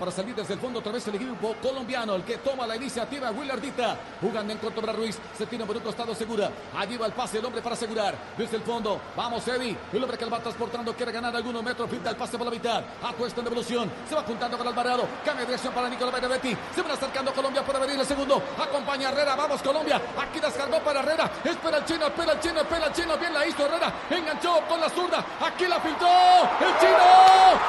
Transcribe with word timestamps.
Para 0.00 0.10
salir 0.10 0.34
desde 0.34 0.54
el 0.54 0.60
fondo 0.60 0.78
otra 0.78 0.92
vez 0.92 1.06
el 1.08 1.16
equipo 1.16 1.54
colombiano, 1.62 2.14
el 2.14 2.24
que 2.24 2.38
toma 2.38 2.66
la 2.66 2.74
iniciativa, 2.74 3.30
Willardita, 3.32 3.98
jugando 4.22 4.50
en 4.50 4.58
contra 4.58 4.94
Ruiz, 4.94 5.18
se 5.36 5.44
tiene 5.44 5.66
por 5.66 5.76
un 5.76 5.82
costado 5.82 6.14
segura, 6.14 6.50
allí 6.74 6.96
va 6.96 7.04
el 7.04 7.12
pase, 7.12 7.36
el 7.36 7.44
hombre 7.44 7.60
para 7.60 7.74
asegurar, 7.74 8.14
desde 8.38 8.56
el 8.56 8.62
fondo, 8.62 8.98
vamos 9.14 9.46
Eddie, 9.46 9.76
el 9.92 10.02
hombre 10.02 10.16
que 10.16 10.24
lo 10.24 10.30
va 10.30 10.38
transportando, 10.40 10.94
quiere 10.94 11.12
ganar 11.12 11.36
algunos 11.36 11.62
metros, 11.62 11.86
pinta 11.90 12.08
el 12.08 12.16
pase 12.16 12.38
por 12.38 12.46
la 12.46 12.50
mitad, 12.50 12.82
apuesta 13.02 13.40
en 13.40 13.44
devolución, 13.44 13.90
se 14.08 14.14
va 14.14 14.22
juntando 14.22 14.56
con 14.56 14.66
Alvarado, 14.66 15.06
cambia 15.22 15.44
de 15.44 15.48
dirección 15.48 15.74
para 15.74 15.90
Nicolás 15.90 16.14
Benedetti, 16.14 16.56
se 16.74 16.80
va 16.80 16.94
acercando 16.94 17.34
Colombia, 17.34 17.62
puede 17.62 17.80
venir 17.80 18.00
el 18.00 18.06
segundo, 18.06 18.42
acompaña 18.58 19.10
Herrera, 19.10 19.36
vamos 19.36 19.60
Colombia, 19.60 20.00
aquí 20.18 20.40
descargó 20.40 20.78
para 20.78 21.00
Herrera, 21.00 21.30
espera 21.44 21.76
el 21.76 21.84
chino, 21.84 22.06
espera 22.06 22.32
el 22.32 22.40
chino, 22.40 22.60
espera 22.62 22.86
el 22.86 22.92
chino, 22.94 23.18
bien 23.18 23.34
la 23.34 23.46
hizo 23.46 23.66
Herrera, 23.66 23.92
enganchó 24.08 24.60
con 24.66 24.80
la 24.80 24.88
zurda, 24.88 25.22
aquí 25.42 25.66
la 25.66 25.82
pintó, 25.82 26.08
el 26.08 26.78
chino, 26.80 26.96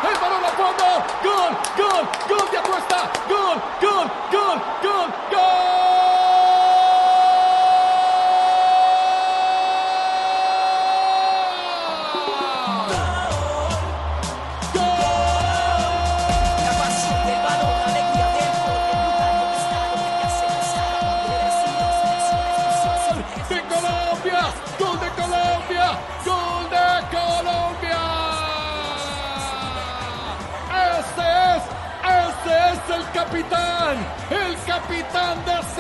el 0.08 0.18
balón 0.18 0.46
a 0.46 0.50
fondo, 0.56 0.86
gol, 1.26 1.58
gol, 1.78 2.21
gol 2.28 2.50
de 2.52 2.58
Acuesta, 2.58 3.10
gol, 3.28 3.58
gol, 3.82 4.08
gol, 4.32 4.62
gol, 4.82 5.08
de 5.32 6.21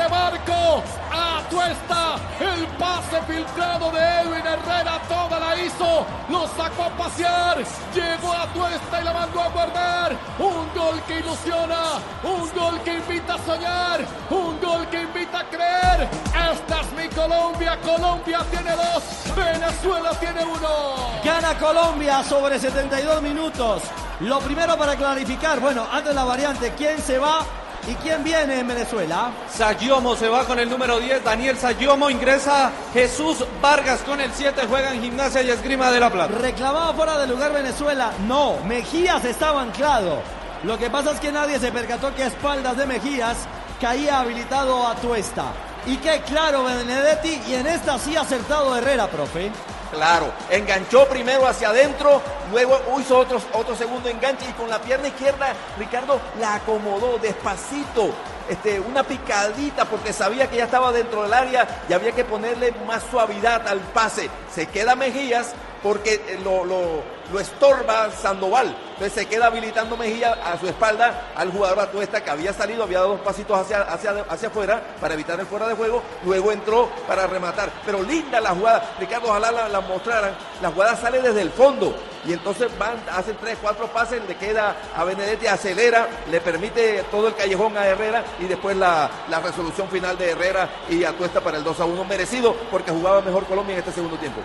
ese 0.01 0.09
barco. 0.09 0.83
Atuesta, 1.11 2.15
el 2.39 2.65
pase 2.77 3.21
filtrado 3.27 3.91
de 3.91 3.99
Edwin 3.99 4.45
Herrera, 4.45 5.01
toda 5.07 5.39
la 5.39 5.55
hizo, 5.57 6.05
lo 6.29 6.47
sacó 6.47 6.83
a 6.83 6.89
pasear, 6.97 7.57
llegó 7.93 8.33
a 8.33 8.47
Tuesta 8.53 9.01
y 9.01 9.03
la 9.03 9.13
mandó 9.13 9.41
a 9.41 9.49
guardar. 9.49 10.17
Un 10.39 10.73
gol 10.73 11.01
que 11.07 11.19
ilusiona, 11.19 11.99
un 12.23 12.49
gol 12.53 12.79
que 12.83 12.93
invita 12.93 13.33
a 13.33 13.37
soñar, 13.39 14.05
un 14.29 14.59
gol 14.61 14.87
que 14.87 15.01
invita 15.01 15.39
a 15.39 15.49
creer. 15.49 16.09
Esta 16.51 16.81
es 16.81 16.91
mi 16.93 17.09
Colombia, 17.09 17.77
Colombia 17.83 18.39
tiene 18.49 18.71
dos, 18.71 19.35
Venezuela 19.35 20.11
tiene 20.19 20.45
uno. 20.45 21.21
Gana 21.23 21.57
Colombia 21.59 22.23
sobre 22.23 22.57
72 22.59 23.21
minutos. 23.21 23.83
Lo 24.21 24.39
primero 24.39 24.77
para 24.77 24.95
clarificar, 24.95 25.59
bueno, 25.59 25.85
antes 25.91 26.13
la 26.15 26.23
variante, 26.23 26.73
¿quién 26.77 27.01
se 27.01 27.17
va 27.17 27.45
y 27.87 27.95
quién 27.95 28.23
viene 28.23 28.59
en 28.59 28.67
Venezuela? 28.67 29.31
Sayomo 29.49 30.15
se 30.15 30.27
va 30.27 30.45
con 30.45 30.59
el 30.59 30.69
número 30.69 30.99
10, 30.99 31.23
Daniel 31.23 31.57
Sayomo 31.57 32.09
ingresa, 32.09 32.71
Jesús 32.93 33.43
Vargas 33.61 34.01
con 34.01 34.21
el 34.21 34.31
7 34.31 34.61
juega 34.69 34.93
en 34.93 35.01
Gimnasia 35.01 35.41
y 35.41 35.49
Esgrima 35.49 35.91
de 35.91 35.99
la 35.99 36.09
Plata. 36.09 36.33
Reclamaba 36.37 36.93
fuera 36.93 37.17
de 37.17 37.27
lugar 37.27 37.53
Venezuela. 37.53 38.11
No, 38.27 38.57
Mejías 38.65 39.25
estaba 39.25 39.61
anclado. 39.61 40.21
Lo 40.63 40.77
que 40.77 40.89
pasa 40.89 41.11
es 41.11 41.19
que 41.19 41.31
nadie 41.31 41.59
se 41.59 41.71
percató 41.71 42.13
que 42.13 42.23
a 42.23 42.27
espaldas 42.27 42.77
de 42.77 42.85
Mejías 42.85 43.37
caía 43.79 44.19
habilitado 44.19 44.87
a 44.87 44.95
Tuesta. 44.95 45.45
Y 45.87 45.97
qué 45.97 46.21
claro 46.21 46.63
Benedetti 46.63 47.41
y 47.47 47.55
en 47.55 47.65
esta 47.65 47.97
sí 47.97 48.15
acertado 48.15 48.75
Herrera, 48.77 49.07
profe. 49.07 49.51
Claro, 49.91 50.31
enganchó 50.49 51.05
primero 51.07 51.45
hacia 51.45 51.69
adentro, 51.69 52.21
luego 52.49 52.79
hizo 52.99 53.17
otro, 53.17 53.41
otro 53.53 53.75
segundo 53.75 54.07
enganche 54.07 54.45
y 54.49 54.53
con 54.53 54.69
la 54.69 54.79
pierna 54.79 55.09
izquierda 55.09 55.53
Ricardo 55.77 56.21
la 56.39 56.55
acomodó 56.55 57.17
despacito, 57.17 58.09
este, 58.49 58.79
una 58.79 59.03
picadita 59.03 59.83
porque 59.83 60.13
sabía 60.13 60.49
que 60.49 60.57
ya 60.57 60.63
estaba 60.63 60.93
dentro 60.93 61.23
del 61.23 61.33
área 61.33 61.67
y 61.89 61.93
había 61.93 62.13
que 62.13 62.23
ponerle 62.23 62.73
más 62.87 63.03
suavidad 63.11 63.67
al 63.67 63.79
pase. 63.79 64.29
Se 64.53 64.65
queda 64.67 64.95
Mejías 64.95 65.53
porque 65.83 66.39
lo, 66.43 66.63
lo, 66.65 67.03
lo 67.31 67.39
estorba 67.39 68.11
Sandoval. 68.11 68.75
Entonces 68.93 69.13
se 69.13 69.27
queda 69.27 69.47
habilitando 69.47 69.97
Mejía 69.97 70.33
a 70.33 70.59
su 70.59 70.67
espalda 70.67 71.31
al 71.35 71.51
jugador 71.51 71.79
Atuesta 71.79 72.23
que 72.23 72.29
había 72.29 72.53
salido, 72.53 72.83
había 72.83 72.99
dado 72.99 73.11
dos 73.11 73.21
pasitos 73.21 73.57
hacia, 73.57 73.81
hacia, 73.81 74.11
hacia 74.29 74.47
afuera 74.49 74.81
para 74.99 75.13
evitar 75.13 75.39
el 75.39 75.45
fuera 75.45 75.67
de 75.67 75.75
juego. 75.75 76.03
Luego 76.23 76.51
entró 76.51 76.89
para 77.07 77.27
rematar. 77.27 77.71
Pero 77.85 78.01
linda 78.03 78.39
la 78.39 78.51
jugada. 78.51 78.95
Ricardo, 78.99 79.29
ojalá 79.29 79.51
la, 79.51 79.69
la 79.69 79.81
mostraran. 79.81 80.33
La 80.61 80.71
jugada 80.71 80.95
sale 80.95 81.21
desde 81.21 81.41
el 81.41 81.51
fondo. 81.51 81.95
Y 82.25 82.33
entonces 82.33 82.69
van, 82.77 83.01
hacen 83.11 83.35
tres, 83.41 83.57
cuatro 83.59 83.87
pases, 83.87 84.21
le 84.27 84.35
queda 84.35 84.75
a 84.95 85.03
Benedetti, 85.03 85.47
acelera, 85.47 86.07
le 86.29 86.39
permite 86.39 87.03
todo 87.09 87.27
el 87.29 87.35
callejón 87.35 87.75
a 87.77 87.87
Herrera 87.87 88.23
y 88.39 88.45
después 88.45 88.77
la, 88.77 89.09
la 89.27 89.39
resolución 89.39 89.87
final 89.89 90.15
de 90.19 90.29
Herrera 90.29 90.69
y 90.87 91.03
Atuesta 91.03 91.41
para 91.41 91.57
el 91.57 91.63
2 91.63 91.79
a 91.79 91.85
1 91.85 92.05
merecido 92.05 92.55
porque 92.69 92.91
jugaba 92.91 93.21
mejor 93.21 93.45
Colombia 93.45 93.73
en 93.73 93.79
este 93.79 93.91
segundo 93.91 94.17
tiempo. 94.17 94.41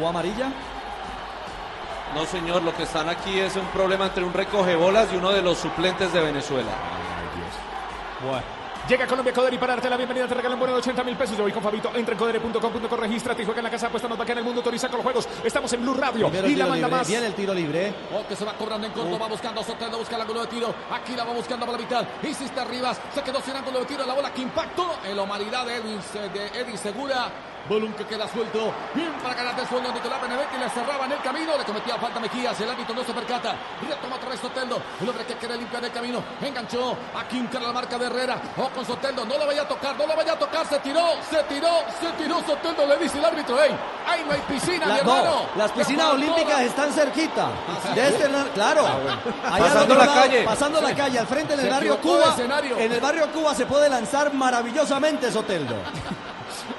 ¿O 0.00 0.08
amarilla? 0.08 0.50
No, 2.14 2.24
señor, 2.26 2.62
lo 2.62 2.74
que 2.74 2.84
están 2.84 3.08
aquí 3.08 3.38
es 3.38 3.56
un 3.56 3.66
problema 3.66 4.06
entre 4.06 4.24
un 4.24 4.32
recogebolas 4.32 5.08
y 5.12 5.16
uno 5.16 5.30
de 5.30 5.42
los 5.42 5.58
suplentes 5.58 6.12
de 6.12 6.20
Venezuela. 6.20 6.70
Llega 8.88 9.06
Colombia 9.06 9.34
Codere 9.34 9.58
para 9.58 9.74
darte 9.74 9.90
la 9.90 9.98
bienvenida. 9.98 10.26
Te 10.26 10.34
regalan 10.34 10.58
bono 10.58 10.72
de 10.72 10.78
80 10.78 11.04
mil 11.04 11.14
pesos. 11.14 11.36
Yo 11.36 11.42
voy 11.42 11.52
con 11.52 11.62
Fabito. 11.62 11.90
Entra 11.94 12.14
en 12.14 12.18
codere.com.co, 12.18 12.96
regístrate 12.96 13.42
y 13.42 13.44
juega 13.44 13.60
en 13.60 13.64
la 13.64 13.70
casa. 13.70 13.88
Apuesta, 13.88 14.08
nos 14.08 14.18
va 14.18 14.24
en 14.24 14.38
el 14.38 14.44
mundo. 14.44 14.60
Autoriza 14.60 14.88
con 14.88 14.96
los 14.96 15.04
juegos. 15.04 15.28
Estamos 15.44 15.70
en 15.74 15.82
Blue 15.82 15.92
Radio. 15.92 16.30
Primero 16.30 16.48
y 16.48 16.56
la 16.56 16.66
manda 16.66 16.86
libre. 16.86 16.98
más. 16.98 17.06
Viene 17.06 17.26
el 17.26 17.34
tiro 17.34 17.52
libre. 17.52 17.92
O 18.14 18.26
que 18.26 18.34
se 18.34 18.46
va 18.46 18.54
cobrando 18.54 18.86
en 18.86 18.94
corto, 18.94 19.18
va 19.18 19.28
buscando 19.28 19.62
Soteldo, 19.62 19.98
busca 19.98 20.16
el 20.16 20.22
ángulo 20.22 20.40
de 20.40 20.46
tiro. 20.46 20.74
Aquí 20.90 21.14
la 21.14 21.24
va 21.24 21.34
buscando 21.34 21.66
para 21.66 21.76
la 21.76 21.84
mitad. 21.84 22.06
Hiciste 22.22 22.64
Rivas, 22.64 22.98
se 23.14 23.22
quedó 23.22 23.42
sin 23.42 23.54
ángulo 23.54 23.80
de 23.80 23.84
tiro. 23.84 24.06
La 24.06 24.14
bola 24.14 24.32
que 24.32 24.40
impactó 24.40 24.96
en 25.04 25.14
la 25.14 25.22
humanidad 25.22 25.66
de 25.66 25.76
Edwin, 25.76 26.00
de 26.32 26.46
Eddie 26.58 26.78
Segura. 26.78 27.30
Balón 27.68 27.92
que 27.92 28.04
queda 28.06 28.26
suelto. 28.28 28.72
Bien 28.94 29.12
para 29.22 29.34
ganar 29.34 29.56
de 29.56 29.66
sueldo. 29.66 29.92
Nicolás 29.92 30.22
Benedetti 30.22 30.56
le 30.58 30.68
cerraba 30.70 31.04
en 31.06 31.12
el 31.12 31.20
camino. 31.20 31.52
Le 31.58 31.64
cometía 31.64 31.96
falta 31.96 32.18
Mejías. 32.20 32.58
El 32.60 32.70
árbitro 32.70 32.94
no 32.94 33.04
se 33.04 33.12
percata. 33.12 33.54
Retoma 33.86 34.16
otra 34.16 34.30
vez 34.30 34.40
Soteldo. 34.40 34.80
El 35.00 35.08
hombre 35.08 35.24
que 35.26 35.34
quiere 35.34 35.56
limpiar 35.56 35.84
el 35.84 35.92
camino. 35.92 36.22
Enganchó. 36.40 36.96
Aquí 37.14 37.38
encara 37.38 37.66
la 37.66 37.72
marca 37.72 37.98
de 37.98 38.06
Herrera. 38.06 38.40
O 38.56 38.68
con 38.70 38.84
Soteldo. 38.86 39.24
No 39.26 39.36
lo 39.36 39.46
vaya 39.46 39.62
a 39.62 39.68
tocar. 39.68 39.96
No 39.98 40.06
lo 40.06 40.16
vaya 40.16 40.32
a 40.32 40.38
tocar. 40.38 40.66
Se 40.66 40.78
tiró. 40.78 41.04
Se 41.30 41.42
tiró. 41.44 41.68
Se 42.00 42.10
tiró 42.22 42.42
Soteldo. 42.46 42.86
Le 42.86 42.96
dice 42.96 43.18
el 43.18 43.24
árbitro. 43.24 43.62
¡Ey! 43.62 43.76
¡Ahí 44.06 44.24
no 44.26 44.32
hay 44.32 44.40
piscina, 44.40 44.86
mi 44.86 44.92
La- 44.92 44.98
hermano! 44.98 45.24
no, 45.24 45.46
las 45.56 45.70
piscinas 45.72 46.06
olímpicas 46.14 46.60
están 46.62 46.90
cerquita. 46.92 47.48
Ah, 47.48 47.94
De 47.94 48.08
este 48.08 48.24
claro. 48.54 48.86
Allá 48.86 49.52
al 49.52 49.60
Pasando 49.62 49.94
la 49.94 50.06
lado, 50.06 50.20
calle. 50.22 50.42
Pasando 50.44 50.80
la 50.80 50.94
calle, 50.94 51.18
al 51.18 51.26
frente 51.26 51.52
en 51.52 51.60
el 51.60 51.66
Se 51.66 51.70
barrio 51.72 52.00
Cuba. 52.00 52.24
escenario. 52.30 52.78
En 52.78 52.92
el 52.92 53.00
barrio 53.00 53.30
Cuba 53.32 53.54
se 53.54 53.66
puede 53.66 53.90
lanzar 53.90 54.32
maravillosamente 54.32 55.30
Soteldo. 55.30 55.74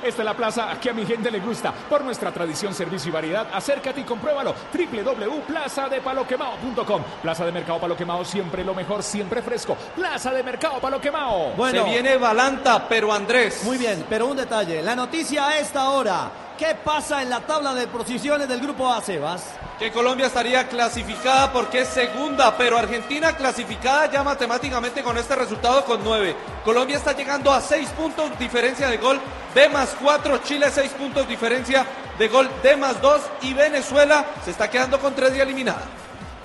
Esta 0.03 0.21
es 0.21 0.25
la 0.25 0.33
plaza 0.33 0.77
que 0.81 0.89
a 0.89 0.93
mi 0.93 1.05
gente 1.05 1.29
le 1.31 1.39
gusta. 1.39 1.71
Por 1.71 2.03
nuestra 2.03 2.31
tradición, 2.31 2.73
servicio 2.73 3.09
y 3.09 3.11
variedad, 3.11 3.47
acércate 3.53 4.01
y 4.01 4.03
compruébalo. 4.03 4.53
www.plazadepaloquemao.com 4.73 7.01
Plaza 7.21 7.45
de 7.45 7.51
Mercado 7.51 7.79
Palo 7.79 7.95
Quemao, 7.95 8.25
siempre 8.25 8.63
lo 8.63 8.73
mejor, 8.73 9.03
siempre 9.03 9.41
fresco. 9.41 9.75
Plaza 9.95 10.31
de 10.31 10.43
Mercado 10.43 10.79
Palo 10.79 10.99
Quemao. 11.01 11.53
Bueno, 11.55 11.83
Se 11.83 11.89
viene 11.89 12.17
Balanta, 12.17 12.87
pero 12.87 13.11
Andrés. 13.13 13.63
muy 13.63 13.77
bien, 13.77 14.05
pero 14.09 14.27
un 14.27 14.37
detalle. 14.37 14.81
La 14.81 14.95
noticia 14.95 15.47
a 15.47 15.59
esta 15.59 15.89
hora. 15.89 16.29
¿Qué 16.59 16.75
pasa 16.75 17.21
en 17.21 17.29
la 17.29 17.39
tabla 17.39 17.73
de 17.73 17.87
posiciones 17.87 18.49
del 18.49 18.59
grupo 18.59 18.91
A, 18.91 19.01
Sebas? 19.01 19.45
Que 19.79 19.93
Colombia 19.93 20.27
estaría 20.27 20.67
clasificada 20.67 21.53
porque 21.53 21.83
es 21.83 21.87
segunda, 21.87 22.57
pero 22.57 22.77
Argentina 22.77 23.31
clasificada 23.31 24.11
ya 24.11 24.23
matemáticamente 24.23 25.01
con 25.01 25.17
este 25.17 25.37
resultado 25.37 25.85
con 25.85 26.03
nueve. 26.03 26.35
Colombia 26.65 26.97
está 26.97 27.13
llegando 27.13 27.53
a 27.53 27.61
seis 27.61 27.87
puntos 27.91 28.37
diferencia 28.37 28.89
de 28.89 28.97
gol, 28.97 29.21
D 29.55 29.69
más 29.69 29.95
cuatro, 30.01 30.39
Chile 30.39 30.69
seis 30.69 30.91
puntos 30.91 31.25
diferencia 31.29 31.85
de 32.17 32.27
gol, 32.27 32.49
D 32.61 32.75
más 32.75 33.01
dos 33.01 33.21
y 33.41 33.53
Venezuela 33.53 34.25
se 34.43 34.51
está 34.51 34.69
quedando 34.69 34.99
con 34.99 35.15
tres 35.15 35.33
y 35.37 35.39
eliminada. 35.39 35.83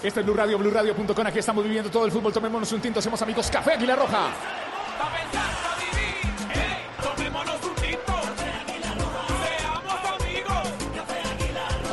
Este 0.00 0.20
es 0.20 0.26
Blue 0.26 0.36
Radio, 0.36 0.58
BlueRadio.com. 0.58 1.26
Aquí 1.26 1.40
estamos 1.40 1.64
viviendo 1.64 1.90
todo 1.90 2.04
el 2.04 2.12
fútbol. 2.12 2.32
Tomémonos 2.32 2.70
un 2.70 2.80
tinto, 2.80 3.00
hacemos 3.00 3.20
amigos. 3.20 3.50
Café 3.50 3.72
Águila 3.72 3.96
Roja. 3.96 4.28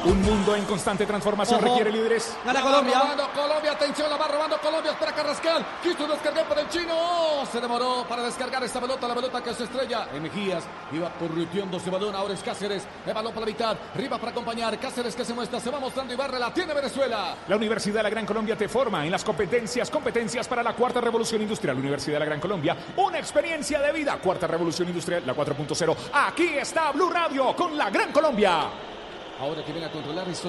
Un 0.03 0.19
mundo 0.23 0.55
en 0.55 0.65
constante 0.65 1.05
transformación 1.05 1.59
Ojo. 1.59 1.67
requiere 1.77 1.91
líderes. 1.91 2.35
Gana 2.43 2.53
La 2.59 2.65
va 2.65 2.71
Colombia. 2.71 2.99
robando 3.01 3.29
Colombia, 3.35 3.71
atención, 3.73 4.09
la 4.09 4.17
va 4.17 4.27
robando 4.27 4.57
Colombia. 4.57 4.91
Espera 4.93 5.11
Carrascal. 5.13 5.65
Quiso 5.83 6.07
descargar 6.07 6.45
para 6.47 6.61
el 6.61 6.69
chino. 6.69 7.45
Se 7.51 7.61
demoró 7.61 8.03
para 8.09 8.23
descargar 8.23 8.63
esta 8.63 8.81
pelota. 8.81 9.07
La 9.07 9.13
pelota 9.13 9.43
que 9.43 9.53
se 9.53 9.65
estrella 9.65 10.07
en 10.11 10.23
Mejías. 10.23 10.63
Iba 10.91 11.11
corriendo 11.19 11.77
ese 11.77 11.91
balón. 11.91 12.15
Ahora 12.15 12.33
es 12.33 12.41
Cáceres. 12.41 12.83
El 13.05 13.13
balón 13.13 13.31
para 13.31 13.45
la 13.45 13.51
mitad. 13.51 13.77
Riva 13.93 14.17
para 14.17 14.31
acompañar. 14.31 14.79
Cáceres 14.79 15.15
que 15.15 15.23
se 15.23 15.35
muestra. 15.35 15.59
Se 15.59 15.69
va 15.69 15.79
mostrando 15.79 16.11
y 16.13 16.15
barre. 16.17 16.39
La 16.39 16.51
tiene 16.51 16.73
Venezuela. 16.73 17.35
La 17.47 17.55
Universidad 17.55 17.97
de 17.97 18.03
la 18.03 18.09
Gran 18.09 18.25
Colombia 18.25 18.57
te 18.57 18.67
forma 18.67 19.05
en 19.05 19.11
las 19.11 19.23
competencias, 19.23 19.91
competencias 19.91 20.47
para 20.47 20.63
la 20.63 20.73
cuarta 20.73 20.99
revolución 20.99 21.43
industrial. 21.43 21.77
Universidad 21.77 22.15
de 22.15 22.19
la 22.21 22.25
Gran 22.25 22.39
Colombia, 22.39 22.75
una 22.97 23.19
experiencia 23.19 23.79
de 23.79 23.91
vida. 23.91 24.17
Cuarta 24.17 24.47
revolución 24.47 24.87
industrial, 24.87 25.21
la 25.27 25.35
4.0. 25.35 25.95
Aquí 26.11 26.57
está 26.57 26.91
Blue 26.91 27.11
Radio 27.11 27.55
con 27.55 27.77
la 27.77 27.91
Gran 27.91 28.11
Colombia. 28.11 28.63
Ahora 29.41 29.63
que 29.65 29.71
viene 29.71 29.87
a 29.87 29.91
controlar 29.91 30.27
es. 30.29 30.41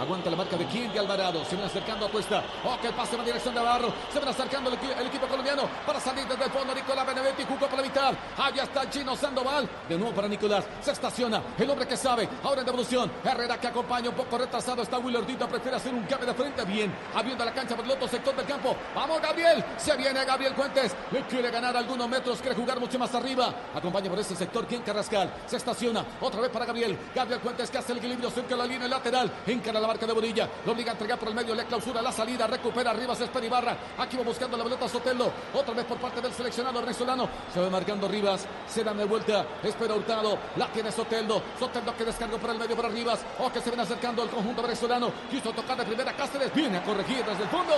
Aguanta 0.00 0.30
la 0.30 0.36
marca 0.36 0.56
de 0.56 0.66
quién 0.66 0.92
de 0.92 0.98
Alvarado. 0.98 1.44
Se 1.44 1.50
viene 1.54 1.66
acercando 1.66 2.06
a 2.06 2.10
Cuesta. 2.10 2.42
Oh, 2.64 2.76
que 2.80 2.88
el 2.88 2.94
pase 2.94 3.14
va 3.16 3.20
en 3.22 3.26
dirección 3.26 3.54
de 3.54 3.60
Navarro. 3.60 3.92
Se 4.12 4.18
viene 4.18 4.30
acercando 4.30 4.70
el, 4.70 4.78
equi- 4.78 4.98
el 4.98 5.06
equipo 5.06 5.26
colombiano 5.26 5.62
para 5.86 6.00
salir 6.00 6.26
desde 6.26 6.44
el 6.44 6.50
fondo. 6.50 6.74
Nicolás 6.74 7.06
Benedetti 7.06 7.44
jugó 7.44 7.66
por 7.66 7.76
la 7.76 7.82
mitad. 7.82 8.14
Allá 8.36 8.62
está 8.64 8.88
chino 8.90 9.14
Sandoval. 9.16 9.68
De 9.88 9.96
nuevo 9.96 10.12
para 10.14 10.26
Nicolás. 10.28 10.64
Se 10.80 10.90
estaciona. 10.92 11.42
El 11.58 11.70
hombre 11.70 11.86
que 11.86 11.96
sabe. 11.96 12.28
Ahora 12.42 12.60
en 12.60 12.66
devolución. 12.66 13.12
Herrera 13.24 13.58
que 13.60 13.66
acompaña 13.68 14.08
un 14.10 14.16
poco 14.16 14.38
retrasado. 14.38 14.82
Está 14.82 14.98
Willerdita. 14.98 15.46
Prefiere 15.46 15.76
hacer 15.76 15.92
un 15.94 16.02
cambio 16.04 16.26
de 16.28 16.34
frente. 16.34 16.64
Bien. 16.64 16.92
Abriendo 17.14 17.44
la 17.44 17.52
cancha 17.52 17.76
por 17.76 17.84
el 17.84 17.90
otro 17.92 18.08
sector 18.08 18.34
del 18.34 18.46
campo. 18.46 18.74
Vamos, 18.94 19.20
Gabriel. 19.20 19.64
Se 19.76 19.96
viene 19.96 20.24
Gabriel 20.24 20.54
Fuentes. 20.54 20.94
Le 21.10 21.22
quiere 21.26 21.50
ganar 21.50 21.76
algunos 21.76 22.08
metros. 22.08 22.40
Quiere 22.40 22.56
jugar 22.56 22.80
mucho 22.80 22.98
más 22.98 23.14
arriba. 23.14 23.52
Acompaña 23.74 24.08
por 24.08 24.18
ese 24.18 24.34
sector. 24.34 24.66
Quien 24.66 24.82
Carrascal. 24.82 25.32
Se 25.46 25.56
estaciona. 25.56 26.04
Otra 26.20 26.40
vez 26.40 26.50
para 26.50 26.64
Gabriel. 26.64 26.98
Gabriel 27.14 27.40
Fuentes 27.40 27.70
que 27.70 27.78
hace 27.78 27.92
el 27.92 27.98
equilibrio 27.98 28.30
cerca 28.32 28.50
de 28.50 28.56
la 28.56 28.66
línea 28.66 28.88
lateral. 28.88 29.30
Encara 29.46 29.80
la 29.80 29.86
marca 29.86 30.06
de 30.06 30.12
Bonilla. 30.12 30.48
Lo 30.66 30.72
obliga 30.72 30.90
a 30.90 30.92
entregar 30.92 31.18
por 31.18 31.28
el 31.28 31.34
medio. 31.34 31.54
Le 31.54 31.64
clausura 31.64 32.02
la 32.02 32.12
salida. 32.12 32.46
Recupera 32.46 32.90
arriba. 32.90 33.14
Se 33.14 33.24
espera 33.24 33.46
Ibarra. 33.46 33.76
Aquí 33.98 34.16
va 34.16 34.24
buscando 34.24 34.56
la 34.56 34.64
pelota 34.64 34.88
Sotelo. 34.88 35.30
Otra 35.54 35.74
vez 35.74 35.84
por 35.84 35.98
parte 35.98 36.20
del 36.20 36.32
seleccionado 36.32 36.80
venezolano. 36.80 37.28
Se 37.52 37.60
va 37.60 37.70
marcando 37.70 38.08
Rivas. 38.08 38.46
Se 38.66 38.82
dan 38.82 38.98
de 38.98 39.04
vuelta. 39.04 39.46
Espera 39.62 39.94
Hurtado. 39.94 40.38
La 40.56 40.66
tiene 40.68 40.90
Soteldo. 40.90 41.42
Soteldo 41.58 41.94
que 41.96 42.04
descarga 42.04 42.38
por 42.38 42.50
el 42.50 42.58
medio 42.58 42.76
para 42.76 42.88
Rivas. 42.88 43.20
O 43.38 43.52
que 43.52 43.60
se 43.60 43.70
viene 43.70 43.82
acercando 43.82 44.22
el 44.22 44.30
conjunto 44.30 44.62
venezolano. 44.62 45.12
Quiso 45.30 45.52
tocar 45.52 45.76
de 45.76 45.84
primera 45.84 46.12
Cáceres. 46.12 46.52
Viene 46.54 46.78
a 46.78 46.82
corregir 46.82 47.24
desde 47.24 47.42
el 47.42 47.48
fondo. 47.48 47.74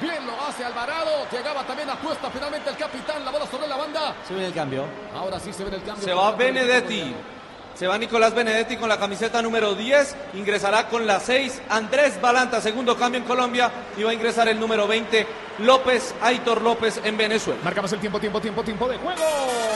Bien 0.00 0.26
lo 0.26 0.32
hace 0.46 0.64
Alvarado. 0.64 1.10
Llegaba 1.30 1.62
también 1.64 1.90
a 1.90 1.96
cuesta 1.96 2.30
finalmente 2.30 2.70
el 2.70 2.76
capitán. 2.76 3.24
La 3.24 3.30
bola 3.30 3.46
sobre 3.46 3.68
la 3.68 3.76
banda. 3.76 4.14
Se 4.26 4.32
viene 4.32 4.48
el 4.48 4.54
cambio. 4.54 4.86
Ahora 5.14 5.38
sí 5.38 5.52
se 5.52 5.62
ve 5.64 5.76
el 5.76 5.82
cambio. 5.82 6.04
Se 6.04 6.14
va 6.14 6.32
Benedetti. 6.32 7.14
Se 7.80 7.86
va 7.86 7.96
Nicolás 7.96 8.34
Benedetti 8.34 8.76
con 8.76 8.90
la 8.90 8.98
camiseta 8.98 9.40
número 9.40 9.74
10. 9.74 10.14
Ingresará 10.34 10.88
con 10.88 11.06
la 11.06 11.18
6 11.18 11.62
Andrés 11.70 12.20
Balanta, 12.20 12.60
segundo 12.60 12.94
cambio 12.94 13.22
en 13.22 13.26
Colombia. 13.26 13.72
Y 13.96 14.02
va 14.02 14.10
a 14.10 14.12
ingresar 14.12 14.48
el 14.48 14.60
número 14.60 14.86
20 14.86 15.26
López, 15.60 16.14
Aitor 16.20 16.60
López 16.62 17.00
en 17.04 17.16
Venezuela. 17.16 17.60
Marcamos 17.62 17.92
el 17.92 18.00
tiempo, 18.00 18.18
tiempo, 18.18 18.40
tiempo, 18.40 18.62
tiempo 18.62 18.88
de 18.88 18.96
juego. 18.98 19.20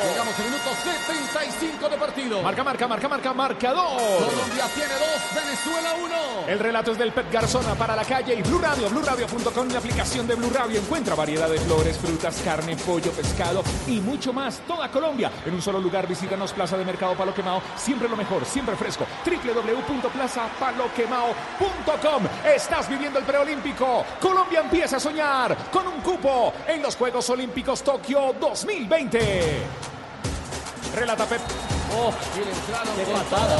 Llegamos 0.08 0.36
al 0.38 0.44
minuto 0.44 0.70
75 0.82 1.88
de 1.88 1.96
partido. 1.96 2.42
Marca, 2.42 2.64
marca, 2.64 2.88
marca, 2.88 3.08
marca, 3.08 3.32
marcador. 3.34 3.96
Colombia 3.96 4.66
tiene 4.74 4.94
dos, 4.94 5.22
Venezuela 5.34 5.94
uno. 6.02 6.14
El 6.48 6.58
relato 6.58 6.92
es 6.92 6.98
del 6.98 7.12
Pet 7.12 7.30
Garzona 7.30 7.74
para 7.74 7.94
la 7.96 8.04
calle 8.04 8.34
y 8.34 8.42
Blue 8.42 8.58
Radio, 8.58 8.90
BlueRadio.com, 8.90 9.68
la 9.68 9.78
aplicación 9.78 10.26
de 10.26 10.34
Blue 10.34 10.50
Radio. 10.50 10.78
Encuentra 10.80 11.14
variedad 11.14 11.48
de 11.48 11.58
flores, 11.60 11.96
frutas, 11.98 12.40
carne, 12.44 12.76
pollo, 12.76 13.12
pescado 13.12 13.62
y 13.86 14.00
mucho 14.00 14.32
más. 14.32 14.60
Toda 14.66 14.90
Colombia 14.90 15.30
en 15.44 15.54
un 15.54 15.62
solo 15.62 15.80
lugar. 15.80 16.06
Visítanos 16.06 16.52
Plaza 16.52 16.76
de 16.76 16.84
Mercado 16.84 17.14
Palo 17.14 17.34
Quemao. 17.34 17.62
Siempre 17.76 18.08
lo 18.08 18.16
mejor, 18.16 18.44
siempre 18.44 18.76
fresco. 18.76 19.06
www.plazapaloquemao.com. 19.24 22.24
Estás 22.44 22.88
viviendo 22.88 23.18
el 23.18 23.24
preolímpico. 23.24 24.04
Colombia 24.20 24.60
empieza 24.60 24.96
a 24.96 25.00
soñar 25.00 25.56
con 25.74 25.88
un 25.88 26.00
cupo 26.02 26.52
en 26.68 26.80
los 26.80 26.94
Juegos 26.94 27.28
Olímpicos 27.30 27.82
Tokio 27.82 28.32
2020. 28.40 29.18
Relata 30.94 31.26
Pep. 31.26 31.40
Oh, 31.98 32.12
qué 32.96 33.12
patada. 33.12 33.56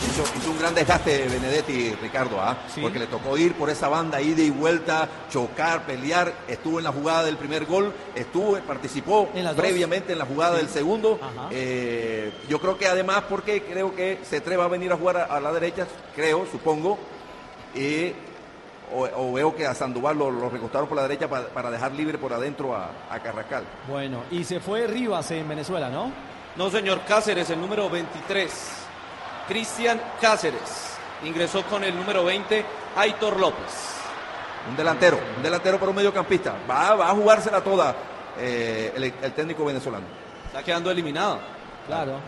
Hizo, 0.00 0.22
hizo 0.38 0.50
un 0.52 0.58
gran 0.60 0.72
desgaste 0.72 1.26
Benedetti, 1.26 1.96
Ricardo, 2.00 2.40
¿ah? 2.40 2.56
porque 2.80 3.00
le 3.00 3.08
tocó 3.08 3.36
ir 3.36 3.54
por 3.54 3.70
esa 3.70 3.88
banda, 3.88 4.20
ida 4.20 4.40
y 4.40 4.50
vuelta, 4.50 5.08
chocar, 5.28 5.84
pelear. 5.84 6.32
Estuvo 6.46 6.78
en 6.78 6.84
la 6.84 6.92
jugada 6.92 7.24
del 7.24 7.36
primer 7.36 7.66
gol, 7.66 7.92
estuvo, 8.14 8.56
participó 8.60 9.28
En 9.34 9.42
las 9.42 9.56
dos. 9.56 9.64
previamente 9.64 10.12
en 10.12 10.20
la 10.20 10.26
jugada 10.26 10.58
del 10.58 10.68
segundo. 10.68 11.18
Eh, 11.50 12.32
yo 12.48 12.60
creo 12.60 12.78
que 12.78 12.86
además, 12.86 13.24
porque 13.28 13.64
creo 13.64 13.96
que 13.96 14.20
Cetré 14.24 14.56
va 14.56 14.66
a 14.66 14.68
venir 14.68 14.92
a 14.92 14.96
jugar 14.96 15.16
a, 15.16 15.24
a 15.24 15.40
la 15.40 15.52
derecha, 15.52 15.88
creo, 16.14 16.46
supongo. 16.52 16.96
Y, 17.74 18.12
o, 18.94 19.08
o 19.14 19.32
veo 19.32 19.54
que 19.54 19.66
a 19.66 19.74
Sandoval 19.74 20.16
lo, 20.18 20.30
lo 20.30 20.48
recostaron 20.48 20.88
por 20.88 20.96
la 20.96 21.02
derecha 21.02 21.28
pa- 21.28 21.48
para 21.48 21.70
dejar 21.70 21.92
libre 21.92 22.18
por 22.18 22.32
adentro 22.32 22.74
a, 22.76 22.90
a 23.10 23.18
Carrascal. 23.20 23.64
Bueno, 23.88 24.22
y 24.30 24.44
se 24.44 24.60
fue 24.60 24.86
Rivas 24.86 25.30
en 25.30 25.48
Venezuela, 25.48 25.88
¿no? 25.88 26.10
No, 26.56 26.70
señor 26.70 27.00
Cáceres, 27.06 27.48
el 27.50 27.60
número 27.60 27.88
23. 27.88 28.52
Cristian 29.46 30.00
Cáceres. 30.20 30.96
Ingresó 31.24 31.62
con 31.64 31.82
el 31.84 31.94
número 31.96 32.24
20, 32.24 32.64
Aitor 32.96 33.38
López. 33.38 33.94
Un 34.68 34.76
delantero, 34.76 35.18
un 35.36 35.42
delantero 35.42 35.78
para 35.78 35.90
un 35.90 35.96
mediocampista. 35.96 36.54
Va, 36.70 36.94
va 36.94 37.10
a 37.10 37.14
jugársela 37.14 37.60
toda 37.62 37.94
eh, 38.38 38.92
el, 38.94 39.04
el 39.04 39.32
técnico 39.32 39.64
venezolano. 39.64 40.04
Está 40.46 40.62
quedando 40.62 40.90
eliminado. 40.90 41.38
Claro. 41.86 42.18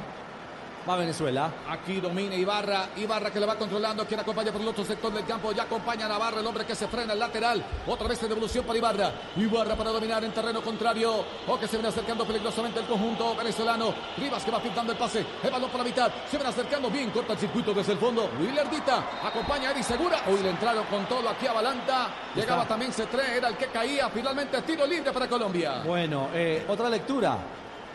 Va 0.89 0.97
Venezuela. 0.97 1.53
Aquí 1.69 2.01
domina 2.01 2.35
Ibarra. 2.35 2.89
Ibarra 2.97 3.31
que 3.31 3.39
le 3.39 3.47
va 3.47 3.57
controlando. 3.57 4.07
Quien 4.07 4.21
acompaña 4.21 4.51
por 4.51 4.61
el 4.63 4.69
otro 4.69 4.85
sector 4.85 5.13
del 5.13 5.25
campo. 5.27 5.53
Ya 5.53 5.65
acompaña 5.65 6.07
a 6.07 6.09
Navarro, 6.09 6.41
el 6.41 6.47
hombre 6.47 6.65
que 6.65 6.75
se 6.75 6.89
frena 6.89 7.13
el 7.13 7.19
lateral. 7.19 7.63
Otra 7.87 8.09
vez 8.09 8.23
en 8.23 8.31
devolución 8.31 8.65
para 8.65 8.79
Ibarra. 8.79 9.13
Ibarra 9.37 9.77
para 9.77 9.91
dominar 9.91 10.25
en 10.25 10.33
terreno 10.33 10.63
contrario. 10.63 11.25
O 11.47 11.59
que 11.59 11.67
se 11.67 11.77
viene 11.77 11.89
acercando 11.89 12.27
peligrosamente 12.27 12.81
el 12.81 12.87
conjunto 12.87 13.37
venezolano. 13.37 13.95
Rivas 14.17 14.43
que 14.43 14.51
va 14.51 14.61
pintando 14.63 14.93
el 14.93 14.99
pase. 14.99 15.25
El 15.43 15.51
balón 15.51 15.71
por 15.71 15.81
la 15.81 15.85
mitad. 15.85 16.11
Se 16.31 16.37
viene 16.37 16.49
acercando 16.51 16.91
bien. 16.91 17.11
Corta 17.11 17.35
el 17.35 17.39
circuito 17.39 17.75
desde 17.75 17.93
el 17.93 17.99
fondo. 17.99 18.31
Willardita 18.41 19.05
acompaña 19.23 19.69
a 19.69 19.73
Eddie 19.73 19.83
Segura. 19.83 20.23
Hoy 20.29 20.43
le 20.43 20.51
entraron 20.51 20.85
con 20.87 21.05
todo 21.07 21.29
aquí 21.29 21.47
a 21.47 21.53
Balanta. 21.53 22.09
Llegaba 22.35 22.67
también 22.67 22.91
C3. 22.91 23.37
Era 23.37 23.49
el 23.49 23.57
que 23.57 23.67
caía. 23.67 24.09
Finalmente 24.09 24.63
tiro 24.63 24.87
libre 24.87 25.13
para 25.13 25.29
Colombia. 25.29 25.83
Bueno, 25.85 26.31
eh, 26.33 26.65
otra 26.69 26.89
lectura. 26.89 27.37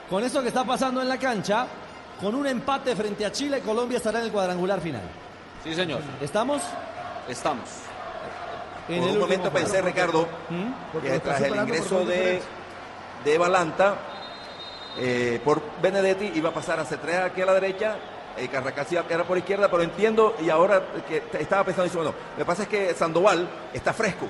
Con 0.10 0.24
esto 0.24 0.44
que 0.44 0.50
está 0.50 0.64
pasando 0.64 1.02
en 1.02 1.10
la 1.10 1.18
cancha, 1.18 1.66
con 2.20 2.36
un 2.36 2.48
empate 2.48 2.96
frente 2.96 3.26
a 3.26 3.32
Chile, 3.32 3.62
Colombia 3.62 3.98
estará 3.98 4.20
en 4.20 4.26
el 4.26 4.32
cuadrangular 4.32 4.80
final. 4.82 5.04
Sí, 5.64 5.74
señor. 5.76 6.02
¿Estamos? 6.22 6.62
Estamos. 7.28 7.66
En 8.88 9.00
Por 9.00 9.10
el 9.10 9.16
un 9.16 9.22
momento 9.22 9.52
pensé. 9.52 9.82
Ricardo, 9.82 10.28
¿Mm? 10.50 11.00
que 11.02 11.20
tras 11.20 11.42
el 11.42 11.56
ingreso 11.56 12.06
de, 12.06 12.42
de 13.24 13.38
Balanta, 13.38 13.96
eh, 14.98 15.42
por 15.44 15.62
Benedetti 15.82 16.32
iba 16.36 16.50
a 16.50 16.54
pasar 16.54 16.80
a 16.80 16.86
C3 16.86 17.26
aquí 17.26 17.42
a 17.42 17.48
la 17.48 17.54
derecha, 17.56 17.96
eh, 18.38 18.48
Carrascal 18.48 18.86
sí 18.88 18.98
era 19.10 19.24
por 19.24 19.38
izquierda, 19.38 19.70
pero 19.72 19.82
entiendo 19.82 20.36
y 20.42 20.50
ahora 20.50 20.84
que 21.08 21.24
estaba 21.40 21.64
pensando, 21.64 21.86
dice, 21.86 21.98
bueno, 21.98 22.14
lo 22.34 22.38
que 22.38 22.46
pasa 22.46 22.64
es 22.64 22.70
que 22.70 22.94
Sandoval 22.94 23.48
está 23.74 23.94
fresco, 23.94 24.28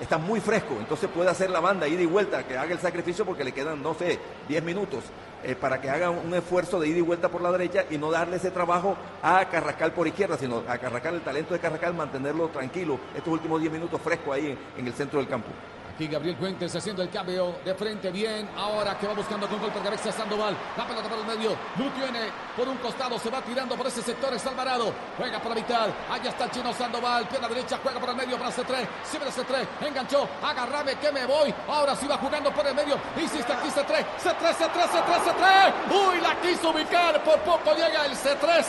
está 0.00 0.18
muy 0.18 0.40
fresco, 0.40 0.74
entonces 0.78 1.08
puede 1.14 1.30
hacer 1.30 1.50
la 1.50 1.60
banda 1.60 1.86
ida 1.88 2.02
y 2.02 2.06
vuelta, 2.06 2.46
que 2.46 2.56
haga 2.58 2.72
el 2.72 2.78
sacrificio 2.80 3.24
porque 3.24 3.44
le 3.44 3.52
quedan, 3.52 3.82
no 3.82 3.94
sé, 3.94 4.18
10 4.48 4.62
minutos. 4.62 5.04
eh, 5.46 5.54
para 5.54 5.78
que 5.78 5.90
haga 5.90 6.08
un 6.08 6.32
esfuerzo 6.32 6.80
de 6.80 6.88
ida 6.88 6.96
y 6.96 7.02
vuelta 7.02 7.28
por 7.28 7.42
la 7.42 7.52
derecha 7.52 7.84
y 7.90 7.98
no 7.98 8.10
darle 8.10 8.36
ese 8.36 8.50
trabajo 8.50 8.96
a 9.22 9.44
Carrascal 9.50 9.92
por 9.92 10.06
izquierda, 10.08 10.38
sino 10.38 10.62
a 10.66 10.78
Carrascal, 10.78 11.16
el 11.16 11.20
talento 11.20 11.52
de 11.52 11.60
Carrascal, 11.60 11.92
mantenerlo 11.92 12.48
tranquilo 12.48 12.98
estos 13.14 13.30
últimos 13.30 13.60
10 13.60 13.70
minutos 13.70 14.00
fresco 14.00 14.32
ahí 14.32 14.46
en- 14.52 14.58
en 14.80 14.86
el 14.86 14.94
centro 14.94 15.18
del 15.18 15.28
campo. 15.28 15.48
Aquí 15.94 16.08
Gabriel 16.08 16.36
Fuentes 16.36 16.74
haciendo 16.74 17.02
el 17.04 17.08
cambio 17.08 17.54
de 17.64 17.72
frente 17.72 18.10
bien. 18.10 18.50
Ahora 18.56 18.98
que 18.98 19.06
va 19.06 19.14
buscando 19.14 19.46
con 19.46 19.60
golpe 19.60 19.78
de 19.78 19.84
cabeza 19.84 20.10
Sandoval. 20.10 20.56
La 20.76 20.88
pelota 20.88 21.08
por 21.08 21.18
el 21.20 21.24
medio. 21.24 21.50
Lo 21.78 21.88
tiene 21.92 22.32
por 22.56 22.66
un 22.66 22.76
costado. 22.78 23.16
Se 23.16 23.30
va 23.30 23.40
tirando 23.42 23.76
por 23.76 23.86
ese 23.86 24.02
sector. 24.02 24.34
Es 24.34 24.44
Alvarado. 24.44 24.92
Juega 25.16 25.38
por 25.38 25.50
la 25.50 25.54
mitad. 25.54 25.88
Allá 26.10 26.30
está 26.30 26.46
el 26.46 26.50
chino 26.50 26.72
Sandoval. 26.72 27.28
Pierna 27.28 27.46
derecha. 27.46 27.78
Juega 27.80 28.00
por 28.00 28.08
el 28.08 28.16
medio 28.16 28.36
para 28.36 28.50
C3. 28.50 28.88
Siempre 29.04 29.30
C3. 29.30 29.86
Enganchó. 29.86 30.28
Agarrame 30.42 30.96
que 30.96 31.12
me 31.12 31.26
voy. 31.26 31.54
Ahora 31.68 31.94
sí 31.94 32.08
va 32.08 32.18
jugando 32.18 32.52
por 32.52 32.66
el 32.66 32.74
medio. 32.74 32.98
Insiste 33.16 33.52
aquí 33.52 33.68
C3. 33.68 34.04
C3, 34.18 34.50
C3, 34.50 34.88
C3, 34.90 35.22
C3. 35.22 35.72
Uy, 35.92 36.20
la 36.20 36.40
quiso 36.40 36.70
ubicar. 36.70 37.22
Por 37.22 37.38
poco 37.42 37.72
llega 37.72 38.04
el 38.04 38.16
C3. 38.16 38.64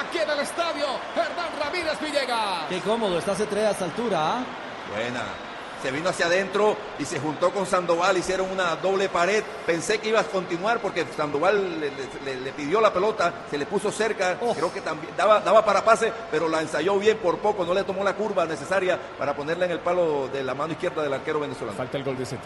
Aquí 0.00 0.18
en 0.18 0.30
el 0.30 0.38
estadio. 0.38 0.86
Hernán 1.16 1.50
Ramírez 1.60 2.00
Villegas. 2.00 2.68
Qué 2.68 2.78
cómodo 2.78 3.18
está 3.18 3.34
C3 3.34 3.56
a 3.56 3.70
esta 3.72 3.84
altura. 3.86 4.18
¿ah? 4.20 4.44
Buena. 4.94 5.49
Se 5.82 5.90
vino 5.90 6.10
hacia 6.10 6.26
adentro 6.26 6.76
y 6.98 7.04
se 7.04 7.18
juntó 7.18 7.50
con 7.50 7.64
Sandoval, 7.66 8.16
hicieron 8.18 8.50
una 8.50 8.76
doble 8.76 9.08
pared. 9.08 9.42
Pensé 9.66 9.98
que 9.98 10.10
ibas 10.10 10.26
a 10.26 10.28
continuar 10.30 10.78
porque 10.80 11.06
Sandoval 11.16 11.80
le, 11.80 11.90
le- 12.24 12.40
le 12.40 12.52
pidió 12.52 12.80
la 12.80 12.92
pelota, 12.92 13.32
se 13.50 13.56
le 13.56 13.64
puso 13.66 13.90
cerca. 13.90 14.36
Oh. 14.42 14.54
Creo 14.54 14.72
que 14.72 14.80
también 14.82 15.12
daba, 15.16 15.40
daba 15.40 15.64
para 15.64 15.82
pase, 15.84 16.12
pero 16.30 16.48
la 16.48 16.60
ensayó 16.60 16.98
bien 16.98 17.16
por 17.18 17.38
poco, 17.38 17.64
no 17.64 17.72
le 17.74 17.84
tomó 17.84 18.04
la 18.04 18.14
curva 18.14 18.44
necesaria 18.44 18.98
para 19.18 19.34
ponerla 19.34 19.64
en 19.64 19.70
el 19.72 19.80
palo 19.80 20.28
de 20.28 20.42
la 20.44 20.54
mano 20.54 20.72
izquierda 20.72 21.02
del 21.02 21.12
arquero 21.14 21.40
venezolano. 21.40 21.76
Falta 21.76 21.96
el 21.96 22.04
gol 22.04 22.16
de 22.18 22.24
C3. 22.24 22.36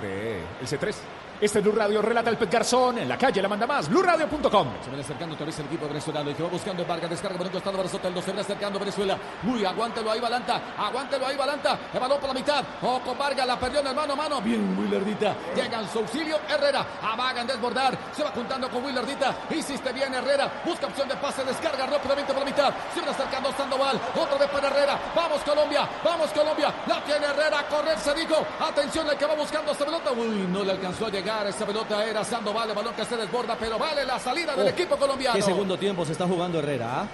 El 0.61 0.69
C3. 0.69 0.95
Este 1.41 1.59
es 1.59 1.65
Blue 1.65 1.75
Radio, 1.75 2.01
relata 2.01 2.31
el 2.31 2.37
Pet 2.39 2.51
Garzón. 2.51 2.99
En 2.99 3.09
la 3.09 3.19
calle 3.19 3.43
la 3.43 3.49
manda 3.49 3.67
más. 3.67 3.89
BlueRadio.com. 3.89 4.69
Se 4.83 4.89
viene 4.89 5.03
acercando 5.03 5.35
otra 5.35 5.47
vez 5.47 5.59
el 5.59 5.67
equipo 5.67 5.89
venezolano 5.89 6.31
y 6.31 6.35
que 6.35 6.43
va 6.45 6.49
buscando 6.49 6.87
Vargas, 6.87 7.11
descarga 7.11 7.37
por 7.37 7.47
un 7.47 7.53
costado 7.53 7.77
para 7.77 7.89
Soteldo, 7.89 8.21
se 8.21 8.27
viene 8.27 8.41
acercando 8.43 8.79
Venezuela. 8.79 9.19
Uy, 9.45 9.65
aguántelo 9.65 10.13
ahí 10.13 10.21
Balanta, 10.21 10.63
aguántelo 10.79 11.27
ahí 11.27 11.37
Balanta, 11.37 11.79
el 11.93 12.01
por 12.01 12.29
la 12.29 12.35
mitad. 12.35 12.65
O 12.83 13.01
con 13.01 13.19
Vargas, 13.19 13.47
la 13.47 13.59
perdió 13.59 13.81
en 13.81 13.89
el 13.89 13.95
mano 13.97 14.13
a 14.13 14.17
mano. 14.17 14.41
Bien, 14.41 14.79
Willardita. 14.79 15.35
Llega 15.57 15.81
en 15.81 15.89
su 15.89 15.99
auxilio 15.99 16.39
Herrera, 16.49 16.87
amaga 17.03 17.41
en 17.41 17.49
desbordar, 17.49 17.99
se 18.15 18.23
va 18.23 18.31
juntando 18.31 18.71
con 18.71 18.85
Willardita. 18.85 19.35
Insiste 19.51 19.93
bien 19.93 20.15
Herrera, 20.15 20.63
busca 20.65 20.87
opción 20.87 21.09
de 21.09 21.17
pase, 21.17 21.45
descarga 21.45 21.85
rápidamente 21.87 22.33
por 22.33 22.43
la 22.43 22.47
mitad. 22.47 22.73
Se 22.95 23.01
viene 23.01 23.11
acercando 23.11 23.53
Sandoval, 23.53 24.01
otra 24.15 24.39
vez 24.39 24.49
para 24.51 24.69
Herrera. 24.69 25.01
Vamos 25.17 25.43
Colombia, 25.43 25.89
vamos 26.05 26.31
Colombia. 26.31 26.73
La 26.87 27.03
tiene 27.03 27.27
Herrera, 27.27 27.67
correr 27.69 27.99
se 27.99 28.15
dijo. 28.15 28.47
Atención, 28.61 29.09
el 29.11 29.17
que 29.17 29.27
va 29.27 29.35
buscando 29.35 29.73
esta 29.73 29.85
pelota. 29.85 30.13
Uy, 30.13 30.47
no 30.49 30.63
le 30.63 30.71
alcanzó 30.71 31.07
a 31.07 31.11
llegar 31.11 31.24
esa 31.25 31.67
pelota. 31.67 32.05
Era 32.05 32.23
Sandoval, 32.25 32.69
el 32.71 32.75
balón 32.77 32.95
que 32.95 33.05
se 33.05 33.17
desborda, 33.17 33.57
pero 33.59 33.79
vale 33.79 34.05
la 34.05 34.19
salida 34.19 34.55
del 34.55 34.67
Oh, 34.67 34.71
equipo 34.71 34.97
colombiano. 34.97 35.37
Qué 35.37 35.43
segundo 35.43 35.79
tiempo 35.79 36.05
se 36.05 36.13
está 36.13 36.27
jugando 36.27 36.59
Herrera. 36.59 37.01
¿ah? 37.03 37.07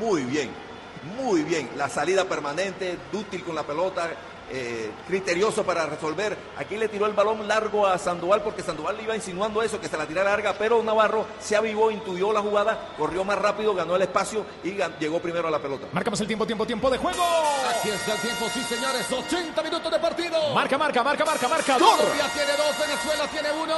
Muy 0.00 0.22
bien, 0.24 0.50
muy 1.16 1.42
bien. 1.42 1.70
La 1.76 1.88
salida 1.88 2.24
permanente, 2.24 2.98
dúctil 3.10 3.42
con 3.44 3.54
la 3.54 3.62
pelota, 3.62 4.10
eh, 4.50 4.90
criterioso 5.06 5.64
para 5.64 5.86
resolver. 5.86 6.36
Aquí 6.56 6.76
le 6.76 6.88
tiró 6.88 7.06
el 7.06 7.12
balón 7.12 7.46
largo 7.46 7.86
a 7.86 7.98
Sandoval 7.98 8.42
porque 8.42 8.62
Sandoval 8.62 8.96
le 8.96 9.02
iba 9.04 9.14
insinuando 9.14 9.62
eso, 9.62 9.80
que 9.80 9.88
se 9.88 9.96
la 9.96 10.06
tira 10.06 10.24
larga, 10.24 10.54
pero 10.58 10.82
Navarro 10.82 11.26
se 11.40 11.56
avivó, 11.56 11.90
intuyó 11.90 12.32
la 12.32 12.40
jugada, 12.40 12.94
corrió 12.96 13.24
más 13.24 13.38
rápido, 13.38 13.74
ganó 13.74 13.96
el 13.96 14.02
espacio 14.02 14.44
y 14.64 14.76
llegó 15.00 15.20
primero 15.20 15.48
a 15.48 15.50
la 15.50 15.58
pelota. 15.58 15.86
Marcamos 15.92 16.20
el 16.20 16.26
tiempo, 16.26 16.46
tiempo, 16.46 16.66
tiempo 16.66 16.90
de 16.90 16.98
juego. 16.98 17.22
Aquí 17.70 17.90
está 17.90 18.14
el 18.14 18.20
tiempo, 18.20 18.46
sí 18.52 18.62
señores, 18.62 19.10
80 19.10 19.62
minutos 19.62 19.90
de 19.90 19.98
partido. 19.98 20.54
Marca, 20.54 20.78
marca, 20.78 21.02
marca, 21.02 21.24
marca, 21.24 21.48
marcador. 21.48 21.96
Colombia 21.96 22.26
tiene 22.32 22.52
dos, 22.56 22.78
Venezuela 22.78 23.26
tiene 23.30 23.48
uno. 23.52 23.76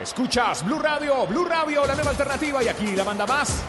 Escuchas 0.00 0.64
Blue 0.64 0.78
Radio, 0.78 1.26
Blue 1.26 1.44
Radio, 1.44 1.86
la 1.86 1.94
nueva 1.94 2.10
alternativa 2.10 2.62
y 2.62 2.68
aquí 2.68 2.96
la 2.96 3.04
manda 3.04 3.26
más. 3.26 3.62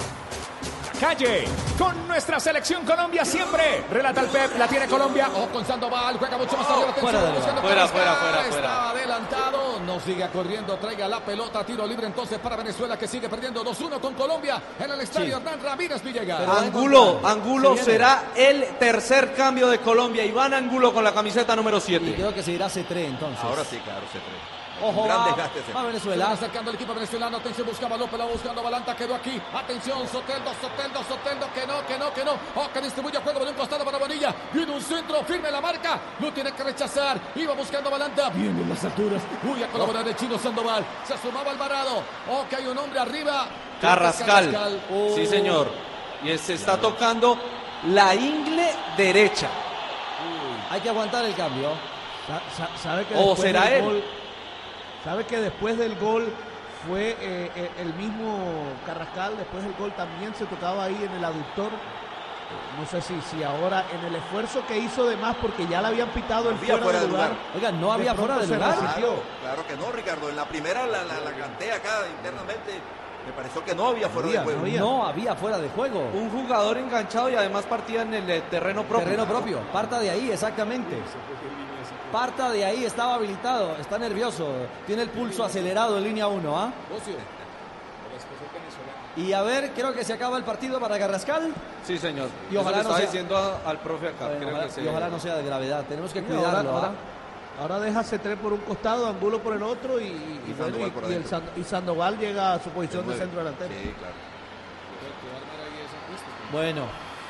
Calle 1.02 1.46
con 1.80 2.08
nuestra 2.08 2.40
selección 2.40 2.86
Colombia 2.86 3.26
siempre. 3.26 3.84
Relata 3.90 4.22
el 4.22 4.28
Pep, 4.28 4.56
la 4.60 4.68
tiene 4.68 4.86
Colombia. 4.86 5.30
Ojo 5.34 5.48
con 5.48 5.66
Sandoval, 5.66 6.16
juega 6.20 6.38
mucho 6.38 6.56
más 6.56 6.70
arriba. 6.70 6.94
fuera 6.94 7.20
Fuera, 7.20 7.88
fuera, 7.88 7.88
fuera, 7.88 8.16
fuera. 8.18 8.48
Estaba 8.48 8.90
adelantado, 8.92 9.80
no 9.80 10.00
siga 10.00 10.28
corriendo, 10.30 10.78
traiga 10.78 11.08
la 11.08 11.20
pelota, 11.22 11.64
tiro 11.66 11.88
libre 11.88 12.06
entonces 12.06 12.38
para 12.38 12.56
Venezuela 12.56 13.00
que 13.00 13.08
sigue 13.08 13.28
perdiendo 13.30 13.64
2-1 13.64 14.00
con 14.00 14.14
Colombia 14.14 14.62
en 14.80 14.92
el 14.92 15.02
estadio 15.02 15.38
Sí. 15.38 15.42
Hernán 15.44 15.60
Ramírez 15.64 16.04
Villegas. 16.04 16.40
Pero- 16.42 16.54
Angulo, 16.54 17.20
Angulo 17.24 17.76
será 17.78 18.26
el 18.36 18.64
tercer 18.78 19.34
cambio 19.34 19.70
de 19.70 19.80
Colombia. 19.80 20.24
Iván 20.24 20.54
Angulo 20.54 20.94
con 20.94 21.04
la 21.04 21.14
camiseta 21.16 21.56
número 21.56 21.78
Y 21.78 21.82
7. 21.82 22.14
creo 22.14 22.32
que 22.32 22.44
se 22.44 22.52
irá 22.52 22.68
C3 22.70 23.06
entonces. 23.08 23.44
Ahora 23.44 23.64
sí, 23.66 23.78
claro, 23.84 24.02
se 24.14 24.20
cree. 24.20 24.61
Ojo, 24.84 25.04
gran 25.04 25.20
va, 25.20 25.26
desgaste 25.28 25.60
ese. 25.60 25.68
va 25.74 25.80
Se 25.80 25.84
va 25.86 25.88
Venezuela. 25.88 26.32
acercando 26.32 26.70
el 26.72 26.76
equipo 26.76 26.94
venezolano. 26.94 27.38
Atención, 27.38 27.68
buscaba 27.68 27.98
López, 27.98 28.18
la 28.20 28.26
buscando 28.26 28.64
Balanta, 28.64 28.96
quedó 28.96 29.16
aquí. 29.16 29.42
Atención, 29.54 30.08
Soteldo, 30.08 30.52
Soteldo, 30.60 31.04
Soteldo, 31.04 31.48
que 31.54 31.68
no, 31.68 31.86
que 31.86 31.98
no, 31.98 32.14
que 32.14 32.24
no. 32.26 32.32
Oh, 32.56 32.68
que 32.74 32.82
distribuye 32.82 33.18
juego 33.20 33.40
por 33.40 33.48
un 33.48 33.54
costado 33.54 33.86
para 33.86 33.98
Bonilla. 33.98 34.34
Viene 34.54 34.72
un 34.72 34.82
centro, 34.82 35.24
firme 35.24 35.52
la 35.52 35.62
marca. 35.62 36.00
Lo 36.20 36.32
tiene 36.34 36.52
que 36.54 36.64
rechazar. 36.64 37.20
Iba 37.36 37.54
buscando 37.54 37.90
Balanta. 37.90 38.30
Viene 38.32 38.62
en 38.62 38.70
las 38.70 38.84
alturas. 38.84 39.22
Uy, 39.44 39.64
a 39.64 39.68
colaborar 39.68 40.04
de 40.04 40.16
Chino 40.16 40.38
Sandoval. 40.40 40.84
Se 41.08 41.14
asomaba 41.14 41.52
Alvarado. 41.52 42.04
Oh, 42.30 42.46
que 42.50 42.56
hay 42.56 42.66
un 42.68 42.78
hombre 42.78 43.00
arriba. 43.00 43.48
Carrascal. 43.82 44.82
Oh. 44.94 45.14
Sí, 45.16 45.26
señor. 45.26 45.68
Y 46.24 46.38
se 46.38 46.54
está 46.54 46.78
tocando 46.78 47.38
la 47.88 48.14
ingle 48.16 48.74
derecha. 48.96 49.48
Hay 50.70 50.80
que 50.82 50.90
aguantar 50.90 51.26
el 51.26 51.36
cambio. 51.36 51.70
Sa- 52.28 52.42
sa- 52.66 52.78
¿Sabe 52.78 53.06
que 53.06 53.16
¿O 53.18 53.36
será 53.36 53.70
él? 53.76 53.84
gol- 53.84 54.04
¿Sabe 55.04 55.26
que 55.26 55.38
después 55.38 55.78
del 55.78 55.96
gol 56.00 56.32
fue 56.88 57.16
eh, 57.20 57.52
eh, 57.56 57.70
el 57.80 57.94
mismo 57.96 58.38
Carrascal? 58.86 59.36
Después 59.38 59.64
del 59.64 59.74
gol 59.74 59.92
también 59.94 60.34
se 60.36 60.46
tocaba 60.46 60.84
ahí 60.86 61.04
en 61.04 61.12
el 61.18 61.26
aductor. 61.26 61.68
Eh, 61.72 62.80
No 62.80 62.86
sé 62.86 63.02
si, 63.02 63.20
si 63.22 63.44
ahora 63.44 63.84
en 63.98 64.06
el 64.06 64.16
esfuerzo 64.16 64.64
que 64.68 64.78
hizo 64.78 65.06
de 65.08 65.18
más 65.18 65.36
porque 65.38 65.66
ya 65.68 65.82
le 65.82 65.88
habían 65.88 66.10
pitado 66.10 66.50
el 66.52 66.58
fuera, 66.58 66.78
fuera 66.84 67.00
de 67.02 67.08
lugar. 67.08 67.30
lugar. 67.30 67.46
Oiga, 67.56 67.72
no 67.72 67.92
había 67.92 68.14
fuera 68.14 68.38
de 68.38 68.48
lugar. 68.48 68.76
Claro, 68.78 69.24
claro 69.42 69.68
que 69.68 69.76
no, 69.76 69.92
Ricardo. 69.92 70.30
En 70.30 70.36
la 70.36 70.46
primera 70.46 70.86
la, 70.86 71.04
la, 71.04 71.20
la 71.20 71.32
canté 71.32 71.72
acá 71.72 71.90
internamente. 72.18 72.72
Me 73.26 73.32
pareció 73.34 73.64
que 73.64 73.76
no 73.76 73.88
había 73.90 74.10
fuera 74.10 74.28
Había, 74.30 74.40
de 74.42 74.46
juego. 74.46 74.60
no 74.60 74.66
había. 74.66 74.80
No 74.80 75.06
había 75.06 75.36
fuera 75.36 75.58
de 75.60 75.70
juego. 75.70 76.00
Un 76.14 76.30
jugador 76.32 76.78
enganchado 76.78 77.30
y 77.30 77.36
además 77.36 77.66
partía 77.66 78.02
en 78.04 78.14
el 78.16 78.30
eh, 78.30 78.42
terreno 78.50 78.84
propio. 78.84 79.06
Terreno 79.06 79.26
propio. 79.28 79.60
Parta 79.72 80.00
de 80.00 80.10
ahí, 80.10 80.32
exactamente. 80.32 80.96
Parta 82.12 82.52
de 82.52 82.66
ahí, 82.66 82.84
estaba 82.86 83.16
habilitado, 83.16 83.76
está 83.78 83.98
nervioso, 83.98 84.48
tiene 84.86 85.04
el 85.04 85.10
pulso 85.10 85.44
acelerado 85.44 85.98
en 85.98 86.04
línea 86.04 86.28
1, 86.28 86.58
¿ah? 86.60 86.72
Y 89.16 89.34
a 89.34 89.42
ver, 89.42 89.72
creo 89.72 89.94
que 89.94 90.04
se 90.06 90.14
acaba 90.14 90.38
el 90.38 90.44
partido 90.44 90.80
para 90.80 90.98
Carrascal. 90.98 91.54
Sí, 91.86 91.98
señor. 91.98 92.30
Y 92.50 92.56
ojalá 92.56 92.80
Eso 92.80 92.90
no 92.90 92.96
sea- 92.96 93.06
diciendo 93.06 93.38
a- 93.38 93.70
al 93.70 93.80
profe 93.80 94.08
acá. 94.10 94.26
Bueno, 94.26 94.38
Creo 94.40 94.50
ojalá- 94.52 94.66
que 94.66 94.72
se- 94.72 94.82
y 94.84 94.88
ojalá 94.88 95.10
no 95.10 95.20
sea 95.20 95.36
de 95.36 95.44
gravedad, 95.44 95.84
tenemos 95.88 96.14
que 96.14 96.22
cuidarlo. 96.24 96.48
ahora, 96.70 96.70
ahora, 96.70 96.88
¿ah? 96.88 97.62
ahora 97.62 97.80
deja 97.80 98.04
C3 98.04 98.38
por 98.38 98.54
un 98.54 98.60
costado, 98.62 99.08
Angulo 99.08 99.40
por 99.40 99.54
el 99.56 99.64
otro 99.64 100.00
y, 100.00 100.06
y, 100.06 100.56
Sandoval 100.58 100.88
y- 100.88 100.92
por 100.92 101.04
y 101.04 101.06
el 101.08 101.12
adentro. 101.14 101.30
Sand- 101.40 101.58
y 101.58 101.64
Sandoval 101.64 102.18
llega 102.20 102.54
a 102.54 102.60
su 102.64 102.70
posición 102.70 103.08
de 103.08 103.18
centro 103.18 103.40
delantero. 103.40 103.70
Sí, 103.74 103.94
claro. 104.00 104.14
Bueno, 106.52 106.82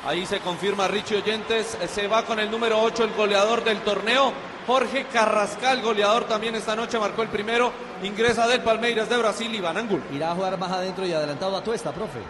Ahí 0.04 0.26
se 0.26 0.40
confirma 0.40 0.88
Richie 0.88 1.18
Oyentes, 1.18 1.78
se 1.88 2.08
va 2.08 2.24
con 2.24 2.40
el 2.40 2.50
número 2.50 2.80
8, 2.82 3.04
el 3.04 3.12
goleador 3.12 3.62
del 3.62 3.78
torneo. 3.82 4.32
Jorge 4.66 5.06
Carrascal, 5.12 5.82
goleador 5.82 6.24
también 6.24 6.54
esta 6.54 6.76
noche, 6.76 6.98
marcó 6.98 7.22
el 7.22 7.28
primero. 7.28 7.72
Ingresa 8.02 8.46
del 8.46 8.62
Palmeiras 8.62 9.08
de 9.08 9.16
Brasil, 9.16 9.52
Iván 9.54 9.76
Angulo. 9.76 10.02
irá 10.12 10.32
a 10.32 10.34
jugar 10.34 10.56
más 10.58 10.70
adentro 10.70 11.04
y 11.04 11.12
adelantado 11.12 11.56
a 11.56 11.62
Tuesta, 11.64 11.92
profe. 11.92 12.20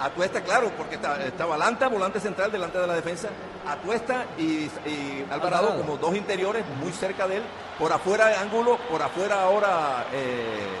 Atuesta, 0.00 0.40
claro, 0.42 0.70
porque 0.76 0.94
está, 0.94 1.22
está 1.24 1.44
Balanta, 1.44 1.88
volante 1.88 2.20
central 2.20 2.52
delante 2.52 2.78
de 2.78 2.86
la 2.86 2.94
defensa. 2.94 3.28
Atuesta 3.66 4.26
y, 4.38 4.70
y 4.86 5.26
Alvarado, 5.30 5.68
Alvarado. 5.68 5.80
como 5.82 5.96
dos 5.96 6.14
interiores 6.16 6.64
muy 6.80 6.92
cerca 6.92 7.26
de 7.26 7.38
él. 7.38 7.42
Por 7.78 7.92
afuera 7.92 8.40
Ángulo, 8.40 8.78
por 8.90 9.02
afuera 9.02 9.42
ahora 9.42 10.06
eh, 10.12 10.78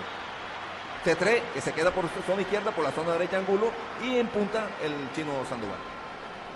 T3, 1.04 1.40
que 1.52 1.60
se 1.60 1.72
queda 1.72 1.90
por 1.90 2.04
su 2.04 2.22
zona 2.26 2.42
izquierda, 2.42 2.70
por 2.70 2.84
la 2.84 2.92
zona 2.92 3.12
derecha 3.12 3.38
Ángulo. 3.38 3.70
Y 4.02 4.18
en 4.18 4.28
punta 4.28 4.68
el 4.82 4.92
chino 5.14 5.32
Sandoval. 5.48 5.78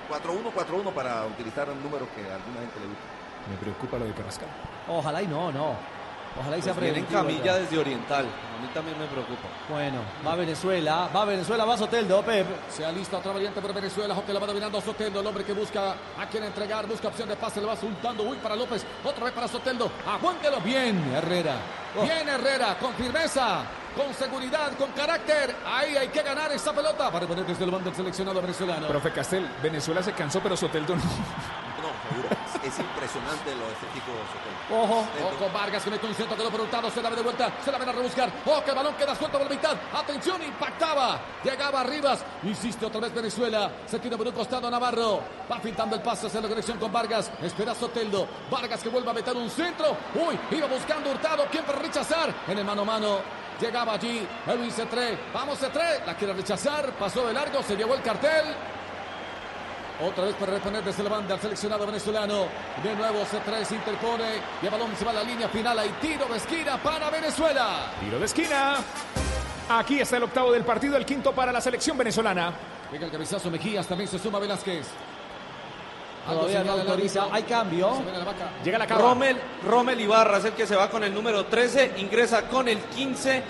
4-1, 0.09 0.53
4-1 0.55 0.93
para 0.93 1.27
utilizar 1.27 1.67
números 1.69 2.09
que 2.15 2.23
a 2.31 2.37
alguna 2.37 2.61
gente 2.61 2.81
le 2.81 2.87
gusta. 2.87 3.12
Me 3.51 3.57
preocupa 3.57 3.99
lo 3.99 4.05
de 4.05 4.13
Carrascal. 4.13 4.49
Ojalá 4.89 5.23
y 5.23 5.27
no, 5.27 5.53
no. 5.53 5.77
Ojalá 6.41 6.57
y 6.57 6.63
sea 6.63 6.73
Pues 6.73 6.85
viene 6.85 7.01
en 7.01 7.05
camilla 7.07 7.57
desde 7.57 7.79
Oriental. 7.79 8.25
A 8.25 8.63
mí 8.63 8.69
también 8.73 8.99
me 8.99 9.07
preocupa. 9.07 9.49
Bueno, 9.69 9.99
va 10.27 10.35
Venezuela, 10.35 11.11
va 11.15 11.25
Venezuela, 11.25 11.65
va 11.65 11.77
Soteldo, 11.77 12.23
Pep. 12.23 12.47
Se 12.71 12.85
alista 12.85 13.19
otra 13.19 13.33
variante 13.33 13.61
por 13.61 13.75
Venezuela. 13.75 14.17
Que 14.25 14.33
la 14.33 14.41
va 14.41 14.47
dominando 14.47 14.81
Soteldo. 14.81 15.21
El 15.21 15.27
hombre 15.27 15.45
que 15.45 15.53
busca 15.53 15.95
a 16.19 16.27
quien 16.31 16.45
entregar. 16.45 16.87
Busca 16.87 17.09
opción 17.09 17.29
de 17.29 17.37
pase. 17.37 17.61
Le 17.61 17.67
va 17.67 17.77
soltando. 17.77 18.23
Uy, 18.23 18.39
para 18.39 18.57
López. 18.57 18.85
Otra 19.05 19.25
vez 19.25 19.35
para 19.35 19.49
Soteldo. 19.49 19.91
Aguántelo 20.07 20.61
bien, 20.61 21.03
Herrera. 21.15 21.57
Bien, 22.03 22.29
Herrera. 22.29 22.79
Con 22.79 22.95
firmeza. 22.95 23.65
Con 23.95 24.15
seguridad. 24.15 24.73
Con 24.79 24.91
carácter. 24.93 25.55
Ahí 25.67 25.97
hay 25.97 26.09
que 26.09 26.23
ganar 26.23 26.51
esa 26.53 26.73
pelota. 26.73 27.11
Para 27.11 27.27
poner 27.27 27.45
desde 27.45 27.65
el 27.65 27.71
bando 27.71 27.91
el 27.91 27.97
seleccionado 27.97 28.41
venezolano. 28.41 28.89
Profe 28.89 29.13
Castel, 29.13 29.47
Venezuela 29.63 30.03
se 30.03 30.13
cansó, 30.13 30.41
pero 30.41 30.57
Soteldo 30.57 30.97
no. 30.97 31.03
No, 31.83 31.91
seguro. 32.09 32.29
Es 32.63 32.79
impresionante 32.79 33.55
lo 33.57 33.67
de 33.67 33.73
este 33.73 33.87
tipo 33.93 34.13
Soteldo. 34.31 34.83
Ojo, 34.83 35.07
Ojo 35.35 35.53
Vargas 35.53 35.83
que 35.83 35.91
mete 35.91 36.07
un 36.07 36.15
centro, 36.15 36.37
quedó 36.37 36.51
por 36.51 36.61
Hurtado, 36.61 36.91
se 36.91 37.03
la 37.03 37.11
ve 37.11 37.17
de 37.17 37.23
vuelta, 37.23 37.53
se 37.65 37.73
la 37.73 37.79
ven 37.79 37.89
a 37.89 37.93
rebuscar. 37.93 38.31
Ojo 38.47 38.63
que 38.63 38.71
el 38.71 38.77
balón 38.77 38.95
queda 38.95 39.17
suelto 39.17 39.39
por 39.39 39.49
la 39.49 39.55
mitad. 39.55 39.77
Atención, 39.93 40.41
impactaba. 40.43 41.21
Llegaba 41.43 41.81
Arribas. 41.81 42.25
Insiste 42.45 42.87
otra 42.87 43.01
vez 43.01 43.13
Venezuela. 43.13 43.71
Se 43.87 43.99
tiene 43.99 44.17
por 44.17 44.29
un 44.29 44.33
costado 44.33 44.71
Navarro. 44.71 45.21
Va 45.51 45.59
pintando 45.61 45.97
el 45.97 46.03
pase 46.03 46.29
hacia 46.29 46.41
la 46.41 46.49
conexión 46.49 46.79
con 46.79 46.93
Vargas. 46.93 47.33
Espera 47.43 47.75
Soteldo. 47.75 48.29
Vargas 48.49 48.81
que 48.81 48.89
vuelve 48.89 49.11
a 49.11 49.15
meter 49.15 49.37
un 49.37 49.51
centro. 49.51 49.97
Uy, 50.15 50.39
iba 50.57 50.69
buscando 50.69 51.11
Hurtado. 51.11 51.47
¿Quién 51.51 51.65
para 51.65 51.81
rechazar? 51.81 52.33
En 52.47 52.59
el 52.59 52.65
mano 52.65 52.83
a 52.83 52.85
mano. 52.85 53.19
Llegaba 53.61 53.95
allí 53.95 54.27
Edwin 54.47 54.71
C3. 54.71 55.17
Vamos 55.35 55.61
C3. 55.61 56.05
La 56.07 56.17
quiere 56.17 56.33
rechazar. 56.33 56.93
Pasó 56.93 57.27
de 57.27 57.33
largo. 57.33 57.61
Se 57.63 57.77
llevó 57.77 57.95
el 57.95 58.03
cartel. 58.03 58.45
Otra 60.03 60.25
vez 60.25 60.35
para 60.35 60.55
reponer 60.55 60.83
desde 60.83 61.03
la 61.05 61.11
banda 61.11 61.35
al 61.35 61.41
seleccionado 61.41 61.87
venezolano. 61.87 62.47
De 62.83 62.95
nuevo 62.97 63.21
C3 63.21 63.65
se 63.65 63.77
interpone 63.77 64.25
y 64.61 64.65
el 64.67 64.71
balón 64.71 64.91
se 64.97 65.05
va 65.05 65.13
a 65.13 65.15
la 65.15 65.23
línea 65.23 65.49
final. 65.49 65.79
Hay 65.79 65.91
tiro 66.01 66.27
de 66.27 66.39
esquina 66.39 66.77
para 66.83 67.09
Venezuela. 67.09 67.93
Tiro 68.01 68.19
de 68.19 68.25
esquina. 68.25 68.79
Aquí 69.69 70.01
está 70.01 70.17
el 70.17 70.25
octavo 70.25 70.51
del 70.51 70.65
partido, 70.65 70.97
el 70.97 71.07
quinto 71.07 71.33
para 71.33 71.53
la 71.53 71.61
selección 71.61 71.97
venezolana. 71.97 72.53
Llega 72.91 73.07
el 73.07 73.13
cabezazo 73.13 73.49
Mejías, 73.49 73.87
también 73.87 74.11
se 74.11 74.19
suma 74.19 74.41
Velázquez. 74.41 74.89
Algo 76.27 76.47
todavía 76.47 76.65
no 76.65 76.73
autoriza. 76.73 77.27
Hay 77.31 77.45
cambio. 77.45 77.97
Se 77.97 78.03
viene 78.03 78.19
la 78.19 78.25
vaca. 78.25 78.51
Llega 78.65 78.79
la 78.79 78.87
cava. 78.87 79.01
Rommel, 79.03 79.41
Rommel 79.65 80.01
Ibarra 80.01 80.39
es 80.39 80.45
el 80.47 80.53
que 80.53 80.67
se 80.67 80.75
va 80.75 80.91
con 80.91 81.05
el 81.05 81.15
número 81.15 81.47
13, 81.47 81.95
ingresa 81.99 82.49
con 82.49 82.67
el 82.67 82.79
15. 82.79 83.43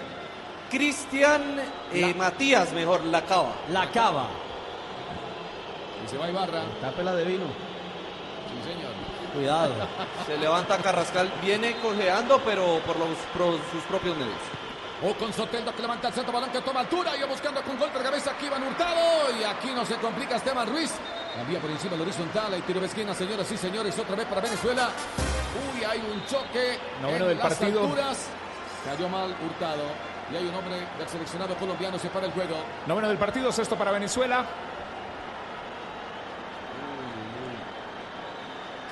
Cristian 0.70 1.60
eh, 1.92 2.14
Matías, 2.14 2.72
mejor, 2.72 3.04
la 3.04 3.22
cava. 3.22 3.52
La 3.70 3.90
cava. 3.90 4.41
Y 6.12 6.14
se 6.14 6.18
va 6.18 6.28
Ibarra. 6.28 6.62
Tápela 6.80 7.14
de 7.14 7.24
vino. 7.24 7.46
Sí, 7.46 8.70
señor. 8.72 8.92
Cuidado. 9.34 9.72
Se 10.26 10.36
levanta 10.36 10.76
Carrascal, 10.78 11.32
viene 11.42 11.74
cojeando, 11.76 12.38
pero 12.44 12.80
por 12.86 12.98
los, 12.98 13.08
pro- 13.32 13.58
sus 13.72 13.82
propios 13.88 14.14
medios. 14.16 14.36
O 15.04 15.14
con 15.14 15.32
Soteldo 15.32 15.74
que 15.74 15.82
levanta 15.82 16.08
el 16.08 16.14
centro, 16.14 16.32
balón 16.32 16.50
que 16.50 16.60
toma 16.60 16.80
altura. 16.80 17.16
Y 17.16 17.26
buscando 17.28 17.62
con 17.62 17.78
golpe 17.78 17.98
de 17.98 18.04
cabeza 18.04 18.30
aquí 18.32 18.46
Iván 18.46 18.62
Hurtado. 18.62 19.00
Y 19.40 19.42
aquí 19.42 19.70
no 19.74 19.84
se 19.86 19.94
complica 19.96 20.36
Esteban 20.36 20.68
Ruiz. 20.68 20.92
Cambia 21.34 21.58
por 21.60 21.70
encima 21.70 21.92
del 21.92 22.02
horizontal. 22.02 22.52
Hay 22.54 22.60
tiro 22.60 22.78
de 22.78 22.86
esquina, 22.86 23.14
señoras 23.14 23.50
y 23.50 23.56
señores. 23.56 23.98
Otra 23.98 24.14
vez 24.16 24.26
para 24.26 24.42
Venezuela. 24.42 24.90
Uy, 25.74 25.82
hay 25.82 25.98
un 25.98 26.24
choque. 26.26 26.78
Noveno 27.00 27.24
en 27.24 27.28
del 27.30 27.38
las 27.38 27.48
partido. 27.48 27.82
alturas. 27.84 28.26
Cayó 28.84 29.08
mal 29.08 29.34
Hurtado. 29.44 29.82
Y 30.30 30.36
hay 30.36 30.46
un 30.46 30.54
hombre 30.54 30.76
del 30.98 31.08
seleccionado 31.08 31.54
colombiano. 31.56 31.98
Se 31.98 32.08
para 32.08 32.26
el 32.26 32.32
juego. 32.32 32.56
Noveno 32.86 33.08
del 33.08 33.18
partido, 33.18 33.50
sexto 33.50 33.76
para 33.76 33.90
Venezuela. 33.92 34.44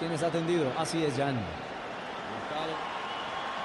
¿Quién 0.00 0.12
es 0.12 0.22
atendido? 0.22 0.72
Así 0.78 1.04
es, 1.04 1.14
Jan. 1.14 1.36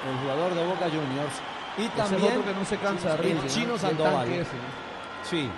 El 0.05 0.17
jugador 0.21 0.53
de 0.53 0.63
Boca 0.65 0.85
Juniors. 0.85 1.33
Y 1.77 1.87
también 1.97 2.39
otro 2.39 2.45
que 2.45 2.53
no 2.59 2.65
se 2.65 2.77
cansa 2.77 3.17
de 3.17 3.31
el 3.31 3.37
¿no? 3.37 3.47
chino 3.47 3.73
El 3.73 3.79
Sandoval. 3.79 4.13
tanque 4.27 4.41
ese, 4.41 4.53
¿no? 4.55 4.69
Sí. 5.23 5.49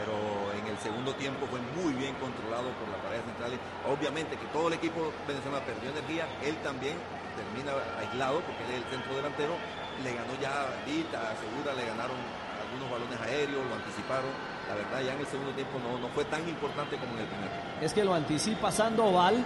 pero 0.00 0.14
en 0.58 0.66
el 0.66 0.78
segundo 0.78 1.12
tiempo 1.14 1.46
fue 1.50 1.60
muy 1.76 1.92
bien 1.92 2.14
controlado 2.16 2.70
por 2.80 2.88
las 2.88 2.98
paredes 3.02 3.24
centrales. 3.26 3.58
Obviamente 3.84 4.38
que 4.38 4.46
todo 4.54 4.68
el 4.68 4.74
equipo 4.74 5.12
venezolano 5.26 5.62
perdió 5.66 5.90
energía, 5.90 6.24
él 6.42 6.56
también 6.64 6.96
termina 7.36 7.76
aislado 8.00 8.40
porque 8.40 8.62
él 8.64 8.78
es 8.78 8.86
el 8.86 8.88
centro 8.90 9.14
delantero, 9.14 9.54
le 10.02 10.10
ganó 10.14 10.32
ya 10.40 10.66
Vita, 10.86 11.34
Segura, 11.38 11.74
le 11.74 11.84
ganaron 11.84 12.16
algunos 12.62 12.86
balones 12.90 13.18
aéreos, 13.20 13.60
lo 13.68 13.74
anticiparon. 13.74 14.30
La 14.68 14.74
verdad 14.74 15.00
ya 15.06 15.14
en 15.14 15.20
el 15.20 15.26
segundo 15.26 15.52
tiempo 15.52 15.78
no, 15.78 15.98
no 15.98 16.08
fue 16.08 16.24
tan 16.26 16.46
importante 16.48 16.96
como 16.96 17.14
en 17.14 17.20
el 17.20 17.26
primer 17.26 17.48
tiempo. 17.48 17.66
Es 17.80 17.92
que 17.92 18.04
lo 18.04 18.14
anticipa 18.14 18.70
Sandoval 18.70 19.36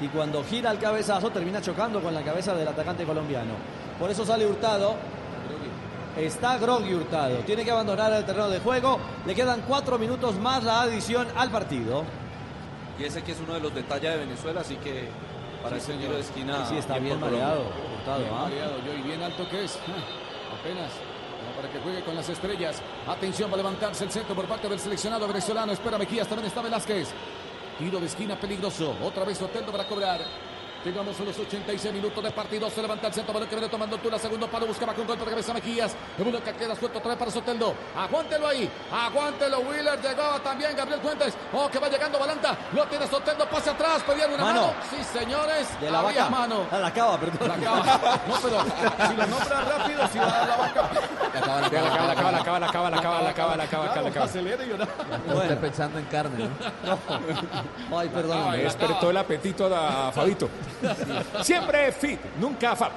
y 0.00 0.08
cuando 0.08 0.42
gira 0.44 0.70
el 0.72 0.78
cabezazo 0.78 1.30
termina 1.30 1.60
chocando 1.60 2.00
con 2.02 2.12
la 2.12 2.22
cabeza 2.22 2.54
del 2.54 2.66
atacante 2.66 3.04
colombiano. 3.04 3.54
Por 3.98 4.10
eso 4.10 4.24
sale 4.24 4.46
Hurtado. 4.46 4.96
Está 6.16 6.58
Grogui 6.58 6.92
Hurtado. 6.92 7.36
Tiene 7.38 7.64
que 7.64 7.70
abandonar 7.70 8.12
el 8.12 8.24
terreno 8.24 8.48
de 8.50 8.58
juego. 8.60 8.98
Le 9.24 9.34
quedan 9.34 9.62
cuatro 9.62 9.98
minutos 9.98 10.34
más 10.36 10.64
la 10.64 10.82
adición 10.82 11.28
al 11.36 11.50
partido. 11.50 12.04
Y 12.98 13.04
ese 13.04 13.22
que 13.22 13.32
es 13.32 13.40
uno 13.40 13.54
de 13.54 13.60
los 13.60 13.74
detalles 13.74 14.10
de 14.12 14.18
Venezuela, 14.18 14.60
así 14.60 14.76
que 14.76 15.08
para 15.62 15.76
ese 15.76 15.94
tiro 15.94 16.14
de 16.14 16.20
esquina. 16.20 16.66
Sí, 16.66 16.76
está 16.76 16.98
bien 16.98 17.18
mareado. 17.20 17.62
Hurtado, 17.96 18.18
Bien 18.18 18.34
¿ah? 18.34 18.42
mareado, 18.42 18.78
yo, 18.84 18.92
y 18.92 19.02
bien 19.02 19.22
alto 19.22 19.48
que 19.48 19.64
es. 19.64 19.78
Apenas. 20.60 20.90
Para 21.56 21.70
que 21.70 21.78
juegue 21.80 22.02
con 22.02 22.14
las 22.14 22.28
estrellas. 22.28 22.82
Atención 23.06 23.50
va 23.50 23.54
a 23.54 23.58
levantarse 23.58 24.04
el 24.04 24.10
centro 24.10 24.34
por 24.34 24.46
parte 24.46 24.68
del 24.68 24.78
seleccionado 24.78 25.26
venezolano. 25.26 25.72
Espera 25.72 25.98
Mejías, 25.98 26.28
también 26.28 26.48
está 26.48 26.62
Velázquez. 26.62 27.08
Tiro 27.78 28.00
de 28.00 28.06
esquina 28.06 28.36
peligroso. 28.36 28.96
Otra 29.02 29.24
vez 29.24 29.40
Oteldo 29.42 29.72
para 29.72 29.84
cobrar. 29.84 30.20
Llegamos 30.84 31.18
a 31.20 31.22
los 31.22 31.38
86 31.38 31.94
minutos 31.94 32.24
de 32.24 32.30
partido. 32.32 32.68
Se 32.68 32.82
levanta 32.82 33.06
el 33.06 33.12
centro. 33.14 33.32
Balón 33.32 33.48
que 33.48 33.54
viene 33.54 33.70
tomando 33.70 33.94
altura. 33.96 34.18
Segundo 34.18 34.48
palo. 34.48 34.66
Buscaba 34.66 34.92
con 34.94 35.06
golpe 35.06 35.24
de 35.24 35.30
cabeza 35.30 35.54
Mejías. 35.54 35.94
El 36.18 36.26
uno 36.26 36.42
que 36.42 36.52
queda 36.54 36.74
suelto 36.74 36.98
otra 36.98 37.10
vez 37.10 37.18
para 37.18 37.30
Soteldo. 37.30 37.74
Aguántelo 37.96 38.48
ahí. 38.48 38.68
Aguántelo. 38.92 39.60
Wheeler 39.60 40.00
llegó 40.00 40.40
también. 40.42 40.74
Gabriel 40.76 41.00
Fuentes. 41.00 41.34
Oh, 41.52 41.68
que 41.68 41.78
va 41.78 41.88
llegando 41.88 42.18
Balanta. 42.18 42.56
Lo 42.74 42.84
tiene 42.86 43.06
Soteldo. 43.06 43.48
Pase 43.48 43.70
atrás. 43.70 44.02
Pedían 44.02 44.32
una 44.32 44.42
mano. 44.44 44.60
Mano. 44.62 44.74
Sí, 44.90 45.18
señores. 45.18 45.80
De 45.80 45.90
la 45.90 46.00
Había 46.00 46.24
vaca. 46.24 46.30
mano. 46.30 46.66
A 46.70 46.78
la 46.78 46.92
cava, 46.92 47.18
perdón. 47.18 47.48
La 47.48 47.54
acaba. 47.54 48.20
No, 48.28 48.34
pero 48.42 49.08
si 49.08 49.16
lo 49.16 49.26
nombras 49.26 49.68
rápido, 49.68 50.08
si 50.08 50.18
va 50.18 50.24
a 50.26 50.30
dar 50.30 50.48
la 50.48 50.56
vaca. 50.56 50.90
La 51.32 51.38
acaba, 51.38 51.60
la 51.60 51.66
acaba, 51.66 51.80
la 52.06 52.12
acaba, 52.12 52.30
la 52.30 52.36
acaba, 52.38 52.90
la 52.90 52.96
acaba, 52.96 53.20
la 53.22 53.30
acaba, 53.30 53.56
la 53.56 53.64
acaba, 53.64 54.10
la. 54.10 54.24
Acelera 54.24 54.64
y 54.64 54.68
no. 54.68 54.86
Bueno. 55.32 55.60
pensando 55.60 55.98
en 55.98 56.04
carne, 56.06 56.48
¿no? 57.90 57.98
Ay, 57.98 58.08
perdón. 58.08 58.52
Despertó 58.52 59.10
el 59.10 59.16
apetito 59.16 59.70
a 59.74 60.10
Fabito. 60.12 60.48
Siempre 61.42 61.92
fit, 61.92 62.20
nunca 62.40 62.74
fab. 62.76 62.90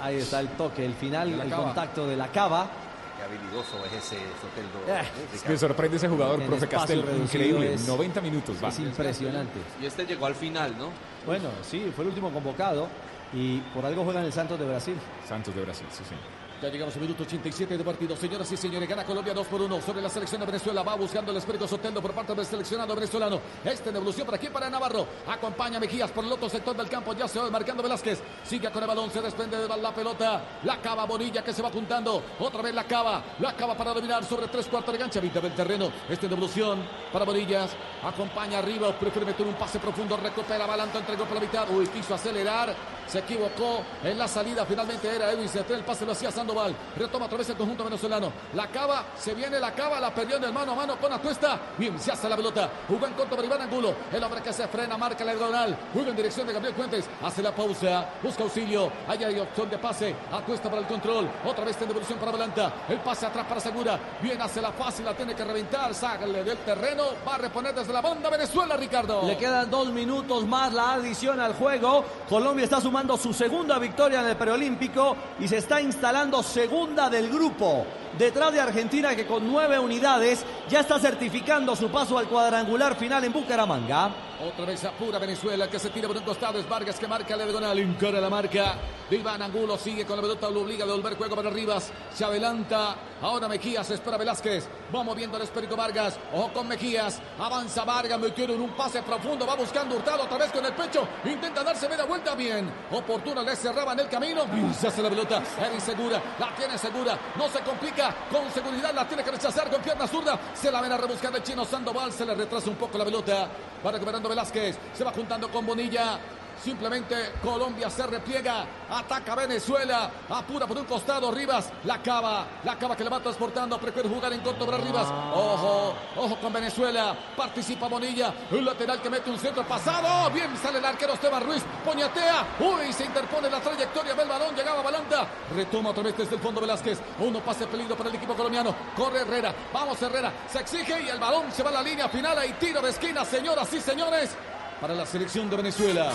Ahí 0.00 0.16
está 0.16 0.40
el 0.40 0.48
toque, 0.50 0.84
el 0.84 0.94
final, 0.94 1.40
el 1.40 1.48
cava. 1.50 1.64
contacto 1.64 2.06
de 2.06 2.16
la 2.16 2.28
cava. 2.28 2.68
Qué 3.16 3.24
habilidoso 3.24 3.84
es 3.86 3.92
ese 3.94 4.16
Soteldo. 4.40 4.78
Eh. 4.86 5.48
Me 5.48 5.58
sorprende 5.58 5.96
ese 5.96 6.08
jugador, 6.08 6.40
En 6.40 6.46
profe 6.46 6.68
Castel. 6.68 7.04
Increíble. 7.20 7.74
es- 7.74 7.88
90 7.88 8.20
minutos. 8.20 8.56
Va. 8.62 8.68
Es 8.68 8.78
impresionante. 8.78 9.58
Y 9.82 9.86
este 9.86 10.06
llegó 10.06 10.26
al 10.26 10.36
final, 10.36 10.76
¿no? 10.78 10.90
Bueno, 11.26 11.48
sí, 11.68 11.92
fue 11.94 12.04
el 12.04 12.10
último 12.10 12.30
convocado 12.30 12.86
y 13.32 13.58
por 13.74 13.84
algo 13.84 14.04
juega 14.04 14.20
en 14.20 14.26
el 14.26 14.32
Santos 14.32 14.58
de 14.58 14.66
Brasil. 14.66 14.94
Santos 15.28 15.52
de 15.54 15.62
Brasil, 15.62 15.86
sí, 15.90 16.04
señor. 16.04 16.37
Ya 16.60 16.68
llegamos 16.70 16.96
al 16.96 17.02
minuto 17.02 17.22
87 17.22 17.78
de 17.78 17.84
partido. 17.84 18.16
Señoras 18.16 18.50
y 18.50 18.56
señores, 18.56 18.88
gana 18.88 19.04
Colombia 19.04 19.32
2 19.32 19.46
por 19.46 19.62
1 19.62 19.80
sobre 19.80 20.02
la 20.02 20.08
selección 20.08 20.40
de 20.40 20.46
Venezuela. 20.46 20.82
Va 20.82 20.96
buscando 20.96 21.30
el 21.30 21.36
espíritu 21.36 21.68
Soteldo 21.68 22.02
por 22.02 22.12
parte 22.12 22.34
del 22.34 22.44
seleccionado 22.44 22.96
venezolano. 22.96 23.40
Este 23.64 23.90
en 23.90 23.96
evolución 23.96 24.26
para 24.26 24.38
aquí, 24.38 24.48
para 24.48 24.68
Navarro. 24.68 25.06
Acompaña 25.28 25.78
Mejías 25.78 26.10
por 26.10 26.24
el 26.24 26.32
otro 26.32 26.48
sector 26.48 26.76
del 26.76 26.88
campo. 26.88 27.14
Ya 27.14 27.28
se 27.28 27.38
va 27.38 27.48
marcando 27.48 27.80
Velázquez. 27.80 28.20
Sigue 28.42 28.72
con 28.72 28.82
el 28.82 28.88
balón, 28.88 29.08
se 29.12 29.20
desprende 29.20 29.56
de 29.56 29.68
la 29.68 29.94
pelota. 29.94 30.58
La 30.64 30.80
cava 30.80 31.06
Bonilla 31.06 31.44
que 31.44 31.52
se 31.52 31.62
va 31.62 31.68
apuntando. 31.68 32.24
Otra 32.40 32.60
vez 32.60 32.74
la 32.74 32.82
cava. 32.84 33.22
La 33.38 33.54
cava 33.54 33.76
para 33.76 33.94
dominar 33.94 34.24
sobre 34.24 34.48
tres 34.48 34.66
cuartos 34.66 34.92
de 34.92 34.98
cancha. 34.98 35.20
Vita 35.20 35.40
del 35.40 35.54
terreno. 35.54 35.92
Este 36.08 36.26
en 36.26 36.32
evolución 36.32 36.82
para 37.12 37.24
Bonillas. 37.24 37.70
Acompaña 38.02 38.58
arriba. 38.58 38.98
Prefiere 38.98 39.26
meter 39.26 39.46
un 39.46 39.54
pase 39.54 39.78
profundo. 39.78 40.16
Recupera 40.16 40.66
Balanto. 40.66 40.98
Entregó 40.98 41.24
por 41.24 41.34
la 41.34 41.40
mitad. 41.40 41.70
Uy, 41.70 41.86
quiso 41.86 42.16
acelerar. 42.16 42.97
Se 43.08 43.20
equivocó 43.20 43.82
en 44.04 44.18
la 44.18 44.28
salida. 44.28 44.66
Finalmente 44.66 45.08
era 45.14 45.32
Edwin 45.32 45.48
Cetré. 45.48 45.76
El 45.76 45.84
pase 45.84 46.04
lo 46.04 46.12
hacía 46.12 46.30
Sandoval. 46.30 46.74
Retoma 46.96 47.24
otra 47.26 47.38
vez 47.38 47.48
el 47.48 47.56
conjunto 47.56 47.84
venezolano. 47.84 48.30
La 48.54 48.68
cava. 48.68 49.06
Se 49.16 49.34
viene 49.34 49.58
la 49.58 49.72
cava. 49.72 49.98
La 49.98 50.14
perdió 50.14 50.36
en 50.36 50.52
mano 50.52 50.72
a 50.72 50.74
mano 50.74 50.96
con 50.98 51.12
Atuesta. 51.12 51.58
Bien, 51.78 51.98
se 51.98 52.12
hace 52.12 52.28
la 52.28 52.36
pelota. 52.36 52.70
Jugó 52.86 53.06
en 53.06 53.14
corto 53.14 53.34
para 53.34 53.46
Iván 53.46 53.62
Angulo. 53.62 53.94
El 54.12 54.22
hombre 54.22 54.42
que 54.42 54.52
se 54.52 54.68
frena. 54.68 54.98
Marca 54.98 55.24
la 55.24 55.34
diagonal. 55.34 55.76
Juega 55.94 56.10
en 56.10 56.16
dirección 56.16 56.46
de 56.46 56.52
Gabriel 56.52 56.74
Fuentes. 56.74 57.08
Hace 57.22 57.42
la 57.42 57.54
pausa. 57.54 58.10
Busca 58.22 58.42
auxilio. 58.42 58.92
Ahí 59.08 59.24
hay 59.24 59.38
opción 59.40 59.70
de 59.70 59.78
pase. 59.78 60.14
Atuesta 60.30 60.68
para 60.68 60.82
el 60.82 60.86
control. 60.86 61.30
Otra 61.46 61.64
vez 61.64 61.80
en 61.80 61.88
devolución 61.88 62.18
para 62.18 62.32
Valanta. 62.32 62.72
El 62.88 62.98
pase 63.00 63.24
atrás 63.24 63.46
para 63.46 63.60
Segura. 63.60 63.98
Bien, 64.20 64.40
hace 64.42 64.60
la 64.60 64.72
fácil. 64.72 65.06
La 65.06 65.14
tiene 65.14 65.34
que 65.34 65.44
reventar. 65.44 65.94
Sale 65.94 66.44
del 66.44 66.58
terreno. 66.58 67.04
Va 67.26 67.36
a 67.36 67.38
reponer 67.38 67.74
desde 67.74 67.92
la 67.92 68.02
banda 68.02 68.28
Venezuela, 68.28 68.76
Ricardo. 68.76 69.22
Le 69.26 69.36
quedan 69.38 69.70
dos 69.70 69.88
minutos 69.88 70.46
más 70.46 70.74
la 70.74 70.94
adición 70.94 71.40
al 71.40 71.54
juego. 71.54 72.04
Colombia 72.28 72.64
está 72.64 72.80
sumando 72.80 72.97
su 73.16 73.32
segunda 73.32 73.78
victoria 73.78 74.20
en 74.20 74.28
el 74.28 74.36
preolímpico 74.36 75.16
y 75.38 75.46
se 75.46 75.58
está 75.58 75.80
instalando 75.80 76.42
segunda 76.42 77.08
del 77.08 77.28
grupo. 77.28 77.86
Detrás 78.18 78.52
de 78.52 78.60
Argentina 78.60 79.14
que 79.14 79.24
con 79.24 79.46
nueve 79.48 79.78
unidades 79.78 80.44
ya 80.68 80.80
está 80.80 80.98
certificando 80.98 81.76
su 81.76 81.90
paso 81.90 82.18
al 82.18 82.28
cuadrangular 82.28 82.96
final 82.96 83.22
en 83.22 83.32
Bucaramanga. 83.32 84.27
Otra 84.40 84.66
vez 84.66 84.84
apura 84.84 85.18
Venezuela 85.18 85.68
que 85.68 85.80
se 85.80 85.90
tira 85.90 86.06
por 86.06 86.16
un 86.16 86.22
costado. 86.22 86.60
Es 86.60 86.68
Vargas 86.68 86.96
que 86.98 87.08
marca 87.08 87.36
la 87.36 87.44
diagonal. 87.44 87.76
Encara 87.78 88.20
la 88.20 88.30
marca. 88.30 88.76
Iván 89.10 89.42
Angulo 89.42 89.76
sigue 89.76 90.04
con 90.06 90.14
la 90.14 90.22
pelota. 90.22 90.48
Lo 90.48 90.60
obliga 90.60 90.84
a 90.84 90.86
devolver 90.86 91.16
juego 91.16 91.34
para 91.34 91.50
Rivas. 91.50 91.90
Se 92.14 92.24
adelanta. 92.24 92.94
Ahora 93.20 93.48
Mejías. 93.48 93.90
Espera 93.90 94.16
Velázquez. 94.16 94.68
Va 94.94 95.02
moviendo 95.02 95.36
el 95.38 95.42
espíritu 95.42 95.74
Vargas. 95.74 96.20
Ojo 96.32 96.52
con 96.52 96.68
Mejías. 96.68 97.20
Avanza 97.36 97.84
Vargas. 97.84 98.20
Metieron 98.20 98.60
un 98.60 98.70
pase 98.70 99.02
profundo. 99.02 99.44
Va 99.44 99.56
buscando 99.56 99.96
Hurtado 99.96 100.22
otra 100.22 100.38
vez 100.38 100.52
con 100.52 100.64
el 100.64 100.72
pecho. 100.72 101.08
Intenta 101.24 101.64
darse 101.64 101.88
media 101.88 102.04
vuelta. 102.04 102.36
Bien. 102.36 102.70
Oportuno. 102.92 103.42
Le 103.42 103.56
cerraban 103.56 103.98
el 103.98 104.08
camino. 104.08 104.42
Se 104.72 104.86
hace 104.86 105.02
la 105.02 105.08
pelota. 105.08 105.42
Era 105.58 105.74
insegura. 105.74 106.22
La 106.38 106.54
tiene 106.54 106.78
segura. 106.78 107.18
No 107.36 107.48
se 107.48 107.58
complica. 107.60 108.14
Con 108.30 108.48
seguridad 108.52 108.94
la 108.94 109.08
tiene 109.08 109.24
que 109.24 109.32
rechazar 109.32 109.68
con 109.68 109.82
pierna 109.82 110.06
zurda. 110.06 110.38
Se 110.54 110.70
la 110.70 110.80
ven 110.80 110.92
a 110.92 110.96
rebuscar 110.96 111.34
el 111.34 111.42
chino 111.42 111.64
Sandoval. 111.64 112.12
Se 112.12 112.24
le 112.24 112.36
retrasa 112.36 112.70
un 112.70 112.76
poco 112.76 112.96
la 112.98 113.04
pelota. 113.04 113.48
Va 113.84 113.90
recuperando 113.90 114.27
Velázquez. 114.28 114.76
Se 114.96 115.04
va 115.04 115.12
juntando 115.12 115.50
con 115.50 115.66
Bonilla. 115.66 116.18
Simplemente 116.62 117.34
Colombia 117.42 117.88
se 117.88 118.06
repliega, 118.06 118.64
ataca 118.90 119.34
Venezuela, 119.34 120.10
apura 120.28 120.66
por 120.66 120.76
un 120.76 120.84
costado 120.84 121.30
Rivas, 121.30 121.70
la 121.84 122.02
cava, 122.02 122.46
la 122.64 122.76
cava 122.76 122.96
que 122.96 123.04
le 123.04 123.10
va 123.10 123.20
transportando, 123.20 123.78
prefiere 123.78 124.08
jugar 124.08 124.32
en 124.32 124.40
corto 124.40 124.66
para 124.66 124.78
Rivas. 124.78 125.06
Ojo, 125.08 125.94
ojo 126.16 126.40
con 126.40 126.52
Venezuela, 126.52 127.16
participa 127.36 127.86
Bonilla, 127.88 128.34
un 128.50 128.64
lateral 128.64 129.00
que 129.00 129.08
mete 129.08 129.30
un 129.30 129.38
centro 129.38 129.64
pasado, 129.66 130.30
bien 130.30 130.56
sale 130.56 130.78
el 130.78 130.84
arquero 130.84 131.14
Esteban 131.14 131.44
Ruiz, 131.44 131.62
poñatea, 131.84 132.44
uy, 132.60 132.92
se 132.92 133.04
interpone 133.04 133.48
la 133.48 133.60
trayectoria 133.60 134.14
del 134.14 134.28
balón, 134.28 134.54
llegaba 134.54 134.82
Balanta, 134.82 135.28
retoma 135.54 135.90
otra 135.90 136.02
vez 136.02 136.16
desde 136.16 136.34
el 136.34 136.40
fondo 136.40 136.60
Velázquez, 136.60 136.98
uno 137.20 137.40
pase 137.40 137.66
peligro 137.66 137.96
para 137.96 138.10
el 138.10 138.16
equipo 138.16 138.34
colombiano, 138.34 138.74
corre 138.96 139.20
Herrera, 139.20 139.54
vamos 139.72 140.00
Herrera, 140.02 140.32
se 140.50 140.58
exige 140.58 141.02
y 141.02 141.08
el 141.08 141.18
balón 141.18 141.52
se 141.52 141.62
va 141.62 141.70
a 141.70 141.74
la 141.74 141.82
línea 141.82 142.08
final, 142.08 142.36
hay 142.36 142.52
tiro 142.54 142.82
de 142.82 142.90
esquina, 142.90 143.24
señoras 143.24 143.72
y 143.72 143.80
señores, 143.80 144.30
para 144.80 144.94
la 144.94 145.06
selección 145.06 145.48
de 145.50 145.56
Venezuela. 145.56 146.12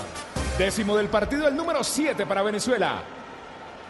Décimo 0.58 0.95
del 0.95 1.10
partido, 1.10 1.47
el 1.47 1.56
número 1.56 1.84
7 1.84 2.26
para 2.26 2.41
Venezuela. 2.43 3.02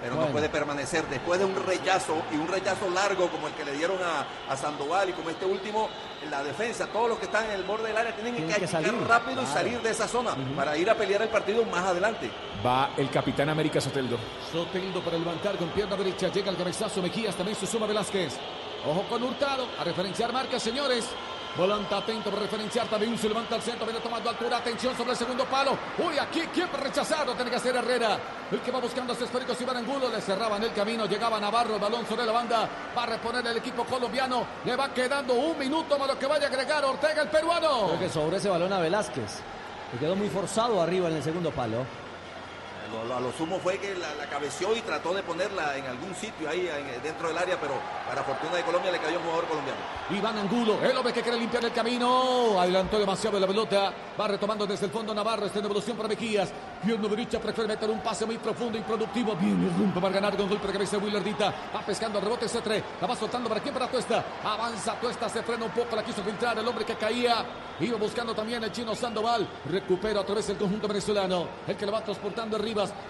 Pero 0.01 0.15
Bueno. 0.15 0.27
no 0.27 0.33
puede 0.33 0.49
permanecer 0.49 1.05
después 1.07 1.39
de 1.39 1.45
un 1.45 1.55
rechazo 1.65 2.23
y 2.33 2.35
un 2.35 2.47
rechazo 2.49 2.89
largo 2.89 3.29
como 3.29 3.47
el 3.47 3.53
que 3.53 3.63
le 3.63 3.71
dieron 3.71 3.97
a, 4.03 4.51
a 4.51 4.57
Sandoval 4.57 5.09
y 5.09 5.13
como 5.13 5.29
este 5.29 5.45
último, 5.45 5.87
la 6.29 6.43
defensa, 6.43 6.87
todos 6.87 7.07
los 7.07 7.19
que 7.19 7.25
están 7.25 7.45
en 7.45 7.51
el 7.51 7.63
borde 7.63 7.87
del 7.87 7.95
área 7.97 8.13
tienen, 8.13 8.35
Tienen 8.35 8.53
que 8.53 8.61
que 8.61 8.67
salir, 8.67 8.93
rápido 9.07 9.41
y 9.41 9.45
salir 9.45 9.81
de 9.81 9.91
esa 9.91 10.05
zona 10.09 10.35
para 10.57 10.75
ir 10.75 10.89
a 10.89 10.95
pelear 10.95 11.21
el 11.21 11.29
partido 11.29 11.63
más 11.65 11.85
adelante. 11.85 12.29
Va 12.65 12.89
el 12.97 13.09
capitán 13.09 13.47
América 13.47 13.79
Soteldo. 13.79 14.17
Soteldo 14.51 15.01
para 15.01 15.17
levantar 15.17 15.55
con 15.55 15.69
pierna 15.69 15.95
derecha. 15.95 16.27
Llega 16.27 16.51
el 16.51 16.57
cabezazo 16.57 17.01
Mejías. 17.01 17.35
También 17.35 17.57
se 17.57 17.65
suma 17.65 17.85
Velázquez. 17.87 18.33
Ojo 18.85 19.03
con 19.07 19.23
Hurtado. 19.23 19.67
A 19.79 19.85
referenciar 19.85 20.33
marca, 20.33 20.59
señores. 20.59 21.05
Volanta 21.55 21.97
atento 21.97 22.29
para 22.31 22.41
referenciar. 22.43 22.87
También 22.87 23.17
se 23.17 23.29
levanta 23.29 23.55
al 23.55 23.61
centro. 23.61 23.85
Viene 23.85 23.99
tomando 23.99 24.29
altura. 24.29 24.57
Atención 24.57 24.95
sobre 24.97 25.11
el 25.11 25.17
segundo 25.17 25.45
palo. 25.45 25.77
Uy, 25.99 26.17
aquí 26.17 26.41
quién 26.53 26.67
rechazado. 26.73 27.33
Tiene 27.35 27.51
que 27.51 27.57
hacer 27.57 27.75
Herrera. 27.75 28.17
El 28.51 28.59
que 28.59 28.71
va 28.71 28.79
buscando 28.79 29.13
a 29.13 29.15
esférico. 29.15 29.53
Iván 29.59 29.77
Angulo. 29.77 30.09
Le 30.09 30.19
cerraban 30.21 30.63
el 30.63 30.73
camino. 30.73 31.05
Llegaba 31.05 31.39
Navarro. 31.39 31.75
El 31.75 31.81
balón 31.81 32.05
sobre 32.07 32.25
la 32.25 32.31
banda. 32.31 32.69
Va 32.97 33.03
a 33.03 33.05
reponer 33.05 33.45
el 33.45 33.57
equipo 33.57 33.83
colombiano. 33.85 34.45
Le 34.65 34.75
va 34.75 34.93
quedando 34.93 35.33
un 35.33 35.57
minuto 35.57 35.97
más 35.99 36.07
lo 36.07 36.17
que 36.17 36.25
vaya 36.25 36.45
a 36.45 36.49
agregar 36.49 36.83
Ortega, 36.85 37.21
el 37.21 37.29
peruano. 37.29 37.87
Creo 37.87 37.99
que 37.99 38.09
sobre 38.09 38.37
ese 38.37 38.49
balón 38.49 38.73
a 38.73 38.79
Velázquez. 38.79 39.41
Le 39.93 39.99
quedó 39.99 40.15
muy 40.15 40.29
forzado 40.29 40.81
arriba 40.81 41.07
en 41.09 41.17
el 41.17 41.23
segundo 41.23 41.51
palo. 41.51 41.85
Lo- 43.07 43.15
A 43.15 43.19
lo 43.19 43.31
sumo 43.33 43.59
fue 43.59 43.77
que 43.79 43.95
la, 43.95 44.13
la 44.15 44.27
cabeció 44.27 44.75
y 44.75 44.81
trató 44.81 45.13
de 45.13 45.23
ponerla 45.23 45.77
en 45.77 45.85
algún 45.85 46.13
sitio 46.15 46.49
ahí 46.49 46.67
en- 46.67 47.01
dentro 47.03 47.27
del 47.27 47.37
área, 47.37 47.59
pero 47.59 47.73
para 48.07 48.23
fortuna 48.23 48.55
de 48.57 48.63
Colombia 48.63 48.91
le 48.91 48.99
cayó 48.99 49.17
un 49.17 49.23
jugador 49.23 49.45
colombiano. 49.47 49.79
Iván 50.09 50.37
Angulo, 50.37 50.77
el 50.83 50.95
hombre 50.97 51.13
que 51.13 51.21
quiere 51.21 51.37
limpiar 51.37 51.63
el 51.65 51.71
camino. 51.71 52.59
Adelantó 52.59 52.99
demasiado 52.99 53.39
la 53.39 53.47
pelota. 53.47 53.93
Va 54.19 54.27
retomando 54.27 54.65
desde 54.67 54.85
el 54.85 54.91
fondo 54.91 55.13
Navarro. 55.13 55.45
Está 55.45 55.59
en 55.59 55.65
evolución 55.65 55.95
para 55.97 56.09
Mejías. 56.09 56.51
Pierna 56.85 57.07
derecha 57.07 57.39
prefiere 57.39 57.67
meter 57.69 57.89
un 57.89 57.99
pase 58.01 58.25
muy 58.25 58.37
profundo, 58.37 58.77
improductivo. 58.77 59.35
Bien, 59.35 59.63
irrumpe 59.63 59.99
para 60.01 60.13
ganar 60.13 60.35
con 60.37 60.49
golpe 60.49 60.67
de 60.67 60.73
cabeza 60.73 60.97
Willardita. 60.97 61.53
Va 61.75 61.81
pescando 61.85 62.19
el 62.19 62.25
rebote 62.25 62.47
C3. 62.47 62.83
La 63.01 63.07
va 63.07 63.15
soltando 63.15 63.47
para 63.49 63.61
quién, 63.61 63.73
para 63.73 63.87
Tuesta. 63.87 64.23
Avanza 64.43 64.93
Tuesta, 64.99 65.29
se 65.29 65.41
frena 65.43 65.65
un 65.65 65.71
poco. 65.71 65.95
La 65.95 66.03
quiso 66.03 66.21
filtrar 66.23 66.57
el 66.57 66.67
hombre 66.67 66.85
que 66.85 66.95
caía. 66.95 67.45
Iba 67.79 67.97
buscando 67.97 68.35
también 68.35 68.63
el 68.63 68.71
chino 68.71 68.93
Sandoval. 68.95 69.47
Recupera 69.69 70.19
otra 70.21 70.35
vez 70.35 70.47
el 70.49 70.57
conjunto 70.57 70.87
venezolano. 70.87 71.47
El 71.67 71.75
que 71.75 71.85
le 71.85 71.91
va 71.91 72.01
transportando 72.03 72.57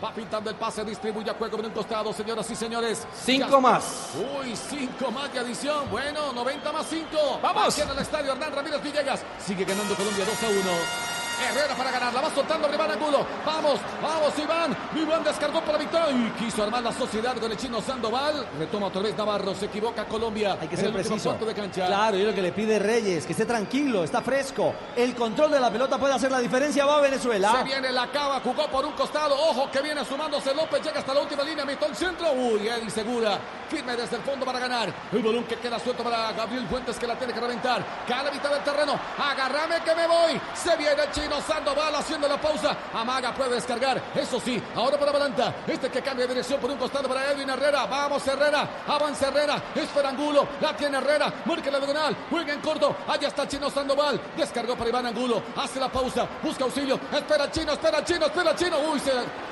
Va 0.03 0.11
pintando 0.13 0.49
el 0.49 0.55
pase. 0.55 0.83
Distribuye 0.83 1.29
a 1.29 1.33
juego 1.33 1.57
en 1.59 1.65
un 1.67 1.71
costado, 1.71 2.11
señoras 2.13 2.49
y 2.49 2.55
señores. 2.55 3.05
Cinco 3.23 3.47
Ya- 3.51 3.59
más. 3.59 4.09
Uy, 4.39 4.55
cinco 4.55 5.11
más 5.11 5.31
de 5.33 5.39
adición. 5.39 5.89
Bueno, 5.89 6.33
90 6.33 6.71
más 6.71 6.85
5. 6.89 7.39
¡Vamos! 7.41 7.77
En 7.79 7.89
el 7.89 7.99
estadio 7.99 8.31
Hernán 8.33 8.51
Ramírez 8.53 8.81
Villegas. 8.83 9.21
Sigue 9.45 9.63
ganando 9.65 9.95
Colombia 9.95 10.25
2 10.25 10.43
a 10.43 10.47
1. 10.49 11.22
Herrera 11.49 11.75
para 11.75 11.91
ganar, 11.91 12.13
la 12.13 12.21
va 12.21 12.33
soltando 12.33 12.73
Iván 12.73 12.91
Angulo. 12.91 13.25
Vamos, 13.45 13.79
vamos 14.01 14.39
Iván. 14.39 14.75
Iván 14.95 15.23
descargó 15.23 15.61
para 15.61 15.77
Victoria 15.77 16.11
y 16.11 16.29
quiso 16.43 16.63
armar 16.63 16.83
la 16.83 16.91
sociedad 16.91 17.35
con 17.37 17.51
el 17.51 17.57
chino 17.57 17.81
Sandoval. 17.81 18.45
Retoma 18.57 18.87
otra 18.87 19.01
vez 19.01 19.17
Navarro, 19.17 19.53
se 19.55 19.65
equivoca 19.65 20.05
Colombia. 20.05 20.57
Hay 20.59 20.67
que 20.67 20.77
ser 20.77 20.91
preciso. 20.91 21.33
de 21.33 21.53
cancha. 21.53 21.85
Claro, 21.87 22.17
y 22.17 22.23
lo 22.23 22.33
que 22.33 22.41
le 22.41 22.51
pide 22.51 22.79
Reyes, 22.79 23.25
que 23.25 23.33
esté 23.33 23.45
tranquilo, 23.45 24.03
está 24.03 24.21
fresco. 24.21 24.73
El 24.95 25.15
control 25.15 25.51
de 25.51 25.59
la 25.59 25.69
pelota 25.71 25.97
puede 25.97 26.13
hacer 26.13 26.31
la 26.31 26.39
diferencia. 26.39 26.85
Va 26.85 26.97
Se 26.97 27.01
Venezuela. 27.03 27.63
viene 27.63 27.91
la 27.91 28.07
cava, 28.07 28.39
jugó 28.41 28.67
por 28.67 28.85
un 28.85 28.93
costado. 28.93 29.35
Ojo 29.35 29.69
que 29.71 29.81
viene 29.81 30.03
sumándose 30.05 30.53
López, 30.53 30.81
llega 30.83 30.99
hasta 30.99 31.13
la 31.13 31.21
última 31.21 31.43
línea, 31.43 31.65
metió 31.65 31.87
el 31.87 31.95
centro. 31.95 32.31
Uy, 32.33 32.67
Eddie 32.67 32.89
Segura, 32.89 33.37
firme 33.69 33.95
desde 33.95 34.15
el 34.17 34.21
fondo 34.23 34.45
para 34.45 34.59
ganar. 34.59 34.93
El 35.11 35.21
balón 35.21 35.43
que 35.43 35.55
queda 35.57 35.79
suelto 35.79 36.03
para 36.03 36.31
Gabriel 36.31 36.65
Fuentes 36.67 36.97
que 36.97 37.07
la 37.07 37.15
tiene 37.15 37.33
que 37.33 37.39
reventar. 37.39 37.83
Cae 38.07 38.19
a 38.19 38.23
la 38.23 38.31
mitad 38.31 38.49
del 38.51 38.63
terreno. 38.63 38.99
Agárrame 39.17 39.81
que 39.83 39.95
me 39.95 40.07
voy. 40.07 40.41
Se 40.53 40.75
viene 40.77 41.01
el 41.03 41.11
chino 41.11 41.32
Sandoval 41.41 41.95
haciendo 41.95 42.27
la 42.27 42.39
pausa. 42.39 42.75
Amaga 42.93 43.33
puede 43.33 43.55
descargar. 43.55 44.01
Eso 44.15 44.39
sí, 44.39 44.61
ahora 44.75 44.97
para 44.97 45.11
Balanta. 45.11 45.55
Este 45.67 45.89
que 45.89 46.01
cambia 46.01 46.25
de 46.25 46.33
dirección 46.33 46.59
por 46.59 46.71
un 46.71 46.77
costado 46.77 47.07
para 47.07 47.31
Edwin 47.31 47.49
Herrera. 47.49 47.85
Vamos 47.85 48.25
Herrera, 48.27 48.83
avanza 48.87 49.27
Herrera. 49.27 49.61
Espera 49.75 50.09
Angulo, 50.09 50.47
la 50.61 50.75
tiene 50.75 50.97
Herrera. 50.97 51.33
Marca 51.45 51.71
la 51.71 51.79
diagonal, 51.79 52.15
juega 52.29 52.53
en 52.53 52.61
corto. 52.61 52.95
Allá 53.07 53.27
está 53.27 53.47
chino 53.47 53.69
Sandoval. 53.69 54.19
Descargó 54.37 54.75
para 54.75 54.89
Iván 54.89 55.05
Angulo. 55.07 55.41
Hace 55.55 55.79
la 55.79 55.89
pausa, 55.89 56.27
busca 56.41 56.63
auxilio. 56.63 56.99
Espera 57.11 57.49
chino, 57.51 57.73
espera 57.73 58.03
chino, 58.03 58.25
espera 58.25 58.55
chino. 58.55 58.77
Uy, 58.91 58.99
se, 58.99 59.11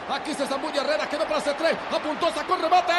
aquí 0.10 0.34
se 0.34 0.46
zambulla 0.46 0.82
Herrera, 0.82 1.10
quedó 1.10 1.26
para 1.26 1.42
C3. 1.42 1.78
Apuntó, 1.96 2.32
sacó 2.32 2.56
el 2.56 2.62
remate. 2.62 2.94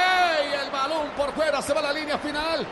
Y 0.51 0.65
el 0.65 0.71
balón 0.71 1.09
por 1.17 1.33
fuera, 1.33 1.63
se 1.63 1.73
va 1.73 1.81
a 1.81 1.85
la 1.85 1.93
línea 1.93 2.19
final. 2.19 2.67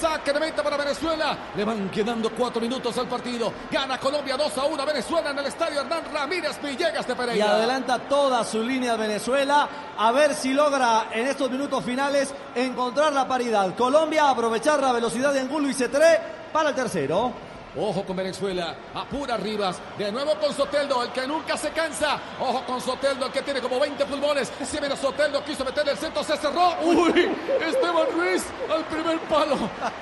Saque 0.00 0.32
de 0.32 0.40
meta 0.40 0.62
para 0.62 0.78
Venezuela. 0.78 1.36
Le 1.54 1.62
van 1.62 1.90
quedando 1.90 2.30
cuatro 2.30 2.58
minutos 2.58 2.96
al 2.96 3.06
partido. 3.06 3.52
Gana 3.70 3.98
Colombia 3.98 4.34
2 4.34 4.56
a 4.56 4.64
1 4.64 4.86
Venezuela 4.86 5.30
en 5.30 5.38
el 5.40 5.46
estadio 5.46 5.80
Hernán 5.80 6.02
Ramírez 6.12 6.60
Villegas 6.62 7.06
de 7.06 7.12
Y 7.12 7.16
Pereira. 7.16 7.50
adelanta 7.52 7.98
toda 7.98 8.44
su 8.44 8.62
línea 8.62 8.96
Venezuela. 8.96 9.68
A 9.98 10.12
ver 10.12 10.34
si 10.34 10.52
logra 10.52 11.08
en 11.12 11.26
estos 11.26 11.50
minutos 11.50 11.82
finales 11.84 12.32
encontrar 12.54 13.12
la 13.12 13.26
paridad. 13.26 13.74
Colombia 13.74 14.28
aprovechar 14.30 14.80
la 14.80 14.92
velocidad 14.92 15.32
de 15.32 15.40
Angulo 15.40 15.68
y 15.68 15.72
C3 15.74 16.18
para 16.52 16.70
el 16.70 16.74
tercero. 16.74 17.32
Ojo 17.76 18.04
con 18.04 18.16
Venezuela, 18.16 18.74
apura 18.92 19.36
Rivas, 19.36 19.78
de 19.96 20.10
nuevo 20.10 20.34
con 20.40 20.52
Soteldo, 20.52 21.04
el 21.04 21.12
que 21.12 21.24
nunca 21.26 21.56
se 21.56 21.70
cansa. 21.70 22.18
Ojo 22.40 22.64
con 22.66 22.80
Soteldo, 22.80 23.26
el 23.26 23.32
que 23.32 23.42
tiene 23.42 23.60
como 23.60 23.78
20 23.78 24.04
pulmones. 24.06 24.50
Se 24.64 24.80
viene 24.80 24.96
Soteldo, 24.96 25.44
quiso 25.44 25.64
meter 25.64 25.88
el 25.88 25.96
centro, 25.96 26.24
se 26.24 26.36
cerró. 26.36 26.74
Uy, 26.82 27.30
Esteban 27.60 28.06
Ruiz 28.12 28.42
al 28.74 28.84
primer 28.86 29.20
palo. 29.20 29.56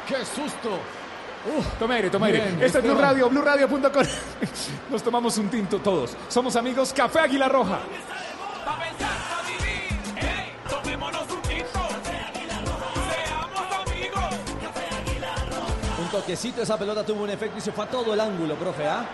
Qué 0.07 0.25
susto. 0.25 0.79
Toma 1.79 1.95
aire, 1.95 2.11
toma 2.11 2.27
aire. 2.27 2.41
Bien, 2.41 2.63
Este 2.63 2.79
es 2.79 2.85
Blue. 2.85 2.95
Radio, 2.95 3.31
BlueRadio.com. 3.31 4.03
Nos 4.91 5.03
tomamos 5.03 5.39
un 5.39 5.49
tinto 5.49 5.79
todos. 5.79 6.17
Somos 6.29 6.57
amigos 6.57 6.93
Café 6.93 7.21
Águila 7.21 7.49
Roja. 7.49 7.79
Un 16.01 16.09
toquecito, 16.11 16.63
esa 16.63 16.79
pelota 16.79 17.05
tuvo 17.05 17.25
un 17.25 17.31
efecto 17.31 17.59
y 17.59 17.61
se 17.61 17.73
fue 17.73 17.85
a 17.85 17.89
todo 17.89 18.15
el 18.15 18.21
ángulo, 18.21 18.55
profe. 18.55 18.87
¿ah? 18.87 19.05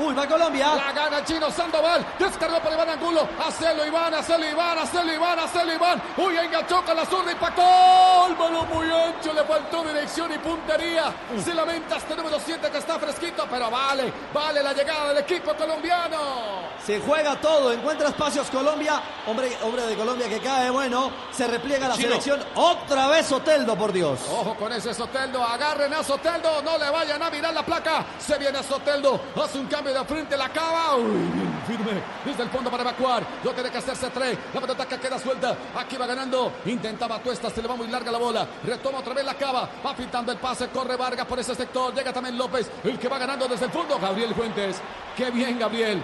Uy, 0.00 0.14
va 0.14 0.26
Colombia. 0.26 0.74
La 0.74 0.92
gana 0.92 1.24
chino 1.24 1.50
Sandoval. 1.50 2.04
Descargó 2.18 2.58
para 2.60 2.74
Iván 2.74 2.88
Angulo. 2.90 3.28
Hacelo 3.46 3.86
Iván, 3.86 4.14
hacelo 4.14 4.48
Iván, 4.48 4.78
hacelo 4.78 5.12
Iván, 5.12 5.38
hacelo 5.38 5.74
Iván. 5.74 6.02
Uy, 6.16 6.38
enganchó 6.38 6.82
con 6.84 6.96
la 6.96 7.04
zurda, 7.04 7.32
impactó. 7.32 8.26
El 8.28 8.34
balón 8.34 8.68
muy 8.72 8.90
ancho, 8.90 9.32
le 9.34 9.44
faltó 9.44 9.82
dirección 9.84 10.32
y 10.32 10.38
puntería. 10.38 11.12
Se 11.44 11.52
lamenta 11.52 11.96
este 11.96 12.16
número 12.16 12.38
7 12.42 12.70
que 12.70 12.78
está 12.78 12.98
fresquito, 12.98 13.46
pero 13.50 13.70
vale, 13.70 14.12
vale 14.32 14.62
la 14.62 14.72
llegada 14.72 15.08
del 15.08 15.18
equipo 15.18 15.54
colombiano. 15.54 16.70
Se 16.84 16.98
juega 17.00 17.36
todo, 17.36 17.72
encuentra 17.72 18.08
espacios 18.08 18.48
Colombia. 18.48 19.00
Hombre, 19.26 19.56
hombre 19.62 19.86
de 19.86 19.96
Colombia 19.96 20.28
que 20.28 20.40
cae, 20.40 20.70
bueno, 20.70 21.10
se 21.30 21.46
repliega 21.46 21.88
la 21.88 21.94
Chino. 21.94 22.08
selección. 22.08 22.42
Otra 22.54 23.08
vez 23.08 23.26
Soteldo, 23.26 23.76
por 23.76 23.92
Dios. 23.92 24.18
Ojo 24.30 24.54
con 24.56 24.72
ese 24.72 24.94
Soteldo, 24.94 25.42
agarren 25.44 25.92
a 25.92 26.02
Soteldo, 26.02 26.62
no 26.62 26.78
le 26.78 26.88
vayan 26.90 27.22
a 27.22 27.30
mirar 27.30 27.52
la 27.52 27.62
placa. 27.62 28.06
Se 28.18 28.38
viene 28.38 28.62
Soteldo, 28.62 29.20
hace 29.42 29.58
un 29.58 29.66
cambio 29.66 29.89
de 29.92 30.04
frente, 30.04 30.36
la 30.36 30.48
cava. 30.48 30.96
Uy, 30.96 31.30
bien 31.34 31.60
firme, 31.66 32.02
desde 32.24 32.42
el 32.42 32.48
fondo 32.50 32.70
para 32.70 32.82
evacuar. 32.82 33.24
Lo 33.44 33.52
tiene 33.52 33.70
que 33.70 33.78
hacerse 33.78 34.10
tres. 34.10 34.38
La 34.54 34.60
pelota 34.60 34.86
que 34.86 34.98
queda 34.98 35.18
suelta, 35.18 35.56
aquí 35.76 35.96
va 35.96 36.06
ganando. 36.06 36.52
Intentaba 36.66 37.18
Tuesta, 37.18 37.50
se 37.50 37.62
le 37.62 37.68
va 37.68 37.76
muy 37.76 37.88
larga 37.88 38.10
la 38.10 38.18
bola. 38.18 38.46
Retoma 38.64 38.98
otra 38.98 39.14
vez 39.14 39.24
la 39.24 39.34
cava, 39.34 39.68
va 39.84 39.94
pintando 39.94 40.32
el 40.32 40.38
pase, 40.38 40.68
corre 40.68 40.96
Vargas 40.96 41.26
por 41.26 41.38
ese 41.38 41.54
sector. 41.54 41.94
Llega 41.94 42.12
también 42.12 42.36
López, 42.36 42.70
el 42.84 42.98
que 42.98 43.08
va 43.08 43.18
ganando 43.18 43.46
desde 43.48 43.66
el 43.66 43.70
fondo, 43.72 43.98
Gabriel 43.98 44.34
Fuentes. 44.34 44.80
Qué 45.16 45.30
bien, 45.30 45.58
Gabriel. 45.58 46.02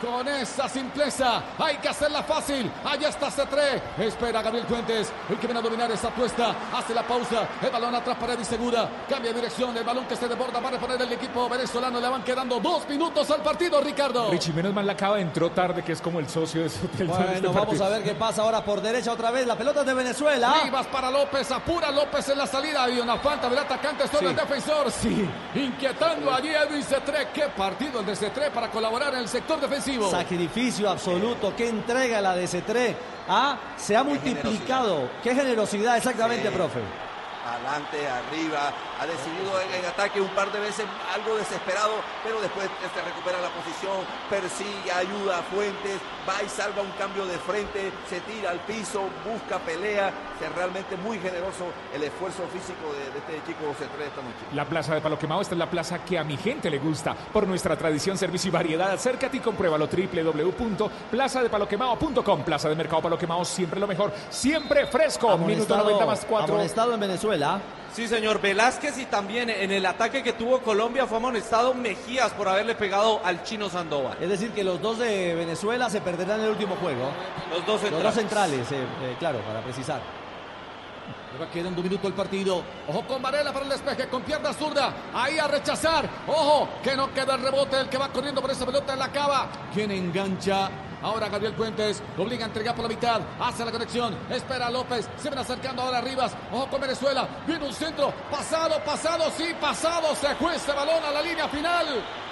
Con 0.00 0.28
esa 0.28 0.68
simpleza 0.68 1.42
hay 1.58 1.76
que 1.78 1.88
hacerla 1.88 2.22
fácil. 2.22 2.70
Allá 2.84 3.08
está 3.08 3.28
C3. 3.30 3.80
Espera 3.98 4.42
Gabriel 4.42 4.66
Fuentes. 4.66 5.10
El 5.30 5.38
que 5.38 5.46
viene 5.46 5.58
a 5.60 5.62
dominar 5.62 5.90
esa 5.90 6.08
apuesta. 6.08 6.54
Hace 6.74 6.92
la 6.94 7.02
pausa. 7.02 7.48
El 7.62 7.70
balón 7.70 7.94
atrás 7.94 8.16
para 8.18 8.34
Eddie 8.34 8.44
Segura. 8.44 8.88
Cambia 9.08 9.30
de 9.32 9.36
dirección. 9.40 9.74
El 9.76 9.84
balón 9.84 10.04
que 10.06 10.14
se 10.16 10.28
desborda 10.28 10.60
para 10.60 10.76
reponer 10.76 11.00
el 11.00 11.12
equipo 11.12 11.48
venezolano. 11.48 11.98
Le 11.98 12.08
van 12.08 12.22
quedando 12.22 12.60
dos 12.60 12.86
minutos 12.88 13.30
al 13.30 13.40
partido, 13.42 13.80
Ricardo. 13.80 14.30
Richie, 14.30 14.52
menos 14.52 14.74
mal 14.74 14.86
la 14.86 14.92
acaba, 14.92 15.18
entró 15.18 15.50
tarde, 15.50 15.82
que 15.82 15.92
es 15.92 16.02
como 16.02 16.18
el 16.20 16.28
socio 16.28 16.62
de 16.62 16.68
Soteldo. 16.68 17.14
en 17.16 17.20
este 17.22 17.32
Bueno, 17.40 17.48
vamos 17.52 17.66
partido. 17.66 17.84
a 17.86 17.88
ver 17.88 18.02
qué 18.02 18.14
pasa 18.14 18.42
ahora 18.42 18.62
por 18.64 18.82
derecha 18.82 19.12
otra 19.12 19.30
vez. 19.30 19.46
La 19.46 19.56
pelota 19.56 19.80
es 19.80 19.86
de 19.86 19.94
Venezuela. 19.94 20.54
Rivas 20.62 20.86
para 20.88 21.10
López, 21.10 21.50
apura 21.50 21.90
López 21.90 22.28
en 22.28 22.36
la 22.38 22.46
salida. 22.46 22.82
Había 22.84 23.02
una 23.02 23.16
falta 23.16 23.48
del 23.48 23.58
atacante 23.58 24.06
sobre 24.08 24.18
Sí. 24.20 24.26
el 24.26 24.36
defensor. 24.36 24.90
Sí, 24.92 25.28
inquietando 25.54 26.32
allí 26.34 26.48
Edwin 26.50 26.82
C3. 26.82 27.28
Qué 27.32 27.48
partido 27.56 28.00
el 28.00 28.06
de 28.06 28.14
C3 28.14 28.50
para 28.50 28.70
colaborar 28.70 29.14
en 29.14 29.20
el 29.20 29.28
sector 29.28 29.58
defensivo. 29.60 29.95
Sacrificio 30.10 30.90
absoluto. 30.90 31.54
Qué 31.56 31.68
entrega 31.68 32.20
la 32.20 32.34
de 32.36 32.46
C3. 32.46 32.94
Ah, 33.28 33.58
se 33.76 33.96
ha 33.96 34.02
multiplicado. 34.04 35.10
Qué 35.22 35.34
generosidad, 35.34 35.96
exactamente, 35.96 36.48
Sí. 36.48 36.54
profe. 36.54 36.80
adelante, 37.46 37.98
arriba, 38.08 38.72
ha 39.00 39.06
decidido 39.06 39.60
en, 39.60 39.74
en 39.80 39.84
ataque 39.86 40.20
un 40.20 40.28
par 40.30 40.50
de 40.52 40.60
veces 40.60 40.84
algo 41.14 41.36
desesperado, 41.36 41.92
pero 42.24 42.40
después 42.40 42.66
se 42.66 43.02
recupera 43.02 43.38
la 43.40 43.48
posición, 43.50 43.96
persigue, 44.30 44.90
ayuda 44.92 45.38
a 45.38 45.42
Fuentes, 45.42 45.98
va 46.28 46.42
y 46.42 46.48
salva 46.48 46.82
un 46.82 46.90
cambio 46.92 47.26
de 47.26 47.36
frente, 47.38 47.92
se 48.08 48.20
tira 48.20 48.50
al 48.50 48.60
piso, 48.60 49.02
busca 49.24 49.58
pelea, 49.58 50.12
es 50.40 50.54
realmente 50.54 50.96
muy 50.96 51.18
generoso 51.18 51.66
el 51.94 52.02
esfuerzo 52.04 52.42
físico 52.52 52.92
de, 52.92 53.10
de 53.12 53.18
este 53.18 53.42
chico 53.52 53.64
C3 53.72 54.06
esta 54.08 54.22
noche. 54.22 54.36
La 54.54 54.64
plaza 54.64 54.94
de 54.94 55.00
Palo 55.00 55.18
Quemado, 55.18 55.40
esta 55.42 55.54
es 55.54 55.58
la 55.58 55.70
plaza 55.70 56.04
que 56.04 56.18
a 56.18 56.24
mi 56.24 56.36
gente 56.36 56.70
le 56.70 56.78
gusta. 56.78 57.14
Por 57.14 57.46
nuestra 57.46 57.76
tradición, 57.76 58.16
servicio 58.18 58.48
y 58.48 58.52
variedad, 58.52 58.90
acércate 58.92 59.36
y 59.36 59.40
compruébalo. 59.40 59.86
www.plazadepaloquemado.com 59.86 62.42
Plaza 62.44 62.68
de 62.68 62.74
Mercado 62.76 63.02
Palo 63.02 63.18
Quemado, 63.18 63.44
siempre 63.44 63.78
lo 63.80 63.86
mejor, 63.86 64.12
siempre 64.30 64.86
fresco. 64.86 65.36
Minuto 65.38 65.74
Amonestado- 65.74 65.84
90 65.84 66.06
más 66.06 66.24
4. 66.24 66.54
amonestado 66.54 66.94
en 66.94 67.00
Venezuela. 67.00 67.60
Sí, 67.96 68.06
señor 68.08 68.42
Velázquez 68.42 68.98
y 68.98 69.06
también 69.06 69.48
en 69.48 69.70
el 69.72 69.86
ataque 69.86 70.22
que 70.22 70.34
tuvo 70.34 70.58
Colombia 70.58 71.06
fue 71.06 71.16
amonestado 71.16 71.72
Mejías 71.72 72.30
por 72.32 72.46
haberle 72.46 72.74
pegado 72.74 73.22
al 73.24 73.42
chino 73.42 73.70
Sandoval. 73.70 74.18
Es 74.20 74.28
decir, 74.28 74.50
que 74.50 74.62
los 74.62 74.82
dos 74.82 74.98
de 74.98 75.34
Venezuela 75.34 75.88
se 75.88 76.02
perderán 76.02 76.42
el 76.42 76.50
último 76.50 76.76
juego. 76.76 77.08
Los 77.48 77.64
dos 77.64 77.80
Los 77.80 77.80
centrales. 77.80 78.02
dos 78.04 78.14
centrales, 78.14 78.72
eh, 78.72 78.84
eh, 79.02 79.16
claro, 79.18 79.38
para 79.38 79.62
precisar. 79.62 80.02
Le 81.32 81.38
va 81.42 81.50
quedando 81.50 81.80
un 81.80 81.88
minuto 81.88 82.06
el 82.06 82.12
partido. 82.12 82.62
Ojo 82.86 83.06
con 83.06 83.22
Varela 83.22 83.50
para 83.50 83.64
el 83.64 83.70
despeje, 83.70 84.08
con 84.10 84.20
pierna 84.20 84.52
zurda. 84.52 84.92
Ahí 85.14 85.38
a 85.38 85.46
rechazar. 85.48 86.06
Ojo, 86.26 86.68
que 86.82 86.94
no 86.96 87.14
queda 87.14 87.36
el 87.36 87.40
rebote. 87.44 87.80
El 87.80 87.88
que 87.88 87.96
va 87.96 88.10
corriendo 88.10 88.42
por 88.42 88.50
esa 88.50 88.66
pelota 88.66 88.92
en 88.92 88.98
la 88.98 89.08
cava. 89.10 89.48
Quien 89.72 89.90
engancha 89.90 90.68
Ahora 91.06 91.28
Gabriel 91.28 91.54
Puentes 91.54 92.02
lo 92.16 92.24
obliga 92.24 92.46
a 92.46 92.48
entregar 92.48 92.74
por 92.74 92.82
la 92.82 92.88
mitad. 92.88 93.20
Hace 93.38 93.64
la 93.64 93.70
conexión. 93.70 94.12
Espera 94.28 94.66
a 94.66 94.70
López. 94.70 95.08
Se 95.16 95.30
ven 95.30 95.38
acercando 95.38 95.82
ahora 95.82 96.00
Rivas. 96.00 96.32
Ojo 96.50 96.66
con 96.66 96.80
Venezuela. 96.80 97.28
Viene 97.46 97.64
un 97.64 97.72
centro. 97.72 98.12
Pasado, 98.28 98.82
pasado, 98.84 99.30
sí, 99.30 99.54
pasado. 99.60 100.16
Se 100.16 100.34
fue 100.34 100.56
ese 100.56 100.72
balón 100.72 101.04
a 101.04 101.12
la 101.12 101.22
línea 101.22 101.46
final. 101.46 101.86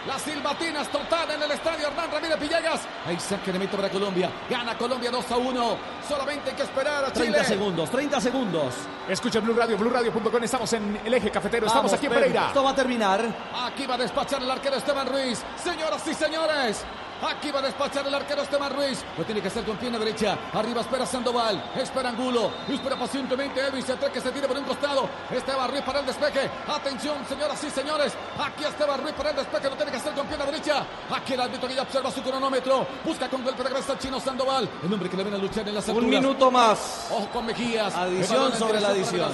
Las 0.09 0.21
silbatinas 0.23 0.89
total 0.89 1.31
en 1.31 1.43
el 1.45 1.53
estadio 1.53 1.87
Hernán 1.87 2.11
Ramírez 2.11 2.41
Villegas. 2.41 2.81
Ahí 3.07 3.17
saque 3.21 3.53
de 3.53 3.61
meta 3.61 3.77
para 3.77 3.89
Colombia. 3.89 4.29
Gana 4.51 4.77
Colombia 4.77 5.13
2 5.13 5.31
a 5.31 5.37
1. 5.37 5.77
Solamente 6.09 6.51
hay 6.51 6.57
que 6.57 6.63
esperar 6.65 7.05
a 7.05 7.13
Chile. 7.13 7.31
30 7.31 7.45
segundos, 7.45 7.91
30 7.91 8.21
segundos. 8.21 8.75
Escucha 9.09 9.39
Blue 9.39 9.55
Radio, 9.55 9.79
BlueRadio.com. 9.79 10.43
Estamos 10.43 10.73
en 10.73 11.01
el 11.05 11.15
eje 11.15 11.31
cafetero. 11.31 11.69
Estamos 11.69 11.93
Vamos, 11.93 11.97
aquí 11.97 12.07
en 12.07 12.13
Pereira. 12.13 12.49
Esto 12.49 12.65
va 12.65 12.71
a 12.71 12.75
terminar. 12.75 13.25
Aquí 13.67 13.87
va 13.87 13.95
a 13.95 13.99
despachar 13.99 14.43
el 14.43 14.51
arquero 14.51 14.75
Esteban 14.75 15.07
Ruiz. 15.07 15.45
Señoras 15.63 16.05
y 16.09 16.15
señores. 16.15 16.85
Aquí 17.23 17.51
va 17.51 17.61
a 17.61 17.63
despachar 17.63 18.07
el 18.07 18.15
arquero 18.15 18.43
Esteban 18.43 18.75
Ruiz. 18.75 19.03
Lo 19.17 19.25
tiene 19.25 19.41
que 19.41 19.49
hacer 19.49 19.65
con 19.65 19.77
pierna 19.77 19.99
derecha. 19.99 20.37
Arriba 20.53 20.81
espera 20.83 21.07
Sandoval. 21.07 21.63
Espera 21.77 22.11
Angulo. 22.11 22.51
Espera 22.69 22.97
pacientemente. 22.97 23.61
Se 23.83 23.93
atreve 23.93 24.13
que 24.15 24.21
se 24.21 24.31
tire 24.31 24.47
por 24.49 24.57
un 24.59 24.65
costado. 24.65 25.09
Esteban 25.31 25.71
Ruiz 25.71 25.83
para 25.83 26.01
el 26.01 26.07
despeje. 26.07 26.51
Atención, 26.69 27.17
señoras 27.29 27.63
y 27.65 27.71
señores. 27.71 28.13
Aquí 28.39 28.65
Esteban 28.65 29.01
Ruiz 29.03 29.15
para 29.15 29.31
el 29.31 29.37
despeje. 29.37 29.71
Lo 29.71 29.77
tiene 29.77 29.91
que 29.91 29.97
hacer 29.99 30.13
con 30.13 30.27
pierna 30.27 30.45
derecha. 30.47 30.85
Aquí 31.11 31.33
el 31.35 31.41
árbitro 31.41 31.69
que 31.69 31.75
ya 31.75 31.83
observa 31.83 32.11
su 32.11 32.23
cronómetro. 32.23 32.87
Busca 33.05 33.29
con 33.29 33.43
golpe 33.45 33.63
de 33.63 33.69
cabeza 33.71 33.99
chino 33.99 34.21
Sandoval. 34.21 34.69
El 34.85 34.93
hombre 34.93 35.09
que 35.09 35.17
le 35.17 35.23
viene 35.25 35.39
a 35.39 35.41
luchar 35.41 35.67
en 35.69 35.75
las 35.75 35.85
Un 35.89 35.97
alturas. 35.97 36.21
minuto 36.21 36.51
más. 36.51 37.09
Ojo 37.11 37.29
con 37.33 37.47
Mejías. 37.47 37.95
El 37.95 38.01
Adición 38.01 38.53
sobre 38.55 38.81
la 38.81 38.89
adición. 38.89 39.31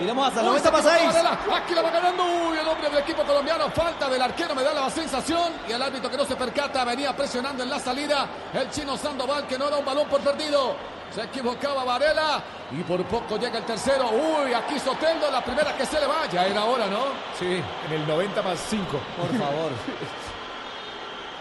Iremos 0.00 0.26
hasta 0.28 0.40
el 0.40 0.46
Uy, 0.46 0.52
90 0.58 0.68
se 0.68 0.82
para 0.82 0.96
equivocó 0.96 1.12
6. 1.12 1.24
Varela. 1.24 1.56
Aquí 1.58 1.74
la 1.74 1.82
va 1.82 1.90
ganando. 1.90 2.24
Uy, 2.24 2.58
el 2.58 2.68
hombre 2.68 2.88
del 2.90 2.98
equipo 2.98 3.22
colombiano. 3.24 3.70
Falta 3.70 4.08
del 4.08 4.22
arquero. 4.22 4.54
Me 4.54 4.62
da 4.62 4.72
la 4.74 4.90
sensación. 4.90 5.52
Y 5.68 5.72
el 5.72 5.82
árbitro 5.82 6.10
que 6.10 6.16
no 6.16 6.24
se 6.24 6.36
percata 6.36 6.84
venía 6.84 7.11
presionando 7.14 7.62
en 7.62 7.70
la 7.70 7.78
salida. 7.78 8.26
El 8.52 8.70
chino 8.70 8.96
Sandoval 8.96 9.46
que 9.46 9.58
no 9.58 9.70
da 9.70 9.78
un 9.78 9.84
balón 9.84 10.08
por 10.08 10.20
perdido. 10.20 10.74
Se 11.14 11.22
equivocaba 11.22 11.84
Varela. 11.84 12.42
Y 12.70 12.82
por 12.82 13.04
poco 13.04 13.36
llega 13.36 13.58
el 13.58 13.64
tercero. 13.64 14.10
Uy, 14.10 14.54
aquí 14.54 14.78
Soteldo. 14.78 15.30
La 15.30 15.44
primera 15.44 15.76
que 15.76 15.84
se 15.84 16.00
le 16.00 16.06
va. 16.06 16.26
Ya 16.32 16.46
era 16.46 16.64
hora, 16.64 16.86
¿no? 16.86 17.04
Sí, 17.38 17.62
en 17.86 17.92
el 17.92 18.06
90 18.06 18.42
más 18.42 18.58
5. 18.70 18.84
Por 19.16 19.38
favor. 19.38 19.70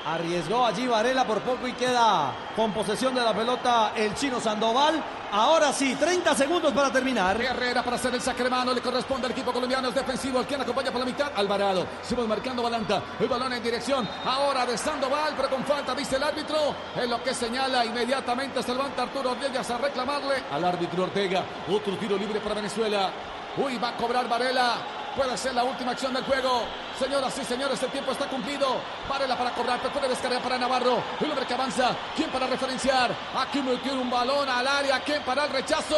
Arriesgó 0.05 0.65
allí 0.65 0.87
Varela 0.87 1.25
por 1.25 1.41
poco 1.41 1.67
y 1.67 1.73
queda 1.73 2.33
con 2.55 2.71
posesión 2.73 3.13
de 3.13 3.21
la 3.21 3.33
pelota 3.33 3.93
el 3.95 4.15
chino 4.15 4.39
Sandoval. 4.39 5.03
Ahora 5.31 5.71
sí, 5.71 5.95
30 5.95 6.35
segundos 6.35 6.73
para 6.73 6.91
terminar. 6.91 7.39
Herrera 7.39 7.83
para 7.83 7.95
hacer 7.95 8.13
el 8.13 8.21
saque 8.21 8.43
de 8.43 8.49
mano. 8.49 8.73
Le 8.73 8.81
corresponde 8.81 9.27
al 9.27 9.31
equipo 9.31 9.53
colombiano. 9.53 9.89
Es 9.89 9.95
defensivo. 9.95 10.39
El 10.39 10.45
quien 10.45 10.59
acompaña 10.59 10.91
por 10.91 10.99
la 10.99 11.05
mitad. 11.05 11.31
Alvarado. 11.35 11.85
Seguimos 12.01 12.27
marcando 12.27 12.63
Balanta. 12.63 13.01
El 13.19 13.27
balón 13.27 13.53
en 13.53 13.63
dirección. 13.63 14.09
Ahora 14.25 14.65
de 14.65 14.77
Sandoval. 14.77 15.33
Pero 15.37 15.49
con 15.49 15.63
falta, 15.63 15.95
dice 15.95 16.17
el 16.17 16.23
árbitro. 16.23 16.75
Es 16.95 17.07
lo 17.07 17.23
que 17.23 17.33
señala. 17.33 17.85
Inmediatamente 17.85 18.61
se 18.61 18.73
levanta 18.73 19.03
Arturo 19.03 19.31
Ortega 19.31 19.61
a 19.61 19.77
reclamarle 19.77 20.43
al 20.51 20.65
árbitro 20.65 21.03
Ortega. 21.03 21.45
Otro 21.69 21.95
tiro 21.97 22.17
libre 22.17 22.41
para 22.41 22.55
Venezuela. 22.55 23.11
Uy, 23.55 23.77
va 23.77 23.89
a 23.89 23.95
cobrar 23.95 24.27
Varela. 24.27 25.00
Puede 25.15 25.37
ser 25.37 25.53
la 25.53 25.63
última 25.63 25.91
acción 25.91 26.13
del 26.13 26.23
juego. 26.23 26.63
Señoras 26.97 27.37
y 27.37 27.43
señores, 27.43 27.81
el 27.83 27.89
tiempo 27.89 28.11
está 28.11 28.27
cumplido. 28.27 28.77
Varela 29.09 29.37
para 29.37 29.51
cobrar, 29.51 29.79
puede 29.79 30.07
descargar 30.07 30.41
para 30.41 30.57
Navarro. 30.57 31.03
El 31.19 31.31
hombre 31.31 31.45
que 31.45 31.53
avanza. 31.53 31.91
¿Quién 32.15 32.29
para 32.29 32.47
referenciar? 32.47 33.11
Aquí 33.35 33.61
metió 33.61 33.93
un 33.93 34.09
balón 34.09 34.47
al 34.47 34.65
área. 34.65 34.99
¿Quién 35.01 35.21
para 35.23 35.45
el 35.45 35.51
rechazo? 35.51 35.97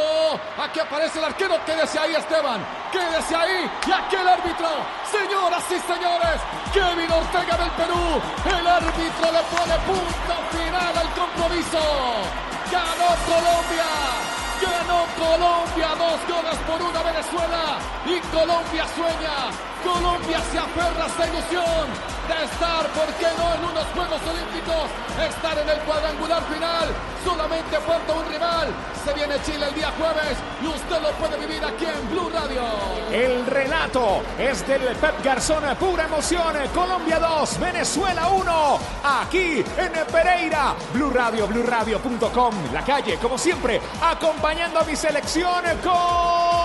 Aquí 0.58 0.80
aparece 0.80 1.20
el 1.20 1.26
arquero. 1.26 1.64
Quédese 1.66 2.00
ahí, 2.00 2.16
Esteban. 2.16 2.66
Quédese 2.92 3.36
ahí. 3.36 3.70
Y 3.86 3.92
aquí 3.92 4.16
el 4.16 4.28
árbitro. 4.28 4.70
Señoras 5.12 5.64
y 5.70 5.80
señores, 5.80 6.42
Kevin 6.74 7.12
Ortega 7.12 7.58
del 7.58 7.72
Perú. 7.72 8.22
El 8.46 8.68
árbitro 8.68 9.32
le 9.32 9.44
pone 9.54 9.76
punto 9.86 10.36
final 10.58 10.98
al 10.98 11.10
compromiso. 11.14 11.80
Ganó 12.72 13.16
Colombia. 13.28 14.43
Ganó 14.64 15.06
Colombia, 15.18 15.90
dos 15.98 16.20
goles 16.28 16.58
por 16.66 16.82
una 16.82 17.04
Venezuela 17.04 17.80
y 18.06 18.20
Colombia 18.34 18.86
sueña, 18.96 19.52
Colombia 19.84 20.40
se 20.52 20.58
aferra 20.58 21.04
a 21.04 21.08
esta 21.08 21.28
ilusión 21.28 21.88
de 22.28 22.46
estar, 22.46 22.88
¿por 22.94 23.08
qué 23.20 23.28
no 23.38 23.54
en 23.54 23.66
unos 23.72 23.86
Juegos 23.94 24.22
Olímpicos? 24.24 24.88
Estar 25.28 25.58
en 25.60 25.70
el 25.70 25.78
cuadrangular 25.80 26.42
final, 26.44 26.88
solamente 27.24 27.78
falta 27.80 28.14
un 28.14 28.26
rival, 28.32 28.74
se 29.04 29.14
viene 29.14 29.36
Chile 29.44 29.68
el 29.68 29.76
día 29.76 29.92
jueves 29.98 30.38
y 30.62 30.68
usted 30.68 31.02
lo 31.02 31.12
puede 31.12 31.38
vivir 31.38 31.64
aquí 31.64 31.86
en 31.86 32.10
Blue 32.10 32.30
Radio. 32.30 32.62
El 33.12 33.46
relato 33.46 34.22
es 34.40 34.66
del 34.66 34.96
Pep 34.96 35.24
Garzón, 35.24 35.64
pura 35.78 36.06
emoción. 36.06 36.56
Colombia 36.74 37.20
2, 37.20 37.60
Venezuela 37.60 38.28
1. 38.30 38.80
Aquí 39.04 39.64
en 39.78 39.92
Pereira, 40.12 40.76
Blue 40.94 41.10
Radio, 41.10 41.48
BlueRadio.com. 41.48 42.54
La 42.74 42.84
calle, 42.84 43.18
como 43.18 43.38
siempre, 43.38 43.82
acompañando 44.02 44.80
a 44.80 44.84
mi 44.84 44.96
selección 44.96 45.64
Colombia. 45.84 46.63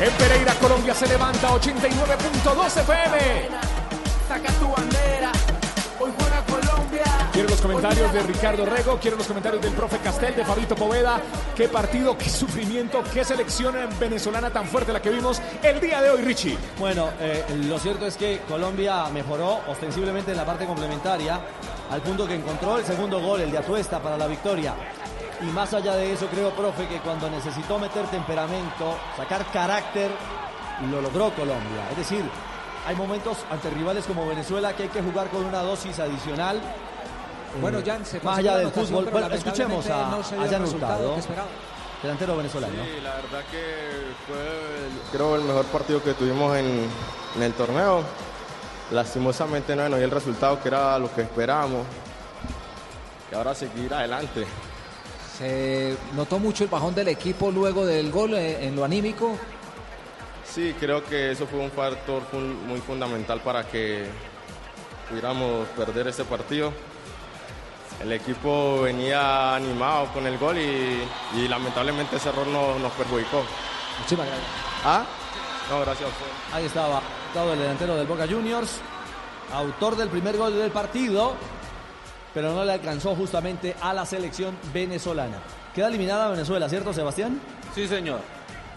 En 0.00 0.12
Pereira, 0.12 0.54
Colombia 0.54 0.94
se 0.94 1.08
levanta 1.08 1.48
89.2 1.48 2.66
FM. 2.82 3.48
Saca 4.28 4.52
tu 4.52 4.68
bandera, 4.68 5.32
hoy 5.98 6.12
juega 6.16 6.44
Colombia. 6.44 7.04
Quiero 7.32 7.48
los 7.48 7.60
comentarios 7.60 8.12
de 8.12 8.22
Ricardo 8.22 8.64
Rego, 8.64 8.98
quiero 9.00 9.16
los 9.16 9.26
comentarios 9.26 9.60
del 9.60 9.72
profe 9.72 9.98
Castel, 9.98 10.36
de 10.36 10.44
Fabito 10.44 10.76
Poveda. 10.76 11.20
Qué 11.56 11.68
partido, 11.68 12.16
qué 12.16 12.28
sufrimiento, 12.28 13.02
qué 13.12 13.24
selección 13.24 13.74
venezolana 13.98 14.50
tan 14.50 14.68
fuerte 14.68 14.92
la 14.92 15.02
que 15.02 15.10
vimos 15.10 15.42
el 15.64 15.80
día 15.80 16.00
de 16.00 16.10
hoy, 16.10 16.22
Richie. 16.22 16.56
Bueno, 16.78 17.10
eh, 17.18 17.44
lo 17.66 17.80
cierto 17.80 18.06
es 18.06 18.16
que 18.16 18.42
Colombia 18.46 19.08
mejoró 19.08 19.62
ostensiblemente 19.66 20.30
en 20.30 20.36
la 20.36 20.46
parte 20.46 20.64
complementaria, 20.64 21.40
al 21.90 22.02
punto 22.02 22.24
que 22.24 22.36
encontró 22.36 22.78
el 22.78 22.84
segundo 22.84 23.20
gol, 23.20 23.40
el 23.40 23.50
de 23.50 23.58
Atuesta, 23.58 24.00
para 24.00 24.16
la 24.16 24.28
victoria. 24.28 24.74
Y 25.40 25.44
más 25.46 25.72
allá 25.72 25.94
de 25.94 26.12
eso, 26.12 26.26
creo, 26.26 26.50
profe, 26.50 26.86
que 26.88 26.98
cuando 26.98 27.30
necesitó 27.30 27.78
meter 27.78 28.06
temperamento, 28.06 28.96
sacar 29.16 29.46
carácter, 29.52 30.10
lo 30.90 31.00
logró 31.00 31.30
Colombia. 31.30 31.88
Es 31.92 31.96
decir, 31.98 32.24
hay 32.86 32.96
momentos 32.96 33.38
ante 33.50 33.70
rivales 33.70 34.04
como 34.06 34.26
Venezuela 34.26 34.74
que 34.74 34.84
hay 34.84 34.88
que 34.88 35.00
jugar 35.02 35.28
con 35.28 35.44
una 35.44 35.62
dosis 35.62 35.98
adicional. 36.00 36.56
eh, 36.56 37.60
Bueno, 37.60 37.78
Jan, 37.86 38.04
se 38.04 38.20
más 38.20 38.38
allá 38.38 38.56
del 38.58 38.70
fútbol. 38.70 39.04
pero 39.04 39.18
Bueno, 39.20 39.34
escuchemos 39.34 39.86
a, 39.88 40.08
no 40.10 40.16
a 40.18 40.48
Jan 40.48 40.62
Hurtado, 40.64 41.16
delantero 42.02 42.36
venezolano. 42.36 42.74
Sí, 42.74 43.00
la 43.00 43.14
verdad 43.14 43.42
que 43.50 44.12
fue 44.26 44.36
el- 44.38 45.00
creo 45.12 45.36
el 45.36 45.42
mejor 45.42 45.64
partido 45.66 46.02
que 46.02 46.14
tuvimos 46.14 46.56
en, 46.56 46.88
en 47.36 47.42
el 47.42 47.52
torneo. 47.54 48.02
Lastimosamente 48.90 49.76
no 49.76 49.88
nos 49.88 49.98
dio 49.98 50.06
el 50.06 50.10
resultado 50.10 50.60
que 50.60 50.68
era 50.68 50.98
lo 50.98 51.12
que 51.14 51.22
esperábamos. 51.22 51.86
Y 53.30 53.34
ahora 53.34 53.54
seguir 53.54 53.92
adelante. 53.92 54.46
Se 55.38 55.96
notó 56.16 56.38
mucho 56.38 56.64
el 56.64 56.70
bajón 56.70 56.94
del 56.94 57.08
equipo 57.08 57.50
luego 57.50 57.86
del 57.86 58.10
gol 58.10 58.34
eh, 58.34 58.66
en 58.66 58.74
lo 58.74 58.84
anímico. 58.84 59.36
Sí, 60.44 60.74
creo 60.80 61.04
que 61.04 61.30
eso 61.30 61.46
fue 61.46 61.60
un 61.60 61.70
factor 61.70 62.22
muy 62.66 62.80
fundamental 62.80 63.40
para 63.40 63.64
que 63.64 64.06
pudiéramos 65.08 65.68
perder 65.68 66.08
ese 66.08 66.24
partido. 66.24 66.72
El 68.02 68.12
equipo 68.12 68.82
venía 68.82 69.54
animado 69.54 70.12
con 70.12 70.26
el 70.26 70.38
gol 70.38 70.58
y, 70.58 71.02
y 71.36 71.48
lamentablemente 71.48 72.16
ese 72.16 72.30
error 72.30 72.46
nos, 72.46 72.80
nos 72.80 72.92
perjudicó. 72.92 73.44
Muchísimas 73.98 74.26
gracias. 74.26 74.48
¿Ah? 74.84 75.04
No, 75.70 75.80
gracias 75.80 76.08
a 76.08 76.12
usted. 76.12 76.26
Ahí 76.52 76.64
estaba, 76.64 77.02
todo 77.34 77.52
el 77.52 77.58
delantero 77.58 77.96
del 77.96 78.06
Boca 78.06 78.26
Juniors, 78.26 78.80
autor 79.52 79.96
del 79.96 80.08
primer 80.08 80.36
gol 80.36 80.56
del 80.56 80.70
partido, 80.70 81.34
pero 82.38 82.54
no 82.54 82.64
le 82.64 82.74
alcanzó 82.74 83.16
justamente 83.16 83.74
a 83.80 83.92
la 83.92 84.06
selección 84.06 84.56
venezolana. 84.72 85.38
Queda 85.74 85.88
eliminada 85.88 86.30
Venezuela, 86.30 86.68
¿cierto, 86.68 86.92
Sebastián? 86.92 87.40
Sí, 87.74 87.88
señor. 87.88 88.20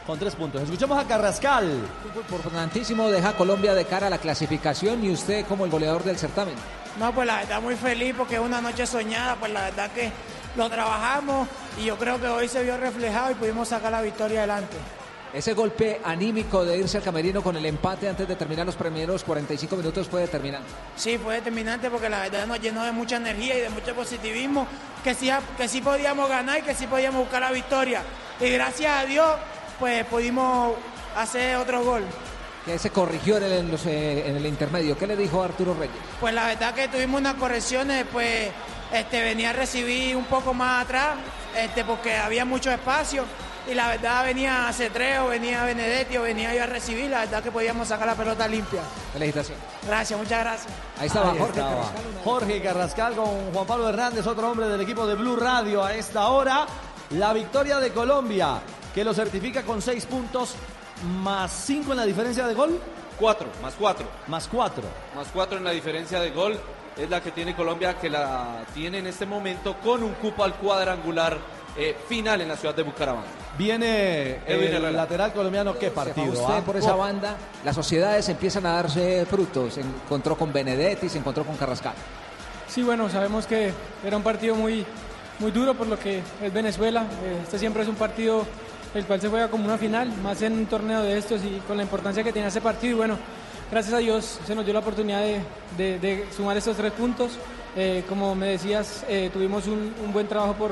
Con 0.08 0.18
tres 0.18 0.34
puntos. 0.36 0.64
Escuchemos 0.64 0.98
a 0.98 1.08
Carrascal. 1.08 1.72
Importantísimo 2.16 3.08
deja 3.12 3.30
a 3.30 3.34
Colombia 3.38 3.76
de 3.76 3.86
cara 3.86 4.08
a 4.08 4.10
la 4.10 4.18
clasificación 4.18 5.06
y 5.06 5.12
usted 5.12 5.46
como 5.46 5.66
el 5.66 5.70
goleador 5.70 6.04
del 6.04 6.18
certamen. 6.18 6.56
No, 6.98 7.14
pues 7.14 7.28
la 7.28 7.38
verdad 7.38 7.62
muy 7.62 7.76
feliz 7.76 8.16
porque 8.18 8.34
es 8.34 8.42
una 8.42 8.62
noche 8.62 8.88
soñada, 8.88 9.36
pues 9.36 9.52
la 9.52 9.66
verdad 9.66 9.92
que 9.92 10.12
lo 10.58 10.68
trabajamos 10.68 11.48
y 11.80 11.86
yo 11.86 11.98
creo 11.98 12.20
que 12.20 12.30
hoy 12.30 12.48
se 12.48 12.64
vio 12.64 12.78
reflejado 12.78 13.30
y 13.30 13.36
pudimos 13.36 13.68
sacar 13.68 13.92
la 13.92 14.02
victoria 14.02 14.40
adelante. 14.40 14.76
Ese 15.34 15.54
golpe 15.54 16.02
anímico 16.04 16.66
de 16.66 16.78
irse 16.78 16.98
al 16.98 17.04
camerino 17.04 17.42
con 17.42 17.56
el 17.56 17.66
empate 17.66 18.10
antes 18.10 18.28
de 18.28 18.36
terminar 18.36 18.66
los 18.66 18.76
primeros 18.76 19.24
45 19.24 19.78
minutos 19.78 20.10
fue 20.10 20.22
determinante. 20.22 20.68
Sí, 20.98 21.18
fue 21.18 21.36
determinante 21.36 21.90
porque 21.90 22.10
la 22.10 22.24
verdad 22.24 22.46
nos 22.46 22.60
llenó 22.60 22.84
de 22.84 22.92
mucha 22.92 23.16
energía 23.16 23.58
y 23.58 23.62
de 23.62 23.70
mucho 23.70 23.96
positivismo, 23.96 24.68
que 25.06 25.14
sí, 25.14 25.32
que 25.58 25.70
sí 25.70 25.80
podíamos 25.80 26.28
ganar 26.28 26.60
y 26.60 26.64
que 26.64 26.76
sí 26.76 26.86
podíamos 26.86 27.22
buscar 27.22 27.42
la 27.42 27.52
victoria. 27.52 28.04
Y 28.42 28.50
gracias 28.50 28.92
a 28.92 29.06
Dios, 29.06 29.38
pues 29.80 30.06
pudimos 30.08 30.74
hacer 31.16 31.56
otro 31.56 31.82
gol. 31.82 32.04
Que 32.66 32.78
se 32.78 32.90
corrigió 32.90 33.38
en 33.38 33.44
el, 33.44 33.52
en 33.54 33.72
los, 33.72 33.86
eh, 33.86 34.28
en 34.28 34.36
el 34.36 34.46
intermedio. 34.46 34.98
¿Qué 34.98 35.08
le 35.08 35.16
dijo 35.16 35.42
Arturo 35.42 35.74
Reyes? 35.74 35.96
Pues 36.20 36.34
la 36.34 36.46
verdad 36.48 36.74
que 36.74 36.90
tuvimos 36.90 37.22
unas 37.22 37.36
correcciones, 37.36 38.06
pues 38.12 38.50
este, 38.92 39.22
venía 39.22 39.52
a 39.52 39.54
recibir 39.54 40.18
un 40.18 40.26
poco 40.26 40.54
más 40.54 40.84
atrás, 40.84 41.16
este, 41.58 41.86
porque 41.86 42.18
había 42.18 42.44
mucho 42.44 42.70
espacio 42.70 43.24
y 43.70 43.74
la 43.74 43.88
verdad 43.90 44.24
venía 44.26 44.72
Cetreo, 44.74 45.28
venía 45.28 45.64
Benedetti 45.66 46.18
o 46.18 46.24
venía 46.24 46.54
yo 46.56 46.64
a 46.64 46.66
recibir, 46.68 47.10
la 47.10 47.20
verdad 47.22 47.44
que 47.44 47.52
podíamos 47.52 47.88
sacar 47.88 48.08
la 48.08 48.16
pelota 48.16 48.48
limpia. 48.48 48.82
Felicitación. 49.14 49.58
Gracias, 49.88 50.20
muchas 50.20 50.40
gracias. 50.40 50.74
Ahí 51.00 51.08
estaba 51.08 51.32
Ahí 51.32 51.38
Jorge 51.40 51.60
estaba. 51.60 51.76
Carrascal. 51.76 52.04
Jorge 52.24 52.62
Carrascal 52.62 53.16
con 53.16 53.54
Juan 53.54 53.66
Pablo 53.68 53.90
Hernández, 53.90 54.26
otro 54.28 54.50
hombre 54.52 54.68
del 54.68 54.82
equipo 54.82 55.06
de 55.06 55.16
Blue 55.16 55.36
Radio 55.36 55.84
a 55.84 55.94
esta 55.94 56.28
hora. 56.30 56.66
La 57.12 57.34
victoria 57.34 57.80
de 57.80 57.92
Colombia, 57.92 58.60
que 58.96 59.04
lo 59.04 59.14
certifica 59.14 59.64
con 59.64 59.82
seis 59.82 60.06
puntos, 60.06 60.56
más 61.22 61.52
cinco 61.52 61.92
en 61.92 61.98
la 61.98 62.06
diferencia 62.06 62.48
de 62.48 62.54
gol, 62.54 62.80
Cuatro, 63.20 63.48
más 63.62 63.76
cuatro. 63.78 64.08
más 64.28 64.48
cuatro. 64.48 64.84
Más 65.16 65.28
cuatro 65.32 65.58
en 65.60 65.64
la 65.64 65.72
diferencia 65.72 66.20
de 66.20 66.32
gol. 66.32 66.60
Es 66.98 67.08
la 67.10 67.22
que 67.22 67.32
tiene 67.32 67.56
Colombia, 67.56 67.98
que 68.00 68.10
la 68.10 68.64
tiene 68.74 68.98
en 68.98 69.08
este 69.08 69.26
momento 69.28 69.76
con 69.84 70.02
un 70.04 70.14
cupo 70.16 70.44
al 70.44 70.56
cuadrangular 70.56 71.38
eh, 71.78 71.96
final 72.08 72.42
en 72.42 72.48
la 72.50 72.58
ciudad 72.58 72.76
de 72.76 72.84
Bucaramanga. 72.84 73.28
Viene 73.58 74.38
Edwin 74.48 74.68
el 74.68 74.74
Herrera. 74.76 74.92
lateral 74.92 75.34
colombiano, 75.34 75.74
qué 75.78 75.88
Se 75.88 75.92
partido. 75.92 76.32
usted 76.32 76.44
ah? 76.58 76.62
por 76.66 76.78
esa 76.78 76.96
Oh, 76.96 77.00
banda, 77.00 77.36
las 77.64 77.76
sociedades 77.76 78.28
empiezan 78.30 78.66
a 78.66 78.74
darse 78.74 79.26
frutos. 79.26 79.74
Se 79.76 79.82
encontró 79.82 80.36
con 80.38 80.52
Benedetti, 80.52 81.10
se 81.10 81.18
encontró 81.20 81.44
con 81.46 81.56
Carrascal. 81.58 81.94
Sí, 82.68 82.84
bueno, 82.84 83.10
sabemos 83.10 83.46
que 83.46 83.72
era 84.06 84.16
un 84.18 84.24
partido 84.24 84.56
muy, 84.56 84.86
muy 85.40 85.52
duro 85.52 85.74
por 85.74 85.88
lo 85.88 86.00
que 86.00 86.22
es 86.42 86.54
Venezuela. 86.54 87.02
Eh, 87.24 87.40
Este 87.44 87.60
siempre 87.60 87.84
es 87.84 87.90
un 87.90 87.96
partido 87.96 88.46
el 88.94 89.06
cual 89.06 89.22
se 89.22 89.30
juega 89.30 89.48
como 89.50 89.66
una 89.66 89.78
final, 89.78 90.12
más 90.22 90.42
en 90.42 90.54
un 90.54 90.66
torneo 90.66 91.02
de 91.02 91.18
estos 91.18 91.42
y 91.44 91.62
con 91.68 91.78
la 91.78 91.84
importancia 91.84 92.24
que 92.24 92.34
tenía 92.34 92.50
ese 92.50 92.62
partido. 92.62 92.92
Y 92.94 92.98
bueno, 92.98 93.18
gracias 93.72 93.94
a 93.94 93.98
Dios 94.00 94.40
se 94.46 94.54
nos 94.56 94.66
dio 94.66 94.74
la 94.74 94.80
oportunidad 94.82 95.22
de, 95.22 95.42
de- 95.78 96.00
de 96.00 96.26
sumar 96.36 96.58
estos 96.58 96.76
tres 96.78 96.92
puntos. 96.94 97.32
Eh, 97.76 98.04
como 98.10 98.36
me 98.36 98.48
decías, 98.48 99.06
eh, 99.08 99.30
tuvimos 99.32 99.68
un, 99.68 99.94
un 100.06 100.12
buen 100.12 100.28
trabajo 100.28 100.54
por, 100.54 100.72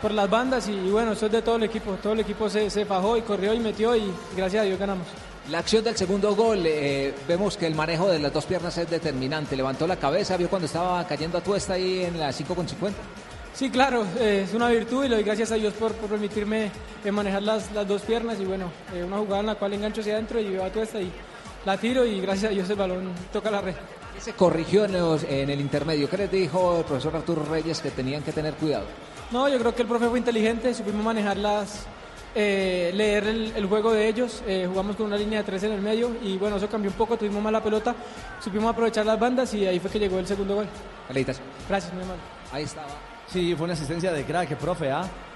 por 0.00 0.12
las 0.12 0.28
bandas 0.28 0.68
y, 0.68 0.90
bueno, 0.90 1.12
eso 1.12 1.26
es 1.26 1.32
de 1.32 1.42
todo 1.42 1.56
el 1.56 1.64
equipo. 1.64 1.92
Todo 2.02 2.12
el 2.12 2.20
equipo 2.20 2.48
se, 2.48 2.70
se 2.70 2.84
fajó 2.84 3.16
y 3.16 3.22
corrió 3.22 3.54
y 3.54 3.60
metió 3.60 3.94
y 3.96 4.12
gracias 4.36 4.62
a 4.62 4.66
Dios 4.66 4.78
ganamos. 4.78 5.06
La 5.50 5.60
acción 5.60 5.82
del 5.82 5.96
segundo 5.96 6.34
gol, 6.34 6.62
eh, 6.66 7.14
vemos 7.26 7.56
que 7.56 7.66
el 7.66 7.74
manejo 7.74 8.08
de 8.08 8.18
las 8.18 8.32
dos 8.32 8.44
piernas 8.44 8.76
es 8.76 8.90
determinante. 8.90 9.56
Levantó 9.56 9.86
la 9.86 9.96
cabeza, 9.96 10.36
vio 10.36 10.50
cuando 10.50 10.66
estaba 10.66 11.06
cayendo 11.06 11.38
a 11.38 11.40
tuesta 11.40 11.72
ahí 11.72 12.04
en 12.04 12.20
la 12.20 12.28
5,50. 12.28 12.92
Sí, 13.54 13.70
claro, 13.70 14.06
eh, 14.20 14.44
es 14.46 14.54
una 14.54 14.68
virtud 14.68 15.06
y 15.06 15.08
le 15.08 15.16
doy 15.16 15.24
gracias 15.24 15.50
a 15.50 15.54
Dios 15.54 15.72
por, 15.72 15.92
por 15.94 16.10
permitirme 16.10 16.70
eh, 17.02 17.10
manejar 17.10 17.42
las, 17.42 17.72
las 17.72 17.88
dos 17.88 18.02
piernas 18.02 18.38
y 18.38 18.44
bueno, 18.44 18.70
una 19.06 19.16
jugada 19.16 19.40
en 19.40 19.46
la 19.46 19.54
cual 19.54 19.72
engancho 19.72 20.02
hacia 20.02 20.14
adentro 20.14 20.38
y 20.38 20.50
veo 20.50 20.64
a 20.64 20.70
tuesta 20.70 21.00
y 21.00 21.10
la 21.64 21.78
tiro 21.78 22.04
y 22.04 22.20
gracias 22.20 22.50
a 22.50 22.54
Dios 22.54 22.68
el 22.68 22.76
balón 22.76 23.10
toca 23.32 23.50
la 23.50 23.62
red. 23.62 23.74
¿Qué 24.18 24.24
se 24.24 24.32
corrigió 24.32 24.84
en, 24.84 24.92
los- 24.94 25.22
en 25.22 25.48
el 25.48 25.60
intermedio? 25.60 26.10
¿Qué 26.10 26.16
les 26.16 26.30
dijo 26.30 26.78
el 26.78 26.84
profesor 26.84 27.14
Arturo 27.14 27.44
Reyes 27.44 27.80
que 27.80 27.92
tenían 27.92 28.20
que 28.24 28.32
tener 28.32 28.54
cuidado? 28.54 28.86
No, 29.30 29.48
yo 29.48 29.58
creo 29.60 29.72
que 29.74 29.82
el 29.82 29.88
profe 29.88 30.08
fue 30.08 30.18
inteligente, 30.18 30.74
supimos 30.74 31.04
manejarlas, 31.04 31.86
eh, 32.34 32.90
leer 32.94 33.28
el, 33.28 33.52
el 33.54 33.66
juego 33.66 33.92
de 33.92 34.08
ellos, 34.08 34.42
eh, 34.46 34.66
jugamos 34.68 34.96
con 34.96 35.06
una 35.06 35.16
línea 35.16 35.38
de 35.38 35.44
tres 35.44 35.62
en 35.62 35.70
el 35.72 35.80
medio 35.80 36.16
y 36.20 36.36
bueno, 36.36 36.56
eso 36.56 36.68
cambió 36.68 36.90
un 36.90 36.96
poco, 36.96 37.16
tuvimos 37.16 37.40
más 37.40 37.52
la 37.52 37.62
pelota, 37.62 37.94
supimos 38.42 38.72
aprovechar 38.72 39.06
las 39.06 39.20
bandas 39.20 39.54
y 39.54 39.64
ahí 39.66 39.78
fue 39.78 39.88
que 39.88 40.00
llegó 40.00 40.18
el 40.18 40.26
segundo 40.26 40.56
gol. 40.56 40.66
Gracias, 41.68 41.94
muy 41.94 42.02
amable. 42.02 42.22
Ahí 42.50 42.64
estaba. 42.64 42.88
Sí, 43.32 43.54
fue 43.54 43.64
una 43.66 43.74
asistencia 43.74 44.12
de 44.12 44.24
crack, 44.24 44.56
profe, 44.56 44.90
¿ah? 44.90 45.02
Eh, 45.04 45.27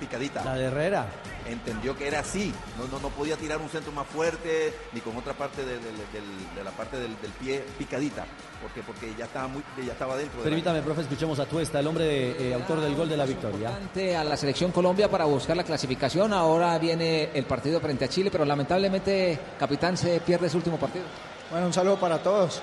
picadita. 0.00 0.44
La 0.44 0.54
de 0.54 0.64
Herrera. 0.64 1.06
Entendió 1.48 1.96
que 1.96 2.08
era 2.08 2.20
así. 2.20 2.52
No, 2.78 2.86
no, 2.88 2.98
no 3.00 3.08
podía 3.10 3.36
tirar 3.36 3.58
un 3.58 3.68
centro 3.68 3.92
más 3.92 4.06
fuerte 4.06 4.74
ni 4.92 5.00
con 5.00 5.16
otra 5.16 5.32
parte 5.32 5.64
de, 5.64 5.74
de- 5.74 5.80
del- 5.80 6.54
de 6.56 6.64
la 6.64 6.70
parte 6.72 6.98
del, 6.98 7.20
del 7.20 7.30
pie 7.32 7.64
picadita. 7.78 8.24
Porque, 8.60 8.82
porque 8.82 9.14
ya 9.16 9.26
estaba 9.26 9.46
muy, 9.48 9.62
ya 9.84 9.92
estaba 9.92 10.16
dentro. 10.16 10.40
Permítame, 10.42 10.82
profe, 10.82 11.02
escuchemos 11.02 11.38
a 11.38 11.46
Tuesta, 11.46 11.78
el 11.78 11.86
hombre 11.86 12.04
de, 12.04 12.50
eh, 12.50 12.54
autor 12.54 12.80
del 12.80 12.94
gol 12.96 13.08
de 13.08 13.16
la 13.16 13.26
victoria. 13.26 13.70
A 14.18 14.24
la 14.24 14.36
selección 14.36 14.72
Colombia 14.72 15.08
para 15.10 15.24
buscar 15.24 15.56
la 15.56 15.62
clasificación. 15.64 16.32
Ahora 16.32 16.76
viene 16.78 17.30
el 17.34 17.44
partido 17.44 17.80
frente 17.80 18.06
a 18.06 18.08
Chile, 18.08 18.30
pero 18.30 18.44
lamentablemente, 18.44 19.38
capitán, 19.58 19.96
se 19.96 20.20
pierde 20.20 20.48
su 20.50 20.56
último 20.56 20.78
partido. 20.78 21.04
Bueno, 21.50 21.66
un 21.66 21.72
saludo 21.72 21.96
para 21.96 22.18
todos. 22.18 22.60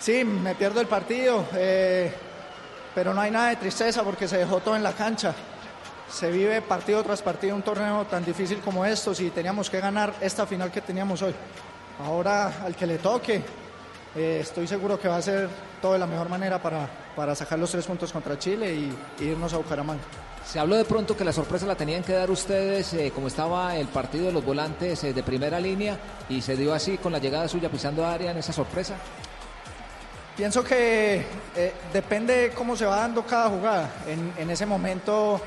Sí, 0.00 0.24
me 0.24 0.54
pierdo 0.54 0.80
el 0.80 0.86
partido, 0.88 1.44
eh, 1.54 2.12
pero 2.94 3.12
no 3.14 3.20
hay 3.20 3.30
nada 3.30 3.50
de 3.50 3.56
tristeza 3.56 4.02
porque 4.02 4.26
se 4.26 4.38
dejó 4.38 4.58
todo 4.60 4.74
en 4.74 4.82
la 4.82 4.92
cancha. 4.92 5.34
Se 6.10 6.30
vive 6.30 6.60
partido 6.60 7.02
tras 7.02 7.22
partido 7.22 7.54
un 7.54 7.62
torneo 7.62 8.04
tan 8.04 8.24
difícil 8.24 8.58
como 8.58 8.84
estos 8.84 9.20
y 9.20 9.30
teníamos 9.30 9.70
que 9.70 9.80
ganar 9.80 10.12
esta 10.20 10.46
final 10.46 10.70
que 10.70 10.80
teníamos 10.80 11.22
hoy. 11.22 11.34
Ahora 12.04 12.64
al 12.64 12.74
que 12.74 12.86
le 12.86 12.98
toque, 12.98 13.42
eh, 14.16 14.38
estoy 14.40 14.66
seguro 14.66 14.98
que 14.98 15.08
va 15.08 15.16
a 15.16 15.22
ser 15.22 15.48
todo 15.80 15.92
de 15.92 15.98
la 15.98 16.06
mejor 16.06 16.28
manera 16.28 16.60
para, 16.60 16.88
para 17.14 17.34
sacar 17.34 17.58
los 17.58 17.70
tres 17.70 17.86
puntos 17.86 18.12
contra 18.12 18.38
Chile 18.38 18.74
y, 18.74 18.92
y 19.20 19.24
irnos 19.24 19.52
a 19.54 19.58
Bucaramanga. 19.58 20.02
Se 20.44 20.58
habló 20.58 20.74
de 20.74 20.84
pronto 20.84 21.16
que 21.16 21.24
la 21.24 21.32
sorpresa 21.32 21.66
la 21.66 21.76
tenían 21.76 22.02
que 22.02 22.12
dar 22.12 22.30
ustedes, 22.30 22.92
eh, 22.94 23.12
como 23.14 23.28
estaba 23.28 23.76
el 23.76 23.86
partido 23.86 24.26
de 24.26 24.32
los 24.32 24.44
volantes 24.44 25.04
eh, 25.04 25.12
de 25.12 25.22
primera 25.22 25.60
línea, 25.60 25.96
y 26.28 26.42
se 26.42 26.56
dio 26.56 26.74
así 26.74 26.98
con 26.98 27.12
la 27.12 27.18
llegada 27.18 27.46
suya 27.46 27.68
pisando 27.68 28.04
área 28.04 28.32
en 28.32 28.38
esa 28.38 28.52
sorpresa. 28.52 28.96
Pienso 30.36 30.64
que 30.64 31.24
eh, 31.54 31.72
depende 31.92 32.52
cómo 32.54 32.74
se 32.74 32.86
va 32.86 32.96
dando 32.96 33.24
cada 33.24 33.50
jugada. 33.50 33.90
En, 34.08 34.32
en 34.38 34.50
ese 34.50 34.64
momento 34.64 35.40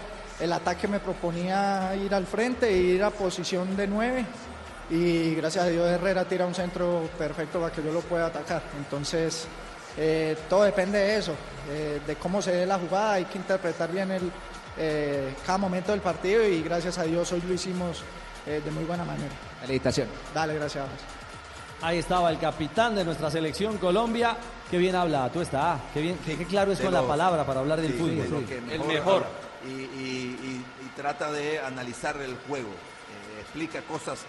el 0.43 0.51
ataque 0.51 0.87
me 0.87 0.99
proponía 0.99 1.95
ir 1.95 2.13
al 2.13 2.25
frente 2.25 2.67
e 2.69 2.77
ir 2.77 3.03
a 3.03 3.09
posición 3.11 3.75
de 3.77 3.87
9 3.87 4.25
y 4.89 5.35
gracias 5.35 5.63
a 5.65 5.67
Dios 5.69 5.87
Herrera 5.87 6.25
tira 6.25 6.45
un 6.45 6.53
centro 6.53 7.09
perfecto 7.17 7.59
para 7.61 7.73
que 7.73 7.81
yo 7.81 7.91
lo 7.93 8.01
pueda 8.01 8.25
atacar. 8.27 8.61
Entonces 8.77 9.47
eh, 9.97 10.35
todo 10.49 10.63
depende 10.63 10.97
de 10.99 11.17
eso, 11.17 11.33
eh, 11.71 12.01
de 12.05 12.15
cómo 12.15 12.41
se 12.41 12.51
dé 12.51 12.65
la 12.65 12.77
jugada, 12.77 13.13
hay 13.13 13.25
que 13.25 13.37
interpretar 13.37 13.91
bien 13.91 14.11
el, 14.11 14.31
eh, 14.77 15.33
cada 15.45 15.57
momento 15.57 15.91
del 15.93 16.01
partido 16.01 16.43
y 16.45 16.61
gracias 16.61 16.97
a 16.97 17.03
Dios 17.03 17.31
hoy 17.31 17.41
lo 17.47 17.53
hicimos 17.53 18.03
eh, 18.45 18.61
de 18.63 18.71
muy 18.71 18.83
buena 18.83 19.05
manera. 19.05 19.31
Felicitación. 19.61 20.07
Dale, 20.33 20.55
gracias. 20.55 20.85
Ahí 21.81 21.97
estaba 21.99 22.29
el 22.31 22.39
capitán 22.39 22.95
de 22.95 23.05
nuestra 23.05 23.29
selección 23.31 23.77
Colombia. 23.77 24.35
Qué 24.69 24.77
bien 24.77 24.95
habla, 24.95 25.29
tú 25.31 25.41
está. 25.41 25.79
Qué 25.93 26.01
bien, 26.01 26.17
qué, 26.25 26.37
qué 26.37 26.45
claro 26.45 26.71
es 26.73 26.79
De 26.79 26.83
con 26.85 26.93
los- 26.93 27.01
la 27.03 27.07
palabra 27.07 27.45
para 27.45 27.59
hablar 27.61 27.79
del 27.81 27.93
Sí, 27.93 27.97
fútbol. 27.99 28.45
sí. 28.47 28.53
El 28.71 28.83
mejor. 28.85 29.25
Y, 29.65 30.63
trata 30.95 31.31
de 31.31 31.59
analizar 31.59 32.15
el 32.21 32.37
juego. 32.47 32.69
Eh, 32.69 33.41
explica 33.41 33.81
cosas. 33.83 34.19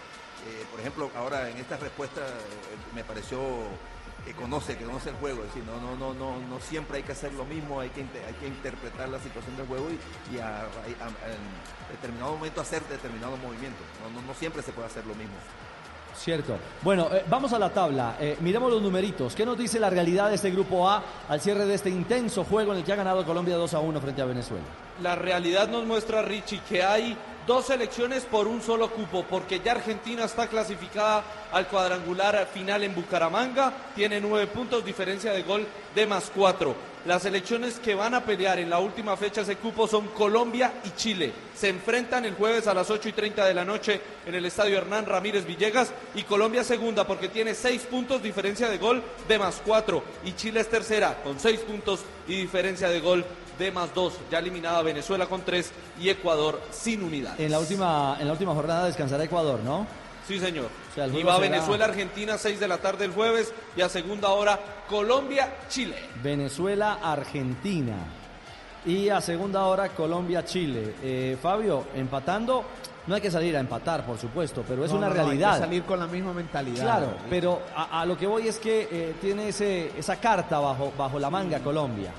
eh, 0.47 0.65
por 0.71 0.81
ejemplo, 0.81 1.11
ahora 1.17 1.49
en 1.51 1.57
esta 1.59 1.77
respuesta 1.77 2.21
eh, 2.21 2.95
me 2.95 3.05
pareció 3.05 3.39
que 4.25 4.33
conoce, 4.33 4.77
que 4.79 4.85
conoce 4.85 5.11
el 5.11 5.17
juego. 5.17 5.43
Es 5.43 5.49
decir, 5.49 5.65
no, 5.65 5.79
no, 5.81 5.95
no, 5.97 6.15
no, 6.15 6.39
no 6.41 6.61
siempre 6.61 6.97
hay 6.99 7.03
que 7.03 7.13
hacer 7.13 7.33
lo 7.35 7.45
mismo, 7.45 7.81
hay 7.81 7.91
que, 7.91 8.01
hay 8.01 8.35
que 8.41 8.47
interpretar 8.49 9.09
la 9.11 9.19
situación 9.21 9.57
del 9.57 9.67
juego 9.67 9.89
y, 10.33 10.39
a- 10.39 10.67
en 11.27 11.95
determinado 11.97 12.33
momento 12.33 12.61
hacer 12.63 12.83
determinados 12.89 13.39
movimientos. 13.41 13.85
No, 14.03 14.21
no, 14.21 14.27
no 14.27 14.35
siempre 14.35 14.63
se 14.63 14.73
puede 14.73 14.89
hacer 14.89 15.05
lo 15.07 15.15
mismo. 15.15 15.35
Cierto. 16.17 16.57
Bueno, 16.83 17.09
eh, 17.13 17.25
vamos 17.29 17.53
a 17.53 17.59
la 17.59 17.71
tabla. 17.71 18.17
Eh, 18.21 18.37
miremos 18.41 18.71
los 18.71 18.81
numeritos. 18.81 19.35
¿Qué 19.35 19.45
nos 19.45 19.59
dice 19.59 19.79
la 19.79 19.91
realidad 19.91 20.29
de 20.29 20.37
este 20.37 20.51
grupo 20.51 20.89
A 20.89 21.03
al 21.29 21.41
cierre 21.41 21.67
de 21.67 21.75
este 21.75 21.91
intenso 21.91 22.45
juego 22.45 22.73
en 22.73 22.79
el 22.79 22.85
que 22.85 22.93
ha 22.93 22.97
ganado 22.97 23.25
Colombia 23.25 23.57
2 23.57 23.75
a 23.75 23.81
1 23.81 24.01
frente 24.01 24.23
a 24.23 24.25
Venezuela? 24.25 24.65
La 25.03 25.17
realidad 25.17 25.69
nos 25.69 25.85
muestra, 25.85 26.23
Richie, 26.23 26.61
que 26.69 26.83
hay 26.83 27.17
dos 27.47 27.67
selecciones 27.67 28.25
por 28.25 28.47
un 28.47 28.63
solo 28.63 28.91
cupo, 28.91 29.25
porque 29.29 29.61
ya 29.61 29.73
Argentina 29.73 30.25
está 30.25 30.47
clasificada 30.47 31.25
al 31.53 31.67
cuadrangular 31.69 32.49
final 32.53 32.83
en 32.83 32.95
Bucaramanga, 32.95 33.73
tiene 33.95 34.21
nueve 34.21 34.47
puntos, 34.47 34.85
diferencia 34.85 35.33
de 35.33 35.43
gol 35.43 35.67
de 35.95 36.07
más 36.07 36.31
cuatro. 36.35 36.75
Las 37.07 37.23
selecciones 37.23 37.79
que 37.81 37.95
van 37.95 38.15
a 38.15 38.25
pelear 38.25 38.59
en 38.59 38.71
la 38.71 38.79
última 38.79 39.15
fecha 39.15 39.43
ese 39.43 39.57
cupo 39.57 39.87
son 39.87 40.09
Colombia 40.09 40.73
y 40.85 40.91
Chile. 40.93 41.35
Se 41.55 41.69
enfrentan 41.69 42.25
el 42.25 42.35
jueves 42.35 42.67
a 42.67 42.73
las 42.73 42.89
8 42.89 43.11
y 43.11 43.13
30 43.13 43.45
de 43.45 43.53
la 43.53 43.63
noche 43.63 44.01
en 44.25 44.35
el 44.35 44.47
estadio 44.47 44.79
Hernán 44.79 45.05
Ramírez 45.05 45.45
Villegas 45.45 45.93
y 46.15 46.23
Colombia 46.23 46.65
segunda 46.65 47.07
porque 47.07 47.29
tiene 47.29 47.55
seis 47.55 47.83
puntos, 47.83 48.23
diferencia 48.23 48.71
de 48.71 48.79
gol 48.79 49.03
de 49.29 49.39
más 49.39 49.61
cuatro. 49.63 50.03
Y 50.25 50.33
Chile 50.33 50.61
es 50.61 50.71
tercera 50.71 51.23
con 51.23 51.39
seis 51.39 51.61
puntos 51.61 52.01
y 52.27 52.37
diferencia 52.37 52.89
de 52.89 53.01
gol 53.01 53.23
de 53.59 53.71
más 53.73 53.95
dos. 53.95 54.15
Ya 54.31 54.39
eliminada 54.39 54.83
Venezuela 54.83 55.27
con 55.27 55.43
tres 55.43 55.73
y 56.01 56.09
Ecuador 56.09 56.61
sin 56.71 57.03
unidad. 57.03 57.39
En 57.41 57.51
la 57.51 57.59
última, 57.59 58.17
en 58.21 58.27
la 58.27 58.33
última 58.33 58.55
jornada 58.55 58.87
descansará 58.87 59.25
Ecuador, 59.25 59.61
¿no? 59.65 59.87
Sí, 60.27 60.39
señor. 60.41 60.67
O 60.91 60.95
sea, 60.95 61.05
el 61.05 61.15
y 61.15 61.23
va 61.23 61.37
será 61.37 61.49
Venezuela-Argentina, 61.51 62.39
6 62.39 62.59
de 62.61 62.69
la 62.69 62.79
tarde 62.79 63.05
el 63.05 63.13
jueves 63.13 63.53
y 63.77 63.83
a 63.83 63.89
segunda 63.89 64.31
hora 64.31 64.59
Colombia-Chile. 64.89 65.97
Venezuela, 66.23 66.99
Argentina. 67.03 67.97
Y 68.87 69.09
a 69.09 69.21
segunda 69.21 69.65
hora 69.65 69.89
Colombia, 69.91 70.45
Chile. 70.45 70.95
Eh, 71.03 71.37
Fabio, 71.41 71.85
empatando, 71.95 72.65
no 73.07 73.15
hay 73.15 73.21
que 73.21 73.31
salir 73.31 73.57
a 73.57 73.61
empatar, 73.61 74.05
por 74.05 74.19
supuesto, 74.19 74.65
pero 74.67 74.85
es 74.85 74.91
No, 74.93 74.99
una 74.99 75.09
no, 75.09 75.15
no, 75.15 75.21
hay 75.21 75.27
que 75.27 75.31
realidad. 75.39 75.59
salir 75.59 75.83
con 75.85 75.99
la 75.99 76.07
misma 76.07 76.33
mentalidad. 76.35 76.83
Claro, 76.83 77.15
pero 77.31 77.61
a, 77.77 78.01
a 78.01 78.07
lo 78.07 78.17
que 78.17 78.27
voy 78.27 78.49
es 78.49 78.59
que 78.59 78.89
eh, 78.91 79.15
tiene 79.21 79.49
ese, 79.49 79.93
esa 79.99 80.17
carta 80.17 80.59
bajo, 80.59 80.93
bajo 80.99 81.19
la 81.19 81.31
manga 81.31 81.61
Colombia, 81.61 82.13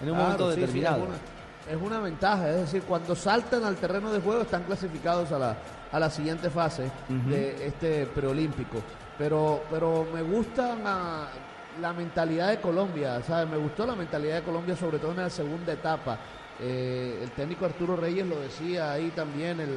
en 0.00 0.08
un 0.10 0.14
Claro, 0.16 0.22
momento 0.24 0.48
sí, 0.50 0.54
sí, 0.54 0.60
determinado. 0.60 0.96
es, 0.96 1.02
una, 1.08 1.76
es 1.76 1.82
una 1.86 2.00
ventaja, 2.00 2.50
es 2.50 2.56
decir, 2.56 2.82
cuando 2.82 3.14
saltan 3.14 3.64
al 3.64 3.76
terreno 3.76 4.12
de 4.12 4.20
juego 4.20 4.42
están 4.42 4.64
clasificados 4.64 5.30
a 5.32 5.38
la, 5.38 5.56
a 5.92 5.98
la 6.00 6.10
siguiente 6.10 6.50
fase 6.50 6.90
de 7.08 7.66
este 7.66 8.06
preolímpico. 8.06 8.78
Pero, 9.16 9.62
pero 9.70 10.06
me 10.12 10.22
gusta 10.22 10.74
la, 10.74 11.28
la 11.80 11.92
mentalidad 11.92 12.48
de 12.48 12.60
Colombia, 12.60 13.22
¿sabes? 13.22 13.48
Me 13.48 13.56
gustó 13.56 13.86
la 13.86 13.94
mentalidad 13.94 14.36
de 14.36 14.42
Colombia, 14.42 14.76
sobre 14.76 14.98
todo 14.98 15.12
en 15.12 15.18
la 15.18 15.30
segunda 15.30 15.72
etapa. 15.72 16.18
Eh, 16.60 17.20
el 17.22 17.30
técnico 17.30 17.64
Arturo 17.64 17.96
Reyes 17.96 18.26
lo 18.26 18.38
decía 18.40 18.92
ahí 18.92 19.10
también, 19.10 19.60
el, 19.60 19.70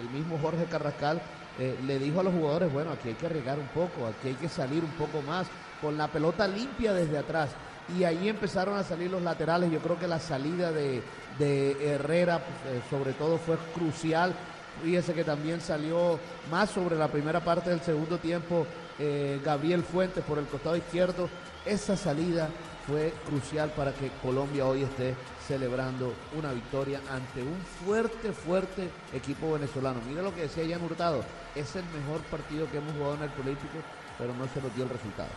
el 0.00 0.10
mismo 0.12 0.38
Jorge 0.40 0.64
Carrascal, 0.64 1.20
eh, 1.58 1.76
le 1.86 1.98
dijo 1.98 2.20
a 2.20 2.22
los 2.24 2.32
jugadores, 2.32 2.72
bueno, 2.72 2.90
aquí 2.92 3.08
hay 3.08 3.14
que 3.14 3.26
arriesgar 3.26 3.58
un 3.58 3.68
poco, 3.68 4.06
aquí 4.06 4.28
hay 4.28 4.34
que 4.34 4.48
salir 4.48 4.82
un 4.82 4.90
poco 4.92 5.22
más, 5.22 5.46
con 5.80 5.96
la 5.98 6.08
pelota 6.08 6.46
limpia 6.48 6.92
desde 6.92 7.18
atrás. 7.18 7.50
Y 7.96 8.04
ahí 8.04 8.28
empezaron 8.28 8.78
a 8.78 8.82
salir 8.82 9.10
los 9.10 9.22
laterales. 9.22 9.70
Yo 9.70 9.80
creo 9.80 9.98
que 9.98 10.08
la 10.08 10.18
salida 10.18 10.72
de, 10.72 11.02
Herrera, 11.38 12.38
pues, 12.38 12.74
eh, 12.74 12.82
sobre 12.88 13.12
todo, 13.12 13.38
fue 13.38 13.56
crucial. 13.74 14.34
Fíjese 14.82 15.14
que 15.14 15.24
también 15.24 15.60
salió 15.60 16.18
más 16.50 16.70
sobre 16.70 16.96
la 16.96 17.08
primera 17.08 17.40
parte 17.40 17.70
del 17.70 17.80
segundo 17.80 18.18
tiempo 18.18 18.66
eh, 18.98 19.40
Gabriel 19.44 19.82
Fuentes 19.82 20.24
por 20.24 20.38
el 20.38 20.46
costado 20.46 20.76
izquierdo. 20.76 21.28
Esa 21.64 21.96
salida 21.96 22.48
fue 22.86 23.12
crucial 23.26 23.70
para 23.70 23.92
que 23.92 24.10
Colombia 24.22 24.66
hoy 24.66 24.82
esté 24.82 25.14
celebrando 25.46 26.12
una 26.36 26.52
victoria 26.52 27.00
ante 27.10 27.42
un 27.42 27.56
fuerte, 27.84 28.32
fuerte 28.32 28.90
equipo 29.12 29.52
venezolano. 29.52 30.00
Mira 30.06 30.22
lo 30.22 30.34
que 30.34 30.42
decía 30.42 30.64
Jan 30.68 30.84
Hurtado, 30.84 31.24
es 31.54 31.74
el 31.76 31.84
mejor 31.84 32.20
partido 32.30 32.70
que 32.70 32.78
hemos 32.78 32.92
jugado 32.92 33.14
en 33.14 33.22
el 33.22 33.30
político, 33.30 33.78
pero 34.18 34.34
no 34.34 34.46
se 34.52 34.60
nos 34.60 34.74
dio 34.74 34.84
el 34.84 34.90
resultado. 34.90 35.30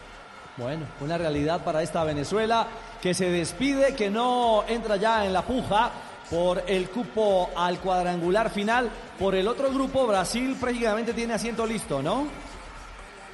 Bueno, 0.57 0.85
una 1.01 1.17
realidad 1.17 1.63
para 1.63 1.83
esta 1.83 2.03
Venezuela 2.03 2.67
que 3.01 3.13
se 3.13 3.29
despide, 3.29 3.93
que 3.95 4.09
no 4.09 4.63
entra 4.67 4.95
ya 4.95 5.23
en 5.25 5.31
la 5.33 5.43
puja 5.43 5.91
por 6.31 6.63
el 6.67 6.89
cupo 6.89 7.51
al 7.55 7.79
cuadrangular 7.79 8.49
final. 8.49 8.89
Por 9.19 9.35
el 9.35 9.47
otro 9.47 9.71
grupo, 9.71 10.07
Brasil 10.07 10.57
prácticamente 10.59 11.13
tiene 11.13 11.35
asiento 11.35 11.65
listo, 11.65 12.01
¿no? 12.01 12.25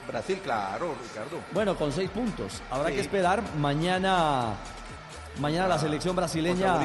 Brasil, 0.07 0.41
claro, 0.43 0.95
Ricardo. 1.01 1.39
Bueno, 1.53 1.75
con 1.75 1.91
seis 1.93 2.09
puntos. 2.09 2.61
Habrá 2.69 2.89
Sí. 2.89 2.95
que 2.95 3.01
esperar. 3.01 3.41
Mañana, 3.57 4.47
mañana 5.39 5.67
la 5.69 5.79
selección 5.79 6.15
brasileña 6.15 6.77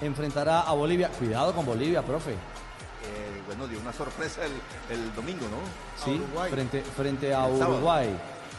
enfrentará 0.00 0.60
a 0.60 0.72
Bolivia. 0.72 1.08
Cuidado 1.08 1.52
con 1.52 1.66
Bolivia, 1.66 2.00
profe. 2.02 2.30
Eh, 2.32 3.42
bueno, 3.46 3.66
dio 3.66 3.80
una 3.80 3.92
sorpresa 3.92 4.42
el, 4.44 4.52
el 4.96 5.12
domingo, 5.16 5.46
¿no? 5.48 6.04
Sí, 6.04 6.22
frente, 6.48 6.80
frente 6.82 7.34
a. 7.34 7.46
Uruguay. 7.46 8.08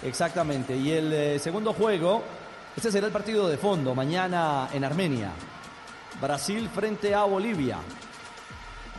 Exactamente. 0.03 0.75
Y 0.75 0.91
el 0.91 1.13
eh, 1.13 1.39
segundo 1.39 1.73
juego, 1.73 2.23
este 2.75 2.91
será 2.91 3.07
el 3.07 3.13
partido 3.13 3.47
de 3.47 3.57
fondo, 3.57 3.93
mañana 3.93 4.69
en 4.73 4.83
Armenia. 4.83 5.31
Brasil 6.21 6.69
frente 6.73 7.13
a 7.13 7.23
Bolivia. 7.23 7.77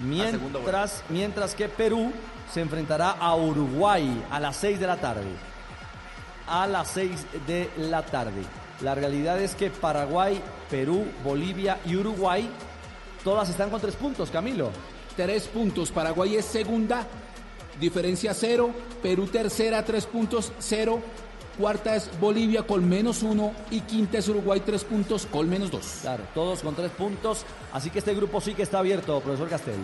Mientras, 0.00 1.03
mientras 1.09 1.55
que 1.55 1.68
Perú 1.68 2.12
se 2.53 2.61
enfrentará 2.61 3.12
a 3.12 3.34
Uruguay 3.36 4.24
a 4.30 4.40
las 4.40 4.57
6 4.57 4.80
de 4.80 4.86
la 4.86 4.96
tarde. 4.96 5.30
A 6.46 6.66
las 6.66 6.88
6 6.88 7.26
de 7.46 7.70
la 7.76 8.03
tarde. 8.03 8.42
La 8.80 8.94
realidad 8.94 9.40
es 9.40 9.55
que 9.55 9.70
Paraguay, 9.70 10.40
Perú, 10.68 11.07
Bolivia 11.22 11.78
y 11.86 11.96
Uruguay 11.96 12.50
todas 13.22 13.48
están 13.48 13.70
con 13.70 13.80
tres 13.80 13.94
puntos, 13.94 14.30
Camilo. 14.30 14.70
Tres 15.16 15.46
puntos. 15.46 15.92
Paraguay 15.92 16.36
es 16.36 16.44
segunda, 16.44 17.07
diferencia 17.82 18.32
cero. 18.32 18.70
Perú 19.02 19.26
tercera, 19.26 19.84
tres 19.84 20.06
puntos, 20.06 20.52
cero. 20.58 21.00
Cuarta 21.58 21.94
es 21.96 22.08
Bolivia 22.18 22.62
con 22.66 22.88
menos 22.88 23.22
uno. 23.22 23.52
Y 23.70 23.80
quinta 23.82 24.16
es 24.18 24.28
Uruguay, 24.28 24.62
tres 24.64 24.84
puntos 24.84 25.26
con 25.30 25.50
menos 25.50 25.70
dos. 25.70 25.98
Claro, 26.00 26.24
todos 26.34 26.60
con 26.62 26.74
tres 26.74 26.90
puntos. 26.92 27.44
Así 27.74 27.90
que 27.90 27.98
este 27.98 28.14
grupo 28.14 28.40
sí 28.40 28.54
que 28.54 28.62
está 28.62 28.78
abierto, 28.78 29.20
profesor 29.20 29.50
Castel. 29.50 29.76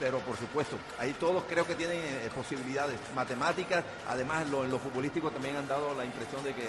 Pero 0.00 0.18
por 0.18 0.36
supuesto, 0.36 0.76
ahí 0.98 1.14
todos 1.18 1.44
creo 1.48 1.64
que 1.66 1.76
tienen 1.76 1.96
eh, 1.96 2.28
posibilidades 2.34 2.98
matemáticas. 3.14 3.84
Además, 4.08 4.50
lo- 4.50 4.64
en 4.64 4.70
lo 4.70 4.78
futbolístico 4.78 5.30
también 5.30 5.56
han 5.56 5.68
dado 5.68 5.94
la 5.94 6.04
impresión 6.04 6.42
de 6.44 6.52
que 6.52 6.66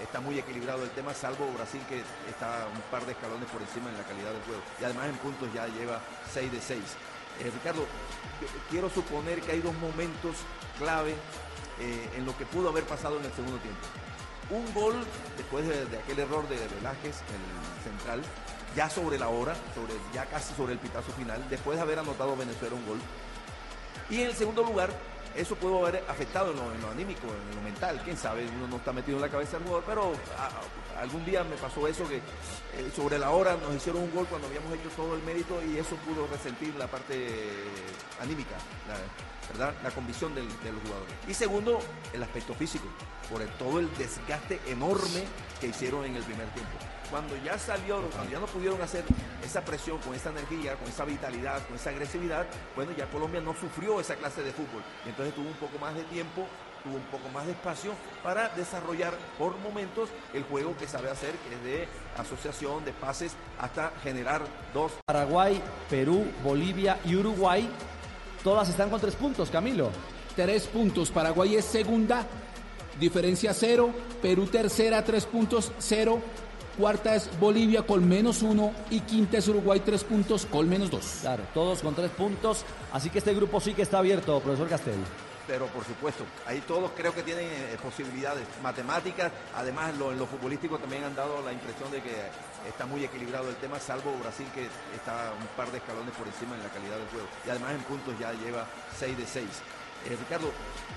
está 0.00 0.20
muy 0.20 0.38
equilibrado 0.38 0.84
el 0.84 0.90
tema, 0.90 1.14
salvo 1.14 1.50
Brasil 1.56 1.80
que 1.88 2.02
está 2.30 2.68
un 2.72 2.80
par 2.90 3.04
de 3.06 3.12
escalones 3.12 3.48
por 3.50 3.62
encima 3.62 3.88
en 3.90 3.96
la 3.96 4.04
calidad 4.04 4.30
del 4.30 4.42
juego. 4.42 4.60
Y 4.80 4.84
además 4.84 5.08
en 5.08 5.16
puntos 5.16 5.48
ya 5.54 5.66
lleva 5.68 6.00
6 6.32 6.52
de 6.52 6.60
6. 6.60 6.78
Ricardo, 7.42 7.80
yo 7.80 7.86
quiero 8.70 8.90
suponer 8.90 9.40
que 9.42 9.52
hay 9.52 9.60
dos 9.60 9.74
momentos 9.78 10.36
clave 10.78 11.14
eh, 11.80 12.10
en 12.16 12.24
lo 12.26 12.36
que 12.36 12.46
pudo 12.46 12.68
haber 12.68 12.84
pasado 12.84 13.18
en 13.18 13.24
el 13.24 13.32
segundo 13.32 13.58
tiempo. 13.58 13.80
Un 14.50 14.72
gol 14.74 14.94
después 15.36 15.66
de, 15.66 15.98
aquel 15.98 16.18
error 16.20 16.46
de 16.48 16.56
Velázquez, 16.76 17.16
el 17.16 17.82
central, 17.84 18.22
ya 18.76 18.88
sobre 18.88 19.18
la 19.18 19.28
hora, 19.28 19.54
sobre, 19.74 19.94
ya 20.14 20.24
casi 20.26 20.54
sobre 20.54 20.74
el 20.74 20.78
pitazo 20.78 21.10
final, 21.12 21.44
después 21.50 21.76
de 21.76 21.82
haber 21.82 21.98
anotado 21.98 22.36
Venezuela 22.36 22.74
un 22.76 22.86
gol. 22.86 22.98
Y 24.10 24.20
en 24.20 24.28
el 24.28 24.34
segundo 24.34 24.62
lugar, 24.62 24.90
eso 25.34 25.56
pudo 25.56 25.84
haber 25.86 26.04
afectado 26.08 26.52
en 26.52 26.56
lo, 26.58 26.72
en 26.72 26.80
lo 26.80 26.90
anímico, 26.90 27.26
en 27.26 27.56
lo 27.56 27.62
mental, 27.62 28.00
quién 28.04 28.16
sabe, 28.16 28.46
uno 28.56 28.68
no 28.68 28.76
está 28.76 28.92
metido 28.92 29.16
en 29.18 29.22
la 29.22 29.28
cabeza 29.28 29.58
del 29.58 29.66
jugador, 29.66 29.84
pero 29.86 30.12
a- 30.38 30.46
a- 30.46 30.50
algún 31.00 31.24
día 31.24 31.44
me 31.44 31.56
pasó 31.56 31.86
eso 31.88 32.08
que 32.08 32.16
eh, 32.16 32.90
sobre 32.94 33.18
la 33.18 33.30
hora 33.30 33.56
nos 33.56 33.74
hicieron 33.74 34.02
un 34.02 34.14
gol 34.14 34.26
cuando 34.26 34.48
habíamos 34.48 34.72
hecho 34.74 34.88
todo 34.96 35.14
el 35.14 35.22
mérito 35.22 35.60
y 35.64 35.78
eso 35.78 35.96
pudo 35.96 36.26
resentir 36.26 36.74
la 36.76 36.86
parte 36.86 37.28
anímica, 38.20 38.56
la, 38.88 38.96
¿verdad? 39.52 39.74
La 39.82 39.90
convicción 39.90 40.34
de 40.34 40.42
los 40.42 40.82
jugadores. 40.82 41.14
Y 41.28 41.34
segundo, 41.34 41.78
el 42.12 42.22
aspecto 42.22 42.54
físico, 42.54 42.86
por 43.30 43.42
todo 43.58 43.78
el 43.78 43.88
desgaste 43.96 44.60
enorme 44.66 45.24
que 45.60 45.68
hicieron 45.68 46.04
en 46.04 46.16
el 46.16 46.22
primer 46.22 46.46
tiempo. 46.48 46.72
Cuando 47.10 47.36
ya 47.36 47.56
salió, 47.56 48.02
cuando 48.10 48.32
ya 48.32 48.40
no 48.40 48.46
pudieron 48.46 48.80
hacer 48.82 49.04
esa 49.44 49.64
presión 49.64 49.98
con 49.98 50.14
esa 50.14 50.30
energía, 50.30 50.74
con 50.76 50.88
esa 50.88 51.04
vitalidad, 51.04 51.64
con 51.66 51.76
esa 51.76 51.90
agresividad, 51.90 52.46
bueno, 52.74 52.92
ya 52.96 53.08
Colombia 53.10 53.40
no 53.40 53.54
sufrió 53.54 54.00
esa 54.00 54.16
clase 54.16 54.42
de 54.42 54.52
fútbol. 54.52 54.82
Entonces 55.06 55.34
tuvo 55.34 55.48
un 55.48 55.54
poco 55.54 55.78
más 55.78 55.94
de 55.94 56.02
tiempo, 56.04 56.48
tuvo 56.86 56.96
un 56.96 57.02
poco 57.10 57.28
más 57.34 57.46
de 57.46 57.52
espacio 57.52 57.92
para 58.22 58.48
desarrollar 58.50 59.14
por 59.38 59.58
momentos 59.58 60.08
el 60.32 60.44
juego 60.44 60.76
que 60.76 60.86
sabe 60.86 61.10
hacer, 61.10 61.32
que 61.36 61.54
es 61.54 61.64
de 61.64 61.88
asociación, 62.16 62.84
de 62.84 62.92
pases, 62.92 63.32
hasta 63.58 63.92
generar 64.02 64.42
dos 64.72 64.92
Paraguay, 65.04 65.60
Perú, 65.90 66.24
Bolivia 66.44 66.98
y 67.04 67.16
Uruguay 67.16 67.68
todas 68.46 68.68
están 68.68 68.90
con 68.90 69.00
tres 69.00 69.16
puntos, 69.16 69.50
Camilo. 69.50 69.90
Tres 70.36 70.68
puntos. 70.68 71.10
Paraguay 71.10 71.56
es 71.56 71.64
segunda, 71.64 72.24
diferencia 73.00 73.52
cero. 73.52 73.90
Perú 74.22 74.46
tercera, 74.46 75.02
tres 75.02 75.26
puntos, 75.26 75.72
cero. 75.80 76.20
Cuarta 76.78 77.16
es 77.16 77.28
Bolivia 77.40 77.82
con 77.82 78.08
menos 78.08 78.42
uno. 78.42 78.70
Y 78.88 79.00
quinta 79.00 79.38
es 79.38 79.48
Uruguay, 79.48 79.82
tres 79.84 80.04
puntos 80.04 80.46
con 80.46 80.68
menos 80.68 80.92
dos. 80.92 81.18
Claro, 81.22 81.42
todos 81.54 81.80
con 81.80 81.96
tres 81.96 82.12
puntos. 82.12 82.64
Así 82.92 83.10
que 83.10 83.18
este 83.18 83.34
grupo 83.34 83.60
sí 83.60 83.74
que 83.74 83.82
está 83.82 83.98
abierto, 83.98 84.38
profesor 84.38 84.68
Castel. 84.68 85.00
Pero 85.46 85.66
por 85.68 85.84
supuesto, 85.84 86.24
ahí 86.46 86.60
todos 86.62 86.90
creo 86.96 87.14
que 87.14 87.22
tienen 87.22 87.46
eh, 87.46 87.76
posibilidades 87.80 88.44
matemáticas. 88.62 89.30
Además, 89.54 89.94
lo- 89.96 90.10
en 90.12 90.18
lo 90.18 90.26
futbolístico 90.26 90.76
también 90.78 91.04
han 91.04 91.14
dado 91.14 91.40
la 91.42 91.52
impresión 91.52 91.90
de 91.92 92.02
que 92.02 92.14
está 92.68 92.84
muy 92.84 93.04
equilibrado 93.04 93.48
el 93.48 93.56
tema, 93.56 93.78
salvo 93.78 94.12
Brasil 94.18 94.46
que 94.52 94.66
está 94.96 95.32
un 95.40 95.46
par 95.56 95.70
de 95.70 95.78
escalones 95.78 96.12
por 96.16 96.26
encima 96.26 96.56
en 96.56 96.62
la 96.64 96.68
calidad 96.70 96.96
del 96.98 97.08
juego. 97.08 97.28
Y 97.46 97.50
además 97.50 97.72
en 97.72 97.82
puntos 97.82 98.18
ya 98.18 98.32
lleva 98.32 98.66
6 98.98 99.16
de 99.16 99.26
6. 99.26 99.46
Ricardo, 100.20 100.46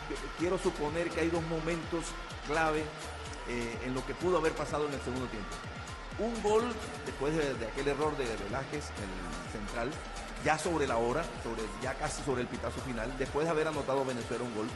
yo 0.09 0.15
quiero 0.37 0.57
suponer 0.57 1.09
que 1.09 1.21
hay 1.21 1.29
dos 1.29 1.43
momentos 1.43 2.05
clave 2.47 2.83
eh, 3.47 3.77
en 3.85 3.93
lo 3.93 4.05
que 4.05 4.13
pudo 4.13 4.37
haber 4.37 4.53
pasado 4.53 4.87
en 4.87 4.93
el 4.93 5.01
segundo 5.01 5.25
tiempo. 5.27 5.49
Un 6.19 6.41
gol 6.43 6.63
después 7.05 7.35
de, 7.35 7.53
de 7.55 7.67
aquel 7.67 7.87
error 7.87 8.15
de 8.17 8.25
Velázquez, 8.25 8.83
el 8.85 9.51
central, 9.51 9.89
ya 10.43 10.57
sobre 10.57 10.87
la 10.87 10.97
hora, 10.97 11.23
sobre, 11.43 11.63
ya 11.81 11.93
casi 11.95 12.21
sobre 12.23 12.41
el 12.41 12.47
pitazo 12.47 12.79
final, 12.81 13.11
después 13.17 13.45
de 13.45 13.51
haber 13.51 13.67
anotado 13.67 14.03
Venezuela 14.05 14.43
un 14.43 14.55
gol. 14.55 14.67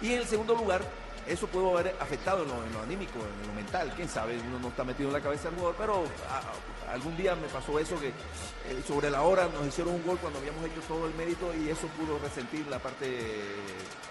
Y 0.00 0.12
en 0.14 0.20
el 0.20 0.26
segundo 0.26 0.54
lugar, 0.54 0.82
eso 1.26 1.46
pudo 1.46 1.78
haber 1.78 1.96
afectado 2.00 2.42
en 2.42 2.48
lo, 2.48 2.64
en 2.64 2.72
lo 2.72 2.82
anímico, 2.82 3.18
en 3.20 3.46
lo 3.48 3.52
mental, 3.54 3.92
quién 3.94 4.08
sabe, 4.08 4.38
uno 4.40 4.58
no 4.58 4.68
está 4.68 4.84
metido 4.84 5.08
en 5.08 5.14
la 5.14 5.20
cabeza 5.20 5.44
del 5.48 5.54
jugador, 5.58 5.76
pero 5.78 6.04
a- 6.28 6.38
a- 6.38 6.52
algún 6.92 7.16
día 7.16 7.34
me 7.34 7.48
pasó 7.48 7.78
eso 7.78 7.98
que 7.98 8.08
eh, 8.08 8.82
sobre 8.86 9.10
la 9.10 9.22
hora 9.22 9.48
nos 9.48 9.66
hicieron 9.66 9.94
un 9.94 10.04
gol 10.04 10.18
cuando 10.18 10.38
habíamos 10.38 10.64
hecho 10.64 10.80
todo 10.86 11.06
el 11.06 11.14
mérito 11.14 11.52
y 11.54 11.68
eso 11.68 11.86
pudo 11.88 12.18
resentir 12.18 12.66
la 12.68 12.78
parte 12.78 13.18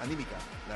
anímica, 0.01 0.35
la, 0.67 0.75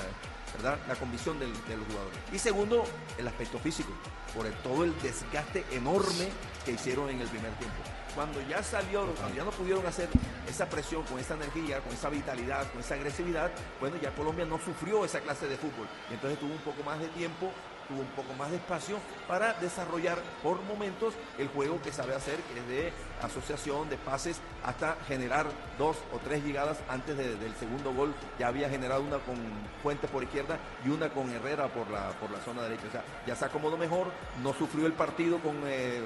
¿verdad? 0.56 0.80
La 0.88 0.96
convicción 0.96 1.40
del, 1.40 1.52
de 1.68 1.78
los 1.78 1.88
jugadores. 1.88 2.18
Y 2.32 2.40
segundo, 2.40 2.84
el 3.18 3.28
aspecto 3.28 3.60
físico, 3.60 3.92
por 4.36 4.46
todo 4.64 4.84
el 4.84 4.94
desgaste 5.02 5.66
enorme 5.72 6.30
que 6.64 6.72
hicieron 6.72 7.10
en 7.10 7.22
el 7.22 7.28
primer 7.28 7.52
tiempo. 7.54 7.78
Cuando 8.14 8.42
ya 8.48 8.64
salió, 8.64 9.06
cuando 9.16 9.36
ya 9.36 9.44
no 9.44 9.52
pudieron 9.52 9.86
hacer 9.86 10.08
esa 10.48 10.70
presión 10.70 11.04
con 11.04 11.20
esa 11.20 11.34
energía, 11.34 11.82
con 11.82 11.92
esa 11.92 12.10
vitalidad, 12.10 12.72
con 12.72 12.80
esa 12.80 12.94
agresividad, 12.94 13.52
bueno, 13.82 13.98
ya 14.02 14.16
Colombia 14.16 14.46
no 14.46 14.58
sufrió 14.58 15.04
esa 15.04 15.20
clase 15.20 15.48
de 15.48 15.58
fútbol. 15.58 15.88
Y 16.10 16.14
entonces 16.14 16.40
tuvo 16.40 16.54
un 16.54 16.60
poco 16.60 16.82
más 16.84 16.98
de 17.00 17.10
tiempo, 17.10 17.52
tuvo 17.88 18.00
un 18.02 18.08
poco 18.08 18.34
más 18.34 18.50
de 18.52 18.58
espacio 18.58 18.98
para 19.28 19.54
desarrollar 19.54 20.18
por 20.44 20.62
momentos 20.64 21.14
el 21.38 21.48
juego 21.50 21.82
que 21.82 21.92
sabe 21.92 22.16
hacer, 22.16 22.38
que 22.42 22.60
es 22.60 22.68
de 22.68 22.94
asociación, 23.22 23.90
de 23.90 23.98
pases, 23.98 24.40
hasta 24.64 24.98
generar 25.08 25.46
dos 25.78 25.98
o 26.14 26.18
tres 26.20 26.44
llegadas 26.44 26.78
antes 26.90 27.18
de- 27.18 27.36
del 27.36 27.54
segundo 27.56 27.94
gol. 27.94 28.14
Ya 28.40 28.48
había 28.48 28.70
generado 28.70 29.02
una 29.02 29.18
con 29.20 29.36
Fuentes 29.84 30.10
por 30.10 30.24
izquierda 30.24 30.58
y 30.86 30.90
una 30.90 31.10
con 31.10 31.30
Herrera 31.32 31.68
por 31.68 31.90
la, 31.90 32.10
por 32.20 32.32
la 32.32 32.40
zona 32.40 32.64
derecha. 32.64 32.88
O 32.88 32.92
sea, 32.92 33.04
ya 33.28 33.36
se 33.36 33.46
acomodó 33.46 33.78
mejor, 33.78 34.08
no 34.44 34.54
sufrió 34.54 34.86
el 34.88 34.94
partido 34.94 35.40
con 35.40 35.56
eh, 35.66 36.02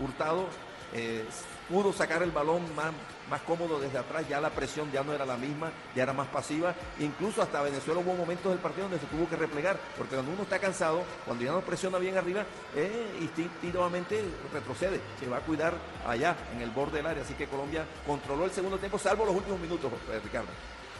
Hurtado 0.00 0.46
eh, 0.94 1.24
pudo 1.68 1.92
sacar 1.92 2.22
el 2.22 2.30
balón 2.30 2.62
más, 2.74 2.92
más 3.30 3.40
cómodo 3.42 3.78
desde 3.78 3.98
atrás, 3.98 4.28
ya 4.28 4.40
la 4.40 4.50
presión 4.50 4.90
ya 4.90 5.04
no 5.04 5.12
era 5.12 5.24
la 5.24 5.36
misma, 5.36 5.70
ya 5.94 6.02
era 6.02 6.12
más 6.12 6.28
pasiva. 6.28 6.74
Incluso 6.98 7.42
hasta 7.42 7.62
Venezuela 7.62 8.00
hubo 8.00 8.14
momentos 8.14 8.50
del 8.50 8.60
partido 8.60 8.88
donde 8.88 8.98
se 8.98 9.06
tuvo 9.06 9.28
que 9.28 9.36
replegar, 9.36 9.78
porque 9.96 10.14
cuando 10.14 10.32
uno 10.32 10.42
está 10.42 10.58
cansado, 10.58 11.02
cuando 11.24 11.44
ya 11.44 11.52
no 11.52 11.60
presiona 11.60 11.98
bien 11.98 12.16
arriba, 12.16 12.44
eh, 12.74 13.18
instintivamente 13.20 14.22
retrocede, 14.52 15.00
se 15.18 15.28
va 15.28 15.38
a 15.38 15.40
cuidar 15.40 15.74
allá, 16.06 16.36
en 16.54 16.62
el 16.62 16.70
borde 16.70 16.98
del 16.98 17.06
área. 17.06 17.22
Así 17.22 17.34
que 17.34 17.46
Colombia 17.46 17.84
controló 18.06 18.44
el 18.44 18.50
segundo 18.50 18.78
tiempo, 18.78 18.98
salvo 18.98 19.24
los 19.24 19.36
últimos 19.36 19.60
minutos, 19.60 19.90
Ricardo 20.24 20.48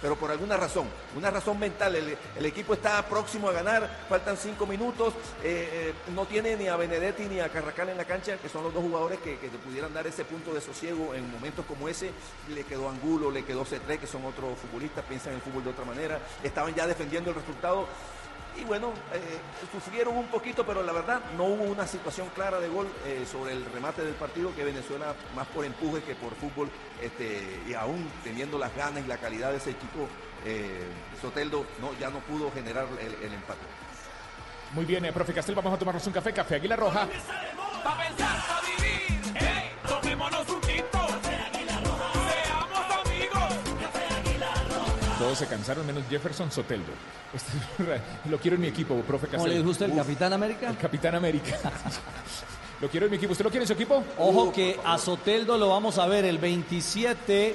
pero 0.01 0.17
por 0.17 0.31
alguna 0.31 0.57
razón, 0.57 0.87
una 1.17 1.31
razón 1.31 1.59
mental. 1.59 1.97
El, 1.97 2.47
equipo 2.47 2.75
está 2.75 3.07
próximo 3.07 3.49
a 3.49 3.53
ganar, 3.53 3.89
faltan 4.09 4.37
cinco 4.37 4.67
minutos, 4.67 5.15
eh, 5.43 5.69
eh, 5.73 5.95
no 6.15 6.27
tiene 6.27 6.57
ni 6.57 6.69
a 6.69 6.77
Benedetti 6.77 7.25
ni 7.25 7.41
a 7.41 7.49
Carracal 7.49 7.91
en 7.91 7.97
la 7.97 8.05
cancha, 8.05 8.37
que 8.39 8.49
son 8.49 8.65
los 8.65 8.75
dos 8.75 8.83
jugadores 8.83 9.21
que, 9.21 9.39
que 9.39 9.49
pudieran 9.51 9.95
dar 9.95 10.07
ese 10.07 10.25
punto 10.25 10.53
de 10.53 10.61
sosiego 10.61 11.15
en 11.15 11.31
momentos 11.31 11.65
como 11.67 11.89
ese. 11.89 12.11
Le 12.49 12.65
quedó 12.65 12.89
Angulo, 12.89 13.31
le 13.31 13.45
quedó 13.45 13.65
C3, 13.65 13.99
que 13.99 14.07
son 14.07 14.25
otros 14.25 14.59
futbolistas, 14.59 15.05
piensan 15.05 15.33
en 15.33 15.37
el 15.37 15.43
fútbol 15.43 15.65
de 15.65 15.71
otra 15.71 15.85
manera, 15.85 16.21
estaban 16.43 16.75
ya 16.75 16.87
defendiendo 16.87 17.31
el 17.31 17.37
resultado. 17.37 17.87
Y 18.57 18.65
bueno, 18.65 18.93
eh, 19.13 19.39
sufrieron 19.73 20.17
un 20.17 20.27
poquito, 20.27 20.67
pero 20.67 20.83
la 20.83 20.93
verdad 20.93 21.21
no 21.37 21.45
hubo 21.45 21.65
una 21.65 21.87
situación 21.87 22.29
clara 22.35 22.61
de 22.61 22.69
gol 22.69 22.89
eh, 23.07 23.25
sobre 23.31 23.53
el 23.53 23.65
remate 23.67 24.03
del 24.05 24.15
partido 24.15 24.55
que 24.55 24.65
Venezuela 24.65 25.15
más 25.35 25.47
por 25.49 25.65
empuje 25.65 26.03
que 26.03 26.15
por 26.15 26.35
fútbol, 26.35 26.69
este, 27.01 27.63
y 27.67 27.75
aún 27.75 28.11
teniendo 28.23 28.59
las 28.59 28.75
ganas 28.77 29.05
y 29.05 29.07
la 29.07 29.17
calidad 29.17 29.51
de 29.51 29.57
ese 29.57 29.71
equipo, 29.71 30.09
eh, 30.45 30.85
Soteldo 31.21 31.65
no, 31.81 31.93
ya 31.99 32.11
no 32.11 32.19
pudo 32.21 32.51
generar 32.53 32.87
el, 33.01 33.15
el 33.25 33.33
empate. 33.33 33.61
Muy 34.73 34.85
bien, 34.85 35.05
eh, 35.05 35.13
profe 35.13 35.33
Castel, 35.33 35.55
vamos 35.55 35.75
a 35.75 35.79
tomarnos 35.79 36.07
un 36.07 36.13
café, 36.13 36.33
café 36.33 36.57
Águila 36.57 36.77
Roja. 36.77 37.09
Pa' 37.83 37.97
pensar, 37.97 38.39
pa' 38.47 38.61
vivir. 38.61 39.21
¡Ey! 39.37 39.73
Tomémonos 39.89 40.49
un 40.49 40.61
Todos 45.21 45.39
se 45.39 45.47
cansaron 45.47 45.87
menos 45.87 46.03
Jefferson 46.09 46.51
Soteldo. 46.51 46.93
Este 47.35 47.53
es- 47.95 48.31
lo 48.31 48.39
quiero 48.39 48.55
en 48.55 48.63
mi 48.63 48.69
equipo, 48.69 48.95
profe 49.03 49.27
¿Cómo 49.27 49.43
Castel. 49.45 49.59
le 49.59 49.65
gusta 49.65 49.85
el 49.85 49.91
Uf, 49.93 49.99
Capitán 49.99 50.33
América? 50.33 50.71
El 50.71 50.77
Capitán 50.79 51.15
América. 51.15 51.59
lo 52.81 52.89
quiero 52.89 53.05
en 53.07 53.11
mi 53.11 53.17
equipo. 53.19 53.33
¿Usted 53.33 53.45
lo 53.45 53.51
quiere 53.51 53.65
en 53.65 53.67
su 53.69 53.75
equipo? 53.75 54.03
Ojo 54.19 54.51
que 54.51 54.81
a 54.85 54.97
Soteldo 54.97 55.59
lo 55.59 55.69
vamos 55.69 55.99
a 55.99 56.07
ver 56.07 56.25
el 56.25 56.39
27 56.39 57.55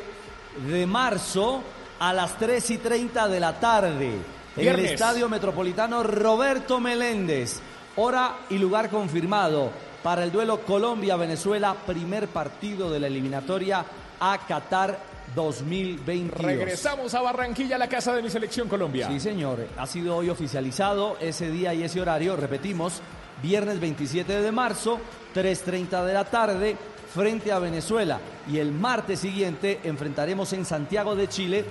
de 0.70 0.86
marzo 0.86 1.62
a 2.00 2.14
las 2.14 2.38
3 2.38 2.70
y 2.70 2.78
30 2.78 3.28
de 3.28 3.40
la 3.40 3.60
tarde 3.60 4.12
en 4.56 4.68
el 4.68 4.80
Estadio 4.86 5.28
Metropolitano 5.28 6.04
Roberto 6.04 6.80
Meléndez. 6.80 7.60
Hora 7.98 8.36
y 8.50 8.58
lugar 8.60 8.90
confirmado 8.90 9.72
para 10.04 10.24
el 10.24 10.32
duelo 10.32 10.60
Colombia-Venezuela, 10.62 11.76
primer 11.88 12.28
partido 12.28 12.92
de 12.92 13.00
la 13.00 13.08
eliminatoria 13.08 13.84
a 14.20 14.38
Qatar 14.48 15.15
2022. 15.36 16.42
Regresamos 16.42 17.14
a 17.14 17.22
Barranquilla, 17.22 17.78
la 17.78 17.88
casa 17.88 18.14
de 18.14 18.22
mi 18.22 18.30
selección 18.30 18.68
Colombia. 18.68 19.08
Sí, 19.08 19.20
señor. 19.20 19.68
Ha 19.78 19.86
sido 19.86 20.16
hoy 20.16 20.30
oficializado 20.30 21.18
ese 21.20 21.52
día 21.52 21.74
y 21.74 21.84
ese 21.84 22.02
horario. 22.02 22.36
Repetimos, 22.36 23.02
viernes 23.44 23.80
27 23.80 24.42
de 24.42 24.52
marzo, 24.52 25.00
3.30 25.36 26.06
de 26.06 26.14
la 26.14 26.26
tarde, 26.26 26.78
frente 27.14 27.52
a 27.52 27.60
Venezuela. 27.60 28.20
Y 28.50 28.58
el 28.58 28.72
martes 28.72 29.20
siguiente 29.20 29.82
enfrentaremos 29.84 30.54
en 30.54 30.66
Santiago 30.66 31.16
de 31.16 31.28
Chile 31.28 31.66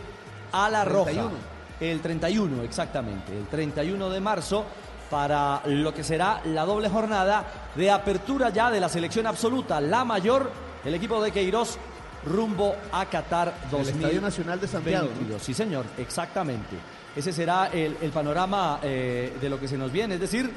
a 0.53 0.69
La 0.71 0.85
Roja. 0.85 1.11
31. 1.11 1.55
El 1.81 2.01
31, 2.01 2.63
exactamente. 2.63 3.37
El 3.37 3.47
31 3.47 4.11
de 4.11 4.21
marzo 4.21 4.65
para 5.11 5.63
lo 5.67 5.93
que 5.93 6.03
será 6.03 6.41
la 6.47 6.65
doble 6.65 6.89
jornada 6.89 7.45
de 7.75 7.91
apertura 7.91 8.51
ya 8.51 8.71
de 8.71 8.81
la 8.81 8.89
selección 8.89 9.27
absoluta, 9.27 9.81
la 9.81 10.05
mayor, 10.05 10.51
el 10.85 10.95
equipo 10.95 11.23
de 11.23 11.31
Queiroz 11.31 11.79
rumbo 12.27 12.77
a 12.93 13.07
Qatar 13.07 13.49
El 13.65 13.71
2022. 13.71 13.97
Estadio 13.97 14.21
Nacional 14.21 14.61
de 14.61 14.69
Santiago. 14.69 15.09
¿no? 15.29 15.39
Sí, 15.39 15.55
señor, 15.55 15.85
exactamente. 15.99 16.77
Ese 17.15 17.33
será 17.33 17.69
el, 17.73 17.97
el 18.01 18.11
panorama 18.11 18.81
eh, 18.83 19.37
de 19.41 19.49
lo 19.49 19.59
que 19.61 19.69
se 19.69 19.79
nos 19.79 19.93
viene. 19.93 20.15
Es 20.15 20.21
decir, 20.21 20.51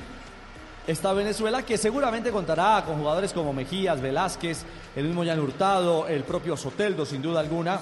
esta 0.87 1.13
Venezuela 1.13 1.63
que 1.63 1.77
seguramente 1.77 2.31
contará 2.31 2.83
con 2.85 2.97
jugadores 2.97 3.33
como 3.33 3.53
Mejías, 3.53 4.01
Velázquez, 4.01 4.63
el 4.95 5.05
mismo 5.05 5.25
Jan 5.25 5.39
Hurtado, 5.39 6.07
el 6.07 6.23
propio 6.23 6.55
Soteldo, 6.55 7.05
sin 7.05 7.21
duda 7.21 7.41
alguna, 7.41 7.79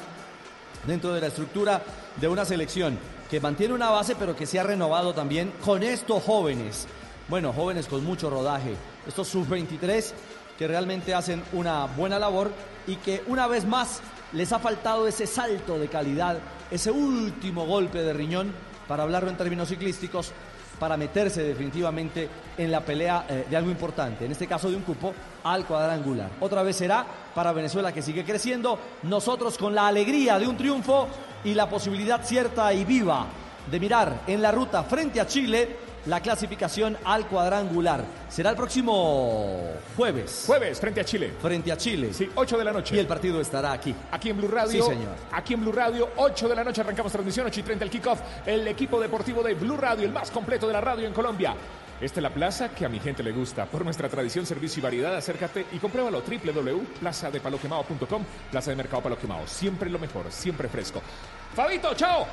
dentro 0.87 1.13
de 1.13 1.21
la 1.21 1.27
estructura 1.27 1.81
de 2.19 2.27
una 2.27 2.45
selección 2.45 2.97
que 3.29 3.39
mantiene 3.39 3.73
una 3.73 3.89
base, 3.89 4.15
pero 4.15 4.35
que 4.35 4.45
se 4.45 4.59
ha 4.59 4.63
renovado 4.63 5.13
también 5.13 5.53
con 5.63 5.83
estos 5.83 6.23
jóvenes. 6.23 6.87
Bueno, 7.27 7.53
jóvenes 7.53 7.87
con 7.87 8.03
mucho 8.03 8.29
rodaje. 8.29 8.75
Estos 9.07 9.27
sub-23 9.29 10.13
que 10.57 10.67
realmente 10.67 11.13
hacen 11.13 11.43
una 11.53 11.85
buena 11.85 12.19
labor 12.19 12.51
y 12.87 12.95
que 12.97 13.23
una 13.27 13.47
vez 13.47 13.65
más 13.65 14.01
les 14.33 14.51
ha 14.51 14.59
faltado 14.59 15.07
ese 15.07 15.27
salto 15.27 15.77
de 15.79 15.87
calidad, 15.87 16.37
ese 16.71 16.91
último 16.91 17.65
golpe 17.65 18.01
de 18.01 18.13
riñón, 18.13 18.53
para 18.87 19.03
hablarlo 19.03 19.29
en 19.29 19.37
términos 19.37 19.69
ciclísticos, 19.69 20.31
para 20.79 20.97
meterse 20.97 21.41
definitivamente 21.43 22.29
en 22.57 22.71
la 22.71 22.81
pelea 22.81 23.25
eh, 23.29 23.45
de 23.49 23.57
algo 23.57 23.71
importante, 23.71 24.25
en 24.25 24.31
este 24.31 24.47
caso 24.47 24.69
de 24.69 24.75
un 24.75 24.83
cupo 24.83 25.13
al 25.43 25.65
cuadrangular. 25.65 26.29
Otra 26.41 26.63
vez 26.63 26.75
será 26.75 27.05
para 27.33 27.53
Venezuela 27.53 27.93
que 27.93 28.01
sigue 28.01 28.25
creciendo, 28.25 28.77
nosotros 29.03 29.57
con 29.57 29.73
la 29.73 29.87
alegría 29.87 30.37
de 30.37 30.47
un 30.47 30.57
triunfo 30.57 31.07
y 31.43 31.53
la 31.53 31.69
posibilidad 31.69 32.23
cierta 32.23 32.73
y 32.73 32.83
viva 32.83 33.25
de 33.69 33.79
mirar 33.79 34.21
en 34.27 34.41
la 34.41 34.51
ruta 34.51 34.83
frente 34.83 35.19
a 35.19 35.27
Chile 35.27 35.77
la 36.05 36.21
clasificación 36.21 36.97
al 37.03 37.27
cuadrangular. 37.27 38.03
Será 38.29 38.51
el 38.51 38.55
próximo 38.55 39.71
jueves. 39.95 40.43
Jueves, 40.45 40.79
frente 40.79 41.01
a 41.01 41.05
Chile. 41.05 41.33
Frente 41.41 41.71
a 41.71 41.77
Chile. 41.77 42.13
Sí, 42.13 42.29
8 42.35 42.57
de 42.57 42.63
la 42.63 42.71
noche. 42.71 42.95
Y 42.95 42.99
el 42.99 43.07
partido 43.07 43.41
estará 43.41 43.71
aquí. 43.71 43.95
Aquí 44.11 44.29
en 44.29 44.37
Blue 44.37 44.47
Radio. 44.47 44.83
Sí, 44.83 44.89
señor. 44.89 45.15
Aquí 45.31 45.53
en 45.53 45.61
Blue 45.61 45.71
Radio, 45.71 46.09
8 46.17 46.49
de 46.49 46.55
la 46.55 46.63
noche 46.63 46.81
arrancamos 46.81 47.11
transmisión, 47.11 47.47
8 47.47 47.59
y 47.59 47.63
30 47.63 47.85
el 47.85 47.91
kickoff. 47.91 48.19
El 48.45 48.67
equipo 48.67 48.99
deportivo 48.99 49.41
de 49.43 49.55
Blue 49.55 49.77
Radio, 49.77 50.05
el 50.05 50.11
más 50.11 50.31
completo 50.31 50.67
de 50.67 50.73
la 50.73 50.81
radio 50.81 51.07
en 51.07 51.13
Colombia. 51.13 51.55
Esta 51.99 52.19
es 52.19 52.23
la 52.23 52.33
plaza 52.33 52.69
que 52.69 52.85
a 52.85 52.89
mi 52.89 52.99
gente 52.99 53.23
le 53.23 53.31
gusta. 53.31 53.65
Por 53.65 53.85
nuestra 53.85 54.09
tradición, 54.09 54.45
servicio 54.45 54.81
y 54.81 54.83
variedad, 54.83 55.15
acércate 55.15 55.65
y 55.71 55.77
compruébalo. 55.77 56.21
www.plazadepaloquemao.com 56.21 58.23
Plaza 58.51 58.69
de 58.69 58.75
Mercado 58.75 59.01
Palo 59.01 59.17
Quemado. 59.17 59.47
Siempre 59.47 59.89
lo 59.89 59.97
mejor, 59.97 60.25
siempre 60.29 60.67
fresco. 60.67 61.01
Fabito, 61.55 61.93
chao. 61.93 62.27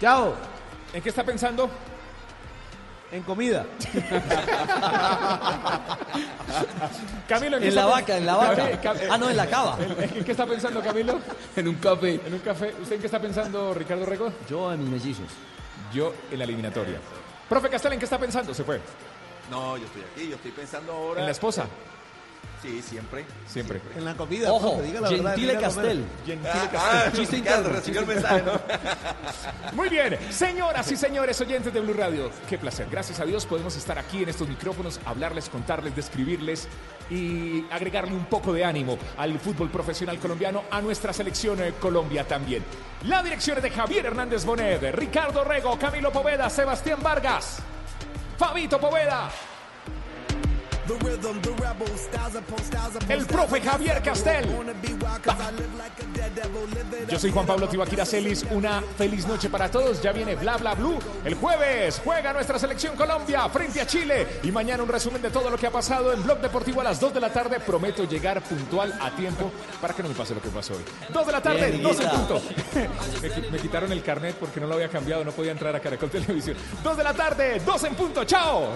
Chao. 0.00 0.34
¿En 0.92 1.02
qué 1.02 1.08
está 1.08 1.24
pensando? 1.24 1.68
En 3.16 3.22
comida. 3.22 3.64
Camilo, 7.26 7.58
qué 7.58 7.68
En 7.68 7.74
la 7.74 7.80
está 7.82 7.94
vaca, 7.94 8.16
en 8.18 8.26
la 8.26 8.36
vaca. 8.36 8.82
Cam- 8.82 8.98
Ah, 9.10 9.16
no, 9.16 9.30
en 9.30 9.36
la 9.38 9.46
cava. 9.46 9.78
¿En 9.80 10.22
qué 10.22 10.32
está 10.32 10.44
pensando, 10.46 10.82
Camilo? 10.82 11.18
En 11.56 11.66
un 11.68 11.76
café. 11.76 12.20
En 12.26 12.34
un 12.34 12.40
café. 12.40 12.74
¿Usted 12.80 12.96
en 12.96 13.00
qué 13.00 13.06
está 13.06 13.18
pensando, 13.18 13.72
Ricardo 13.72 14.04
Rego? 14.04 14.30
Yo 14.50 14.70
en 14.70 14.80
mis 14.80 14.90
mellizos. 14.90 15.28
Yo 15.94 16.12
en 16.30 16.38
la 16.38 16.44
eliminatoria. 16.44 16.98
Profe 17.48 17.70
Castel, 17.70 17.94
¿en 17.94 17.98
qué 18.00 18.04
está 18.04 18.18
pensando? 18.18 18.52
Se 18.52 18.64
fue. 18.64 18.80
No, 19.50 19.78
yo 19.78 19.86
estoy 19.86 20.02
aquí, 20.12 20.28
yo 20.28 20.36
estoy 20.36 20.50
pensando 20.50 20.92
ahora. 20.92 21.20
¿En 21.20 21.26
la 21.26 21.32
esposa? 21.32 21.64
Sí, 22.62 22.82
siempre. 22.82 23.24
Siempre. 23.46 23.80
En 23.94 24.04
la 24.04 24.14
comida, 24.14 24.50
Ojo, 24.52 24.74
profe, 24.74 24.86
diga 24.86 25.00
la 25.00 25.10
verdad, 25.10 25.30
Gentile 25.30 25.52
diga 25.54 25.68
la 25.68 25.68
verdad. 25.68 25.84
Castel. 25.84 26.38
Ah, 26.46 26.70
ah, 27.06 27.12
Chiste 27.12 27.36
interno, 27.36 27.68
recibió 27.68 28.00
el 28.00 28.06
mensaje, 28.06 28.42
¿no? 28.42 28.60
Muy 29.72 29.88
bien, 29.88 30.18
señoras 30.30 30.90
y 30.90 30.96
señores 30.96 31.40
oyentes 31.40 31.72
de 31.72 31.80
Blue 31.80 31.92
Radio, 31.92 32.30
qué 32.48 32.58
placer. 32.58 32.88
Gracias 32.90 33.20
a 33.20 33.24
Dios 33.24 33.46
podemos 33.46 33.76
estar 33.76 33.98
aquí 33.98 34.22
en 34.22 34.30
estos 34.30 34.48
micrófonos, 34.48 35.00
hablarles, 35.04 35.48
contarles, 35.48 35.94
describirles 35.94 36.66
y 37.10 37.64
agregarle 37.70 38.14
un 38.14 38.24
poco 38.24 38.52
de 38.52 38.64
ánimo 38.64 38.98
al 39.18 39.38
fútbol 39.38 39.70
profesional 39.70 40.18
colombiano, 40.18 40.64
a 40.70 40.80
nuestra 40.80 41.12
selección 41.12 41.62
eh, 41.62 41.74
Colombia 41.78 42.26
también. 42.26 42.64
La 43.04 43.22
dirección 43.22 43.58
es 43.58 43.62
de 43.62 43.70
Javier 43.70 44.06
Hernández 44.06 44.44
Bonet, 44.44 44.82
Ricardo 44.94 45.44
Rego, 45.44 45.78
Camilo 45.78 46.10
Poveda, 46.10 46.50
Sebastián 46.50 47.00
Vargas, 47.02 47.58
Fabito 48.38 48.80
Poveda. 48.80 49.30
El 53.08 53.26
profe 53.26 53.60
Javier 53.60 54.02
Castel. 54.02 54.46
Yo 57.08 57.18
soy 57.18 57.30
Juan 57.32 57.46
Pablo 57.46 57.68
Tibaquira 57.68 58.04
Celis. 58.04 58.44
Una 58.50 58.82
feliz 58.96 59.26
noche 59.26 59.48
para 59.48 59.70
todos. 59.70 60.00
Ya 60.02 60.12
viene 60.12 60.34
Bla 60.36 60.56
Bla 60.56 60.74
Blue. 60.74 60.98
El 61.24 61.34
jueves 61.34 62.00
juega 62.04 62.32
nuestra 62.32 62.58
selección 62.58 62.96
Colombia 62.96 63.48
frente 63.48 63.80
a 63.80 63.86
Chile. 63.86 64.26
Y 64.42 64.52
mañana 64.52 64.82
un 64.82 64.88
resumen 64.88 65.22
de 65.22 65.30
todo 65.30 65.50
lo 65.50 65.56
que 65.56 65.66
ha 65.66 65.70
pasado 65.70 66.12
en 66.12 66.22
Blog 66.22 66.40
Deportivo 66.40 66.80
a 66.80 66.84
las 66.84 67.00
2 67.00 67.14
de 67.14 67.20
la 67.20 67.32
tarde. 67.32 67.60
Prometo 67.60 68.04
llegar 68.04 68.42
puntual 68.42 68.96
a 69.00 69.10
tiempo 69.10 69.50
para 69.80 69.94
que 69.94 70.02
no 70.02 70.08
me 70.08 70.14
pase 70.14 70.34
lo 70.34 70.40
que 70.42 70.48
pasó 70.50 70.74
hoy. 70.74 70.82
2 71.12 71.26
de 71.26 71.32
la 71.32 71.42
tarde, 71.42 71.70
Bien, 71.70 71.82
2 71.82 71.96
en 72.00 72.06
Higuita. 72.06 72.16
punto. 72.16 72.42
me, 73.42 73.50
me 73.50 73.58
quitaron 73.58 73.92
el 73.92 74.02
carnet 74.02 74.36
porque 74.36 74.60
no 74.60 74.66
lo 74.66 74.74
había 74.74 74.88
cambiado. 74.88 75.24
No 75.24 75.32
podía 75.32 75.52
entrar 75.52 75.74
a 75.74 75.80
Caracol 75.80 76.10
Televisión. 76.10 76.56
2 76.82 76.96
de 76.96 77.04
la 77.04 77.14
tarde, 77.14 77.60
2 77.64 77.84
en 77.84 77.94
punto. 77.94 78.24
¡Chao! 78.24 78.68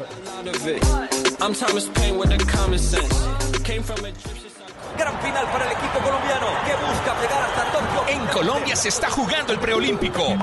I'm 2.01 2.17
Thomas 2.17 2.17
Paine 2.17 2.19
with 2.19 2.31
the 2.31 2.45
common 2.47 2.79
sense. 2.79 3.63
Came 3.63 3.83
from 3.83 4.05
Egyptian. 4.07 4.51
Gran 4.97 5.19
final 5.21 5.47
para 5.47 5.65
el 5.67 5.73
equipo 5.73 5.99
colombiano 5.99 6.47
que 6.67 6.75
busca 6.75 7.15
pegar 7.21 7.43
hasta 7.43 7.73
Tokio. 7.73 8.09
En 8.09 8.27
Colombia 8.29 8.77
se 8.77 8.89
está 8.89 9.11
jugando 9.11 9.53
el 9.53 9.59
preolímpico. 9.59 10.37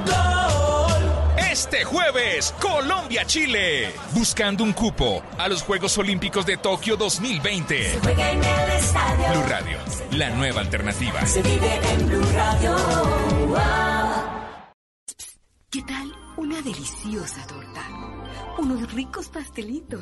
Este 1.52 1.84
jueves, 1.84 2.54
Colombia-Chile. 2.60 3.94
Buscando 4.14 4.64
un 4.64 4.74
cupo 4.74 5.24
a 5.38 5.48
los 5.48 5.64
Juegos 5.64 5.98
Olímpicos 5.98 6.46
de 6.46 6.58
Tokio 6.58 6.96
2020. 6.98 8.00
Juega 8.04 8.32
en 8.32 8.44
el 8.44 8.72
estadio. 8.72 9.28
Blue 9.32 9.50
Radio, 9.50 9.78
la 10.12 10.30
nueva 10.32 10.62
alternativa. 10.62 11.26
Se 11.26 11.42
vive 11.42 11.80
en 11.94 12.08
Blue 12.08 12.26
Radio. 12.34 12.78
Wow. 13.48 13.58
¿Qué 15.70 15.82
tal 15.82 16.14
una 16.38 16.62
deliciosa 16.62 17.46
torta? 17.48 17.82
Unos 18.58 18.94
ricos 18.94 19.28
pastelitos, 19.30 20.02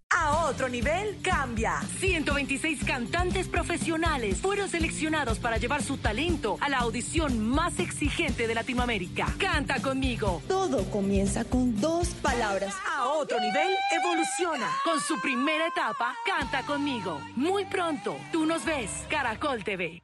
A 0.21 0.45
otro 0.45 0.69
nivel 0.69 1.17
cambia. 1.23 1.81
126 1.99 2.83
cantantes 2.85 3.47
profesionales 3.47 4.37
fueron 4.37 4.69
seleccionados 4.69 5.39
para 5.39 5.57
llevar 5.57 5.81
su 5.81 5.97
talento 5.97 6.57
a 6.61 6.69
la 6.69 6.77
audición 6.77 7.39
más 7.39 7.79
exigente 7.79 8.45
de 8.45 8.53
Latinoamérica. 8.53 9.33
Canta 9.39 9.81
conmigo. 9.81 10.43
Todo 10.47 10.85
comienza 10.91 11.43
con 11.43 11.75
dos 11.81 12.09
palabras. 12.21 12.75
A 12.95 13.07
otro 13.07 13.39
nivel 13.39 13.71
evoluciona. 13.99 14.69
Con 14.83 14.99
su 14.99 15.19
primera 15.19 15.65
etapa, 15.65 16.13
Canta 16.23 16.61
conmigo. 16.67 17.19
Muy 17.35 17.65
pronto, 17.65 18.15
tú 18.31 18.45
nos 18.45 18.63
ves. 18.63 18.91
Caracol 19.09 19.63
TV. 19.63 20.03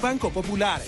Banco 0.00 0.30
Popular. 0.30 0.80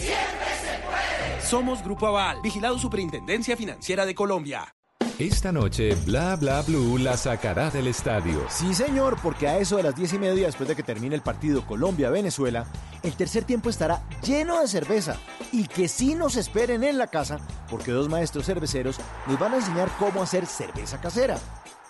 Somos 1.42 1.82
Grupo 1.82 2.06
Aval, 2.06 2.40
vigilado 2.42 2.78
Superintendencia 2.78 3.56
Financiera 3.56 4.06
de 4.06 4.14
Colombia. 4.14 4.74
Esta 5.18 5.52
noche, 5.52 5.94
Bla 6.06 6.36
Bla 6.36 6.62
Blue 6.62 6.96
la 6.96 7.16
sacará 7.16 7.70
del 7.70 7.88
estadio. 7.88 8.46
Sí, 8.48 8.72
señor, 8.72 9.18
porque 9.22 9.48
a 9.48 9.58
eso 9.58 9.76
de 9.76 9.82
las 9.82 9.94
diez 9.94 10.14
y 10.14 10.18
media, 10.18 10.46
después 10.46 10.66
de 10.66 10.74
que 10.74 10.82
termine 10.82 11.14
el 11.14 11.20
partido 11.20 11.66
Colombia-Venezuela, 11.66 12.64
el 13.02 13.12
tercer 13.14 13.44
tiempo 13.44 13.68
estará 13.68 14.02
lleno 14.22 14.61
de 14.61 14.68
cerveza. 14.68 15.18
Y 15.52 15.66
que 15.66 15.88
sí 15.88 16.14
nos 16.14 16.36
esperen 16.36 16.84
en 16.84 16.96
la 16.96 17.08
casa, 17.08 17.38
porque 17.68 17.90
dos 17.90 18.08
maestros 18.08 18.46
cerveceros 18.46 18.98
nos 19.26 19.38
van 19.38 19.52
a 19.52 19.56
enseñar 19.56 19.90
cómo 19.98 20.22
hacer 20.22 20.46
cerveza 20.46 21.00
casera. 21.00 21.38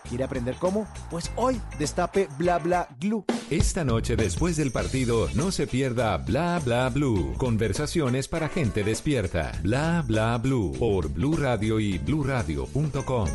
¿Quiere 0.09 0.25
aprender 0.25 0.57
cómo? 0.59 0.87
Pues 1.11 1.31
hoy 1.37 1.61
destape 1.79 2.29
Bla 2.39 2.59
Bla 2.59 2.89
Glue. 2.99 3.25
Esta 3.51 3.85
noche, 3.85 4.17
después 4.17 4.57
del 4.57 4.73
partido, 4.73 5.29
no 5.35 5.51
se 5.51 5.67
pierda 5.67 6.17
Bla 6.19 6.61
Bla 6.65 6.89
Blue. 6.89 7.35
Conversaciones 7.37 8.29
para 8.29 8.49
gente 8.49 8.85
despierta. 8.85 9.53
Bla 9.63 10.05
Bla 10.07 10.39
Blue 10.39 10.73
por 10.79 11.09
Blue 11.09 11.37
Radio 11.37 11.81
y 11.81 11.99
bluradio.com. 11.99 13.29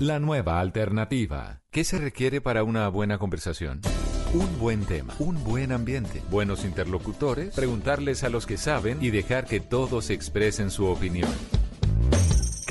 La 0.00 0.18
nueva 0.18 0.60
alternativa. 0.60 1.60
¿Qué 1.70 1.84
se 1.84 1.98
requiere 1.98 2.40
para 2.40 2.64
una 2.64 2.88
buena 2.88 3.18
conversación? 3.18 3.80
Un 4.34 4.58
buen 4.58 4.84
tema, 4.84 5.14
un 5.18 5.42
buen 5.44 5.72
ambiente, 5.72 6.22
buenos 6.30 6.64
interlocutores, 6.64 7.54
preguntarles 7.54 8.24
a 8.24 8.28
los 8.28 8.44
que 8.44 8.56
saben 8.56 8.98
y 9.00 9.10
dejar 9.10 9.46
que 9.46 9.60
todos 9.60 10.10
expresen 10.10 10.70
su 10.70 10.86
opinión. 10.86 11.30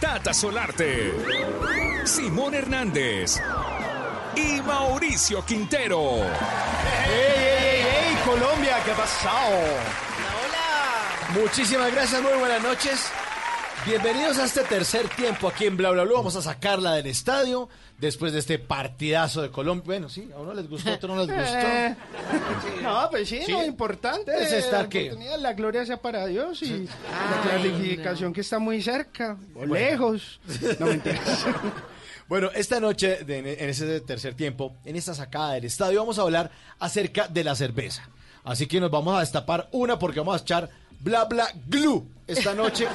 Tata 0.00 0.34
Solarte, 0.34 1.14
Simón 2.04 2.54
Hernández 2.54 3.40
y 4.36 4.60
Mauricio 4.62 5.44
Quintero. 5.44 6.00
¡Ey, 7.06 7.10
ey, 7.10 7.46
ey, 7.50 7.86
ey! 8.10 8.16
Colombia, 8.24 8.78
¿qué 8.84 8.92
ha 8.92 8.96
pasado? 8.96 9.54
Hola, 9.54 11.40
Muchísimas 11.40 11.92
gracias, 11.92 12.20
muy 12.22 12.32
buenas 12.34 12.62
noches. 12.62 13.10
Bienvenidos 13.86 14.38
a 14.38 14.44
este 14.46 14.62
tercer 14.64 15.08
tiempo 15.10 15.46
aquí 15.46 15.66
en 15.66 15.76
Bla 15.76 15.90
Bla 15.90 16.04
Bla. 16.04 16.14
Vamos 16.14 16.34
a 16.36 16.42
sacarla 16.42 16.94
del 16.94 17.06
estadio 17.06 17.68
después 17.98 18.32
de 18.32 18.38
este 18.38 18.58
partidazo 18.58 19.42
de 19.42 19.50
Colombia. 19.50 19.84
Bueno, 19.84 20.08
sí, 20.08 20.30
a 20.34 20.40
uno 20.40 20.54
les 20.54 20.68
gustó, 20.70 20.90
a 20.90 20.94
otro 20.94 21.14
no 21.14 21.24
les 21.24 21.26
gustó. 21.36 21.58
Eh, 21.66 21.96
No, 22.82 23.08
pues 23.10 23.28
sí, 23.28 23.40
Sí. 23.44 23.52
lo 23.52 23.62
importante 23.64 24.32
Es 24.42 24.52
estar 24.52 24.88
¿qué? 24.88 25.04
oportunidad, 25.08 25.38
la 25.38 25.52
gloria 25.52 25.84
sea 25.84 25.98
para 26.00 26.26
Dios 26.26 26.62
y 26.62 26.86
la 26.86 27.42
clasificación 27.42 28.32
que 28.32 28.40
está 28.40 28.58
muy 28.58 28.80
cerca 28.82 29.36
o 29.54 29.66
lejos. 29.66 30.40
No 30.80 30.86
mentiras. 30.86 31.44
Bueno, 32.26 32.48
esta 32.54 32.80
noche, 32.80 33.22
de- 33.22 33.38
en 33.62 33.68
ese 33.68 34.00
tercer 34.00 34.32
tiempo, 34.34 34.74
en 34.86 34.96
esta 34.96 35.12
sacada 35.14 35.52
del 35.52 35.66
estadio, 35.66 36.00
vamos 36.00 36.18
a 36.18 36.22
hablar 36.22 36.50
acerca 36.78 37.28
de 37.28 37.44
la 37.44 37.54
cerveza. 37.54 38.08
Así 38.44 38.66
que 38.66 38.80
nos 38.80 38.90
vamos 38.90 39.14
a 39.14 39.20
destapar 39.20 39.68
una 39.72 39.98
porque 39.98 40.20
vamos 40.20 40.40
a 40.40 40.42
echar 40.42 40.70
bla 41.00 41.24
bla. 41.24 41.48
Esta 42.26 42.54
noche 42.54 42.86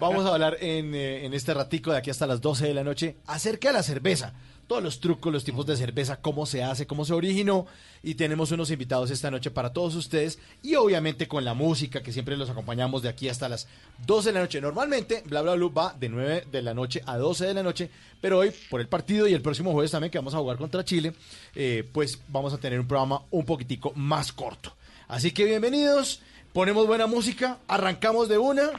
vamos 0.00 0.24
a 0.24 0.32
hablar 0.32 0.56
en, 0.60 0.94
eh, 0.94 1.26
en 1.26 1.34
este 1.34 1.52
ratico 1.52 1.92
de 1.92 1.98
aquí 1.98 2.10
hasta 2.10 2.26
las 2.26 2.40
12 2.40 2.68
de 2.68 2.74
la 2.74 2.82
noche 2.82 3.16
acerca 3.26 3.68
de 3.68 3.74
la 3.74 3.82
cerveza. 3.82 4.32
Todos 4.66 4.82
los 4.82 5.00
trucos, 5.00 5.30
los 5.30 5.44
tipos 5.44 5.66
de 5.66 5.76
cerveza, 5.76 6.22
cómo 6.22 6.46
se 6.46 6.62
hace, 6.62 6.86
cómo 6.86 7.04
se 7.04 7.12
originó. 7.12 7.66
Y 8.02 8.14
tenemos 8.14 8.50
unos 8.52 8.70
invitados 8.70 9.10
esta 9.10 9.30
noche 9.30 9.50
para 9.50 9.74
todos 9.74 9.94
ustedes. 9.96 10.38
Y 10.62 10.76
obviamente 10.76 11.28
con 11.28 11.44
la 11.44 11.52
música 11.52 12.02
que 12.02 12.12
siempre 12.12 12.36
los 12.36 12.48
acompañamos 12.48 13.02
de 13.02 13.10
aquí 13.10 13.28
hasta 13.28 13.48
las 13.48 13.66
12 14.06 14.30
de 14.30 14.32
la 14.32 14.40
noche. 14.40 14.60
Normalmente, 14.62 15.22
bla 15.26 15.42
bla 15.42 15.54
va 15.68 15.94
de 15.98 16.08
9 16.08 16.46
de 16.50 16.62
la 16.62 16.72
noche 16.72 17.02
a 17.04 17.18
12 17.18 17.46
de 17.46 17.54
la 17.54 17.62
noche. 17.62 17.90
Pero 18.20 18.38
hoy, 18.38 18.52
por 18.70 18.80
el 18.80 18.88
partido 18.88 19.28
y 19.28 19.34
el 19.34 19.42
próximo 19.42 19.72
jueves 19.72 19.90
también 19.90 20.10
que 20.10 20.18
vamos 20.18 20.34
a 20.34 20.38
jugar 20.38 20.56
contra 20.56 20.84
Chile, 20.84 21.12
eh, 21.54 21.86
pues 21.92 22.18
vamos 22.28 22.54
a 22.54 22.58
tener 22.58 22.80
un 22.80 22.88
programa 22.88 23.20
un 23.30 23.44
poquitico 23.44 23.92
más 23.96 24.32
corto. 24.32 24.74
Así 25.08 25.32
que 25.32 25.44
bienvenidos, 25.44 26.22
ponemos 26.52 26.86
buena 26.86 27.06
música, 27.06 27.58
arrancamos 27.68 28.28
de 28.28 28.38
una. 28.38 28.70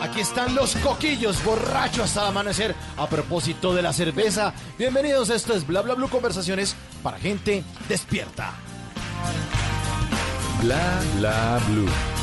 Aquí 0.00 0.20
están 0.20 0.54
los 0.54 0.74
coquillos 0.76 1.42
borrachos 1.44 2.04
hasta 2.04 2.22
el 2.22 2.26
amanecer 2.28 2.74
a 2.96 3.06
propósito 3.06 3.74
de 3.74 3.82
la 3.82 3.92
cerveza. 3.92 4.52
Bienvenidos, 4.78 5.30
esto 5.30 5.54
es 5.54 5.66
Bla 5.66 5.82
Bla 5.82 5.94
Blue 5.94 6.08
Conversaciones 6.08 6.74
para 7.02 7.18
gente 7.18 7.62
despierta. 7.88 8.52
Bla 10.60 11.00
Bla 11.18 11.60
Blue. 11.68 12.21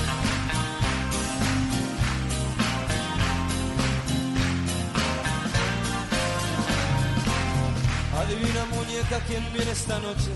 Adivina 8.19 8.65
muñeca 8.75 9.19
quién 9.27 9.45
viene 9.53 9.71
esta 9.71 9.97
noche 9.99 10.31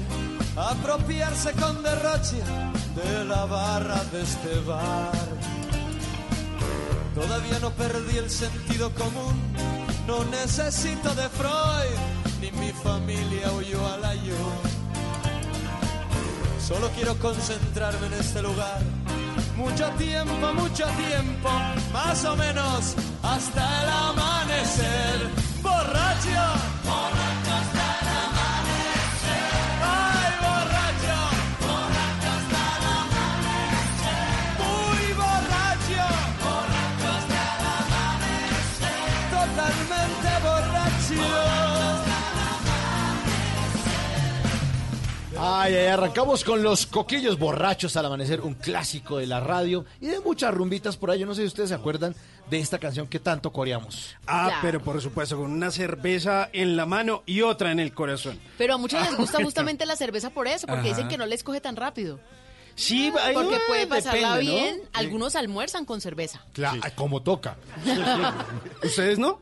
a 0.55 0.69
apropiarse 0.71 1.51
con 1.53 1.84
derroche 1.84 2.41
de 2.95 3.25
la 3.25 3.45
barra 3.45 4.01
de 4.05 4.21
este 4.21 4.59
bar. 4.61 5.11
Todavía 7.13 7.59
no 7.59 7.71
perdí 7.71 8.17
el 8.17 8.29
sentido 8.29 8.89
común, 8.93 9.36
no 10.07 10.23
necesito 10.25 11.13
de 11.13 11.27
Freud, 11.29 11.97
ni 12.39 12.51
mi 12.53 12.71
familia 12.71 13.51
huyó 13.51 13.86
al 13.93 14.05
ayo. 14.05 14.38
Solo 16.65 16.89
quiero 16.95 17.19
concentrarme 17.19 18.07
en 18.07 18.13
este 18.13 18.41
lugar. 18.41 18.81
Mucho 19.57 19.89
tiempo, 19.97 20.53
mucho 20.53 20.86
tiempo, 21.07 21.49
más 21.91 22.23
o 22.23 22.36
menos 22.38 22.95
hasta 23.21 23.84
el 23.84 23.89
amanecer. 23.89 25.29
Borracho, 25.61 26.72
Ay, 45.45 45.73
ay, 45.75 45.87
arrancamos 45.87 46.43
con 46.43 46.63
los 46.63 46.85
coquillos 46.85 47.37
borrachos 47.37 47.97
al 47.97 48.05
amanecer, 48.05 48.39
un 48.41 48.53
clásico 48.53 49.17
de 49.17 49.27
la 49.27 49.41
radio 49.41 49.83
y 49.99 50.07
de 50.07 50.19
muchas 50.21 50.53
rumbitas 50.53 50.95
por 50.95 51.11
ahí. 51.11 51.19
Yo 51.19 51.25
no 51.25 51.35
sé 51.35 51.41
si 51.41 51.47
ustedes 51.47 51.69
se 51.69 51.75
acuerdan 51.75 52.15
de 52.49 52.59
esta 52.59 52.79
canción 52.79 53.07
que 53.07 53.19
tanto 53.19 53.51
coreamos. 53.51 54.15
Ah, 54.25 54.45
Claro. 54.45 54.59
pero 54.61 54.81
por 54.81 55.01
supuesto, 55.01 55.35
con 55.37 55.51
una 55.51 55.69
cerveza 55.71 56.49
en 56.53 56.77
la 56.77 56.85
mano 56.85 57.23
y 57.25 57.41
otra 57.41 57.71
en 57.71 57.79
el 57.81 57.93
corazón. 57.93 58.39
Pero 58.57 58.75
a 58.75 58.77
muchos 58.77 59.01
les 59.01 59.17
gusta 59.17 59.39
justamente 59.43 59.85
la 59.85 59.97
cerveza 59.97 60.29
por 60.29 60.47
eso, 60.47 60.65
porque 60.65 60.81
Ajá. 60.81 60.89
dicen 60.89 61.07
que 61.09 61.17
no 61.17 61.25
les 61.25 61.43
coge 61.43 61.59
tan 61.59 61.75
rápido. 61.75 62.19
Sí, 62.75 63.11
ahí, 63.21 63.33
Porque 63.35 63.57
puede 63.67 63.85
pasarla 63.85 64.35
depende, 64.37 64.51
¿no? 64.51 64.57
bien. 64.59 64.81
Algunos 64.93 65.35
almuerzan 65.35 65.85
con 65.85 65.99
cerveza. 66.01 66.43
Claro, 66.53 66.81
como 66.95 67.21
toca. 67.21 67.57
¿Ustedes 68.83 69.19
no? 69.19 69.39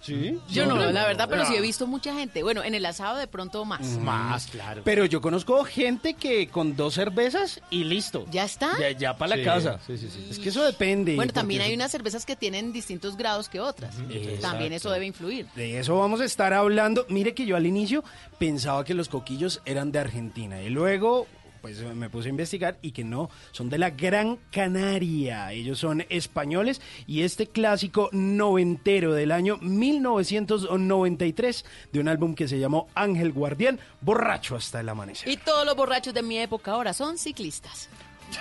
Sí. 0.00 0.38
Yo 0.48 0.66
no, 0.66 0.76
la 0.76 1.06
verdad, 1.06 1.28
pero 1.28 1.44
sí 1.44 1.54
he 1.54 1.58
Ah. 1.58 1.62
visto 1.62 1.86
mucha 1.86 2.14
gente. 2.14 2.42
Bueno, 2.42 2.62
en 2.64 2.74
el 2.74 2.86
asado 2.86 3.18
de 3.18 3.26
pronto 3.26 3.64
más. 3.64 3.82
Más, 3.98 4.46
claro. 4.46 4.82
Pero 4.84 5.04
yo 5.04 5.20
conozco 5.20 5.62
gente 5.64 6.14
que 6.14 6.48
con 6.48 6.74
dos 6.76 6.94
cervezas 6.94 7.60
y 7.70 7.84
listo. 7.84 8.24
¿Ya 8.30 8.44
está? 8.44 8.70
Ya, 8.80 8.90
ya 8.92 9.16
para 9.16 9.34
Sí, 9.36 9.42
la 9.42 9.44
casa. 9.54 9.80
sí, 9.86 9.98
sí, 9.98 10.08
sí. 10.10 10.26
Es 10.30 10.38
que 10.38 10.48
eso 10.48 10.64
depende. 10.64 11.16
Bueno, 11.16 11.32
también 11.32 11.60
porque 11.60 11.70
hay 11.70 11.74
unas 11.76 11.90
cervezas 11.90 12.24
que 12.24 12.36
tienen 12.36 12.72
distintos 12.72 13.16
grados 13.16 13.48
que 13.48 13.60
otras. 13.60 13.94
También 14.40 14.72
eso 14.72 14.90
debe 14.90 15.06
influir. 15.06 15.46
De 15.54 15.78
eso 15.78 15.98
vamos 15.98 16.20
a 16.20 16.24
estar 16.24 16.52
hablando. 16.54 17.04
Mire 17.08 17.34
que 17.34 17.44
yo 17.46 17.56
al 17.56 17.66
inicio 17.66 18.02
pensaba 18.38 18.84
que 18.84 18.94
los 18.94 19.08
coquillos 19.08 19.60
eran 19.64 19.92
de 19.92 19.98
Argentina 19.98 20.62
y 20.62 20.70
luego 20.70 21.26
pues 21.60 21.80
me 21.82 22.08
puse 22.10 22.28
a 22.28 22.30
investigar 22.30 22.78
y 22.82 22.92
que 22.92 23.02
no, 23.04 23.28
son 23.52 23.68
de 23.70 23.78
la 23.78 23.90
Gran 23.90 24.38
Canaria. 24.50 25.52
Ellos 25.52 25.78
son 25.78 26.04
españoles 26.08 26.80
y 27.06 27.22
este 27.22 27.46
clásico 27.46 28.08
noventero 28.12 29.14
del 29.14 29.30
año 29.32 29.58
1993 29.58 31.64
de 31.92 32.00
un 32.00 32.08
álbum 32.08 32.34
que 32.34 32.48
se 32.48 32.58
llamó 32.58 32.88
Ángel 32.94 33.32
Guardián, 33.32 33.78
borracho 34.00 34.56
hasta 34.56 34.80
el 34.80 34.88
amanecer. 34.88 35.28
Y 35.28 35.36
todos 35.36 35.66
los 35.66 35.76
borrachos 35.76 36.14
de 36.14 36.22
mi 36.22 36.38
época 36.38 36.72
ahora 36.72 36.92
son 36.92 37.18
ciclistas. 37.18 37.88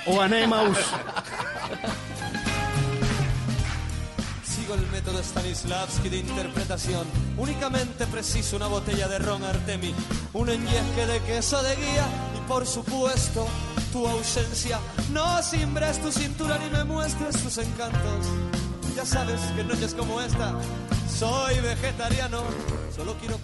O 0.05 0.21
Ana 0.21 0.37
de 0.37 0.47
Maus. 0.47 0.77
Sigo 4.69 4.81
el 4.81 4.91
método 4.91 5.23
Stanislavski 5.23 6.09
de 6.09 6.17
interpretación. 6.17 7.07
Únicamente 7.37 8.05
preciso 8.05 8.55
una 8.55 8.67
botella 8.67 9.07
de 9.07 9.17
ron 9.17 9.43
Artemi, 9.43 9.95
un 10.33 10.47
enyesque 10.47 11.07
de 11.07 11.19
queso 11.21 11.59
de 11.63 11.75
guía 11.75 12.05
y 12.37 12.47
por 12.47 12.67
supuesto 12.67 13.47
tu 13.91 14.05
ausencia. 14.05 14.79
No 15.11 15.41
simbres 15.41 15.99
tu 15.99 16.11
cintura 16.11 16.59
ni 16.59 16.69
me 16.69 16.83
muestres 16.83 17.41
tus 17.41 17.57
encantos. 17.57 18.27
Ya 18.95 19.05
sabes 19.05 19.41
que 19.55 19.63
noches 19.63 19.95
como 19.95 20.21
esta 20.21 20.53
soy 21.09 21.59
vegetariano, 21.61 22.43
solo 22.95 23.15
quiero. 23.19 23.39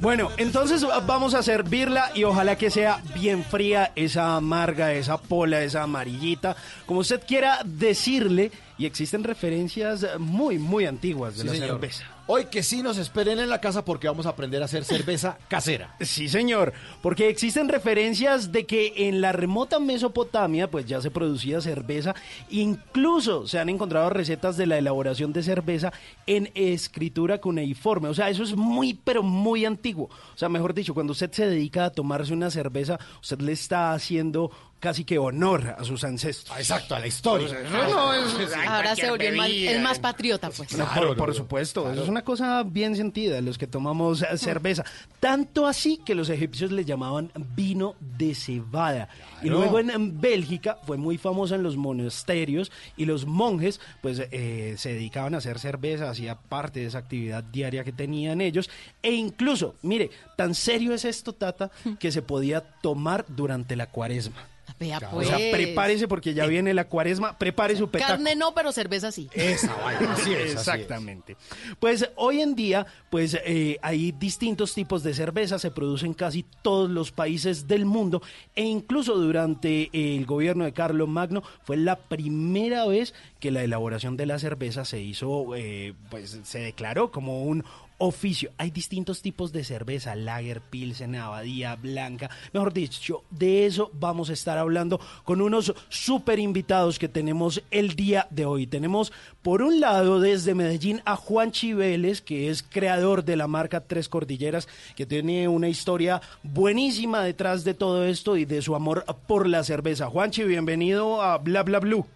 Bueno, 0.00 0.30
entonces 0.36 0.86
vamos 1.06 1.34
a 1.34 1.42
servirla 1.42 2.12
y 2.14 2.24
ojalá 2.24 2.56
que 2.56 2.70
sea 2.70 3.02
bien 3.14 3.44
fría, 3.44 3.92
esa 3.96 4.36
amarga, 4.36 4.92
esa 4.92 5.18
pola, 5.18 5.62
esa 5.62 5.82
amarillita, 5.82 6.56
como 6.86 7.00
usted 7.00 7.20
quiera 7.26 7.60
decirle. 7.64 8.52
Y 8.80 8.86
existen 8.86 9.24
referencias 9.24 10.06
muy, 10.18 10.58
muy 10.58 10.86
antiguas 10.86 11.34
de 11.36 11.42
Sí, 11.42 11.46
la 11.48 11.52
señor. 11.52 11.68
cerveza. 11.68 12.04
Hoy 12.26 12.46
que 12.46 12.62
sí 12.62 12.82
nos 12.82 12.96
esperen 12.96 13.38
en 13.40 13.50
la 13.50 13.60
casa 13.60 13.84
porque 13.84 14.06
vamos 14.08 14.24
a 14.24 14.30
aprender 14.30 14.62
a 14.62 14.64
hacer 14.64 14.84
cerveza 14.84 15.36
casera. 15.48 15.96
Sí, 16.00 16.28
señor, 16.28 16.72
porque 17.02 17.28
existen 17.28 17.68
referencias 17.68 18.52
de 18.52 18.64
que 18.64 19.08
en 19.08 19.20
la 19.20 19.32
remota 19.32 19.80
Mesopotamia 19.80 20.70
pues 20.70 20.86
ya 20.86 21.02
se 21.02 21.10
producía 21.10 21.60
cerveza, 21.60 22.14
incluso 22.48 23.46
se 23.46 23.58
han 23.58 23.68
encontrado 23.68 24.08
recetas 24.10 24.56
de 24.56 24.66
la 24.66 24.78
elaboración 24.78 25.32
de 25.32 25.42
cerveza 25.42 25.92
en 26.26 26.50
escritura 26.54 27.38
cuneiforme, 27.38 28.08
o 28.08 28.14
sea, 28.14 28.30
eso 28.30 28.44
es 28.44 28.54
muy 28.56 28.94
pero 28.94 29.22
muy 29.22 29.64
antiguo. 29.64 30.06
O 30.34 30.38
sea, 30.38 30.48
mejor 30.48 30.72
dicho, 30.72 30.94
cuando 30.94 31.10
usted 31.12 31.30
se 31.32 31.46
dedica 31.48 31.86
a 31.86 31.90
tomarse 31.90 32.32
una 32.32 32.50
cerveza, 32.50 32.98
usted 33.20 33.40
le 33.40 33.52
está 33.52 33.92
haciendo 33.92 34.50
casi 34.80 35.04
que 35.04 35.18
honor 35.18 35.76
a 35.78 35.84
sus 35.84 36.02
ancestros. 36.04 36.56
Exacto, 36.58 36.94
a 36.94 36.98
la 37.00 37.06
historia. 37.06 37.48
no, 37.70 38.14
es- 38.14 38.54
Ahora 38.66 38.96
se 38.96 39.08
volvió 39.10 39.28
el 39.28 39.36
más, 39.36 39.48
el 39.50 39.80
más 39.82 39.98
patriota, 39.98 40.50
pues. 40.50 40.76
No, 40.76 40.86
por, 40.94 41.16
por 41.16 41.34
supuesto, 41.34 41.90
eso 41.92 42.02
es 42.02 42.08
una 42.08 42.22
cosa 42.22 42.62
bien 42.64 42.96
sentida, 42.96 43.40
los 43.40 43.58
que 43.58 43.66
tomamos 43.66 44.22
eh, 44.22 44.38
cerveza. 44.38 44.84
Tanto 45.20 45.66
así 45.66 45.98
que 46.04 46.14
los 46.14 46.28
egipcios 46.30 46.72
le 46.72 46.84
llamaban 46.84 47.30
vino 47.54 47.94
de 48.00 48.34
cebada. 48.34 49.08
Y 49.42 49.44
Claro. 49.44 49.58
luego 49.60 49.78
en, 49.78 49.90
en 49.90 50.20
Bélgica 50.20 50.78
fue 50.86 50.96
muy 50.98 51.16
famosa 51.18 51.54
en 51.54 51.62
los 51.62 51.76
monasterios 51.76 52.70
y 52.96 53.04
los 53.06 53.26
monjes 53.26 53.80
pues 54.02 54.20
eh, 54.30 54.74
se 54.76 54.92
dedicaban 54.94 55.34
a 55.34 55.38
hacer 55.38 55.58
cerveza, 55.58 56.10
hacía 56.10 56.34
parte 56.36 56.80
de 56.80 56.86
esa 56.86 56.98
actividad 56.98 57.42
diaria 57.44 57.84
que 57.84 57.92
tenían 57.92 58.40
ellos. 58.40 58.68
E 59.02 59.12
incluso, 59.12 59.76
mire, 59.82 60.10
tan 60.36 60.54
serio 60.54 60.92
es 60.94 61.04
esto, 61.04 61.32
Tata, 61.34 61.70
que 61.98 62.12
se 62.12 62.22
podía 62.22 62.60
tomar 62.82 63.24
durante 63.28 63.76
la 63.76 63.86
cuaresma. 63.86 64.46
Vea, 64.80 64.96
O 64.96 65.10
pues. 65.16 65.28
sea, 65.28 65.36
prepárese 65.52 66.08
porque 66.08 66.32
ya 66.32 66.46
viene 66.46 66.72
la 66.72 66.88
cuaresma, 66.88 67.36
prepare 67.36 67.76
su 67.76 67.90
petaco. 67.90 68.12
Carne 68.12 68.34
no, 68.34 68.54
pero 68.54 68.72
cerveza 68.72 69.12
sí. 69.12 69.28
Esa 69.34 69.74
vaina, 69.74 70.12
así 70.14 70.32
es, 70.32 70.38
así 70.38 70.42
es. 70.42 70.52
Exactamente. 70.54 71.36
Pues 71.78 72.08
hoy 72.16 72.40
en 72.40 72.54
día, 72.54 72.86
pues 73.10 73.38
eh, 73.44 73.78
hay 73.82 74.12
distintos 74.12 74.72
tipos 74.72 75.02
de 75.02 75.12
cerveza, 75.12 75.58
se 75.58 75.70
producen 75.70 76.14
casi 76.14 76.46
todos 76.62 76.88
los 76.88 77.12
países 77.12 77.68
del 77.68 77.84
mundo 77.84 78.22
e 78.56 78.62
incluso 78.62 79.16
durante 79.16 79.90
el 79.92 80.24
gobierno 80.24 80.64
de 80.64 80.72
Carlos 80.72 81.08
Magno 81.10 81.42
fue 81.62 81.76
la 81.76 81.96
primera 81.96 82.86
vez 82.86 83.12
que 83.38 83.50
la 83.50 83.62
elaboración 83.62 84.16
de 84.16 84.24
la 84.24 84.38
cerveza 84.38 84.86
se 84.86 85.02
hizo, 85.02 85.54
eh, 85.56 85.92
pues 86.08 86.40
se 86.42 86.60
declaró 86.60 87.10
como 87.10 87.42
un 87.42 87.64
oficio. 88.00 88.50
Hay 88.58 88.70
distintos 88.70 89.22
tipos 89.22 89.52
de 89.52 89.62
cerveza, 89.62 90.16
lager, 90.16 90.60
pilsen, 90.60 91.14
abadía, 91.14 91.76
blanca. 91.76 92.30
Mejor 92.52 92.72
dicho, 92.72 93.22
de 93.30 93.66
eso 93.66 93.90
vamos 93.92 94.30
a 94.30 94.32
estar 94.32 94.58
hablando 94.58 94.98
con 95.24 95.40
unos 95.40 95.72
super 95.88 96.38
invitados 96.38 96.98
que 96.98 97.08
tenemos 97.08 97.62
el 97.70 97.94
día 97.94 98.26
de 98.30 98.46
hoy. 98.46 98.66
Tenemos, 98.66 99.12
por 99.42 99.62
un 99.62 99.80
lado, 99.80 100.18
desde 100.18 100.54
Medellín 100.54 101.02
a 101.04 101.14
Juan 101.16 101.52
Chiveles, 101.52 102.22
que 102.22 102.48
es 102.48 102.62
creador 102.62 103.24
de 103.24 103.36
la 103.36 103.46
marca 103.46 103.80
Tres 103.80 104.08
Cordilleras, 104.08 104.66
que 104.96 105.06
tiene 105.06 105.46
una 105.46 105.68
historia 105.68 106.20
buenísima 106.42 107.22
detrás 107.22 107.64
de 107.64 107.74
todo 107.74 108.04
esto 108.04 108.36
y 108.36 108.46
de 108.46 108.62
su 108.62 108.74
amor 108.74 109.04
por 109.26 109.46
la 109.46 109.62
cerveza. 109.62 110.08
Juanchi, 110.08 110.42
bienvenido 110.44 111.22
a 111.22 111.38
Bla 111.38 111.62
Bla 111.62 111.80
Blue. 111.80 112.06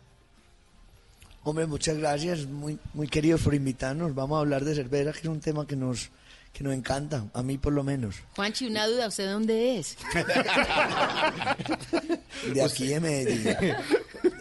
Hombre, 1.47 1.67
muchas 1.67 1.99
gracias, 1.99 2.47
muy, 2.47 2.79
muy 2.95 3.07
queridos 3.07 3.43
por 3.43 3.55
invitarnos. 3.55 4.15
Vamos 4.15 4.39
a 4.39 4.41
hablar 4.41 4.65
de 4.65 4.75
cerveza, 4.75 5.13
que 5.13 5.19
es 5.19 5.25
un 5.27 5.41
tema 5.41 5.67
que 5.67 5.77
nos, 5.77 6.09
que 6.55 6.65
nos 6.65 6.73
encanta, 6.73 7.27
a 7.35 7.43
mí 7.43 7.59
por 7.59 7.75
lo 7.75 7.85
menos. 7.85 8.17
Juanchi, 8.35 8.67
una 8.67 8.87
duda, 8.87 9.09
¿usted 9.09 9.27
de 9.27 9.31
dónde 9.31 9.79
es? 9.79 9.99
De 12.55 12.63
aquí 12.63 12.87
de 12.87 13.01
Medellín. 13.01 13.75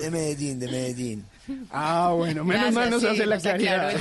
De 0.00 0.10
Medellín, 0.10 0.58
de 0.58 0.66
Medellín. 0.66 1.24
Ah, 1.70 2.12
bueno, 2.14 2.44
menos 2.44 2.74
Gracias, 2.74 2.74
mal 2.74 2.90
nos 2.90 3.00
sí, 3.00 3.06
hace 3.06 3.26
la 3.26 3.38
claridad. 3.38 3.92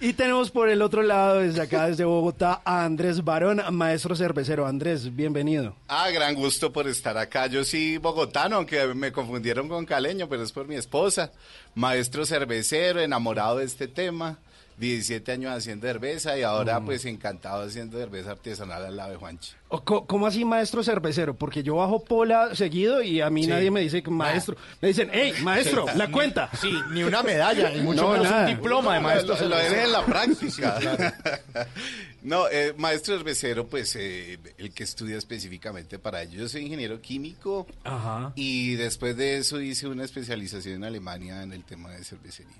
Y 0.00 0.14
tenemos 0.14 0.50
por 0.50 0.68
el 0.68 0.80
otro 0.82 1.02
lado, 1.02 1.40
desde 1.40 1.60
acá, 1.60 1.88
desde 1.88 2.04
Bogotá, 2.04 2.62
a 2.64 2.84
Andrés 2.84 3.22
Barón, 3.22 3.62
maestro 3.72 4.16
cervecero. 4.16 4.66
Andrés, 4.66 5.14
bienvenido. 5.14 5.76
Ah, 5.88 6.10
gran 6.10 6.34
gusto 6.34 6.72
por 6.72 6.88
estar 6.88 7.16
acá. 7.18 7.46
Yo 7.48 7.64
sí 7.64 7.98
bogotano, 7.98 8.56
aunque 8.56 8.86
me 8.94 9.12
confundieron 9.12 9.68
con 9.68 9.84
caleño, 9.84 10.28
pero 10.28 10.42
es 10.42 10.52
por 10.52 10.66
mi 10.66 10.76
esposa. 10.76 11.32
Maestro 11.74 12.24
cervecero, 12.24 13.00
enamorado 13.00 13.58
de 13.58 13.64
este 13.64 13.86
tema. 13.86 14.38
17 14.78 15.30
años 15.32 15.52
haciendo 15.56 15.86
cerveza 15.86 16.36
y 16.38 16.42
ahora 16.42 16.80
Mm. 16.80 16.84
pues 16.86 17.04
encantado 17.04 17.62
haciendo 17.64 17.98
cerveza 17.98 18.32
artesanal 18.32 18.84
al 18.84 18.96
lado 18.96 19.10
de 19.12 19.16
Juanchi. 19.16 19.52
O, 19.68 19.84
co- 19.84 20.06
¿Cómo 20.06 20.26
así 20.26 20.44
maestro 20.44 20.82
cervecero? 20.82 21.34
Porque 21.34 21.62
yo 21.62 21.76
bajo 21.76 22.04
pola 22.04 22.54
seguido 22.56 23.02
y 23.02 23.20
a 23.20 23.30
mí 23.30 23.44
Sí. 23.44 23.50
nadie 23.50 23.70
me 23.70 23.80
dice 23.80 24.02
que 24.02 24.10
maestro. 24.10 24.56
Me 24.80 24.88
dicen, 24.88 25.10
hey, 25.12 25.32
maestro, 25.42 25.86
Sí. 25.90 25.96
la 25.98 26.10
cuenta. 26.10 26.50
Sí, 26.60 26.72
ni 26.92 27.02
una 27.04 27.22
medalla, 27.22 27.72
y 27.74 27.80
mucho 27.82 28.08
menos 28.08 28.30
un 28.30 28.46
diploma 28.46 28.94
de 28.94 29.00
maestro 29.00 29.36
Lo, 29.40 29.48
lo 29.50 29.58
eres 29.58 29.84
en 29.84 29.92
la 29.92 30.04
práctica. 30.04 30.78
no, 32.22 32.48
eh, 32.48 32.74
maestro 32.76 33.16
cervecero, 33.16 33.66
pues 33.66 33.94
eh, 33.96 34.38
el 34.58 34.72
que 34.72 34.84
estudia 34.84 35.16
específicamente 35.18 35.98
para 35.98 36.22
ello. 36.22 36.40
Yo 36.40 36.48
soy 36.48 36.62
ingeniero 36.62 37.00
químico 37.00 37.66
Ajá. 37.84 38.32
y 38.34 38.74
después 38.74 39.16
de 39.16 39.38
eso 39.38 39.60
hice 39.60 39.86
una 39.88 40.04
especialización 40.04 40.76
en 40.76 40.84
Alemania 40.84 41.42
en 41.42 41.52
el 41.52 41.64
tema 41.64 41.90
de 41.90 42.04
cervecería. 42.04 42.52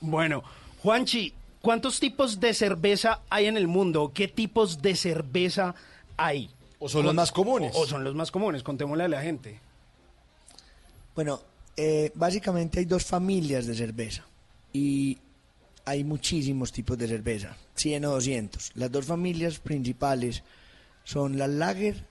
Bueno, 0.00 0.42
Juanchi, 0.82 1.32
¿cuántos 1.62 1.98
tipos 1.98 2.40
de 2.40 2.52
cerveza 2.52 3.22
hay 3.30 3.46
en 3.46 3.56
el 3.56 3.68
mundo? 3.68 4.12
¿Qué 4.14 4.28
tipos 4.28 4.82
de 4.82 4.94
cerveza 4.94 5.74
hay? 6.16 6.50
¿O 6.78 6.88
son 6.88 7.06
los 7.06 7.14
más 7.14 7.32
comunes? 7.32 7.74
O, 7.74 7.80
o 7.80 7.86
son 7.86 8.04
los 8.04 8.14
más 8.14 8.30
comunes, 8.30 8.62
contémosle 8.62 9.04
a 9.04 9.08
la 9.08 9.22
gente. 9.22 9.58
Bueno, 11.14 11.40
eh, 11.76 12.10
básicamente 12.14 12.80
hay 12.80 12.84
dos 12.84 13.04
familias 13.04 13.66
de 13.66 13.74
cerveza 13.74 14.26
y 14.72 15.18
hay 15.84 16.04
muchísimos 16.04 16.72
tipos 16.72 16.98
de 16.98 17.08
cerveza, 17.08 17.56
100 17.74 18.04
o 18.04 18.10
200. 18.12 18.72
Las 18.74 18.90
dos 18.90 19.06
familias 19.06 19.58
principales 19.58 20.42
son 21.04 21.38
las 21.38 21.50
lager, 21.50 22.06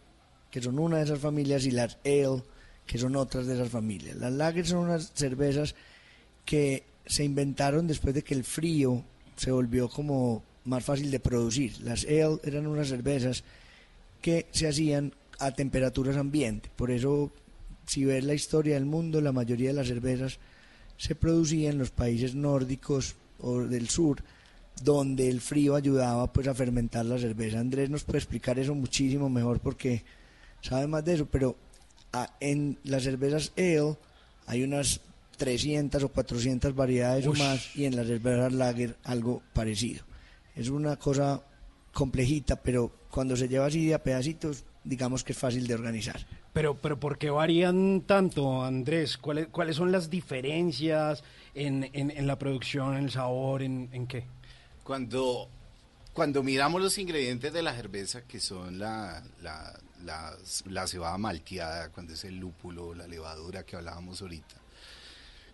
que 0.50 0.62
son 0.62 0.80
una 0.80 0.98
de 0.98 1.04
esas 1.04 1.20
familias, 1.20 1.66
y 1.66 1.72
las 1.72 1.98
ale, 2.06 2.44
que 2.86 2.98
son 2.98 3.16
otras 3.16 3.48
de 3.48 3.56
esas 3.56 3.70
familias. 3.70 4.16
Las 4.18 4.34
lager 4.34 4.68
son 4.68 4.80
unas 4.80 5.12
cervezas 5.14 5.76
que 6.46 6.84
se 7.06 7.24
inventaron 7.24 7.88
después 7.88 8.14
de 8.14 8.24
que 8.24 8.34
el 8.34 8.44
frío 8.44 9.04
se 9.42 9.52
volvió 9.52 9.90
como 9.90 10.44
más 10.66 10.84
fácil 10.84 11.10
de 11.10 11.20
producir. 11.20 11.82
Las 11.82 12.04
ale 12.04 12.38
eran 12.44 12.68
unas 12.68 12.90
cervezas 12.90 13.44
que 14.22 14.46
se 14.52 14.68
hacían 14.68 15.14
a 15.40 15.50
temperaturas 15.50 16.16
ambiente. 16.16 16.70
Por 16.76 16.92
eso, 16.92 17.32
si 17.88 18.06
ves 18.06 18.24
la 18.24 18.36
historia 18.36 18.76
del 18.76 18.86
mundo, 18.86 19.20
la 19.20 19.32
mayoría 19.32 19.70
de 19.70 19.74
las 19.74 19.88
cervezas 19.88 20.38
se 20.96 21.16
producían 21.16 21.74
en 21.74 21.80
los 21.80 21.90
países 21.90 22.36
nórdicos 22.36 23.16
o 23.40 23.62
del 23.62 23.90
sur, 23.90 24.24
donde 24.84 25.28
el 25.28 25.42
frío 25.42 25.74
ayudaba 25.74 26.32
pues 26.32 26.48
a 26.48 26.54
fermentar 26.54 27.08
la 27.08 27.18
cerveza. 27.18 27.60
Andrés 27.60 27.90
nos 27.90 28.04
puede 28.04 28.20
explicar 28.20 28.60
eso 28.60 28.76
muchísimo 28.76 29.28
mejor 29.28 29.60
porque 29.60 30.04
sabe 30.62 30.86
más 30.86 31.04
de 31.04 31.16
eso, 31.16 31.26
pero 31.26 31.56
ah, 32.14 32.32
en 32.40 32.78
las 32.84 33.02
cervezas 33.02 33.54
ale 33.58 33.98
hay 34.46 34.62
unas 34.62 35.02
300 35.38 36.04
o 36.04 36.10
400 36.10 36.76
variedades 36.76 37.28
o 37.28 37.34
más 37.34 37.76
y 37.76 37.86
en 37.86 37.96
las 37.96 38.08
cervezas 38.08 38.54
lager 38.54 38.98
algo 39.04 39.42
parecido. 39.54 40.04
Es 40.56 40.70
una 40.70 40.98
cosa 40.98 41.42
complejita, 41.94 42.56
pero 42.58 42.92
cuando 43.10 43.36
se 43.36 43.48
lleva 43.48 43.66
así 43.66 43.86
de 43.86 43.94
a 43.94 44.04
pedacitos, 44.04 44.64
digamos 44.84 45.24
que 45.24 45.34
es 45.34 45.38
fácil 45.38 45.68
de 45.68 45.74
organizar. 45.74 46.26
Pero, 46.54 46.76
pero 46.76 47.00
¿por 47.00 47.18
qué 47.18 47.30
varían 47.30 48.02
tanto, 48.02 48.64
Andrés? 48.64 49.18
¿Cuáles, 49.18 49.48
cuáles 49.48 49.76
son 49.76 49.92
las 49.92 50.10
diferencias 50.10 51.24
en, 51.54 51.90
en, 51.94 52.12
en 52.12 52.28
la 52.28 52.38
producción, 52.38 52.98
en 52.98 53.06
el 53.06 53.12
sabor, 53.12 53.64
en, 53.64 53.90
en 53.94 54.08
qué? 54.08 54.26
Cuando, 54.84 55.48
cuando 56.14 56.44
miramos 56.44 56.82
los 56.82 56.98
ingredientes 56.98 57.54
de 57.54 57.62
la 57.62 57.74
cerveza, 57.74 58.24
que 58.24 58.40
son 58.40 58.80
la, 58.80 59.24
la, 59.42 59.80
la, 60.04 60.34
la 60.66 60.88
cebada 60.88 61.18
malteada, 61.18 61.90
cuando 61.90 62.14
es 62.14 62.24
el 62.26 62.38
lúpulo, 62.38 62.94
la 62.94 63.08
levadura 63.08 63.64
que 63.64 63.78
hablábamos 63.78 64.22
ahorita, 64.22 64.56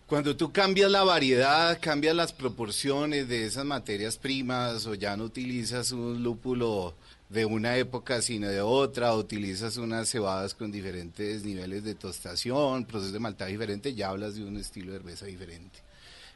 cuando 0.08 0.38
tú 0.38 0.54
cambias 0.54 0.90
la 0.90 1.04
variedad, 1.04 1.78
cambias 1.82 2.16
las 2.16 2.32
proporciones 2.32 3.28
de 3.28 3.46
esas 3.46 3.66
materias 3.66 4.18
primas 4.18 4.86
o 4.86 4.96
ya 4.96 5.18
no 5.18 5.26
utilizas 5.26 5.92
un 5.92 6.24
lúpulo 6.24 6.96
de 7.28 7.44
una 7.44 7.76
época 7.76 8.22
sino 8.22 8.48
de 8.48 8.62
otra, 8.62 9.14
o 9.14 9.20
utilizas 9.20 9.76
unas 9.76 10.10
cebadas 10.10 10.54
con 10.54 10.72
diferentes 10.72 11.44
niveles 11.44 11.84
de 11.84 11.94
tostación, 11.94 12.86
proceso 12.86 13.12
de 13.12 13.20
maltaje 13.20 13.52
diferente, 13.52 13.94
ya 13.94 14.08
hablas 14.08 14.36
de 14.36 14.46
un 14.46 14.56
estilo 14.56 14.94
de 14.94 15.00
cerveza 15.00 15.26
diferente. 15.26 15.80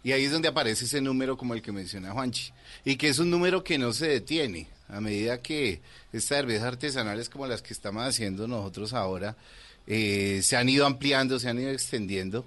Y 0.03 0.11
ahí 0.11 0.26
es 0.26 0.32
donde 0.34 0.49
aparece 0.49 0.84
ese 0.84 0.99
número 0.99 1.38
como 1.38 1.53
el 1.53 1.61
que 1.61 1.72
menciona 1.72 2.11
Juanchi, 2.11 2.51
y 2.84 2.97
que 2.97 3.07
es 3.07 3.19
un 3.19 3.30
número 3.30 3.63
que 3.63 3.78
no 3.78 3.93
se 3.93 4.07
detiene. 4.07 4.67
A 4.89 4.99
medida 4.99 5.41
que 5.41 5.80
estas 6.11 6.39
cervezas 6.39 6.65
artesanales 6.65 7.30
como 7.30 7.47
las 7.47 7.61
que 7.61 7.74
estamos 7.74 8.03
haciendo 8.03 8.49
nosotros 8.49 8.91
ahora 8.91 9.38
eh, 9.88 10.41
se 10.43 10.57
han 10.57 10.67
ido 10.67 10.86
ampliando, 10.86 11.39
se 11.39 11.47
han 11.47 11.59
ido 11.59 11.72
extendiendo, 11.72 12.45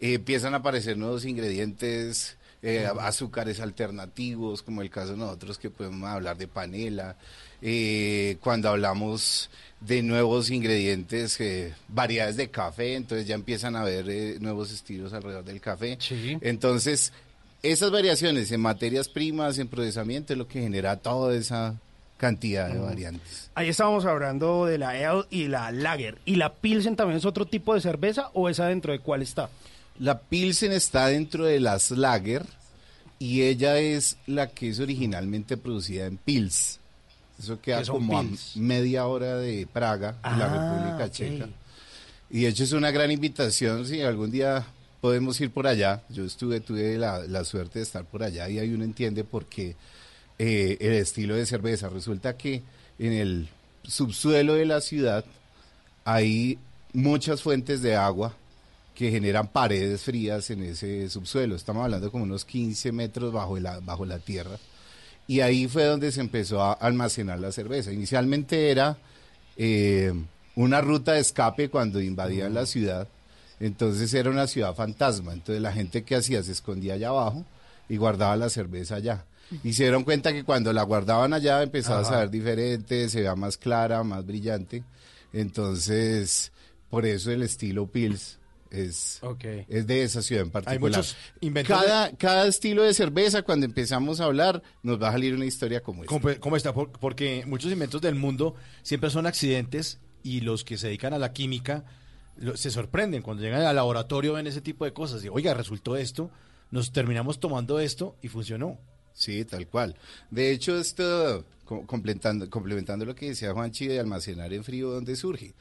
eh, 0.00 0.14
empiezan 0.14 0.54
a 0.54 0.58
aparecer 0.58 0.96
nuevos 0.96 1.24
ingredientes, 1.24 2.36
eh, 2.66 2.88
azúcares 2.98 3.60
alternativos, 3.60 4.62
como 4.62 4.80
el 4.80 4.88
caso 4.88 5.12
de 5.12 5.18
nosotros 5.18 5.58
que 5.58 5.68
podemos 5.68 6.08
hablar 6.08 6.38
de 6.38 6.48
panela. 6.48 7.14
Eh, 7.60 8.38
cuando 8.40 8.70
hablamos 8.70 9.50
de 9.80 10.02
nuevos 10.02 10.48
ingredientes, 10.48 11.38
eh, 11.40 11.74
variedades 11.88 12.38
de 12.38 12.48
café, 12.48 12.94
entonces 12.94 13.26
ya 13.26 13.34
empiezan 13.34 13.76
a 13.76 13.82
haber 13.82 14.40
nuevos 14.40 14.72
estilos 14.72 15.12
alrededor 15.12 15.44
del 15.44 15.60
café. 15.60 15.98
Entonces, 16.40 17.12
esas 17.62 17.90
variaciones 17.90 18.50
en 18.50 18.62
materias 18.62 19.10
primas, 19.10 19.58
en 19.58 19.68
procesamiento, 19.68 20.32
es 20.32 20.38
lo 20.38 20.48
que 20.48 20.62
genera 20.62 20.96
toda 20.96 21.36
esa 21.36 21.74
cantidad 22.16 22.70
de 22.70 22.78
variantes. 22.78 23.50
Ahí 23.54 23.68
estábamos 23.68 24.06
hablando 24.06 24.64
de 24.64 24.78
la 24.78 24.90
ale 24.90 25.24
y 25.28 25.48
la 25.48 25.70
lager. 25.70 26.16
¿Y 26.24 26.36
la 26.36 26.54
pilsen 26.54 26.96
también 26.96 27.18
es 27.18 27.26
otro 27.26 27.44
tipo 27.44 27.74
de 27.74 27.82
cerveza 27.82 28.30
o 28.32 28.48
esa 28.48 28.68
dentro 28.68 28.92
de 28.92 29.00
cuál 29.00 29.20
está? 29.20 29.50
La 29.98 30.18
Pilsen 30.20 30.72
está 30.72 31.06
dentro 31.08 31.44
de 31.44 31.60
las 31.60 31.90
Lager 31.90 32.44
y 33.18 33.42
ella 33.42 33.78
es 33.78 34.16
la 34.26 34.48
que 34.48 34.68
es 34.70 34.80
originalmente 34.80 35.56
producida 35.56 36.06
en 36.06 36.16
Pils. 36.16 36.80
Eso 37.38 37.60
queda 37.60 37.78
¿Qué 37.78 37.84
son 37.84 37.96
como 38.06 38.22
Pils? 38.22 38.56
a 38.56 38.58
media 38.58 39.06
hora 39.06 39.36
de 39.36 39.66
Praga, 39.72 40.16
en 40.24 40.38
la 40.38 40.46
Ah, 40.46 40.78
República. 40.98 41.10
Checa. 41.10 41.48
Y 42.30 42.42
de 42.42 42.48
hecho 42.48 42.64
es 42.64 42.72
una 42.72 42.90
gran 42.90 43.10
invitación, 43.10 43.86
si 43.86 44.00
algún 44.00 44.30
día 44.30 44.66
podemos 45.00 45.40
ir 45.40 45.50
por 45.50 45.66
allá. 45.66 46.02
Yo 46.08 46.24
estuve, 46.24 46.60
tuve 46.60 46.98
la, 46.98 47.20
la 47.20 47.44
suerte 47.44 47.78
de 47.78 47.84
estar 47.84 48.04
por 48.04 48.22
allá 48.24 48.48
y 48.48 48.58
ahí 48.58 48.72
uno 48.72 48.82
entiende 48.84 49.22
por 49.22 49.46
qué 49.46 49.76
eh, 50.38 50.76
el 50.80 50.94
estilo 50.94 51.36
de 51.36 51.46
cerveza. 51.46 51.88
Resulta 51.88 52.36
que 52.36 52.62
en 52.98 53.12
el 53.12 53.48
subsuelo 53.84 54.54
de 54.54 54.64
la 54.66 54.80
ciudad 54.80 55.24
hay 56.04 56.58
muchas 56.92 57.42
fuentes 57.42 57.82
de 57.82 57.94
agua 57.94 58.34
que 58.94 59.10
generan 59.10 59.48
paredes 59.48 60.02
frías 60.02 60.50
en 60.50 60.62
ese 60.62 61.08
subsuelo. 61.10 61.56
Estamos 61.56 61.84
hablando 61.84 62.10
como 62.10 62.24
unos 62.24 62.44
15 62.44 62.92
metros 62.92 63.32
bajo 63.32 63.58
la, 63.58 63.80
bajo 63.80 64.06
la 64.06 64.20
tierra. 64.20 64.56
Y 65.26 65.40
ahí 65.40 65.66
fue 65.66 65.84
donde 65.84 66.12
se 66.12 66.20
empezó 66.20 66.62
a 66.62 66.72
almacenar 66.74 67.40
la 67.40 67.50
cerveza. 67.50 67.92
Inicialmente 67.92 68.70
era 68.70 68.96
eh, 69.56 70.12
una 70.54 70.80
ruta 70.80 71.12
de 71.12 71.20
escape 71.20 71.70
cuando 71.70 72.00
invadían 72.00 72.54
la 72.54 72.66
ciudad. 72.66 73.08
Entonces 73.58 74.14
era 74.14 74.30
una 74.30 74.46
ciudad 74.46 74.74
fantasma. 74.74 75.32
Entonces 75.32 75.60
la 75.60 75.72
gente 75.72 76.04
que 76.04 76.16
hacía 76.16 76.42
se 76.42 76.52
escondía 76.52 76.94
allá 76.94 77.08
abajo 77.08 77.44
y 77.88 77.96
guardaba 77.96 78.36
la 78.36 78.48
cerveza 78.48 78.96
allá. 78.96 79.24
Y 79.62 79.72
se 79.72 79.84
dieron 79.84 80.04
cuenta 80.04 80.32
que 80.32 80.44
cuando 80.44 80.72
la 80.72 80.82
guardaban 80.84 81.32
allá 81.32 81.62
empezaba 81.62 82.00
a 82.00 82.04
saber 82.04 82.30
diferente, 82.30 83.08
se 83.08 83.18
veía 83.18 83.34
más 83.34 83.56
clara, 83.56 84.02
más 84.04 84.24
brillante. 84.24 84.84
Entonces, 85.32 86.52
por 86.90 87.04
eso 87.06 87.30
el 87.30 87.42
estilo 87.42 87.86
Pils 87.86 88.38
es, 88.74 89.20
es 89.68 89.86
de 89.86 90.02
esa 90.02 90.20
ciudad 90.22 90.42
en 90.44 90.50
particular. 90.50 90.80
muchos 90.80 91.16
inventos 91.40 91.80
de- 91.80 91.86
cada, 91.86 92.16
cada 92.16 92.46
estilo 92.46 92.82
de 92.82 92.92
cerveza, 92.94 93.42
cuando 93.42 93.66
empezamos 93.66 94.20
a 94.20 94.24
hablar, 94.24 94.62
nos 94.82 95.00
va 95.02 95.08
a 95.08 95.12
salir 95.12 95.34
una 95.34 95.44
historia 95.46 95.82
como 95.82 96.04
esta. 96.04 96.12
¿Cómo, 96.18 96.34
cómo 96.40 96.56
está? 96.56 96.72
Por- 96.74 96.90
porque 96.92 97.44
muchos 97.46 97.70
inventos 97.72 98.00
del 98.00 98.14
mundo 98.14 98.54
siempre 98.82 99.10
son 99.10 99.26
accidentes 99.26 99.98
y 100.22 100.40
los 100.40 100.64
que 100.64 100.76
se 100.78 100.88
dedican 100.88 101.12
a 101.14 101.18
la 101.18 101.32
química 101.32 101.84
lo- 102.36 102.56
se 102.56 102.70
sorprenden 102.70 103.22
cuando 103.22 103.42
llegan 103.42 103.62
al 103.62 103.76
laboratorio 103.76 104.32
ven 104.32 104.46
ese 104.46 104.60
tipo 104.60 104.84
de 104.84 104.92
cosas 104.92 105.24
y 105.24 105.28
oiga 105.28 105.54
resultó 105.54 105.96
esto 105.96 106.30
nos 106.70 106.90
terminamos 106.92 107.38
tomando 107.38 107.78
esto 107.78 108.16
y 108.22 108.28
funcionó 108.28 108.78
Sí, 109.16 109.44
tal 109.44 109.68
cual. 109.68 109.94
De 110.32 110.50
hecho, 110.50 110.76
esto, 110.76 111.44
co- 111.64 111.86
complementando, 111.86 112.50
complementando 112.50 113.04
lo 113.04 113.14
que 113.14 113.26
decía 113.28 113.52
Juanchi 113.52 113.86
de 113.86 114.00
almacenar 114.00 114.52
en 114.52 114.64
frío, 114.64 114.90
¿dónde 114.90 115.14
surge? 115.14 115.54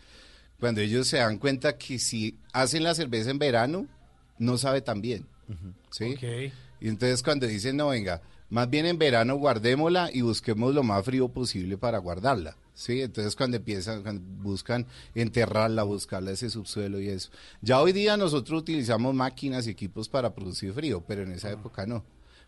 Cuando 0.63 0.79
ellos 0.79 1.09
se 1.09 1.17
dan 1.17 1.39
cuenta 1.39 1.77
que 1.77 1.99
si 1.99 2.37
hacen 2.53 2.83
la 2.83 2.95
cerveza 2.95 3.29
en 3.29 3.37
verano, 3.37 3.85
no 4.39 4.57
sabe 4.57 4.79
tan 4.79 5.01
bien. 5.01 5.25
¿sí? 5.89 6.15
Y 6.79 6.87
entonces 6.87 7.21
cuando 7.21 7.47
dicen, 7.47 7.75
no, 7.75 7.89
venga, 7.89 8.21
más 8.49 8.69
bien 8.69 8.85
en 8.85 8.97
verano 8.97 9.35
guardémosla 9.35 10.09
y 10.13 10.21
busquemos 10.21 10.73
lo 10.73 10.81
más 10.81 11.03
frío 11.03 11.27
posible 11.27 11.77
para 11.77 11.97
guardarla. 11.97 12.55
¿sí? 12.75 13.01
Entonces 13.01 13.35
cuando 13.35 13.57
empiezan, 13.57 14.03
cuando 14.03 14.23
buscan 14.41 14.87
enterrarla, 15.15 15.83
buscarla 15.83 16.31
ese 16.31 16.49
subsuelo 16.49 17.01
y 17.01 17.09
eso. 17.09 17.29
Ya 17.61 17.81
hoy 17.81 17.91
día 17.91 18.15
nosotros 18.15 18.61
utilizamos 18.61 19.13
máquinas 19.13 19.67
y 19.67 19.71
equipos 19.71 20.07
para 20.07 20.33
producir 20.33 20.71
frío, 20.71 21.03
pero 21.05 21.23
en 21.23 21.33
esa 21.33 21.51
época 21.51 21.85
no. 21.85 22.05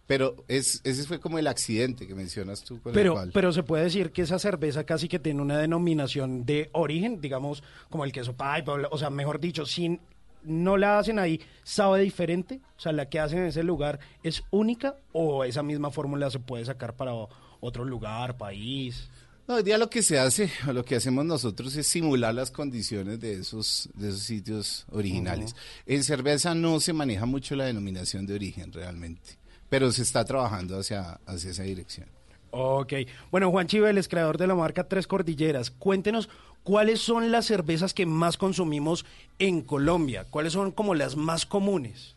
Pero 0.08 0.36
es, 0.48 0.82
ese 0.84 1.04
fue 1.06 1.20
como 1.20 1.40
el 1.40 1.48
accidente 1.48 2.06
que 2.08 2.14
mencionas 2.14 2.64
tú 2.64 2.80
con 2.80 2.92
el 2.92 2.94
Pero, 2.94 3.14
cual- 3.14 3.32
pero 3.34 3.52
se 3.52 3.64
puede 3.64 3.86
decir 3.86 4.12
que 4.12 4.22
esa 4.22 4.38
cerveza 4.38 4.84
casi 4.84 5.08
que 5.08 5.18
tiene 5.20 5.42
una 5.42 5.58
denominación 5.58 6.46
de 6.46 6.70
origen, 6.74 7.20
digamos, 7.22 7.64
como 7.90 8.06
el 8.06 8.12
queso 8.12 8.34
pipe, 8.34 8.70
o, 8.92 8.98
sea, 9.00 9.10
mejor 9.10 9.40
dicho, 9.40 9.66
si 9.66 10.00
no 10.44 10.78
la 10.78 11.00
hacen 11.00 11.18
ahí, 11.18 11.42
¿sabe 11.64 12.02
diferente? 12.02 12.62
O 12.78 12.80
sea, 12.80 12.92
la 12.92 13.10
que 13.10 13.20
hacen 13.20 13.40
en 13.40 13.46
ese 13.46 13.64
lugar 13.64 14.00
es 14.22 14.44
única 14.52 14.96
o 15.12 15.44
esa 15.44 15.64
misma 15.64 15.90
fórmula 15.90 16.30
se 16.30 16.38
puede 16.40 16.64
sacar 16.66 16.96
para 16.96 17.12
otro 17.60 17.84
lugar, 17.84 18.38
país. 18.38 19.10
No, 19.48 19.56
hoy 19.56 19.64
día 19.64 19.78
lo 19.80 19.90
que 19.90 20.04
se 20.04 20.20
hace, 20.20 20.52
o 20.68 20.74
lo 20.74 20.86
que 20.86 20.96
hacemos 20.96 21.26
nosotros 21.26 21.76
es 21.76 21.88
simular 21.88 22.36
las 22.36 22.52
condiciones 22.52 23.20
de 23.20 23.34
esos, 23.40 23.90
de 23.96 24.10
esos 24.10 24.22
sitios 24.22 24.86
originales. 24.92 25.56
En 25.88 26.04
cerveza 26.04 26.54
no 26.54 26.80
se 26.80 26.94
maneja 26.94 27.26
mucho 27.26 27.56
la 27.56 27.66
denominación 27.66 28.28
de 28.28 28.36
origen 28.36 28.72
realmente, 28.72 29.38
pero 29.70 29.92
se 29.92 30.04
está 30.04 30.24
trabajando 30.26 30.80
hacia, 30.80 31.20
hacia 31.26 31.52
esa 31.52 31.64
dirección. 31.64 32.08
Ok. 32.52 32.94
Bueno, 33.32 33.52
Juan 33.52 33.68
Chiveles, 33.68 34.08
creador 34.08 34.38
de 34.38 34.48
la 34.48 34.56
marca 34.56 34.88
Tres 34.88 35.08
Cordilleras, 35.08 35.72
cuéntenos 35.72 36.30
cuáles 36.64 37.02
son 37.02 37.32
las 37.32 37.46
cervezas 37.46 37.94
que 37.94 38.06
más 38.06 38.38
consumimos 38.38 39.06
en 39.40 39.62
Colombia, 39.62 40.26
cuáles 40.30 40.54
son 40.54 40.72
como 40.72 40.96
las 40.96 41.16
más 41.16 41.46
comunes. 41.46 42.16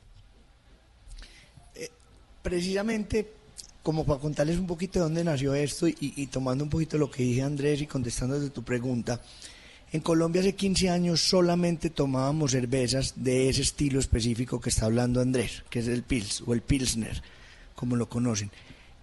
precisamente 2.43 3.33
como 3.83 4.05
para 4.05 4.21
contarles 4.21 4.59
un 4.59 4.67
poquito 4.67 4.99
de 4.99 5.05
dónde 5.05 5.25
nació 5.25 5.55
esto 5.55 5.89
y, 5.89 5.97
y 5.99 6.27
tomando 6.27 6.63
un 6.63 6.71
poquito 6.71 6.99
lo 6.99 7.11
que 7.11 7.23
dije 7.23 7.43
Andrés 7.43 7.81
y 7.81 7.87
contestando 7.87 8.35
desde 8.35 8.51
tu 8.51 8.63
pregunta, 8.63 9.21
en 9.93 10.01
Colombia 10.01 10.41
hace 10.41 10.55
15 10.55 10.91
años 10.91 11.21
solamente 11.21 11.89
tomábamos 11.89 12.51
cervezas 12.51 13.15
de 13.17 13.49
ese 13.49 13.63
estilo 13.63 13.99
específico 13.99 14.61
que 14.61 14.69
está 14.69 14.85
hablando 14.87 15.21
Andrés, 15.21 15.65
que 15.71 15.79
es 15.79 15.89
el 15.89 16.03
Pils 16.03 16.43
o 16.47 16.53
el 16.53 16.61
Pilsner, 16.61 17.23
como 17.79 17.95
lo 17.95 18.09
conocen. 18.09 18.51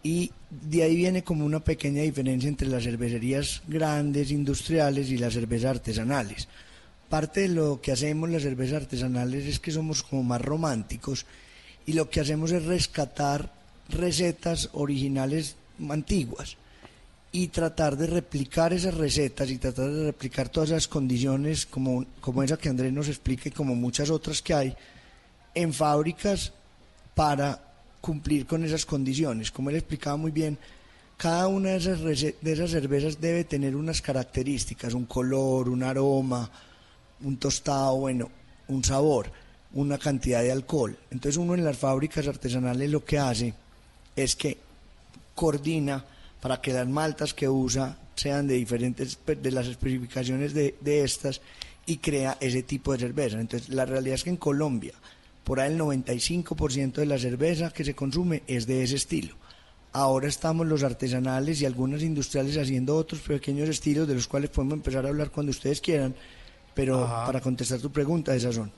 Y 0.04 0.32
de 0.50 0.84
ahí 0.84 0.98
viene 0.98 1.24
como 1.24 1.46
una 1.46 1.62
pequeña 1.62 2.02
diferencia 2.02 2.50
entre 2.50 2.68
las 2.68 2.84
cervecerías 2.84 3.64
grandes, 3.68 4.32
industriales 4.32 5.10
y 5.10 5.18
las 5.18 5.34
cervezas 5.34 5.78
artesanales. 5.78 6.50
Parte 7.10 7.42
de 7.42 7.50
lo 7.50 7.80
que 7.80 7.94
hacemos 7.94 8.30
las 8.30 8.44
cervezas 8.44 8.82
artesanales 8.82 9.46
es 9.46 9.62
que 9.62 9.72
somos 9.72 10.04
como 10.04 10.24
más 10.24 10.42
románticos 10.42 11.26
y 11.86 11.94
lo 11.94 12.10
que 12.10 12.20
hacemos 12.20 12.52
es 12.52 12.66
rescatar 12.66 13.54
recetas 13.88 14.70
originales 14.74 15.56
antiguas 15.90 16.58
y 17.32 17.48
tratar 17.48 17.96
de 17.96 18.08
replicar 18.08 18.74
esas 18.74 18.94
recetas 18.94 19.50
y 19.50 19.58
tratar 19.58 19.90
de 19.90 20.06
replicar 20.06 20.50
todas 20.50 20.72
esas 20.72 20.88
condiciones 20.90 21.66
como, 21.66 22.06
como 22.20 22.44
esa 22.44 22.58
que 22.58 22.70
Andrés 22.70 22.92
nos 22.92 23.08
explica 23.08 23.48
y 23.48 23.52
como 23.52 23.74
muchas 23.74 24.10
otras 24.10 24.42
que 24.42 24.54
hay 24.54 24.76
en 25.54 25.74
fábricas 25.74 26.52
para 27.16 27.65
cumplir 28.06 28.46
con 28.46 28.64
esas 28.64 28.86
condiciones. 28.86 29.50
Como 29.52 29.70
él 29.70 29.78
explicaba 29.78 30.16
muy 30.18 30.32
bien, 30.32 30.58
cada 31.18 31.48
una 31.48 31.70
de 31.72 31.78
esas, 31.78 32.02
de 32.02 32.52
esas 32.56 32.70
cervezas 32.72 33.20
debe 33.20 33.44
tener 33.46 33.76
unas 33.76 34.02
características, 34.02 34.94
un 34.94 35.06
color, 35.06 35.70
un 35.70 35.82
aroma, 35.82 36.50
un 37.22 37.38
tostado, 37.38 37.96
bueno, 37.98 38.30
un 38.68 38.84
sabor, 38.84 39.32
una 39.74 39.98
cantidad 39.98 40.44
de 40.44 40.52
alcohol. 40.52 40.96
Entonces 41.10 41.38
uno 41.38 41.56
en 41.56 41.64
las 41.64 41.78
fábricas 41.78 42.28
artesanales 42.28 42.90
lo 42.92 43.04
que 43.04 43.18
hace 43.18 43.54
es 44.16 44.36
que 44.36 44.58
coordina 45.34 46.06
para 46.42 46.62
que 46.62 46.74
las 46.74 46.88
maltas 46.88 47.34
que 47.34 47.50
usa 47.50 47.98
sean 48.16 48.48
de 48.48 48.54
diferentes, 48.56 49.16
pe- 49.16 49.36
de 49.36 49.52
las 49.52 49.68
especificaciones 49.68 50.54
de, 50.54 50.76
de 50.80 51.04
estas 51.04 51.42
y 51.88 51.98
crea 51.98 52.38
ese 52.40 52.64
tipo 52.64 52.94
de 52.94 53.00
cerveza. 53.00 53.40
Entonces 53.40 53.70
la 53.70 53.86
realidad 53.86 54.16
es 54.16 54.24
que 54.24 54.30
en 54.30 54.38
Colombia, 54.38 54.94
por 55.46 55.60
ahí 55.60 55.72
el 55.72 55.80
95% 55.80 56.96
de 56.96 57.06
la 57.06 57.20
cerveza 57.20 57.70
que 57.70 57.86
se 57.86 57.94
consume 57.96 58.44
es 58.48 58.66
de 58.66 58.84
ese 58.84 58.96
estilo. 58.96 59.36
Ahora 59.94 60.28
estamos 60.28 60.66
los 60.68 60.84
artesanales 60.84 61.62
y 61.62 61.66
algunas 61.66 62.02
industriales 62.02 62.58
haciendo 62.58 62.98
otros 62.98 63.22
pequeños 63.22 63.70
estilos 63.70 64.08
de 64.08 64.16
los 64.16 64.28
cuales 64.28 64.50
podemos 64.50 64.74
empezar 64.74 65.06
a 65.06 65.10
hablar 65.10 65.30
cuando 65.30 65.52
ustedes 65.52 65.80
quieran, 65.80 66.16
pero 66.74 67.06
Ajá. 67.06 67.28
para 67.28 67.40
contestar 67.40 67.80
tu 67.80 67.92
pregunta, 67.92 68.36
esas 68.36 68.56
son. 68.56 68.72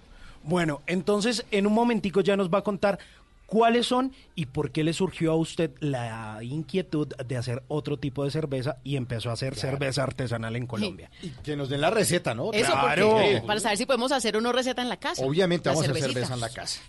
Bueno, 0.43 0.81
entonces 0.85 1.45
en 1.51 1.65
un 1.65 1.73
momentico 1.73 2.21
ya 2.21 2.37
nos 2.37 2.49
va 2.49 2.59
a 2.59 2.63
contar 2.63 2.99
cuáles 3.47 3.87
son 3.87 4.13
y 4.35 4.45
por 4.45 4.71
qué 4.71 4.83
le 4.83 4.93
surgió 4.93 5.31
a 5.31 5.35
usted 5.35 5.71
la 5.79 6.37
inquietud 6.43 7.07
de 7.07 7.37
hacer 7.37 7.63
otro 7.67 7.97
tipo 7.97 8.23
de 8.23 8.29
cerveza 8.29 8.77
y 8.83 8.95
empezó 8.97 9.31
a 9.31 9.33
hacer 9.33 9.55
cerveza 9.55 10.03
artesanal 10.03 10.55
en 10.55 10.67
Colombia. 10.67 11.09
Y 11.23 11.29
que 11.29 11.55
nos 11.55 11.69
den 11.69 11.81
la 11.81 11.89
receta, 11.89 12.35
¿no? 12.35 12.53
Eso, 12.53 12.71
Claro. 12.71 13.11
porque, 13.13 13.41
para 13.47 13.59
saber 13.59 13.77
si 13.79 13.85
podemos 13.87 14.11
hacer 14.11 14.37
una 14.37 14.51
receta 14.51 14.83
en 14.83 14.89
la 14.89 14.97
casa. 14.97 15.25
Obviamente 15.25 15.69
La 15.69 15.73
vamos 15.75 15.87
a 15.87 15.91
hacer 15.91 16.03
cerveza 16.03 16.33
en 16.35 16.39
la 16.41 16.49
casa. 16.49 16.79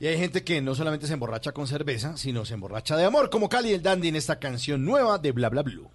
Y 0.00 0.06
hay 0.06 0.18
gente 0.18 0.42
que 0.42 0.60
no 0.60 0.74
solamente 0.74 1.06
se 1.06 1.12
emborracha 1.12 1.52
con 1.52 1.66
cerveza, 1.68 2.16
sino 2.16 2.44
se 2.44 2.54
emborracha 2.54 2.96
de 2.96 3.04
amor, 3.04 3.30
como 3.30 3.48
Cali 3.48 3.72
el 3.72 3.82
Dandy 3.82 4.08
en 4.08 4.16
esta 4.16 4.38
canción 4.38 4.84
nueva 4.84 5.18
de 5.18 5.32
Bla 5.32 5.48
Bla 5.48 5.62
Blue. 5.62 5.88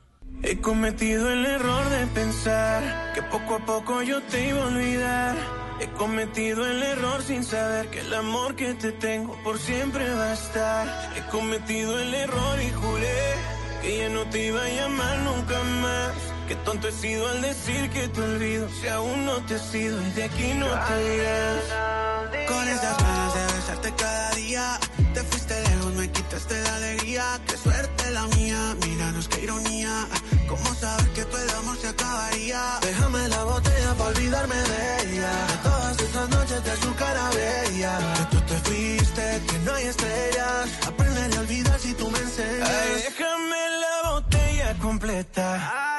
He 0.44 0.60
cometido 0.60 1.30
el 1.32 1.46
error 1.46 1.88
de 1.90 2.08
pensar 2.08 3.12
que 3.14 3.22
poco 3.24 3.56
a 3.56 3.66
poco 3.66 4.02
yo 4.02 4.22
te 4.24 4.48
iba 4.50 4.64
a 4.64 4.68
olvidar. 4.68 5.36
He 5.82 5.88
cometido 5.94 6.64
el 6.68 6.84
error 6.84 7.24
sin 7.24 7.44
saber 7.44 7.90
que 7.90 8.02
el 8.02 8.14
amor 8.14 8.56
que 8.56 8.76
te 8.76 8.92
tengo 8.92 9.36
por 9.44 9.58
siempre 9.58 10.08
va 10.14 10.30
a 10.30 10.34
estar. 10.34 11.14
He 11.18 11.28
cometido 11.32 11.98
el 11.98 12.14
error 12.14 12.62
y 12.62 12.70
juré 12.70 13.34
que 13.82 13.98
ya 13.98 14.10
no 14.10 14.24
te 14.30 14.46
iba 14.46 14.64
a 14.64 14.70
llamar 14.70 15.18
nunca 15.22 15.58
más. 15.82 16.14
Qué 16.48 16.56
tonto 16.58 16.88
he 16.88 16.92
sido 16.92 17.28
al 17.30 17.42
decir 17.42 17.90
que 17.90 18.08
te 18.10 18.22
olvido 18.22 18.70
si 18.70 18.88
aún 18.90 19.26
no 19.26 19.44
te 19.48 19.56
he 19.56 19.60
sido 19.60 20.00
y 20.06 20.12
de 20.12 20.24
aquí 20.26 20.54
no 20.54 20.68
te 20.68 21.16
irás. 21.16 22.48
Con 22.48 22.68
esas 22.68 22.98
ganas 23.00 23.34
de 23.34 23.51
cada 23.80 24.32
día. 24.36 24.80
Te 25.14 25.24
fuiste 25.24 25.62
lejos, 25.62 25.94
me 25.94 26.12
quitaste 26.12 26.62
la 26.64 26.76
alegría. 26.76 27.40
Qué 27.48 27.58
suerte 27.58 28.12
la 28.12 28.28
mía, 28.28 28.76
míranos 28.86 29.28
qué 29.28 29.42
ironía. 29.44 30.08
¿Cómo 30.48 30.74
saber 30.76 31.10
que 31.14 31.22
el 31.22 31.50
amor 31.50 31.78
se 31.78 31.88
acabaría? 31.88 32.80
Déjame 32.82 33.28
la 33.30 33.44
botella 33.44 33.94
para 33.98 34.10
olvidarme 34.10 34.56
de 34.56 35.04
ella. 35.04 35.48
De 35.48 35.58
todas 35.64 36.00
esas 36.00 36.30
noches 36.30 36.64
de 36.64 36.76
su 36.78 36.96
cara 36.96 37.30
bella. 37.30 38.00
Que 38.18 38.36
tú 38.36 38.42
te 38.46 38.58
fuiste, 38.60 39.42
que 39.48 39.60
no 39.60 39.74
hay 39.74 39.86
estrellas. 39.86 40.70
Aprender 40.88 41.38
a 41.38 41.40
olvidar 41.40 41.80
si 41.80 41.94
tú 41.94 42.10
me 42.12 42.20
enseñas. 42.20 42.70
Ay, 42.70 43.04
déjame 43.04 43.62
la 43.84 44.10
botella 44.12 44.78
completa. 44.82 45.91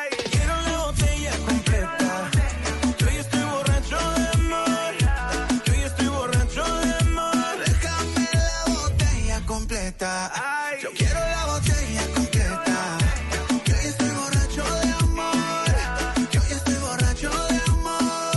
Yo 10.03 10.09
quiero 10.96 11.14
la 11.14 11.46
botella 11.46 12.03
completa. 12.12 12.98
Que 13.64 13.72
hoy 13.72 13.84
estoy 13.86 14.11
borracho 14.11 14.64
de 14.64 14.92
amor. 15.00 16.28
Que 16.28 16.38
hoy 16.40 16.44
estoy 16.50 16.74
borracho 16.74 17.30
de 17.30 17.61
amor. 17.70 18.32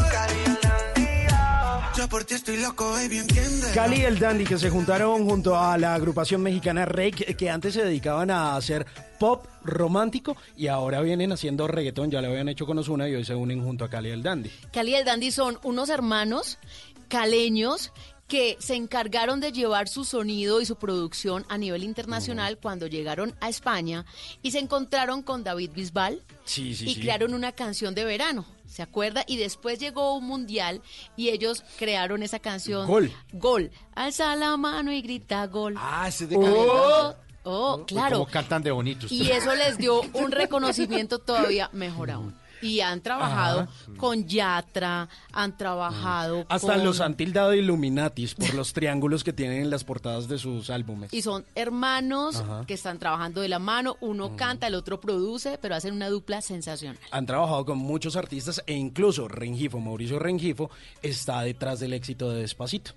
Yo 1.98 2.08
por 2.08 2.24
ti 2.24 2.36
estoy 2.36 2.58
loco, 2.58 2.92
baby, 2.92 3.18
entiende 3.18 3.72
Cali 3.74 4.02
y 4.02 4.04
el 4.04 4.20
Dandy 4.20 4.44
que 4.44 4.60
se 4.60 4.70
juntaron 4.70 5.28
junto 5.28 5.60
a 5.60 5.76
la 5.80 5.96
agrupación 5.96 6.44
mexicana 6.44 6.86
Rake 6.86 7.36
que 7.36 7.50
antes 7.50 7.74
se 7.74 7.84
dedicaban 7.84 8.30
a 8.30 8.56
hacer 8.56 8.86
pop 9.20 9.48
romántico 9.64 10.38
y 10.56 10.68
ahora 10.68 11.02
vienen 11.02 11.32
haciendo 11.32 11.68
reggaetón, 11.68 12.12
ya 12.12 12.22
lo 12.22 12.28
habían 12.28 12.48
hecho 12.48 12.68
con 12.68 12.78
Ozuna 12.78 13.10
y 13.10 13.16
hoy 13.16 13.26
se 13.26 13.34
unen 13.34 13.64
junto 13.64 13.86
a 13.86 13.90
Cali 13.90 14.10
y 14.10 14.12
el 14.12 14.22
Dandy. 14.22 14.52
Cali 14.72 14.92
y 14.92 14.96
el 14.96 15.04
Dandy 15.04 15.32
son 15.32 15.58
unos 15.64 15.90
hermanos 15.90 16.60
caleños 17.08 17.92
que 18.28 18.58
se 18.60 18.76
encargaron 18.76 19.40
de 19.40 19.52
llevar 19.52 19.88
su 19.88 20.04
sonido 20.04 20.60
y 20.60 20.66
su 20.66 20.78
producción 20.78 21.46
a 21.48 21.58
nivel 21.60 21.84
internacional 21.84 22.58
cuando 22.58 22.88
llegaron 22.88 23.36
a 23.40 23.50
España 23.50 24.06
y 24.42 24.52
se 24.52 24.60
encontraron 24.60 25.22
con 25.22 25.44
David 25.44 25.72
Bisbal 25.76 26.24
Sí, 26.44 26.74
sí, 26.76 26.90
y 26.90 26.94
sí. 26.96 27.02
crearon 27.02 27.34
una 27.36 27.52
canción 27.52 27.94
de 27.94 28.04
verano. 28.06 28.46
¿Se 28.68 28.82
acuerda? 28.82 29.24
Y 29.28 29.38
después 29.38 29.80
llegó 29.80 30.16
un 30.18 30.26
mundial 30.26 30.82
y 31.16 31.30
ellos 31.30 31.64
crearon 31.78 32.24
esa 32.24 32.40
canción. 32.40 32.88
Gol. 32.88 33.12
Gol. 33.34 33.72
Alza 33.94 34.36
la 34.36 34.58
mano 34.58 34.92
y 34.92 35.02
grita 35.02 35.46
gol. 35.48 35.76
Ah, 35.78 36.08
ese 36.08 36.26
de 36.28 36.36
Oh, 36.38 37.14
oh, 37.44 37.76
Uy, 37.78 37.86
claro. 37.86 38.18
cómo 38.18 38.32
cantan 38.32 38.64
de 38.64 38.72
bonitos. 38.72 39.12
Y 39.12 39.30
eso 39.32 39.54
les 39.56 39.78
dio 39.78 40.02
un 40.14 40.32
reconocimiento 40.32 41.20
todavía 41.20 41.70
mejor 41.74 42.10
aún. 42.12 42.36
Y 42.62 42.80
han 42.82 43.02
trabajado 43.02 43.62
Ajá. 43.62 43.72
con 43.98 44.28
Yatra, 44.28 45.10
han 45.32 45.58
trabajado 45.58 46.46
Hasta 46.50 46.76
con... 46.76 46.84
los 46.84 47.02
han 47.02 47.16
tildado 47.16 47.52
de 47.52 47.58
Illuminatis 47.58 48.36
por 48.36 48.54
los 48.54 48.74
triángulos 48.74 49.24
que 49.24 49.34
tienen 49.34 49.62
en 49.62 49.70
las 49.70 49.84
portadas 49.84 50.28
de 50.28 50.38
sus 50.38 50.70
álbumes. 50.70 51.14
Y 51.14 51.22
son 51.22 51.46
hermanos 51.56 52.38
Ajá. 52.38 52.64
que 52.66 52.74
están 52.74 53.00
trabajando 53.00 53.42
de 53.42 53.50
la 53.50 53.60
mano, 53.60 53.98
uno 54.02 54.36
canta, 54.36 54.68
el 54.68 54.76
otro 54.76 55.00
produce, 55.00 55.58
pero 55.62 55.76
hacen 55.76 55.94
una 55.94 56.10
dupla 56.10 56.42
sensacional. 56.42 57.00
Han 57.12 57.26
trabajado 57.26 57.66
con 57.66 57.78
muchos 57.78 58.16
artistas 58.16 58.62
e 58.66 58.74
incluso 58.74 59.28
Rengifo, 59.28 59.80
Mauricio 59.80 60.20
Rengifo, 60.20 60.70
está 61.02 61.42
detrás 61.42 61.80
del 61.80 61.94
éxito 61.94 62.30
de 62.32 62.42
Despacito. 62.42 62.92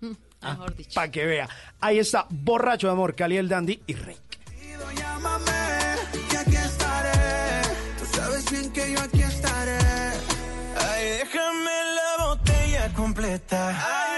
Mm, 0.00 0.12
Mejor 0.42 0.76
dicho. 0.76 0.90
Para 0.94 1.10
que 1.10 1.24
vea. 1.24 1.48
Ahí 1.80 1.98
está, 1.98 2.26
Borracho 2.30 2.86
de 2.86 2.92
Amor, 2.92 3.14
Cali 3.14 3.36
el 3.36 3.48
Dandy 3.48 3.80
y 3.86 3.94
Rey. 3.94 4.16
Que 8.76 8.92
yo 8.92 9.00
aquí 9.00 9.22
estaré 9.22 9.78
Ay, 10.88 11.04
déjame 11.20 11.76
la 11.98 12.24
botella 12.26 12.92
completa. 12.94 13.70
Ay, 13.70 14.15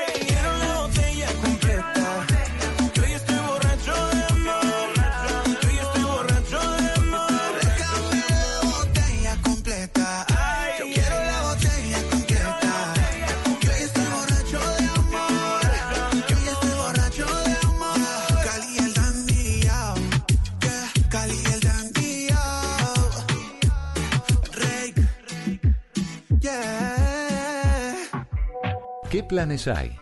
¿Qué 29.10 29.22
planes 29.22 29.66
hay? 29.68 29.96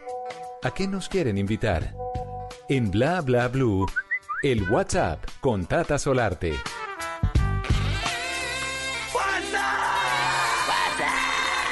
¿A 0.64 0.72
qué 0.72 0.88
nos 0.88 1.08
quieren 1.08 1.38
invitar? 1.38 1.94
En 2.68 2.90
Bla 2.90 3.20
Bla 3.20 3.46
Blue, 3.46 3.86
el 4.42 4.68
WhatsApp 4.68 5.24
con 5.40 5.64
Tata 5.64 5.96
Solarte. 5.96 6.54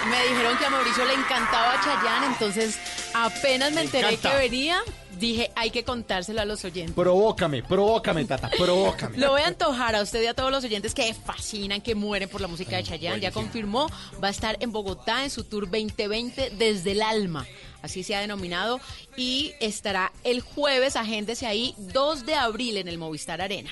Me 0.08 0.22
dijeron 0.28 0.56
que 0.58 0.64
a 0.64 0.70
Mauricio 0.70 1.04
le 1.06 1.14
encantaba 1.14 1.80
Chayanne, 1.82 2.26
entonces 2.26 2.78
apenas 3.14 3.72
me 3.72 3.80
enteré 3.82 4.10
encanta. 4.10 4.30
que 4.30 4.36
venía, 4.36 4.82
dije, 5.24 5.50
hay 5.56 5.70
que 5.70 5.84
contárselo 5.84 6.40
a 6.40 6.44
los 6.44 6.64
oyentes. 6.64 6.94
Provócame, 6.94 7.62
provócame, 7.62 8.24
Tata, 8.24 8.50
provócame. 8.56 9.18
Lo 9.18 9.30
voy 9.30 9.42
a 9.42 9.48
antojar 9.48 9.94
a 9.94 10.02
usted 10.02 10.22
y 10.22 10.26
a 10.26 10.34
todos 10.34 10.50
los 10.50 10.64
oyentes 10.64 10.94
que 10.94 11.12
fascinan, 11.14 11.80
que 11.80 11.94
mueren 11.94 12.28
por 12.28 12.40
la 12.40 12.48
música 12.48 12.76
de 12.76 12.84
Chayanne. 12.84 13.20
Ya 13.20 13.30
confirmó, 13.30 13.88
va 14.22 14.28
a 14.28 14.30
estar 14.30 14.56
en 14.60 14.72
Bogotá 14.72 15.24
en 15.24 15.30
su 15.30 15.44
tour 15.44 15.64
2020 15.70 16.50
desde 16.50 16.92
el 16.92 17.02
alma. 17.02 17.46
Así 17.84 18.02
se 18.02 18.14
ha 18.14 18.20
denominado, 18.20 18.80
y 19.16 19.52
estará 19.60 20.12
el 20.24 20.40
jueves, 20.40 20.96
agéndese 20.96 21.46
ahí, 21.46 21.74
2 21.78 22.26
de 22.26 22.34
abril 22.34 22.78
en 22.78 22.88
el 22.88 22.98
Movistar 22.98 23.40
Arena. 23.40 23.70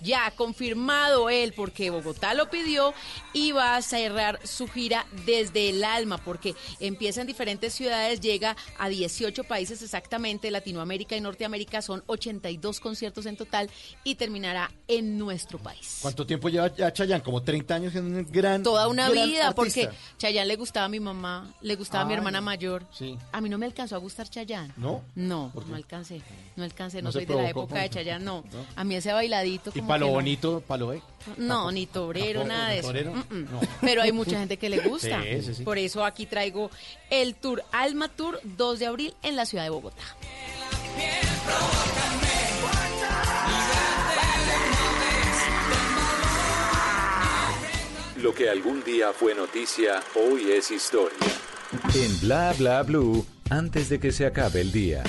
Ya 0.00 0.30
confirmado 0.32 1.30
él, 1.30 1.52
porque 1.54 1.90
Bogotá 1.90 2.34
lo 2.34 2.50
pidió, 2.50 2.94
y 3.32 3.52
va 3.52 3.76
a 3.76 3.82
cerrar 3.82 4.40
su 4.44 4.66
gira 4.66 5.06
desde 5.26 5.68
el 5.70 5.84
alma, 5.84 6.18
porque 6.18 6.54
empieza 6.80 7.20
en 7.20 7.26
diferentes 7.26 7.74
ciudades, 7.74 8.20
llega 8.20 8.56
a 8.78 8.88
18 8.88 9.44
países 9.44 9.82
exactamente, 9.82 10.50
Latinoamérica 10.50 11.16
y 11.16 11.20
Norteamérica, 11.20 11.82
son 11.82 12.02
82 12.06 12.80
conciertos 12.80 13.26
en 13.26 13.36
total, 13.36 13.70
y 14.04 14.14
terminará 14.14 14.72
en 14.88 15.18
nuestro 15.18 15.58
país. 15.58 15.98
¿Cuánto 16.00 16.26
tiempo 16.26 16.48
lleva 16.48 16.74
ya 16.74 16.92
Chayanne? 16.92 17.22
Como 17.22 17.42
30 17.42 17.74
años, 17.74 17.94
es 17.94 18.00
un 18.00 18.26
gran 18.30 18.62
Toda 18.62 18.88
una 18.88 19.10
gran 19.10 19.28
vida, 19.28 19.54
porque. 19.54 19.90
Chayanne 20.18 20.48
le 20.48 20.56
gustaba 20.56 20.86
a 20.86 20.88
mi 20.88 21.00
mamá, 21.00 21.52
le 21.60 21.76
gustaba 21.76 22.04
a 22.04 22.06
mi 22.06 22.14
hermana 22.14 22.40
mayor. 22.40 22.86
sí. 22.92 23.18
A 23.32 23.40
mí 23.40 23.49
no 23.50 23.58
me 23.58 23.66
alcanzó 23.66 23.96
a 23.96 23.98
gustar 23.98 24.28
Chayanne. 24.30 24.72
¿No? 24.76 25.02
No, 25.14 25.52
no 25.66 25.74
alcancé. 25.74 26.22
No 26.56 26.64
alcancé, 26.64 27.02
No 27.02 27.08
no, 27.08 27.12
soy 27.12 27.26
de 27.26 27.34
la 27.34 27.50
época 27.50 27.80
de. 27.82 27.90
Chayanne, 27.90 28.24
no. 28.24 28.44
¿No? 28.52 28.66
A 28.76 28.84
mí 28.84 28.94
ese 28.94 29.12
bailadito 29.12 29.70
¿Y 29.74 29.80
como 29.80 29.88
para 29.88 29.98
lo 30.00 30.06
que 30.06 30.10
no. 30.10 30.14
bonito, 30.14 30.62
para 30.66 30.78
lo 30.80 30.92
eh? 30.92 31.02
No, 31.36 31.70
ni 31.70 31.86
torero, 31.86 32.44
nada 32.44 32.70
de 32.70 32.78
eso. 32.78 32.88
¿Torero? 32.88 33.12
Mm, 33.12 33.34
mm. 33.34 33.48
No. 33.50 33.60
Pero 33.82 34.02
hay 34.02 34.12
mucha 34.12 34.38
gente 34.38 34.56
que 34.56 34.70
le 34.70 34.78
gusta. 34.80 35.20
Sí, 35.30 35.42
sí, 35.42 35.54
sí. 35.56 35.62
Por 35.64 35.78
eso 35.78 36.04
aquí 36.04 36.26
traigo 36.26 36.70
el 37.10 37.34
tour 37.34 37.62
Alma 37.72 38.08
Tour 38.08 38.40
2 38.44 38.78
de 38.78 38.86
abril 38.86 39.14
en 39.22 39.36
la 39.36 39.44
ciudad 39.44 39.64
de 39.64 39.70
Bogotá. 39.70 40.02
Lo 48.16 48.34
que 48.34 48.50
algún 48.50 48.84
día 48.84 49.12
fue 49.12 49.34
noticia, 49.34 50.02
hoy 50.14 50.50
es 50.50 50.70
historia. 50.70 51.16
En 51.94 52.20
Bla 52.20 52.52
Bla 52.58 52.82
Blue, 52.82 53.24
antes 53.50 53.88
de 53.88 53.98
que 53.98 54.12
se 54.12 54.24
acabe 54.24 54.60
el 54.60 54.70
día. 54.70 55.02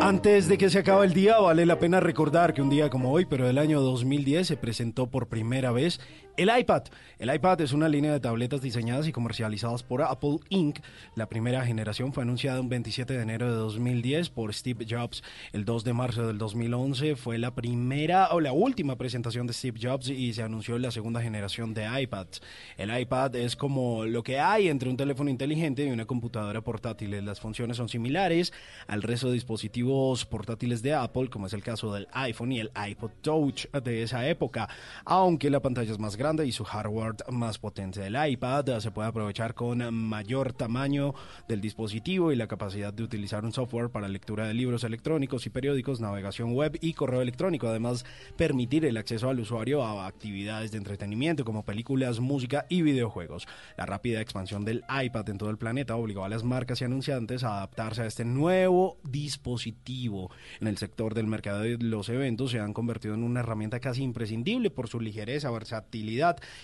Antes 0.00 0.48
de 0.48 0.58
que 0.58 0.68
se 0.68 0.80
acabe 0.80 1.06
el 1.06 1.12
día, 1.12 1.38
vale 1.38 1.64
la 1.64 1.78
pena 1.78 2.00
recordar 2.00 2.54
que 2.54 2.62
un 2.62 2.70
día 2.70 2.90
como 2.90 3.12
hoy, 3.12 3.24
pero 3.26 3.46
del 3.46 3.58
año 3.58 3.80
2010, 3.80 4.48
se 4.48 4.56
presentó 4.56 5.06
por 5.10 5.28
primera 5.28 5.70
vez 5.70 6.00
el 6.38 6.56
iPad. 6.56 6.84
El 7.18 7.34
iPad 7.34 7.60
es 7.62 7.72
una 7.72 7.88
línea 7.88 8.12
de 8.12 8.20
tabletas 8.20 8.62
diseñadas 8.62 9.08
y 9.08 9.12
comercializadas 9.12 9.82
por 9.82 10.02
Apple 10.02 10.38
Inc. 10.50 10.78
La 11.16 11.26
primera 11.26 11.66
generación 11.66 12.12
fue 12.12 12.22
anunciada 12.22 12.60
un 12.60 12.68
27 12.68 13.12
de 13.12 13.22
enero 13.22 13.50
de 13.50 13.56
2010 13.56 14.30
por 14.30 14.54
Steve 14.54 14.86
Jobs. 14.88 15.24
El 15.52 15.64
2 15.64 15.82
de 15.82 15.92
marzo 15.94 16.28
del 16.28 16.38
2011 16.38 17.16
fue 17.16 17.38
la 17.38 17.56
primera 17.56 18.28
o 18.30 18.38
la 18.38 18.52
última 18.52 18.94
presentación 18.94 19.48
de 19.48 19.52
Steve 19.52 19.80
Jobs 19.82 20.10
y 20.10 20.32
se 20.32 20.44
anunció 20.44 20.78
la 20.78 20.92
segunda 20.92 21.20
generación 21.20 21.74
de 21.74 22.02
iPads. 22.02 22.40
El 22.76 22.96
iPad 22.96 23.34
es 23.34 23.56
como 23.56 24.04
lo 24.04 24.22
que 24.22 24.38
hay 24.38 24.68
entre 24.68 24.90
un 24.90 24.96
teléfono 24.96 25.30
inteligente 25.30 25.84
y 25.84 25.90
una 25.90 26.04
computadora 26.04 26.60
portátil. 26.60 27.24
Las 27.24 27.40
funciones 27.40 27.78
son 27.78 27.88
similares 27.88 28.52
al 28.86 29.02
resto 29.02 29.26
de 29.26 29.34
dispositivos 29.34 30.24
portátiles 30.24 30.82
de 30.82 30.94
Apple, 30.94 31.30
como 31.30 31.48
es 31.48 31.52
el 31.52 31.64
caso 31.64 31.92
del 31.92 32.06
iPhone 32.12 32.52
y 32.52 32.60
el 32.60 32.70
iPod 32.90 33.10
Touch 33.22 33.66
de 33.72 34.04
esa 34.04 34.28
época, 34.28 34.68
aunque 35.04 35.50
la 35.50 35.58
pantalla 35.58 35.90
es 35.90 35.98
más 35.98 36.14
grande 36.14 36.27
y 36.36 36.52
su 36.52 36.64
hardware 36.64 37.16
más 37.30 37.58
potente. 37.58 38.06
El 38.06 38.16
iPad 38.32 38.80
se 38.80 38.90
puede 38.90 39.08
aprovechar 39.08 39.54
con 39.54 39.94
mayor 39.94 40.52
tamaño 40.52 41.14
del 41.48 41.62
dispositivo 41.62 42.32
y 42.32 42.36
la 42.36 42.46
capacidad 42.46 42.92
de 42.92 43.02
utilizar 43.02 43.46
un 43.46 43.52
software 43.54 43.88
para 43.88 44.08
lectura 44.08 44.46
de 44.46 44.52
libros 44.52 44.84
electrónicos 44.84 45.46
y 45.46 45.50
periódicos, 45.50 46.00
navegación 46.00 46.54
web 46.54 46.76
y 46.82 46.92
correo 46.92 47.22
electrónico. 47.22 47.66
Además, 47.66 48.04
permitir 48.36 48.84
el 48.84 48.98
acceso 48.98 49.30
al 49.30 49.40
usuario 49.40 49.82
a 49.82 50.06
actividades 50.06 50.70
de 50.70 50.78
entretenimiento 50.78 51.46
como 51.46 51.64
películas, 51.64 52.20
música 52.20 52.66
y 52.68 52.82
videojuegos. 52.82 53.48
La 53.78 53.86
rápida 53.86 54.20
expansión 54.20 54.66
del 54.66 54.84
iPad 55.02 55.30
en 55.30 55.38
todo 55.38 55.48
el 55.48 55.56
planeta 55.56 55.96
obligó 55.96 56.24
a 56.24 56.28
las 56.28 56.44
marcas 56.44 56.82
y 56.82 56.84
anunciantes 56.84 57.42
a 57.42 57.56
adaptarse 57.56 58.02
a 58.02 58.06
este 58.06 58.26
nuevo 58.26 58.98
dispositivo. 59.02 60.30
En 60.60 60.68
el 60.68 60.76
sector 60.76 61.14
del 61.14 61.26
mercado 61.26 61.60
de 61.60 61.78
los 61.78 62.10
eventos 62.10 62.50
se 62.50 62.60
han 62.60 62.74
convertido 62.74 63.14
en 63.14 63.24
una 63.24 63.40
herramienta 63.40 63.80
casi 63.80 64.02
imprescindible 64.02 64.70
por 64.70 64.88
su 64.88 65.00
ligereza, 65.00 65.50
versatilidad 65.50 66.17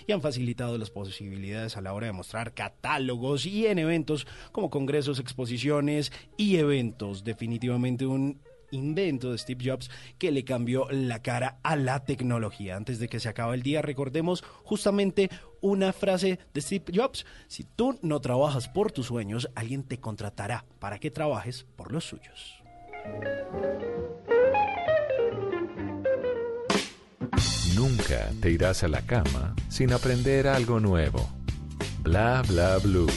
y 0.07 0.11
han 0.11 0.21
facilitado 0.21 0.77
las 0.77 0.89
posibilidades 0.89 1.77
a 1.77 1.81
la 1.81 1.93
hora 1.93 2.07
de 2.07 2.13
mostrar 2.13 2.53
catálogos 2.53 3.45
y 3.45 3.67
en 3.67 3.79
eventos 3.79 4.27
como 4.51 4.69
congresos, 4.69 5.19
exposiciones 5.19 6.11
y 6.37 6.57
eventos. 6.57 7.23
Definitivamente 7.23 8.05
un 8.05 8.41
invento 8.71 9.31
de 9.31 9.37
Steve 9.37 9.63
Jobs 9.63 9.89
que 10.17 10.31
le 10.31 10.43
cambió 10.43 10.87
la 10.91 11.21
cara 11.21 11.59
a 11.63 11.75
la 11.75 12.03
tecnología. 12.03 12.75
Antes 12.75 12.99
de 12.99 13.07
que 13.07 13.19
se 13.19 13.29
acabe 13.29 13.55
el 13.55 13.63
día, 13.63 13.81
recordemos 13.81 14.43
justamente 14.63 15.29
una 15.61 15.93
frase 15.93 16.39
de 16.53 16.61
Steve 16.61 16.85
Jobs. 16.93 17.25
Si 17.47 17.63
tú 17.63 17.97
no 18.01 18.19
trabajas 18.19 18.67
por 18.67 18.91
tus 18.91 19.07
sueños, 19.07 19.49
alguien 19.55 19.83
te 19.83 19.99
contratará 19.99 20.65
para 20.79 20.99
que 20.99 21.11
trabajes 21.11 21.65
por 21.75 21.91
los 21.91 22.05
suyos. 22.05 22.61
Nunca 27.75 28.31
te 28.39 28.51
irás 28.51 28.83
a 28.83 28.87
la 28.87 29.01
cama 29.01 29.53
sin 29.67 29.91
aprender 29.91 30.47
algo 30.47 30.79
nuevo. 30.79 31.29
Bla 31.99 32.41
Bla 32.47 32.77
Blue. 32.77 33.11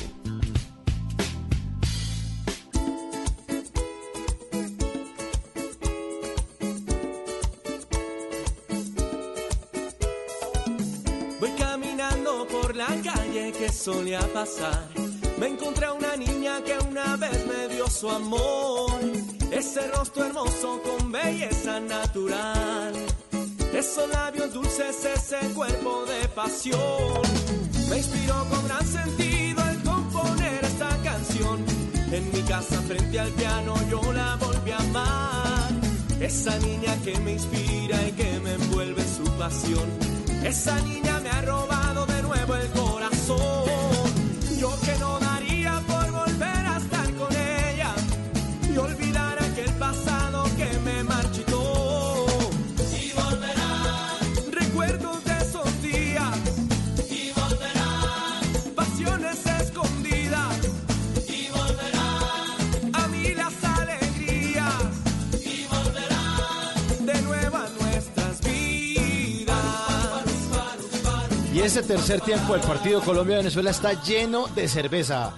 Voy 11.38 11.50
caminando 11.56 12.48
por 12.48 12.74
la 12.74 12.88
calle 13.04 13.52
que 13.52 13.68
solía 13.70 14.20
pasar. 14.34 14.88
Me 15.38 15.46
encontré 15.46 15.86
a 15.86 15.92
una 15.92 16.16
niña 16.16 16.64
que 16.64 16.76
una 16.84 17.16
vez 17.16 17.46
me 17.46 17.72
dio 17.72 17.88
su 17.88 18.10
amor. 18.10 18.90
Ese 19.52 19.86
rostro 19.92 20.24
hermoso 20.24 20.82
con 20.82 21.12
belleza 21.12 21.78
natural. 21.78 22.94
Esos 23.78 24.08
labios 24.10 24.52
dulces, 24.52 25.04
ese 25.04 25.38
cuerpo 25.54 26.04
de 26.06 26.26
pasión. 26.30 27.22
Me 27.88 27.98
inspiró 27.98 28.44
con 28.50 28.66
gran 28.66 28.84
sentido 28.84 29.62
el 29.70 29.80
componer 29.84 30.64
esta 30.64 30.88
canción. 31.04 31.64
En 32.10 32.28
mi 32.32 32.42
casa 32.42 32.82
frente 32.88 33.20
al 33.20 33.30
piano 33.30 33.76
yo 33.88 34.00
la 34.12 34.34
volví 34.34 34.72
a 34.72 34.78
amar. 34.78 35.70
Esa 36.18 36.58
niña 36.58 36.92
que 37.04 37.20
me 37.20 37.34
inspira 37.34 38.02
y 38.08 38.10
que 38.10 38.40
me 38.40 38.54
envuelve 38.54 39.00
en 39.00 39.14
su 39.14 39.30
pasión. 39.38 39.88
Esa 40.44 40.80
niña 40.80 41.20
me 41.20 41.30
ha 41.30 41.42
robado 41.42 42.04
de 42.06 42.20
nuevo 42.22 42.56
el 42.56 42.68
corazón. 42.70 43.57
Y 71.68 71.70
ese 71.70 71.82
tercer 71.82 72.22
tiempo 72.22 72.54
del 72.54 72.62
partido 72.62 73.02
Colombia-Venezuela 73.02 73.68
está 73.70 73.92
lleno 74.02 74.46
de 74.46 74.66
cerveza, 74.68 75.34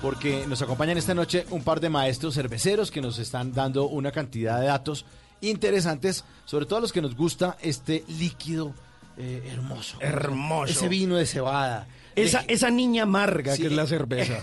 porque 0.00 0.46
nos 0.46 0.62
acompañan 0.62 0.96
esta 0.96 1.12
noche 1.12 1.44
un 1.50 1.64
par 1.64 1.80
de 1.80 1.90
maestros 1.90 2.34
cerveceros 2.34 2.92
que 2.92 3.00
nos 3.00 3.18
están 3.18 3.52
dando 3.52 3.88
una 3.88 4.12
cantidad 4.12 4.60
de 4.60 4.66
datos 4.66 5.04
interesantes, 5.40 6.24
sobre 6.44 6.66
todo 6.66 6.76
a 6.78 6.82
los 6.82 6.92
que 6.92 7.02
nos 7.02 7.16
gusta 7.16 7.56
este 7.60 8.04
líquido 8.06 8.72
eh, 9.16 9.42
hermoso. 9.52 9.96
Hermoso. 10.00 10.70
Ese 10.72 10.86
vino 10.86 11.16
de 11.16 11.26
cebada. 11.26 11.88
Esa, 12.14 12.42
De- 12.42 12.54
esa 12.54 12.70
niña 12.70 13.02
amarga 13.02 13.56
Sí. 13.56 13.62
que 13.62 13.66
es 13.66 13.74
la 13.74 13.86
cerveza. 13.88 14.38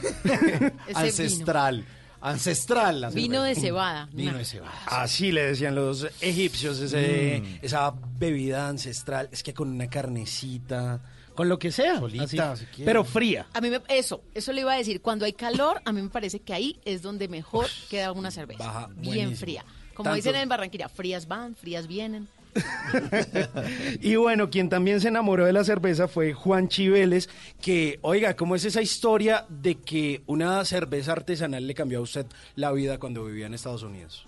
ancestral. 0.93 1.85
Ancestral. 2.19 2.99
la 2.99 3.09
Vino 3.11 3.43
de 3.43 3.55
cebada. 3.55 4.09
Vino 4.11 4.33
Nah. 4.33 4.39
de 4.39 4.43
cebada. 4.45 4.73
Así 4.87 5.31
le 5.31 5.45
decían 5.45 5.73
los 5.73 6.05
egipcios, 6.19 6.79
ese- 6.81 7.41
Mm. 7.41 7.59
esa 7.61 7.93
bebida 8.17 8.67
ancestral. 8.67 9.29
Es 9.31 9.41
que 9.41 9.53
con 9.53 9.69
una 9.69 9.87
carnecita, 9.87 10.99
con 11.39 11.47
lo 11.47 11.57
que 11.57 11.71
sea. 11.71 11.99
Solita, 11.99 12.51
así. 12.51 12.65
si 12.65 12.69
quiere. 12.71 12.83
pero 12.83 13.05
fría. 13.05 13.47
A 13.53 13.61
mí 13.61 13.69
me, 13.69 13.79
eso, 13.87 14.21
eso 14.33 14.51
le 14.51 14.59
iba 14.59 14.73
a 14.73 14.75
decir. 14.75 14.99
Cuando 15.01 15.23
hay 15.23 15.31
calor, 15.31 15.81
a 15.85 15.93
mí 15.93 16.01
me 16.01 16.09
parece 16.09 16.41
que 16.41 16.51
ahí 16.51 16.81
es 16.83 17.01
donde 17.01 17.29
mejor 17.29 17.67
queda 17.89 18.11
una 18.11 18.29
cerveza. 18.29 18.65
baja 18.65 18.87
bien 18.87 19.03
buenísimo. 19.05 19.37
fría. 19.37 19.65
Como 19.93 20.09
Tanto- 20.09 20.15
dicen 20.17 20.35
en 20.35 20.49
Barranquilla, 20.49 20.89
frías 20.89 21.29
van, 21.29 21.55
frías 21.55 21.87
vienen. 21.87 22.27
Y 24.01 24.17
bueno, 24.17 24.49
quien 24.49 24.67
también 24.67 24.99
se 24.99 25.07
enamoró 25.07 25.45
de 25.45 25.53
la 25.53 25.63
cerveza 25.63 26.09
fue 26.09 26.33
Juan 26.33 26.67
Chiveles, 26.67 27.29
que, 27.61 27.99
oiga, 28.01 28.35
¿cómo 28.35 28.57
es 28.57 28.65
esa 28.65 28.81
historia 28.81 29.45
de 29.47 29.75
que 29.75 30.23
una 30.25 30.65
cerveza 30.65 31.13
artesanal 31.13 31.65
le 31.65 31.73
cambió 31.73 31.99
a 31.99 32.01
usted 32.01 32.25
la 32.55 32.73
vida 32.73 32.97
cuando 32.99 33.23
vivía 33.23 33.45
en 33.45 33.53
Estados 33.53 33.83
Unidos? 33.83 34.27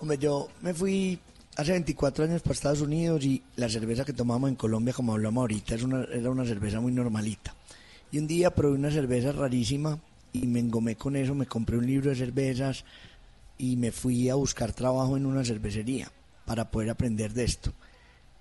Hombre, 0.00 0.18
yo 0.18 0.48
me 0.62 0.74
fui 0.74 1.20
hace 1.56 1.72
24 1.72 2.24
años 2.24 2.42
para 2.42 2.54
Estados 2.54 2.80
Unidos 2.80 3.24
y 3.24 3.42
la 3.56 3.68
cerveza 3.68 4.04
que 4.04 4.12
tomamos 4.12 4.48
en 4.50 4.56
Colombia, 4.56 4.92
como 4.94 5.12
hablamos 5.12 5.42
ahorita, 5.42 5.74
es 5.74 5.82
una, 5.82 6.04
era 6.04 6.30
una 6.30 6.44
cerveza 6.44 6.80
muy 6.80 6.92
normalita. 6.92 7.54
Y 8.12 8.18
un 8.18 8.26
día 8.26 8.50
probé 8.54 8.74
una 8.76 8.90
cerveza 8.90 9.32
rarísima 9.32 9.98
y 10.32 10.46
me 10.46 10.60
engomé 10.60 10.96
con 10.96 11.16
eso, 11.16 11.34
me 11.34 11.46
compré 11.46 11.76
un 11.76 11.86
libro 11.86 12.10
de 12.10 12.16
cervezas 12.16 12.84
y 13.58 13.76
me 13.76 13.92
fui 13.92 14.28
a 14.28 14.34
buscar 14.34 14.72
trabajo 14.72 15.16
en 15.16 15.26
una 15.26 15.44
cervecería 15.44 16.10
para 16.44 16.70
poder 16.70 16.90
aprender 16.90 17.32
de 17.32 17.44
esto. 17.44 17.72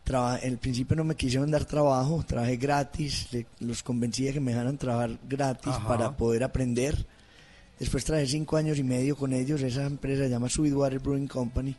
Traba- 0.04 0.40
en 0.40 0.52
el 0.54 0.58
principio 0.58 0.96
no 0.98 1.04
me 1.06 1.16
quisieron 1.16 1.50
dar 1.50 1.66
trabajo, 1.66 2.24
trabajé 2.28 2.58
gratis, 2.58 3.28
le- 3.32 3.46
los 3.60 3.84
convencí 3.84 4.26
de 4.26 4.34
que 4.34 4.40
me 4.42 4.52
dejaran 4.52 4.78
trabajar 4.78 5.18
gratis 5.30 5.72
Ajá. 5.74 5.88
para 5.88 6.18
poder 6.18 6.44
aprender. 6.44 7.06
Después 7.80 8.04
trabajé 8.04 8.28
cinco 8.28 8.58
años 8.58 8.78
y 8.80 8.84
medio 8.84 9.16
con 9.16 9.32
ellos, 9.34 9.62
esa 9.62 9.86
empresa 9.86 10.24
se 10.24 10.30
llama 10.30 10.50
Sweetwater 10.50 11.00
Brewing 11.00 11.28
Company. 11.28 11.76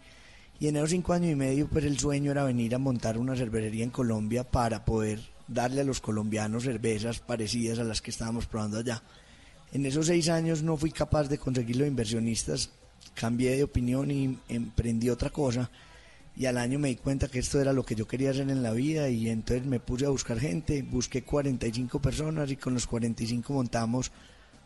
Y 0.60 0.68
en 0.68 0.76
esos 0.76 0.90
cinco 0.90 1.12
años 1.12 1.32
y 1.32 1.36
medio, 1.36 1.66
pues 1.68 1.85
el 1.85 1.98
sueño 1.98 2.31
era 2.31 2.44
venir 2.44 2.74
a 2.74 2.78
montar 2.78 3.18
una 3.18 3.36
cervecería 3.36 3.85
en 3.85 3.90
Colombia 3.90 4.44
para 4.44 4.85
poder 4.85 5.20
darle 5.48 5.81
a 5.81 5.85
los 5.85 6.01
colombianos 6.01 6.64
cervezas 6.64 7.20
parecidas 7.20 7.78
a 7.78 7.85
las 7.85 8.01
que 8.01 8.10
estábamos 8.10 8.47
probando 8.47 8.78
allá. 8.78 9.02
En 9.72 9.85
esos 9.86 10.06
seis 10.06 10.28
años 10.28 10.62
no 10.62 10.76
fui 10.76 10.93
capaz 10.93 11.28
de 11.28 11.39
conseguir 11.39 11.76
los 11.76 11.89
inversionistas, 11.89 12.70
cambié 13.14 13.56
de 13.56 13.64
opinión 13.64 14.10
y 14.10 14.39
emprendí 14.48 15.10
otra 15.10 15.31
cosa. 15.31 15.70
Y 16.36 16.47
al 16.47 16.59
año 16.59 16.78
me 16.78 16.89
di 16.89 16.97
cuenta 16.97 17.28
que 17.28 17.40
esto 17.40 17.60
era 17.60 17.72
lo 17.72 17.85
que 17.85 17.94
yo 17.94 18.06
quería 18.06 18.31
hacer 18.31 18.48
en 18.51 18.62
la 18.62 18.72
vida 18.72 19.09
y 19.09 19.28
entonces 19.28 19.66
me 19.66 19.81
puse 19.81 20.06
a 20.06 20.10
buscar 20.10 20.39
gente, 20.39 20.82
busqué 20.82 21.22
45 21.22 22.01
personas 22.01 22.51
y 22.51 22.56
con 22.56 22.74
los 22.74 22.86
45 22.86 23.52
montamos 23.52 24.10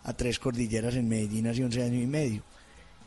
a 0.05 0.15
Tres 0.15 0.39
Cordilleras 0.39 0.94
en 0.94 1.09
Medellín 1.09 1.47
hace 1.47 1.65
11 1.65 1.82
años 1.82 2.02
y 2.02 2.06
medio. 2.06 2.43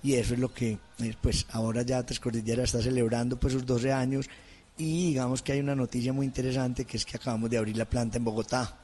Y 0.04 0.16
eso 0.16 0.34
es 0.34 0.40
lo 0.40 0.54
que, 0.54 0.80
eh, 1.00 1.16
pues 1.22 1.46
ahora 1.52 1.84
ya 1.84 2.04
Tres 2.04 2.20
Cordilleras 2.20 2.66
está 2.66 2.82
celebrando 2.82 3.38
pues 3.38 3.54
sus 3.54 3.66
12 3.66 3.92
años 3.92 4.30
y 4.78 5.10
digamos 5.10 5.42
que 5.42 5.52
hay 5.52 5.60
una 5.60 5.76
noticia 5.76 6.12
muy 6.12 6.26
interesante 6.26 6.86
que 6.86 6.98
es 6.98 7.06
que 7.06 7.18
acabamos 7.18 7.50
de 7.50 7.58
abrir 7.58 7.78
la 7.78 7.86
planta 7.86 8.18
en 8.18 8.24
Bogotá. 8.24 8.78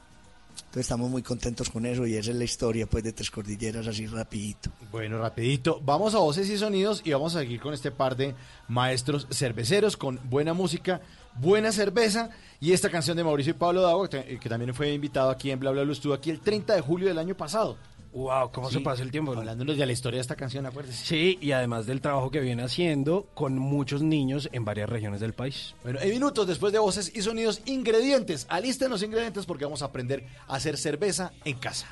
Entonces 0.58 0.80
estamos 0.80 1.08
muy 1.10 1.22
contentos 1.22 1.70
con 1.70 1.86
eso 1.86 2.06
y 2.06 2.14
esa 2.14 2.30
es 2.30 2.36
la 2.36 2.44
historia 2.44 2.86
pues 2.86 3.02
de 3.04 3.12
Tres 3.12 3.30
Cordilleras 3.30 3.86
así 3.86 4.06
rapidito. 4.06 4.70
Bueno, 4.90 5.18
rapidito. 5.18 5.80
Vamos 5.84 6.14
a 6.14 6.18
voces 6.18 6.48
y 6.50 6.58
sonidos 6.58 7.00
y 7.04 7.12
vamos 7.12 7.34
a 7.34 7.40
seguir 7.40 7.60
con 7.60 7.74
este 7.74 7.90
par 7.90 8.16
de 8.16 8.34
maestros 8.68 9.26
cerveceros 9.30 9.96
con 9.96 10.20
buena 10.24 10.54
música, 10.54 11.00
buena 11.36 11.72
cerveza 11.72 12.30
y 12.60 12.72
esta 12.72 12.90
canción 12.90 13.16
de 13.16 13.24
Mauricio 13.24 13.52
y 13.52 13.54
Pablo 13.54 13.82
Dago, 13.82 14.08
que, 14.08 14.38
que 14.38 14.48
también 14.48 14.74
fue 14.74 14.92
invitado 14.92 15.30
aquí 15.30 15.50
en 15.50 15.60
Bla 15.60 15.70
Bla 15.70 15.84
Bla, 15.84 15.92
estuvo 15.92 16.12
aquí 16.12 16.30
el 16.30 16.40
30 16.40 16.74
de 16.74 16.80
julio 16.80 17.08
del 17.08 17.18
año 17.18 17.36
pasado. 17.36 17.76
Wow, 18.18 18.50
¿cómo 18.50 18.68
se 18.68 18.80
pasa 18.80 19.04
el 19.04 19.12
tiempo? 19.12 19.32
Hablándonos 19.32 19.76
de 19.76 19.86
la 19.86 19.92
historia 19.92 20.18
de 20.18 20.22
esta 20.22 20.34
canción, 20.34 20.66
acuérdese. 20.66 21.06
Sí, 21.06 21.38
y 21.40 21.52
además 21.52 21.86
del 21.86 22.00
trabajo 22.00 22.32
que 22.32 22.40
viene 22.40 22.64
haciendo 22.64 23.28
con 23.32 23.56
muchos 23.56 24.02
niños 24.02 24.48
en 24.50 24.64
varias 24.64 24.90
regiones 24.90 25.20
del 25.20 25.34
país. 25.34 25.76
Bueno, 25.84 26.00
en 26.00 26.10
minutos 26.10 26.44
después 26.48 26.72
de 26.72 26.80
voces 26.80 27.12
y 27.14 27.22
sonidos, 27.22 27.62
ingredientes. 27.66 28.46
Alisten 28.50 28.90
los 28.90 29.04
ingredientes 29.04 29.46
porque 29.46 29.66
vamos 29.66 29.82
a 29.82 29.84
aprender 29.84 30.26
a 30.48 30.56
hacer 30.56 30.76
cerveza 30.78 31.30
en 31.44 31.58
casa. 31.58 31.86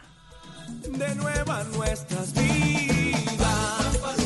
de 0.88 1.14
nueva 1.14 1.62
nuestras 1.62 2.34
vidas. 2.34 4.25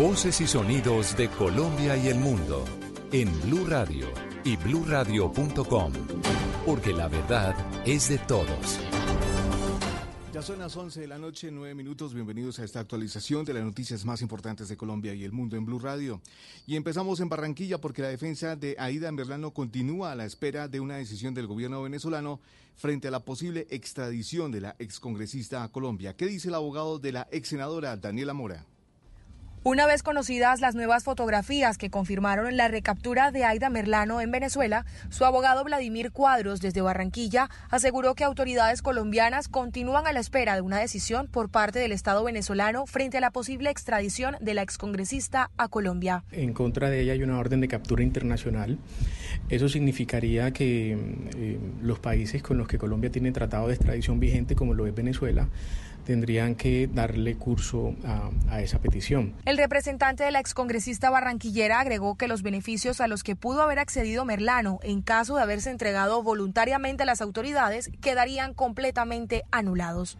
Voces 0.00 0.40
y 0.40 0.46
sonidos 0.46 1.14
de 1.14 1.28
Colombia 1.28 1.94
y 1.94 2.08
el 2.08 2.18
mundo 2.18 2.64
en 3.12 3.38
Blue 3.42 3.66
Radio 3.66 4.06
y 4.44 4.56
bluradio.com. 4.56 5.92
Porque 6.64 6.94
la 6.94 7.06
verdad 7.06 7.54
es 7.84 8.08
de 8.08 8.16
todos. 8.16 8.80
Ya 10.32 10.40
son 10.40 10.58
las 10.58 10.74
11 10.74 11.00
de 11.00 11.06
la 11.06 11.18
noche, 11.18 11.50
9 11.50 11.74
minutos. 11.74 12.14
Bienvenidos 12.14 12.58
a 12.58 12.64
esta 12.64 12.80
actualización 12.80 13.44
de 13.44 13.52
las 13.52 13.62
noticias 13.62 14.06
más 14.06 14.22
importantes 14.22 14.70
de 14.70 14.76
Colombia 14.78 15.12
y 15.12 15.22
el 15.22 15.32
mundo 15.32 15.58
en 15.58 15.66
Blue 15.66 15.78
Radio. 15.78 16.22
Y 16.66 16.76
empezamos 16.76 17.20
en 17.20 17.28
Barranquilla 17.28 17.78
porque 17.78 18.00
la 18.00 18.08
defensa 18.08 18.56
de 18.56 18.76
Aida 18.78 19.12
Merlano 19.12 19.52
continúa 19.52 20.12
a 20.12 20.14
la 20.14 20.24
espera 20.24 20.66
de 20.66 20.80
una 20.80 20.96
decisión 20.96 21.34
del 21.34 21.46
gobierno 21.46 21.82
venezolano 21.82 22.40
frente 22.74 23.08
a 23.08 23.10
la 23.10 23.20
posible 23.20 23.66
extradición 23.68 24.50
de 24.50 24.62
la 24.62 24.76
excongresista 24.78 25.62
a 25.62 25.68
Colombia. 25.68 26.16
¿Qué 26.16 26.24
dice 26.24 26.48
el 26.48 26.54
abogado 26.54 26.98
de 26.98 27.12
la 27.12 27.28
ex 27.30 27.48
senadora 27.48 27.98
Daniela 27.98 28.32
Mora? 28.32 28.64
Una 29.62 29.86
vez 29.86 30.02
conocidas 30.02 30.62
las 30.62 30.74
nuevas 30.74 31.04
fotografías 31.04 31.76
que 31.76 31.90
confirmaron 31.90 32.56
la 32.56 32.68
recaptura 32.68 33.30
de 33.30 33.44
Aida 33.44 33.68
Merlano 33.68 34.22
en 34.22 34.30
Venezuela, 34.30 34.86
su 35.10 35.26
abogado 35.26 35.62
Vladimir 35.64 36.12
Cuadros 36.12 36.62
desde 36.62 36.80
Barranquilla 36.80 37.50
aseguró 37.68 38.14
que 38.14 38.24
autoridades 38.24 38.80
colombianas 38.80 39.48
continúan 39.48 40.06
a 40.06 40.14
la 40.14 40.20
espera 40.20 40.54
de 40.54 40.62
una 40.62 40.78
decisión 40.78 41.26
por 41.26 41.50
parte 41.50 41.78
del 41.78 41.92
Estado 41.92 42.24
venezolano 42.24 42.86
frente 42.86 43.18
a 43.18 43.20
la 43.20 43.32
posible 43.32 43.68
extradición 43.68 44.36
de 44.40 44.54
la 44.54 44.62
excongresista 44.62 45.50
a 45.58 45.68
Colombia. 45.68 46.24
En 46.32 46.54
contra 46.54 46.88
de 46.88 47.02
ella 47.02 47.12
hay 47.12 47.22
una 47.22 47.38
orden 47.38 47.60
de 47.60 47.68
captura 47.68 48.02
internacional. 48.02 48.78
Eso 49.50 49.68
significaría 49.68 50.52
que 50.52 50.92
eh, 51.36 51.58
los 51.82 51.98
países 51.98 52.42
con 52.42 52.56
los 52.56 52.66
que 52.66 52.78
Colombia 52.78 53.10
tiene 53.10 53.30
tratado 53.30 53.68
de 53.68 53.74
extradición 53.74 54.20
vigente, 54.20 54.54
como 54.54 54.72
lo 54.72 54.86
es 54.86 54.94
Venezuela, 54.94 55.48
tendrían 56.10 56.56
que 56.56 56.88
darle 56.92 57.36
curso 57.36 57.94
a, 58.50 58.60
esa 58.60 58.80
petición. 58.80 59.32
El 59.44 59.56
representante 59.56 60.24
de 60.24 60.32
la 60.32 60.40
excongresista 60.40 61.08
barranquillera 61.08 61.78
agregó 61.78 62.16
que 62.16 62.26
los 62.26 62.42
beneficios 62.42 63.00
a 63.00 63.06
los 63.06 63.22
que 63.22 63.36
pudo 63.36 63.62
haber 63.62 63.78
accedido 63.78 64.24
Merlano 64.24 64.80
en 64.82 65.02
caso 65.02 65.36
de 65.36 65.42
haberse 65.42 65.70
entregado 65.70 66.20
voluntariamente 66.24 67.04
a 67.04 67.06
las 67.06 67.20
autoridades 67.20 67.92
quedarían 68.00 68.54
completamente 68.54 69.44
anulados. 69.52 70.18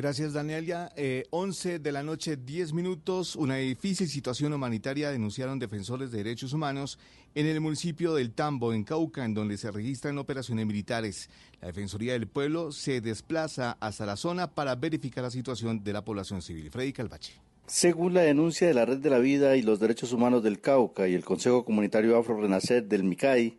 Gracias, 0.00 0.32
Danielia. 0.32 0.90
Eh, 0.96 1.26
11 1.28 1.78
de 1.78 1.92
la 1.92 2.02
noche, 2.02 2.38
10 2.38 2.72
minutos. 2.72 3.36
Una 3.36 3.56
difícil 3.56 4.08
situación 4.08 4.50
humanitaria 4.54 5.10
denunciaron 5.10 5.58
defensores 5.58 6.10
de 6.10 6.24
derechos 6.24 6.54
humanos 6.54 6.98
en 7.34 7.44
el 7.44 7.60
municipio 7.60 8.14
del 8.14 8.32
Tambo, 8.32 8.72
en 8.72 8.82
Cauca, 8.82 9.26
en 9.26 9.34
donde 9.34 9.58
se 9.58 9.70
registran 9.70 10.16
operaciones 10.16 10.64
militares. 10.64 11.28
La 11.60 11.66
Defensoría 11.66 12.14
del 12.14 12.26
Pueblo 12.26 12.72
se 12.72 13.02
desplaza 13.02 13.76
hasta 13.78 14.06
la 14.06 14.16
zona 14.16 14.50
para 14.50 14.74
verificar 14.74 15.22
la 15.22 15.30
situación 15.30 15.84
de 15.84 15.92
la 15.92 16.02
población 16.02 16.40
civil. 16.40 16.70
Freddy 16.70 16.94
Calvache. 16.94 17.34
Según 17.66 18.14
la 18.14 18.22
denuncia 18.22 18.68
de 18.68 18.72
la 18.72 18.86
Red 18.86 19.00
de 19.00 19.10
la 19.10 19.18
Vida 19.18 19.56
y 19.56 19.62
los 19.62 19.80
Derechos 19.80 20.14
Humanos 20.14 20.42
del 20.42 20.62
Cauca 20.62 21.08
y 21.08 21.14
el 21.14 21.26
Consejo 21.26 21.66
Comunitario 21.66 22.16
Afro 22.16 22.40
Renacer 22.40 22.88
del 22.88 23.04
MICAI, 23.04 23.58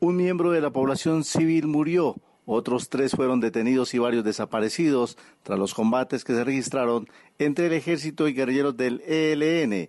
un 0.00 0.16
miembro 0.16 0.52
de 0.52 0.62
la 0.62 0.70
población 0.70 1.22
civil 1.22 1.66
murió, 1.66 2.16
otros 2.46 2.88
tres 2.88 3.12
fueron 3.14 3.40
detenidos 3.40 3.94
y 3.94 3.98
varios 3.98 4.24
desaparecidos 4.24 5.16
tras 5.42 5.58
los 5.58 5.74
combates 5.74 6.24
que 6.24 6.32
se 6.32 6.44
registraron 6.44 7.06
entre 7.38 7.66
el 7.66 7.72
ejército 7.72 8.28
y 8.28 8.34
guerrilleros 8.34 8.76
del 8.76 9.00
ELN 9.06 9.88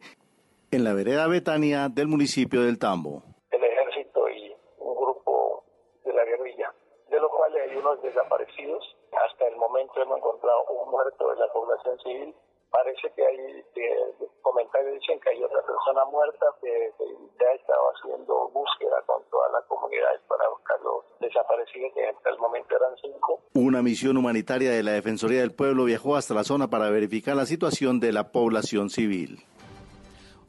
en 0.71 0.83
la 0.83 0.93
vereda 0.93 1.27
Betania 1.27 1.87
del 1.87 2.07
municipio 2.07 2.63
del 2.63 2.79
Tambo. 2.79 3.21
el 3.51 3.63
ejército 3.63 4.27
y 4.29 4.51
un 4.79 4.95
grupo 4.95 5.63
de 6.03 6.13
la 6.13 6.25
guerrilla, 6.25 6.73
de 7.09 7.19
los 7.19 7.29
cuales 7.31 7.69
hay 7.69 7.77
unos 7.77 8.01
desaparecidos. 8.01 8.83
Hasta 9.11 9.47
el 9.47 9.55
momento 9.57 10.01
hemos 10.01 10.17
encontrado 10.17 10.65
un 10.69 10.89
muerto 10.89 11.29
de 11.29 11.35
la 11.37 11.53
población 11.53 11.99
civil. 11.99 12.35
Parece 12.73 13.13
que 13.15 13.23
hay 13.23 13.37
eh, 13.37 14.27
comentarios 14.41 14.99
dicen 14.99 15.19
que 15.19 15.29
hay 15.29 15.43
otra 15.43 15.61
persona 15.61 16.05
muerta 16.05 16.45
que, 16.59 16.91
que 16.97 17.05
ya 17.39 17.47
ha 17.47 17.53
estado 17.53 17.83
haciendo 17.93 18.49
búsqueda 18.49 18.99
con 19.05 19.21
todas 19.29 19.51
las 19.51 19.63
comunidades 19.65 20.21
para 20.27 20.49
buscar 20.49 20.81
los 20.81 21.05
desaparecidos, 21.21 21.93
que 21.93 22.07
hasta 22.07 22.29
el 22.31 22.39
momento 22.39 22.75
eran 22.75 22.97
cinco. 22.99 23.39
Una 23.53 23.83
misión 23.83 24.17
humanitaria 24.17 24.71
de 24.71 24.81
la 24.81 24.93
Defensoría 24.93 25.41
del 25.41 25.53
Pueblo 25.53 25.85
viajó 25.85 26.15
hasta 26.15 26.33
la 26.33 26.43
zona 26.43 26.67
para 26.67 26.89
verificar 26.89 27.35
la 27.35 27.45
situación 27.45 27.99
de 27.99 28.11
la 28.11 28.31
población 28.31 28.89
civil. 28.89 29.43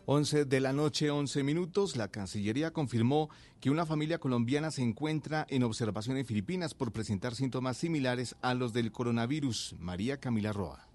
11 0.07 0.47
de 0.47 0.61
la 0.61 0.73
noche, 0.73 1.11
11 1.11 1.43
minutos, 1.43 1.97
la 1.97 2.09
Cancillería 2.09 2.73
confirmó 2.73 3.29
que 3.61 3.71
una 3.71 3.87
familia 3.87 4.19
colombiana 4.19 4.71
se 4.71 4.83
encuentra 4.83 5.47
en 5.49 5.63
observación 5.63 6.17
en 6.19 6.27
Filipinas 6.27 6.75
por 6.75 6.93
presentar 6.93 7.35
síntomas 7.35 7.79
similares 7.79 8.37
a 8.43 8.55
los 8.55 8.73
del 8.73 8.93
coronavirus. 8.93 9.77
María 9.79 10.19
Camila 10.21 10.53
Roa. 10.53 10.94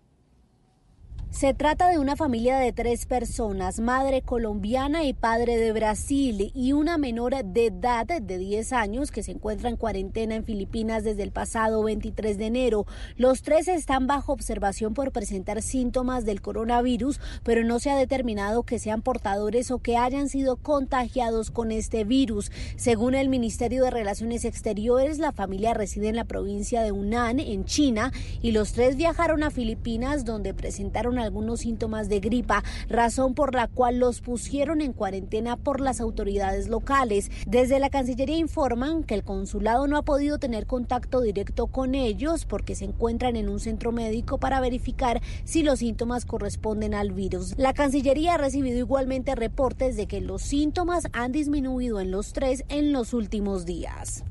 Se 1.32 1.54
trata 1.54 1.90
de 1.90 2.00
una 2.00 2.16
familia 2.16 2.58
de 2.58 2.74
tres 2.74 3.06
personas, 3.06 3.80
madre 3.80 4.24
colombiana 4.24 5.04
y 5.04 5.14
padre 5.14 5.58
de 5.58 5.72
Brasil, 5.72 6.52
y 6.56 6.74
una 6.74 6.98
menor 6.98 7.46
de 7.46 7.68
edad 7.68 8.08
de 8.08 8.38
10 8.40 8.74
años 8.74 9.12
que 9.12 9.22
se 9.22 9.34
encuentra 9.34 9.70
en 9.70 9.78
cuarentena 9.78 10.36
en 10.36 10.44
Filipinas 10.44 11.04
desde 11.04 11.22
el 11.22 11.32
pasado 11.32 11.84
23 11.84 12.40
de 12.40 12.46
enero. 12.48 12.88
Los 13.16 13.44
tres 13.44 13.68
están 13.68 14.08
bajo 14.08 14.34
observación 14.34 14.96
por 14.96 15.12
presentar 15.12 15.62
síntomas 15.62 16.26
del 16.26 16.42
coronavirus, 16.42 17.22
pero 17.44 17.64
no 17.64 17.80
se 17.80 17.92
ha 17.92 17.96
determinado 17.96 18.64
que 18.64 18.80
sean 18.80 19.04
portadores 19.04 19.70
o 19.70 19.78
que 19.78 19.98
hayan 19.98 20.30
sido 20.30 20.58
contagiados 20.58 21.52
con 21.52 21.72
este 21.72 22.06
virus. 22.06 22.52
Según 22.76 23.14
el 23.14 23.30
Ministerio 23.30 23.84
de 23.84 23.92
Relaciones 23.92 24.46
Exteriores, 24.46 25.20
la 25.20 25.32
familia 25.32 25.76
reside 25.76 26.10
en 26.10 26.16
la 26.16 26.26
provincia 26.26 26.82
de 26.82 26.92
Hunan, 26.92 27.40
en 27.40 27.66
China, 27.66 28.12
y 28.42 28.52
los 28.52 28.74
tres 28.74 28.98
viajaron 28.98 29.44
a 29.44 29.52
Filipinas 29.52 30.26
donde 30.26 30.56
presentaron 30.56 31.19
algunos 31.20 31.62
síntomas 31.62 32.10
de 32.10 32.20
gripa, 32.20 32.64
razón 32.88 33.34
por 33.34 33.56
la 33.56 33.68
cual 33.68 34.00
los 34.00 34.22
pusieron 34.22 34.82
en 34.82 34.94
cuarentena 34.94 35.58
por 35.58 35.82
las 35.82 36.02
autoridades 36.02 36.68
locales. 36.68 37.30
Desde 37.48 37.80
la 37.80 37.90
Cancillería 37.90 38.38
informan 38.38 39.04
que 39.04 39.16
el 39.16 39.24
consulado 39.24 39.88
no 39.88 39.98
ha 39.98 40.04
podido 40.04 40.40
tener 40.40 40.66
contacto 40.66 41.22
directo 41.22 41.68
con 41.68 41.96
ellos 41.96 42.46
porque 42.46 42.76
se 42.76 42.86
encuentran 42.86 43.36
en 43.36 43.50
un 43.50 43.60
centro 43.60 43.92
médico 43.92 44.38
para 44.38 44.60
verificar 44.60 45.22
si 45.44 45.64
los 45.64 45.80
síntomas 45.80 46.26
corresponden 46.26 46.94
al 46.94 47.12
virus. 47.12 47.54
La 47.58 47.74
Cancillería 47.74 48.36
ha 48.36 48.38
recibido 48.38 48.78
igualmente 48.78 49.36
reportes 49.36 49.96
de 49.98 50.08
que 50.08 50.22
los 50.22 50.42
síntomas 50.42 51.08
han 51.14 51.32
disminuido 51.32 52.00
en 52.00 52.12
los 52.12 52.34
tres 52.34 52.64
en 52.70 52.94
los 52.94 53.14
últimos 53.14 53.66
días. 53.66 54.24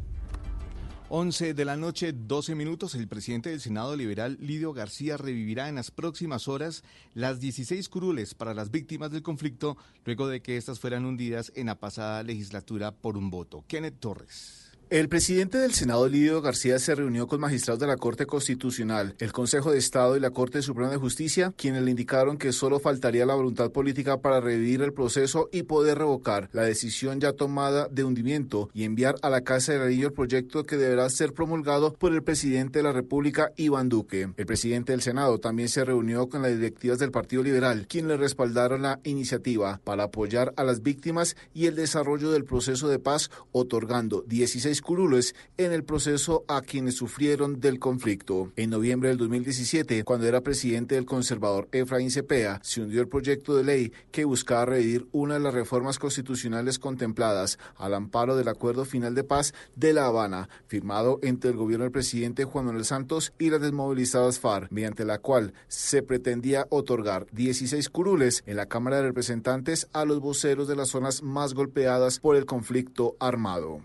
11 1.10 1.55
de 1.55 1.64
la 1.64 1.78
noche, 1.78 2.12
12 2.12 2.55
minutos, 2.55 2.94
el 2.94 3.09
presidente 3.09 3.48
del 3.48 3.62
Senado 3.62 3.97
liberal, 3.97 4.36
Lidio 4.43 4.74
García, 4.74 5.16
revivirá 5.16 5.70
en 5.70 5.76
las 5.76 5.90
próximas 5.90 6.48
horas 6.48 6.85
las 7.14 7.40
16 7.40 7.89
curules 7.89 8.35
para 8.35 8.52
las 8.52 8.70
víctimas 8.70 9.10
del 9.10 9.22
conflicto, 9.22 9.78
luego 10.05 10.28
de 10.28 10.43
que 10.43 10.59
éstas 10.59 10.80
fueran 10.80 11.06
hundidas 11.06 11.51
en 11.55 11.68
la 11.68 11.76
pasada 11.76 12.22
legislatura 12.22 12.93
por 12.93 13.16
un 13.16 13.30
voto. 13.30 13.64
Kenneth 13.68 14.01
Torres. 14.01 14.57
El 14.90 15.10
presidente 15.10 15.59
del 15.59 15.74
Senado, 15.74 16.09
Lidio 16.09 16.40
García, 16.40 16.78
se 16.78 16.94
reunió 16.94 17.27
con 17.27 17.40
magistrados 17.40 17.78
de 17.78 17.86
la 17.86 17.98
Corte 17.98 18.24
Constitucional, 18.24 19.15
el 19.19 19.32
Consejo 19.32 19.70
de 19.70 19.77
Estado 19.77 20.16
y 20.16 20.20
la 20.20 20.31
Corte 20.31 20.62
Suprema 20.62 20.90
de 20.90 20.97
Justicia, 20.97 21.52
quienes 21.59 21.82
le 21.82 21.90
indicaron 21.90 22.39
que 22.39 22.52
solo 22.52 22.81
faltaría 22.81 23.27
la 23.27 23.35
voluntad 23.35 23.70
política 23.70 24.23
para 24.23 24.40
revivir 24.40 24.81
el 24.81 24.94
proceso 24.94 25.51
y 25.52 25.65
poder 25.65 25.98
revocar 25.98 26.48
la 26.52 26.62
decisión 26.62 27.20
ya 27.20 27.35
tomada 27.35 27.86
de 27.89 28.02
hundimiento 28.02 28.70
y 28.73 28.85
enviar 28.85 29.16
a 29.20 29.28
la 29.28 29.43
Casa 29.43 29.73
de 29.73 29.81
Ladrillo 29.81 30.06
el 30.06 30.15
proyecto 30.15 30.65
que 30.65 30.78
deberá 30.78 31.10
ser 31.10 31.35
promulgado 31.35 31.93
por 31.93 32.15
el 32.15 32.23
presidente 32.23 32.78
de 32.78 32.85
la 32.85 32.93
República, 32.93 33.52
Iván 33.56 33.90
Duque. 33.90 34.31
El 34.39 34.47
presidente 34.47 34.93
del 34.93 35.02
Senado 35.02 35.36
también 35.36 35.69
se 35.69 35.85
reunió 35.85 36.31
con 36.31 36.40
las 36.40 36.56
directivas 36.56 36.98
del 36.98 37.10
Partido 37.10 37.43
Liberal, 37.43 37.86
quienes 37.86 38.12
le 38.12 38.16
respaldaron 38.16 38.81
la 38.81 39.01
iniciativa 39.05 39.82
para 39.85 40.05
apoyar 40.05 40.55
a 40.56 40.65
las 40.65 40.82
víctimas 40.82 41.36
y 41.52 41.66
el 41.66 41.77
desarrollo 41.77 42.31
del 42.31 42.44
proceso 42.44 42.89
de 42.89 42.98
paz, 42.98 43.31
otorgando 43.52 44.24
16 44.27 44.77
curules 44.82 45.34
en 45.56 45.72
el 45.72 45.84
proceso 45.84 46.44
a 46.48 46.62
quienes 46.62 46.96
sufrieron 46.96 47.60
del 47.60 47.78
conflicto. 47.78 48.52
En 48.56 48.70
noviembre 48.70 49.09
del 49.09 49.18
2017, 49.18 50.05
cuando 50.05 50.26
era 50.26 50.40
presidente 50.40 50.94
del 50.94 51.06
conservador 51.06 51.68
Efraín 51.72 52.10
Cepea, 52.10 52.60
se 52.62 52.80
hundió 52.82 53.00
el 53.00 53.09
proyecto 53.09 53.56
de 53.56 53.64
ley 53.64 53.92
que 54.10 54.24
buscaba 54.24 54.66
revivir 54.66 55.06
una 55.12 55.34
de 55.34 55.40
las 55.40 55.55
reformas 55.55 55.98
constitucionales 55.98 56.78
contempladas 56.78 57.59
al 57.76 57.94
amparo 57.94 58.36
del 58.36 58.48
Acuerdo 58.48 58.84
Final 58.84 59.14
de 59.14 59.24
Paz 59.24 59.55
de 59.76 59.92
La 59.92 60.06
Habana, 60.06 60.48
firmado 60.66 61.18
entre 61.22 61.50
el 61.50 61.56
gobierno 61.56 61.84
del 61.84 61.92
presidente 61.92 62.44
Juan 62.44 62.66
Manuel 62.66 62.84
Santos 62.84 63.32
y 63.38 63.50
las 63.50 63.60
desmovilizadas 63.60 64.38
FARC, 64.38 64.70
mediante 64.70 65.05
la 65.05 65.18
cual 65.18 65.52
se 65.68 66.02
pretendía 66.02 66.66
otorgar 66.70 67.26
16 67.32 67.88
curules 67.88 68.42
en 68.46 68.56
la 68.56 68.66
Cámara 68.66 68.96
de 68.96 69.02
Representantes 69.02 69.88
a 69.92 70.05
los 70.05 70.20
voceros 70.20 70.68
de 70.68 70.76
las 70.76 70.88
zonas 70.88 71.22
más 71.22 71.55
golpeadas 71.55 72.20
por 72.20 72.36
el 72.36 72.46
conflicto 72.46 73.16
armado. 73.20 73.80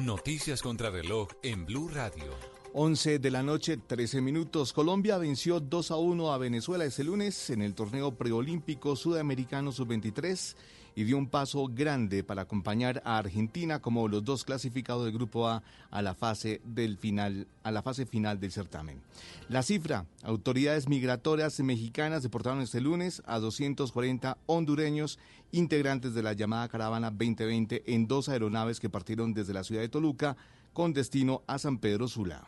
Noticias 0.00 0.62
contra 0.62 0.90
reloj 0.90 1.28
en 1.42 1.66
Blue 1.66 1.88
Radio. 1.88 2.32
11 2.74 3.18
de 3.18 3.30
la 3.30 3.42
noche, 3.42 3.78
13 3.78 4.20
minutos. 4.20 4.74
Colombia 4.74 5.16
venció 5.16 5.60
2 5.60 5.90
a 5.90 5.96
1 5.96 6.32
a 6.32 6.38
Venezuela 6.38 6.84
ese 6.84 7.04
lunes 7.04 7.48
en 7.48 7.62
el 7.62 7.74
torneo 7.74 8.14
preolímpico 8.14 8.96
sudamericano 8.96 9.72
sub-23 9.72 10.54
y 10.96 11.04
dio 11.04 11.18
un 11.18 11.28
paso 11.28 11.68
grande 11.68 12.24
para 12.24 12.42
acompañar 12.42 13.02
a 13.04 13.18
Argentina 13.18 13.80
como 13.80 14.08
los 14.08 14.24
dos 14.24 14.44
clasificados 14.44 15.04
del 15.04 15.12
grupo 15.12 15.46
A 15.46 15.62
a 15.90 16.02
la 16.02 16.14
fase 16.14 16.60
del 16.64 16.96
final 16.96 17.46
a 17.62 17.70
la 17.70 17.82
fase 17.82 18.06
final 18.06 18.40
del 18.40 18.50
certamen. 18.50 19.02
La 19.48 19.62
cifra, 19.62 20.06
autoridades 20.22 20.88
migratorias 20.88 21.60
mexicanas 21.60 22.22
deportaron 22.22 22.62
este 22.62 22.80
lunes 22.80 23.22
a 23.26 23.38
240 23.38 24.38
hondureños 24.46 25.18
integrantes 25.52 26.14
de 26.14 26.22
la 26.22 26.32
llamada 26.32 26.68
caravana 26.68 27.10
2020 27.10 27.94
en 27.94 28.06
dos 28.06 28.28
aeronaves 28.28 28.80
que 28.80 28.90
partieron 28.90 29.34
desde 29.34 29.54
la 29.54 29.64
ciudad 29.64 29.82
de 29.82 29.88
Toluca 29.88 30.36
con 30.72 30.92
destino 30.92 31.42
a 31.46 31.58
San 31.58 31.78
Pedro 31.78 32.08
Sula. 32.08 32.46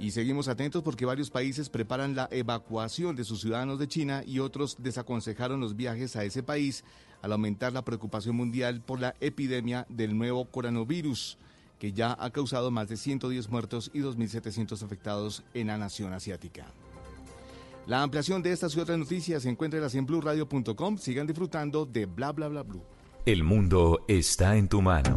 Y 0.00 0.12
seguimos 0.12 0.48
atentos 0.48 0.82
porque 0.82 1.04
varios 1.04 1.28
países 1.28 1.68
preparan 1.68 2.14
la 2.14 2.26
evacuación 2.30 3.16
de 3.16 3.24
sus 3.24 3.42
ciudadanos 3.42 3.78
de 3.78 3.86
China 3.86 4.22
y 4.26 4.38
otros 4.38 4.76
desaconsejaron 4.78 5.60
los 5.60 5.76
viajes 5.76 6.16
a 6.16 6.24
ese 6.24 6.42
país 6.42 6.84
al 7.20 7.32
aumentar 7.32 7.74
la 7.74 7.84
preocupación 7.84 8.34
mundial 8.34 8.80
por 8.80 8.98
la 8.98 9.14
epidemia 9.20 9.84
del 9.90 10.16
nuevo 10.16 10.46
coronavirus, 10.46 11.36
que 11.78 11.92
ya 11.92 12.16
ha 12.18 12.30
causado 12.30 12.70
más 12.70 12.88
de 12.88 12.96
110 12.96 13.50
muertos 13.50 13.90
y 13.92 13.98
2.700 13.98 14.82
afectados 14.82 15.42
en 15.52 15.66
la 15.66 15.76
nación 15.76 16.14
asiática. 16.14 16.66
La 17.90 18.02
ampliación 18.02 18.40
de 18.40 18.52
estas 18.52 18.76
y 18.76 18.78
otras 18.78 18.96
noticias 18.96 19.42
se 19.42 19.48
encuentra 19.48 19.84
en 19.92 20.06
blueradio.com. 20.06 20.96
Sigan 20.96 21.26
disfrutando 21.26 21.84
de 21.84 22.06
Bla 22.06 22.30
Bla 22.30 22.46
Bla 22.46 22.62
Blue. 22.62 22.84
El 23.26 23.42
mundo 23.42 24.04
está 24.06 24.56
en 24.56 24.68
tu 24.68 24.80
mano. 24.80 25.16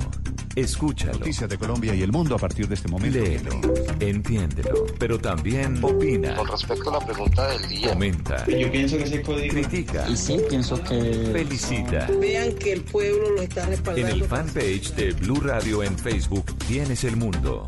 Escúchalo. 0.56 1.20
Noticias 1.20 1.48
de 1.48 1.60
Colombia 1.60 1.94
y 1.94 2.02
el 2.02 2.12
mundo 2.12 2.34
a 2.34 2.40
partir 2.40 2.68
de 2.68 2.74
este 2.74 2.88
momento. 2.88 3.20
Léelo, 3.20 3.62
entiéndelo, 4.00 4.88
pero 4.98 5.20
también 5.20 5.84
opina. 5.84 6.36
Con 6.36 6.48
respecto 6.48 6.90
a 6.90 7.00
la 7.00 7.06
pregunta 7.06 7.48
del 7.48 7.70
día. 7.70 7.90
Comenta. 7.90 8.44
Yo 8.48 8.72
pienso 8.72 8.98
que 8.98 9.06
se 9.06 9.20
puede 9.20 9.50
Critica. 9.50 10.10
Y 10.10 10.18
sí, 10.18 10.40
pienso 10.50 10.84
que... 10.84 11.30
Felicita. 11.32 12.08
Vean 12.20 12.54
que 12.54 12.74
el 12.74 12.82
pueblo 12.82 13.36
lo 13.36 13.42
está 13.44 13.68
respaldando. 13.68 14.10
En 14.10 14.16
el 14.16 14.24
fanpage 14.24 14.96
de 14.96 15.12
Blue 15.12 15.42
Radio 15.42 15.84
en 15.84 15.96
Facebook 15.96 16.46
tienes 16.68 17.04
el 17.04 17.18
mundo 17.18 17.68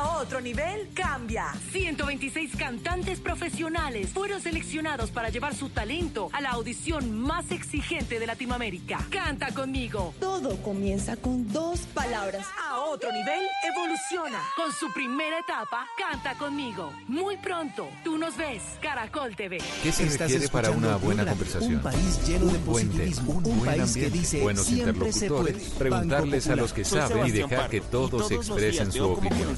A 0.21 0.23
otro 0.23 0.39
nivel 0.39 0.87
cambia. 0.93 1.51
126 1.71 2.55
cantantes 2.55 3.19
profesionales 3.19 4.11
fueron 4.11 4.39
seleccionados 4.39 5.09
para 5.09 5.29
llevar 5.29 5.55
su 5.55 5.69
talento 5.69 6.29
a 6.31 6.41
la 6.41 6.51
audición 6.51 7.19
más 7.19 7.49
exigente 7.49 8.19
de 8.19 8.27
Latinoamérica. 8.27 8.99
Canta 9.09 9.51
conmigo. 9.51 10.13
Todo 10.19 10.61
comienza 10.61 11.17
con 11.17 11.51
dos 11.51 11.79
palabras. 11.95 12.45
A 12.69 12.81
otro 12.81 13.11
nivel 13.11 13.41
evoluciona. 13.67 14.39
Con 14.55 14.71
su 14.71 14.93
primera 14.93 15.39
etapa, 15.39 15.87
Canta 15.97 16.37
conmigo. 16.37 16.93
Muy 17.07 17.37
pronto, 17.37 17.89
tú 18.03 18.19
nos 18.19 18.37
ves, 18.37 18.61
Caracol 18.79 19.35
TV. 19.35 19.57
¿Qué 19.81 19.91
se 19.91 20.05
requiere 20.05 20.47
para 20.49 20.69
una 20.69 20.97
buena 20.97 21.25
conversación? 21.25 21.75
Un 21.75 21.81
país 21.81 22.27
lleno 22.27 22.45
de 22.45 22.57
buen 22.59 22.89
positivismo, 22.89 23.31
un, 23.31 23.37
un 23.37 23.43
buen 23.43 23.65
país 23.65 23.93
que 23.93 24.05
ambiente, 24.05 24.17
dice 24.19 24.41
buenos 24.41 24.65
siempre 24.67 25.11
se 25.11 25.27
puede. 25.29 25.51
interlocutores, 25.51 25.79
preguntarles 25.79 26.47
a 26.47 26.55
los 26.55 26.73
que 26.73 26.85
saben 26.85 27.25
y 27.25 27.31
dejar 27.31 27.69
que 27.71 27.77
y 27.77 27.81
todos 27.81 28.29
expresen 28.29 28.91
su 28.91 29.03
opinión. 29.03 29.57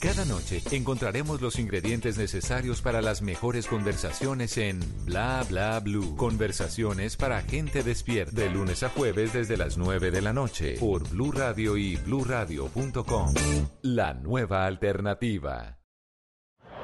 Cada 0.00 0.24
noche 0.24 0.62
encontraremos 0.70 1.42
los 1.42 1.58
ingredientes 1.58 2.16
necesarios 2.16 2.80
para 2.80 3.02
las 3.02 3.20
mejores 3.20 3.66
conversaciones 3.66 4.56
en 4.56 4.80
Bla 5.04 5.44
Bla 5.46 5.78
Blue. 5.78 6.16
Conversaciones 6.16 7.18
para 7.18 7.42
gente 7.42 7.82
despierta. 7.82 8.32
De 8.34 8.48
lunes 8.48 8.82
a 8.82 8.88
jueves 8.88 9.34
desde 9.34 9.58
las 9.58 9.76
9 9.76 10.10
de 10.10 10.22
la 10.22 10.32
noche 10.32 10.76
por 10.80 11.06
Blue 11.10 11.32
Radio 11.32 11.76
y 11.76 11.96
bluradio.com. 11.96 13.34
La 13.82 14.14
nueva 14.14 14.64
alternativa. 14.64 15.78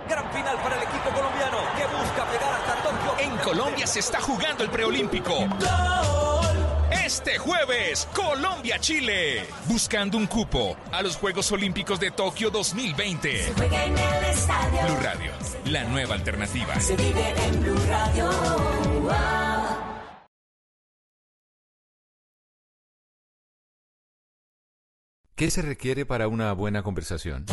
Gran 0.06 0.30
final 0.30 0.56
para 0.58 0.76
el 0.76 0.82
equipo 0.82 1.08
colombiano 1.08 1.56
que 1.74 1.86
busca 1.86 2.30
pegar 2.30 2.54
hasta 2.54 2.82
Tokio. 2.82 3.18
En 3.18 3.38
Colombia 3.38 3.86
se 3.86 4.00
está 4.00 4.20
jugando 4.20 4.62
el 4.62 4.68
preolímpico. 4.68 5.32
Este 7.06 7.38
jueves, 7.38 8.08
Colombia-Chile. 8.12 9.44
Buscando 9.68 10.18
un 10.18 10.26
cupo 10.26 10.76
a 10.90 11.02
los 11.02 11.14
Juegos 11.14 11.52
Olímpicos 11.52 12.00
de 12.00 12.10
Tokio 12.10 12.50
2020. 12.50 13.52
juega 13.56 13.84
en 13.84 13.92
el 13.92 14.24
estadio. 14.24 14.80
Blue 14.82 14.96
Radio, 15.00 15.32
la 15.66 15.84
nueva 15.84 16.16
alternativa. 16.16 16.80
Se 16.80 16.96
vive 16.96 17.32
en 17.44 17.62
Blue 17.62 17.78
Radio. 17.86 18.30
¿Qué 25.36 25.48
se 25.52 25.62
requiere 25.62 26.06
para 26.06 26.26
una 26.26 26.52
buena 26.54 26.82
conversación? 26.82 27.46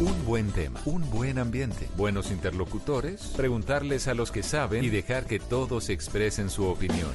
Un 0.00 0.26
buen 0.26 0.52
tema, 0.52 0.82
un 0.84 1.08
buen 1.08 1.38
ambiente, 1.38 1.88
buenos 1.96 2.30
interlocutores, 2.30 3.32
preguntarles 3.34 4.06
a 4.06 4.12
los 4.12 4.30
que 4.30 4.42
saben 4.42 4.84
y 4.84 4.90
dejar 4.90 5.24
que 5.24 5.38
todos 5.38 5.88
expresen 5.88 6.50
su 6.50 6.66
opinión. 6.66 7.14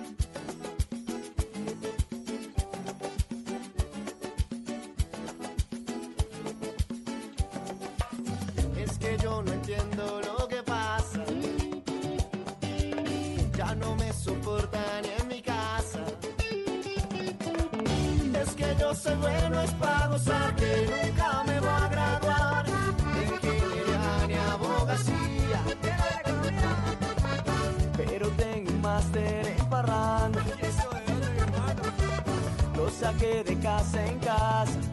Gozar, 20.11 20.55
que 20.55 20.87
nunca 20.91 21.43
me 21.45 21.59
voy 21.59 21.69
a 21.69 21.87
graduar. 21.87 22.65
En 23.15 23.33
ingeniería 23.33 24.27
ni 24.27 24.33
abogacía. 24.33 25.61
Pero 27.97 28.27
tengo 28.29 28.71
un 28.71 28.81
máster 28.81 29.47
en 29.57 29.65
parranda. 29.69 30.41
Lo 32.75 32.89
saqué 32.89 33.43
de 33.43 33.57
casa 33.59 34.05
en 34.05 34.19
casa. 34.19 34.90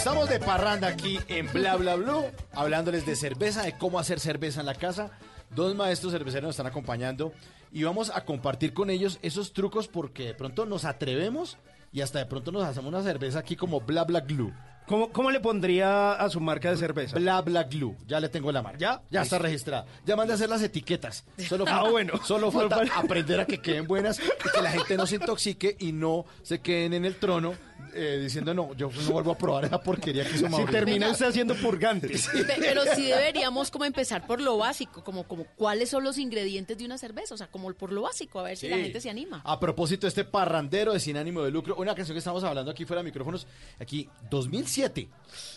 Estamos 0.00 0.28
de 0.28 0.40
parranda 0.40 0.88
aquí 0.88 1.18
en 1.28 1.50
Bla 1.52 1.76
Bla 1.76 1.94
Blue, 1.96 2.24
hablándoles 2.52 3.04
de 3.06 3.14
cerveza, 3.16 3.62
de 3.62 3.76
cómo 3.76 3.98
hacer 3.98 4.18
cerveza 4.20 4.60
en 4.60 4.66
la 4.66 4.74
casa. 4.74 5.10
Dos 5.54 5.74
maestros 5.74 6.12
cerveceros 6.12 6.44
nos 6.48 6.54
están 6.54 6.66
acompañando 6.66 7.32
y 7.72 7.82
vamos 7.82 8.10
a 8.14 8.24
compartir 8.24 8.72
con 8.72 8.88
ellos 8.88 9.18
esos 9.22 9.52
trucos 9.52 9.88
porque 9.88 10.24
de 10.26 10.34
pronto 10.34 10.64
nos 10.64 10.84
atrevemos 10.84 11.58
y 11.92 12.00
hasta 12.00 12.18
de 12.20 12.26
pronto 12.26 12.50
nos 12.52 12.64
hacemos 12.64 12.88
una 12.92 13.02
cerveza 13.02 13.40
aquí 13.40 13.56
como 13.56 13.80
Bla 13.80 14.04
Bla 14.04 14.20
Glue. 14.20 14.52
¿Cómo, 14.86 15.12
¿Cómo 15.12 15.30
le 15.30 15.38
pondría 15.38 16.12
a 16.14 16.28
su 16.30 16.40
marca 16.40 16.70
de 16.70 16.76
cerveza? 16.76 17.16
Bla 17.16 17.40
Bla 17.42 17.64
Glue. 17.64 17.96
Ya 18.08 18.18
le 18.20 18.28
tengo 18.28 18.50
la 18.50 18.62
marca. 18.62 18.78
¿Ya? 18.78 19.02
Ya 19.10 19.22
está 19.22 19.38
registrada. 19.38 19.86
Ya 20.06 20.16
mandé 20.16 20.32
a 20.32 20.36
hacer 20.36 20.48
las 20.48 20.62
etiquetas. 20.62 21.24
Solo 21.48 21.64
Ah, 21.68 21.72
falta, 21.76 21.90
bueno. 21.90 22.12
Solo 22.24 22.50
falta 22.52 22.76
Solo 22.76 22.88
falta- 22.88 23.04
aprender 23.06 23.40
a 23.40 23.44
que 23.46 23.58
queden 23.60 23.86
buenas 23.86 24.18
y 24.18 24.50
que 24.50 24.62
la 24.62 24.70
gente 24.72 24.96
no 24.96 25.06
se 25.06 25.16
intoxique 25.16 25.76
y 25.78 25.92
no 25.92 26.24
se 26.42 26.60
queden 26.60 26.94
en 26.94 27.04
el 27.04 27.16
trono 27.16 27.52
eh, 27.94 28.18
diciendo, 28.22 28.52
no, 28.54 28.74
yo 28.74 28.90
no 29.04 29.10
vuelvo 29.12 29.32
a 29.32 29.38
probar 29.38 29.64
esa 29.64 29.80
porquería 29.80 30.24
que 30.24 30.30
hizo 30.36 30.46
Si 30.46 30.50
Mauricio. 30.52 30.72
termina 30.72 31.10
usted 31.10 31.26
haciendo 31.26 31.54
purgantes. 31.56 32.28
Pe- 32.28 32.44
Pero 32.58 32.82
sí 32.94 33.06
deberíamos 33.06 33.70
como 33.70 33.84
empezar 33.84 34.26
por 34.26 34.40
lo 34.40 34.58
básico, 34.58 35.02
como, 35.04 35.24
como 35.24 35.44
cuáles 35.56 35.88
son 35.90 36.04
los 36.04 36.18
ingredientes 36.18 36.78
de 36.78 36.84
una 36.84 36.98
cerveza, 36.98 37.34
o 37.34 37.38
sea, 37.38 37.46
como 37.48 37.72
por 37.74 37.92
lo 37.92 38.02
básico, 38.02 38.40
a 38.40 38.42
ver 38.44 38.56
si 38.56 38.68
la 38.68 38.76
gente 38.78 39.00
se 39.00 39.10
anima. 39.10 39.40
A 39.44 39.58
propósito, 39.60 40.06
este 40.06 40.24
parrandero 40.24 40.92
de 40.92 41.00
sin 41.00 41.16
ánimo 41.16 41.42
de 41.42 41.50
lucro, 41.50 41.76
una 41.76 41.94
canción 41.94 42.14
que 42.14 42.18
estamos 42.20 42.42
hablando 42.44 42.70
aquí 42.70 42.84
fuera 42.84 43.02
de 43.02 43.04
micrófonos, 43.04 43.46
aquí, 43.78 44.08
2007. 44.30 45.08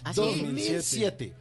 ¿Ah, 0.04 0.14
sí? 0.14 0.20
2007. 0.22 1.34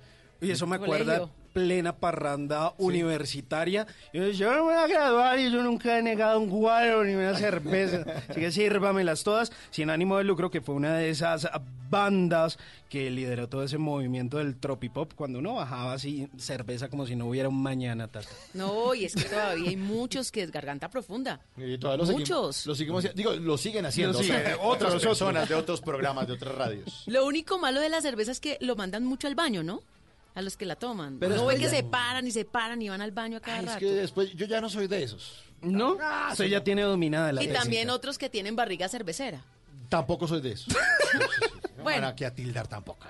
Y 0.43 0.51
eso 0.51 0.67
me 0.67 0.79
Colegio. 0.79 1.11
acuerda 1.13 1.33
plena 1.53 1.95
parranda 1.95 2.73
universitaria. 2.79 3.87
Yo, 4.13 4.27
yo 4.29 4.51
no 4.53 4.65
me 4.67 4.73
voy 4.73 4.75
a 4.75 4.87
graduar 4.87 5.39
y 5.39 5.51
yo 5.53 5.63
nunca 5.63 5.99
he 5.99 6.03
negado 6.03 6.41
un 6.41 6.49
guaro 6.51 7.05
ni 7.05 7.15
una 7.15 7.37
cerveza. 7.37 8.05
Así 8.29 8.41
que 8.41 8.51
sírvamelas 8.51 9.23
todas. 9.23 9.53
Sin 9.71 9.91
ánimo 9.91 10.17
de 10.19 10.25
lucro, 10.25 10.51
que 10.51 10.61
fue 10.63 10.75
una 10.75 10.97
de 10.97 11.11
esas 11.11 11.47
bandas 11.91 12.59
que 12.89 13.11
lideró 13.11 13.49
todo 13.51 13.65
ese 13.65 13.77
movimiento 13.77 14.39
del 14.39 14.57
tropipop 14.59 15.13
cuando 15.15 15.41
uno 15.41 15.55
bajaba 15.57 15.93
así 15.93 16.27
cerveza 16.39 16.89
como 16.89 17.07
si 17.07 17.17
no 17.17 17.27
hubiera 17.27 17.51
un 17.51 17.63
mañana, 17.63 18.09
tata. 18.09 18.29
No, 18.55 18.95
y 18.95 19.05
es 19.05 19.15
que 19.15 19.25
todavía 19.25 19.69
hay 19.69 19.77
muchos 19.77 20.33
que 20.33 20.43
es 20.43 20.51
garganta 20.51 20.89
profunda. 20.89 21.41
Y 21.59 21.77
todavía 21.77 21.99
lo 21.99 22.07
seguimos- 22.07 22.21
Muchos. 22.31 22.67
lo 22.67 22.75
seguimos, 22.75 23.05
haci- 23.05 23.13
digo, 23.13 23.33
lo 23.35 23.59
siguen 23.59 23.85
haciendo. 23.85 24.15
Lo 24.15 24.21
o 24.21 24.23
sea, 24.23 24.39
siguen, 24.39 24.57
otras 24.63 25.03
personas 25.03 25.49
de 25.51 25.55
otros 25.55 25.83
programas, 25.83 26.27
de 26.27 26.33
otras 26.33 26.55
radios. 26.55 27.03
Lo 27.07 27.27
único 27.27 27.59
malo 27.59 27.79
de 27.81 27.91
la 27.91 28.01
cerveza 28.01 28.33
es 28.33 28.41
que 28.41 28.57
lo 28.63 28.75
mandan 28.75 29.05
mucho 29.05 29.27
al 29.27 29.35
baño, 29.35 29.63
¿no? 29.63 29.83
A 30.35 30.43
los 30.43 30.57
que 30.57 30.65
la 30.65 30.77
toman. 30.77 31.19
Pero 31.19 31.35
no 31.37 31.47
ve 31.47 31.55
después 31.55 31.71
que 31.71 31.77
ya- 31.77 31.83
se 31.83 31.91
paran 31.91 32.27
y 32.27 32.31
se 32.31 32.45
paran 32.45 32.81
y 32.81 32.89
van 32.89 33.03
al 33.03 33.11
baño 33.13 33.37
a 33.37 33.41
cada 33.41 33.59
Ay, 33.59 33.65
es 33.65 33.69
rato. 33.69 33.79
que 33.81 33.91
después, 33.93 34.33
yo 34.35 34.47
ya 34.47 34.61
no 34.61 34.71
soy 34.71 34.87
de 34.87 35.03
esos. 35.03 35.45
¿No? 35.61 35.99
Usted 36.31 36.47
ya 36.47 36.65
tiene 36.65 36.83
dominada 36.83 37.33
la 37.33 37.43
Y 37.43 37.49
también 37.49 37.91
otros 37.91 38.19
que 38.19 38.29
tienen 38.31 38.57
barriga 38.57 38.89
cervecera. 38.89 39.45
Tampoco 39.89 40.27
soy 40.27 40.41
de 40.41 40.53
esos. 40.53 40.69
Bueno. 41.83 41.99
Bueno, 41.99 42.07
aquí 42.09 42.23
a 42.25 42.33
tildar 42.33 42.69
tampoco. 42.69 43.07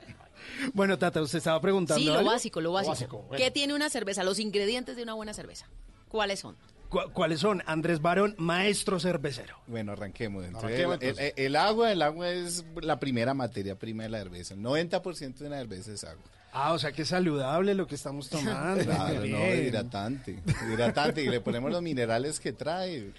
Bueno, 0.73 0.99
Tata, 0.99 1.21
usted 1.21 1.39
estaba 1.39 1.61
preguntando. 1.61 2.01
Sí, 2.01 2.07
lo 2.07 2.15
algo? 2.19 2.31
básico, 2.31 2.61
lo 2.63 2.73
básico. 2.73 2.91
básico, 2.93 3.17
bueno. 3.29 3.37
¿Qué 3.45 3.51
tiene 3.51 3.75
una 3.75 3.91
cerveza? 3.91 4.25
Los 4.25 4.39
ingredientes 4.39 4.97
de 4.97 5.03
una 5.03 5.13
buena 5.13 5.35
cerveza. 5.35 5.67
¿Cuáles 6.09 6.41
son? 6.41 6.57
¿Cu- 6.89 7.11
¿Cuáles 7.13 7.41
son? 7.41 7.63
Andrés 7.67 8.01
Barón, 8.01 8.35
maestro 8.39 8.99
cervecero. 8.99 9.57
Bueno, 9.67 9.93
arranquemos. 9.93 10.43
Entonces, 10.45 10.65
Arranquemos, 10.81 10.99
el, 11.03 11.19
el- 11.19 11.33
el 11.37 11.57
agua, 11.57 11.93
el 11.93 12.01
agua 12.01 12.31
es 12.31 12.65
la 12.81 12.99
primera 12.99 13.35
materia 13.35 13.79
prima 13.79 14.05
de 14.05 14.09
la 14.09 14.19
cerveza. 14.21 14.55
El 14.55 14.61
90% 14.61 15.35
de 15.35 15.47
una 15.49 15.59
cerveza 15.59 15.93
es 15.93 16.05
agua. 16.05 16.25
Ah, 16.53 16.73
o 16.75 16.79
sea 16.79 16.93
que 16.93 17.03
es 17.03 17.09
saludable 17.09 17.75
lo 17.75 17.87
que 17.87 17.95
estamos 17.95 18.29
tomando. 18.29 18.85
Claro, 18.85 19.21
no, 19.27 19.55
hidratante. 19.55 20.39
Hidratante. 20.71 21.23
y 21.23 21.29
le 21.29 21.41
ponemos 21.41 21.71
los 21.73 21.83
minerales 21.83 22.39
que 22.41 22.53
trae. 22.53 23.11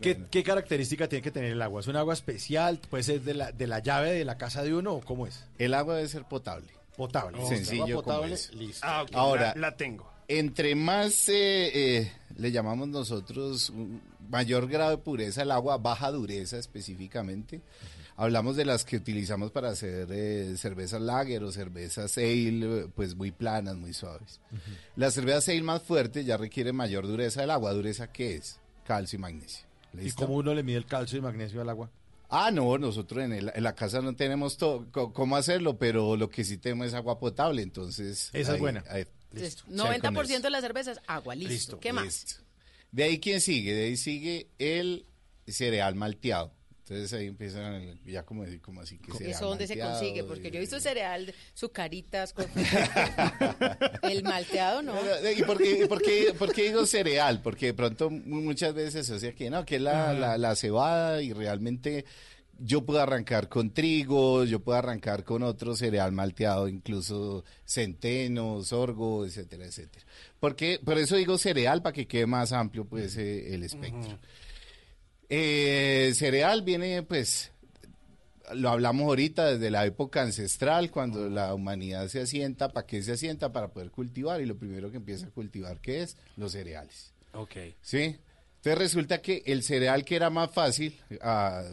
¿Qué, 0.00 0.14
Bueno. 0.14 0.28
qué 0.30 0.42
característica 0.42 1.08
tiene 1.08 1.22
que 1.22 1.30
tener 1.30 1.52
el 1.52 1.62
agua? 1.62 1.80
¿Es 1.80 1.86
un 1.86 1.96
agua 1.96 2.12
especial? 2.12 2.80
¿Puede 2.90 3.02
ser 3.04 3.20
de 3.22 3.34
la, 3.34 3.52
de 3.52 3.66
la 3.66 3.78
llave 3.78 4.12
de 4.12 4.24
la 4.24 4.36
casa 4.36 4.62
de 4.62 4.74
uno 4.74 4.94
o 4.94 5.00
cómo 5.00 5.26
es? 5.26 5.44
El 5.58 5.74
agua 5.74 5.96
debe 5.96 6.08
ser 6.08 6.24
potable. 6.24 6.68
Potable. 6.96 7.38
Sencillo 7.46 7.84
Agua 7.84 8.02
como 8.02 8.18
potable, 8.18 8.36
listo. 8.54 8.86
Ah, 8.86 9.02
ok, 9.02 9.10
Ahora- 9.14 9.52
la, 9.54 9.60
la 9.70 9.76
tengo. 9.76 10.10
Entre 10.28 10.74
más 10.74 11.28
eh, 11.28 11.70
eh, 11.98 12.12
le 12.36 12.52
llamamos 12.52 12.88
nosotros 12.88 13.70
un 13.70 14.00
mayor 14.30 14.66
grado 14.68 14.90
de 14.92 14.98
pureza 14.98 15.42
el 15.42 15.50
agua, 15.50 15.76
baja 15.78 16.10
dureza 16.10 16.58
específicamente. 16.58 17.60
Hablamos 18.22 18.54
de 18.56 18.64
las 18.64 18.84
que 18.84 18.96
utilizamos 18.96 19.50
para 19.50 19.70
hacer 19.70 20.06
eh, 20.12 20.54
cervezas 20.56 21.00
lager 21.00 21.42
o 21.42 21.50
cervezas 21.50 22.16
ale, 22.18 22.82
eh, 22.82 22.86
pues 22.94 23.14
muy 23.16 23.32
planas, 23.32 23.76
muy 23.76 23.92
suaves. 23.92 24.40
Las 24.96 25.14
cervezas 25.14 25.48
ale 25.48 25.62
más 25.62 25.82
fuertes 25.82 26.24
ya 26.24 26.36
requieren 26.36 26.76
mayor 26.76 27.06
dureza 27.06 27.40
del 27.40 27.50
agua. 27.50 27.72
¿Dureza 27.72 28.12
qué 28.12 28.36
es? 28.36 28.60
Calcio 28.84 29.16
y 29.16 29.20
magnesio. 29.20 29.66
¿Y 30.00 30.10
cómo 30.12 30.34
uno 30.34 30.54
le 30.54 30.62
mide 30.62 30.76
el 30.78 30.86
calcio 30.86 31.18
y 31.18 31.20
magnesio 31.20 31.60
al 31.60 31.68
agua? 31.68 31.90
Ah, 32.30 32.50
no, 32.50 32.78
nosotros 32.78 33.24
en, 33.24 33.32
el- 33.32 33.52
en 33.54 33.62
la 33.62 33.74
casa 33.74 34.00
no 34.00 34.14
tenemos 34.14 34.56
to- 34.56 34.86
co- 34.90 35.12
cómo 35.12 35.36
hacerlo, 35.36 35.76
pero 35.78 36.16
lo 36.16 36.30
que 36.30 36.44
sí 36.44 36.56
tenemos 36.58 36.86
es 36.86 36.94
agua 36.94 37.18
potable, 37.18 37.60
entonces... 37.62 38.30
Esa 38.32 38.54
es 38.54 38.60
buena. 38.60 38.84
ahí- 38.88 39.04
listo. 39.32 39.64
Sea 39.68 39.98
con 40.00 40.14
90% 40.14 40.30
eso. 40.30 40.40
de 40.42 40.50
la 40.50 40.60
cerveza 40.60 40.92
es 40.92 41.00
agua, 41.06 41.34
listo. 41.34 41.52
Listo, 41.52 41.80
¿Qué 41.80 41.92
más? 41.92 42.04
Listo. 42.04 42.34
De 42.90 43.02
ahí, 43.02 43.18
¿quién 43.18 43.40
sigue? 43.40 43.74
De 43.74 43.84
ahí 43.84 43.96
sigue 43.96 44.46
el 44.58 45.04
cereal 45.46 45.94
malteado. 45.94 46.52
Entonces 46.94 47.18
ahí 47.18 47.26
empiezan, 47.26 47.98
ya 48.04 48.22
como 48.24 48.42
así 48.42 48.98
que 48.98 49.10
¿Y 49.10 49.14
cereal 49.14 49.30
eso 49.32 49.46
dónde 49.48 49.66
se 49.66 49.78
consigue? 49.78 50.24
Porque 50.24 50.50
yo 50.50 50.56
he 50.58 50.60
visto 50.60 50.76
eh, 50.76 50.80
cereal, 50.80 51.34
sucaritas, 51.54 52.32
con... 52.32 52.46
el 54.02 54.22
malteado 54.22 54.82
no. 54.82 54.94
Pero, 54.94 55.38
¿Y 55.38 55.42
por 55.42 55.58
qué, 55.58 55.84
y 55.84 55.86
por 55.88 56.02
qué- 56.02 56.34
por 56.38 56.52
qué 56.52 56.62
digo 56.64 56.86
cereal? 56.86 57.40
Porque 57.42 57.66
de 57.66 57.74
pronto 57.74 58.10
mu- 58.10 58.42
muchas 58.42 58.74
veces 58.74 59.06
se 59.06 59.12
asocia 59.12 59.34
que 59.34 59.50
no, 59.50 59.64
que 59.64 59.76
es 59.76 59.82
la, 59.82 60.12
la, 60.12 60.38
la 60.38 60.54
cebada 60.56 61.22
y 61.22 61.32
realmente 61.32 62.04
yo 62.58 62.84
puedo 62.84 63.00
arrancar 63.00 63.48
con 63.48 63.72
trigo, 63.72 64.44
yo 64.44 64.60
puedo 64.60 64.78
arrancar 64.78 65.24
con 65.24 65.42
otro 65.42 65.74
cereal 65.74 66.12
malteado, 66.12 66.68
incluso 66.68 67.44
centeno, 67.64 68.62
sorgo, 68.62 69.24
etcétera, 69.26 69.64
etcétera. 69.66 70.04
Porque, 70.38 70.78
por 70.84 70.98
eso 70.98 71.16
digo 71.16 71.38
cereal, 71.38 71.82
para 71.82 71.92
que 71.92 72.06
quede 72.06 72.26
más 72.26 72.52
amplio 72.52 72.84
pues 72.84 73.16
eh, 73.16 73.54
el 73.54 73.64
espectro. 73.64 74.18
Eh, 75.34 76.12
cereal 76.14 76.60
viene, 76.60 77.02
pues, 77.02 77.52
lo 78.52 78.68
hablamos 78.68 79.04
ahorita 79.06 79.52
desde 79.52 79.70
la 79.70 79.86
época 79.86 80.20
ancestral, 80.20 80.90
cuando 80.90 81.30
la 81.30 81.54
humanidad 81.54 82.06
se 82.08 82.20
asienta. 82.20 82.68
¿Para 82.68 82.86
qué 82.86 83.02
se 83.02 83.12
asienta? 83.12 83.50
Para 83.50 83.68
poder 83.68 83.90
cultivar. 83.90 84.42
Y 84.42 84.46
lo 84.46 84.58
primero 84.58 84.90
que 84.90 84.98
empieza 84.98 85.26
a 85.26 85.30
cultivar, 85.30 85.80
¿qué 85.80 86.02
es? 86.02 86.18
Los 86.36 86.52
cereales. 86.52 87.14
Ok. 87.32 87.56
¿Sí? 87.80 88.18
Entonces 88.56 88.78
resulta 88.78 89.22
que 89.22 89.42
el 89.46 89.62
cereal 89.62 90.04
que 90.04 90.16
era 90.16 90.28
más 90.28 90.50
fácil 90.50 91.00
a, 91.22 91.64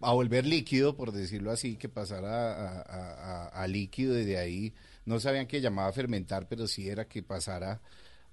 a 0.00 0.12
volver 0.14 0.46
líquido, 0.46 0.96
por 0.96 1.12
decirlo 1.12 1.50
así, 1.50 1.76
que 1.76 1.90
pasara 1.90 2.80
a, 2.80 3.48
a- 3.48 3.66
líquido 3.68 4.18
y 4.18 4.24
de 4.24 4.38
ahí 4.38 4.74
no 5.04 5.20
sabían 5.20 5.46
que 5.46 5.60
llamaba 5.60 5.92
fermentar, 5.92 6.48
pero 6.48 6.66
sí 6.66 6.88
era 6.88 7.04
que 7.06 7.22
pasara 7.22 7.80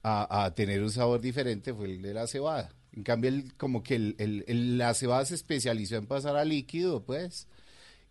a 0.02 0.52
tener 0.56 0.82
un 0.82 0.90
sabor 0.90 1.20
diferente, 1.20 1.74
fue 1.74 1.88
el 1.88 2.02
de 2.02 2.14
la 2.14 2.26
cebada. 2.28 2.72
En 2.94 3.04
cambio, 3.04 3.30
el, 3.30 3.54
como 3.56 3.84
que 3.84 3.96
el- 3.96 4.78
la 4.78 4.94
cebada 4.94 5.24
se 5.26 5.36
especializó 5.36 5.96
en 5.98 6.08
pasar 6.08 6.36
a 6.36 6.46
líquido, 6.46 7.04
pues, 7.04 7.48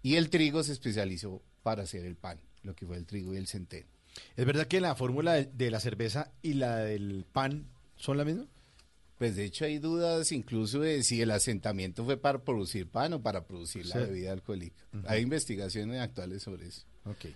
y 0.03 0.15
el 0.17 0.31
trigo 0.31 0.63
se 0.63 0.73
especializó 0.73 1.43
para 1.63 1.83
hacer 1.83 2.05
el 2.07 2.17
pan, 2.17 2.39
lo 2.63 2.75
que 2.75 2.87
fue 2.87 2.97
el 2.97 3.05
trigo 3.07 3.35
y 3.35 3.37
el 3.37 3.47
centeno. 3.49 3.87
¿Es 4.37 4.47
verdad 4.47 4.67
que 4.67 4.81
la 4.81 4.95
fórmula 4.95 5.35
de, 5.35 5.47
de 5.47 5.71
la 5.71 5.81
cerveza 5.81 6.33
y 6.43 6.55
la 6.55 6.77
del 6.79 7.25
pan 7.31 7.67
son 7.97 8.17
la 8.17 8.25
misma? 8.25 8.47
Pues 9.19 9.35
de 9.35 9.45
hecho 9.45 9.65
hay 9.65 9.79
dudas 9.79 10.31
incluso 10.31 10.79
de 10.81 11.03
si 11.03 11.21
el 11.21 11.33
asentamiento 11.33 12.05
fue 12.05 12.17
para 12.17 12.39
producir 12.45 12.87
pan 12.89 13.13
o 13.15 13.21
para 13.23 13.45
producir 13.49 13.85
la 13.87 13.97
bebida 13.99 14.33
alcohólica. 14.33 14.85
Hay 15.07 15.23
investigaciones 15.23 16.01
actuales 16.01 16.43
sobre 16.45 16.69
eso. 16.69 16.83
Ok. 17.05 17.27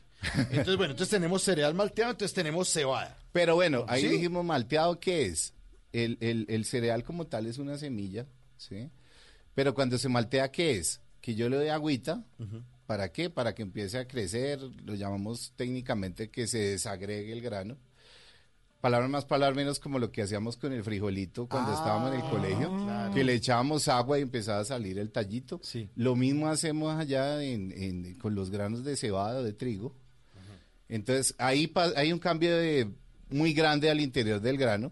Entonces, 0.51 0.77
bueno, 0.77 0.93
entonces 0.93 1.09
tenemos 1.09 1.43
cereal 1.43 1.75
malteado, 1.75 2.13
entonces 2.13 2.35
tenemos 2.35 2.69
cebada. 2.69 3.19
Pero 3.33 3.57
bueno, 3.57 3.85
ahí 3.89 4.03
¿Sí? 4.03 4.09
dijimos 4.09 4.45
malteado, 4.45 5.01
¿qué 5.01 5.27
es? 5.27 5.53
El, 5.93 6.17
el- 6.21 6.47
el 6.49 6.65
cereal 6.65 7.05
como 7.05 7.27
tal 7.27 7.47
es 7.47 7.59
una 7.59 7.77
semilla, 7.79 8.27
¿sí? 8.57 8.89
Pero 9.55 9.75
cuando 9.75 9.99
se 9.99 10.09
maltea, 10.09 10.51
¿qué 10.51 10.77
es? 10.79 11.01
Que 11.21 11.35
yo 11.35 11.49
le 11.49 11.57
doy 11.57 11.69
agüita, 11.69 12.25
¿para 12.87 13.13
qué? 13.13 13.29
Para 13.31 13.55
que 13.55 13.63
empiece 13.63 13.99
a 13.99 14.07
crecer, 14.09 14.61
lo 14.61 14.95
llamamos 14.95 15.53
técnicamente 15.57 16.31
que 16.31 16.47
se 16.47 16.59
desagregue 16.59 17.33
el 17.33 17.41
grano. 17.43 17.77
Palabras 18.81 19.09
más, 19.11 19.25
palabras 19.25 19.55
menos, 19.55 19.79
como 19.79 20.01
lo 20.01 20.11
que 20.11 20.23
hacíamos 20.23 20.57
con 20.57 20.73
el 20.73 20.83
frijolito 20.83 21.47
cuando 21.47 21.73
estábamos 21.73 22.13
en 22.15 22.21
el 22.21 22.29
colegio, 22.31 22.69
claro. 22.85 23.15
que 23.15 23.23
le 23.23 23.35
echábamos 23.35 23.87
agua 23.87 24.19
y 24.19 24.23
empezaba 24.23 24.59
a 24.59 24.65
salir 24.65 24.99
el 24.99 25.13
tallito. 25.13 25.61
Lo 25.95 26.17
mismo 26.17 26.49
hacemos 26.49 26.93
allá 26.99 27.41
en- 27.45 27.71
en- 27.71 28.15
con 28.19 28.35
los 28.35 28.51
granos 28.51 28.83
de 28.83 28.97
cebada 28.97 29.39
o 29.39 29.43
de 29.45 29.53
trigo. 29.53 29.95
Entonces, 30.89 31.35
ahí 31.39 31.73
hay 31.97 32.13
un 32.13 32.19
cambio 32.19 32.57
de- 32.57 32.91
muy 33.31 33.53
grande 33.53 33.89
al 33.89 34.01
interior 34.01 34.41
del 34.41 34.59
grano. 34.59 34.91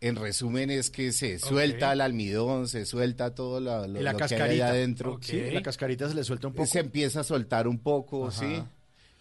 En 0.00 0.16
resumen, 0.16 0.70
es 0.70 0.90
que 0.90 1.10
se 1.12 1.38
suelta 1.38 1.92
el 1.92 2.00
almidón, 2.02 2.68
se 2.68 2.84
suelta 2.84 3.34
todo 3.34 3.60
la, 3.60 3.86
lo, 3.86 4.00
la 4.00 4.12
lo 4.12 4.18
que 4.18 4.34
hay 4.34 4.60
adentro. 4.60 5.18
Sí, 5.22 5.40
la 5.50 5.62
cascarita 5.62 6.08
se 6.08 6.14
le 6.14 6.22
suelta 6.22 6.48
un 6.48 6.54
poco. 6.54 6.66
Se 6.68 6.80
empieza 6.80 7.20
a 7.20 7.24
soltar 7.24 7.66
un 7.66 7.78
poco, 7.78 8.28
Ajá. 8.28 8.38
¿sí? 8.40 8.62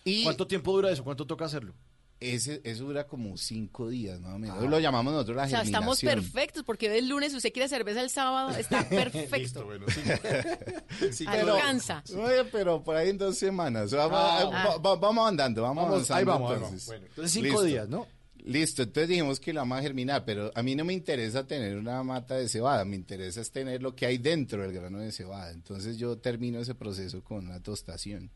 Y 0.04 0.24
¿Cuánto 0.24 0.46
tiempo 0.48 0.74
dura 0.74 0.92
eso? 0.92 1.04
¿Cuánto 1.04 1.26
toca 1.26 1.46
hacerlo? 1.46 1.74
ese, 2.18 2.62
eso 2.64 2.86
dura 2.86 3.06
como 3.08 3.36
cinco 3.38 3.90
días, 3.90 4.20
más 4.22 4.36
o 4.36 4.40
menos. 4.40 4.64
Lo 4.70 4.80
llamamos 4.80 5.14
nosotros 5.14 5.36
la 5.38 5.44
O 5.44 5.48
sea, 5.50 5.62
estamos 5.62 6.00
perfectos 6.02 6.64
porque 6.64 6.98
el 6.98 7.08
lunes 7.10 7.34
usted 7.34 7.52
quiere 7.52 7.68
cerveza 7.70 8.02
el 8.02 8.10
sábado, 8.10 8.50
está 8.58 8.88
perfecto. 8.90 9.68
Sí, 11.12 11.26
Alcanza. 11.28 12.04
Oye, 12.18 12.46
pero 12.52 12.84
por 12.84 12.96
ahí 12.96 13.10
en 13.10 13.18
dos 13.18 13.38
semanas. 13.38 13.92
Vamos, 13.92 14.18
Ah. 14.20 14.46
va- 14.68 14.78
va- 14.78 14.96
vamos 14.96 15.28
andando, 15.28 15.62
vamos, 15.62 15.90
Vamos, 15.90 16.12
ahí 16.12 16.24
avanzando. 16.24 16.32
vamos, 16.32 16.50
ahí 16.52 16.56
entonces. 16.58 16.88
vamos. 16.88 16.88
Bueno, 16.88 17.06
entonces 17.08 17.32
cinco 17.32 17.46
Listo. 17.48 17.64
días, 17.64 17.90
¿no? 17.90 18.08
Listo, 18.46 18.84
entonces 18.84 19.10
dijimos 19.10 19.40
que 19.40 19.54
la 19.54 19.62
vamos 19.62 19.80
a 19.80 19.82
germinar, 19.82 20.24
pero 20.24 20.52
a 20.54 20.62
mí 20.62 20.76
no 20.76 20.86
me 20.86 20.94
interesa 20.94 21.48
tener 21.48 21.76
una 21.78 22.04
mata 22.04 22.36
de 22.36 22.48
cebada, 22.48 22.86
me 22.86 22.96
interesa 22.96 23.42
es 23.42 23.50
tener 23.50 23.82
lo 23.82 23.96
que 23.96 24.06
hay 24.06 24.20
dentro 24.20 24.62
del 24.62 24.72
grano 24.72 25.00
de 25.00 25.12
cebada. 25.12 25.52
Entonces 25.52 25.98
yo 25.98 26.20
termino 26.20 26.60
ese 26.60 26.76
proceso 26.76 27.24
con 27.24 27.48
una 27.48 27.60
tostación. 27.60 28.30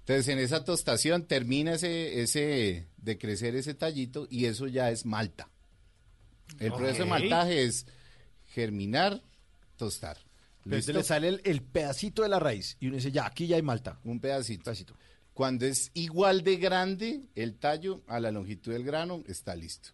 Entonces 0.00 0.26
en 0.26 0.40
esa 0.40 0.64
tostación 0.64 1.28
termina 1.28 1.74
ese, 1.74 2.20
ese 2.20 2.88
de 2.96 3.16
crecer 3.16 3.54
ese 3.54 3.74
tallito 3.74 4.26
y 4.28 4.46
eso 4.46 4.66
ya 4.66 4.90
es 4.90 5.06
malta. 5.06 5.48
El 6.58 6.72
proceso 6.72 7.04
de 7.04 7.10
maltaje 7.10 7.62
es 7.62 7.86
germinar, 8.48 9.22
tostar. 9.76 10.18
Entonces 10.64 10.92
le 10.92 11.04
sale 11.04 11.28
el, 11.28 11.40
el 11.44 11.62
pedacito 11.62 12.22
de 12.22 12.28
la 12.28 12.40
raíz 12.40 12.76
y 12.80 12.88
uno 12.88 12.96
dice, 12.96 13.12
ya, 13.12 13.26
aquí 13.26 13.46
ya 13.46 13.54
hay 13.54 13.62
malta. 13.62 14.00
Un 14.02 14.18
pedacito. 14.18 14.96
Cuando 15.34 15.64
es 15.66 15.90
igual 15.94 16.42
de 16.44 16.56
grande 16.56 17.22
el 17.34 17.54
tallo 17.54 18.02
a 18.06 18.20
la 18.20 18.30
longitud 18.30 18.72
del 18.72 18.84
grano, 18.84 19.22
está 19.26 19.54
listo. 19.56 19.90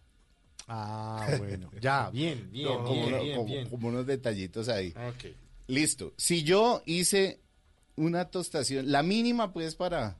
Ah, 0.67 1.27
bueno. 1.37 1.71
Ya, 1.81 2.09
bien, 2.09 2.49
bien, 2.51 2.67
como, 2.67 2.93
bien, 3.07 3.35
como- 3.35 3.45
bien. 3.45 3.69
como 3.69 3.87
unos 3.87 4.05
detallitos 4.05 4.69
ahí. 4.69 4.93
Listo. 5.67 6.13
Si 6.17 6.43
yo 6.43 6.83
hice 6.85 7.39
una 7.95 8.25
tostación, 8.25 8.91
la 8.91 9.01
mínima 9.03 9.51
pues 9.53 9.75
para 9.75 10.17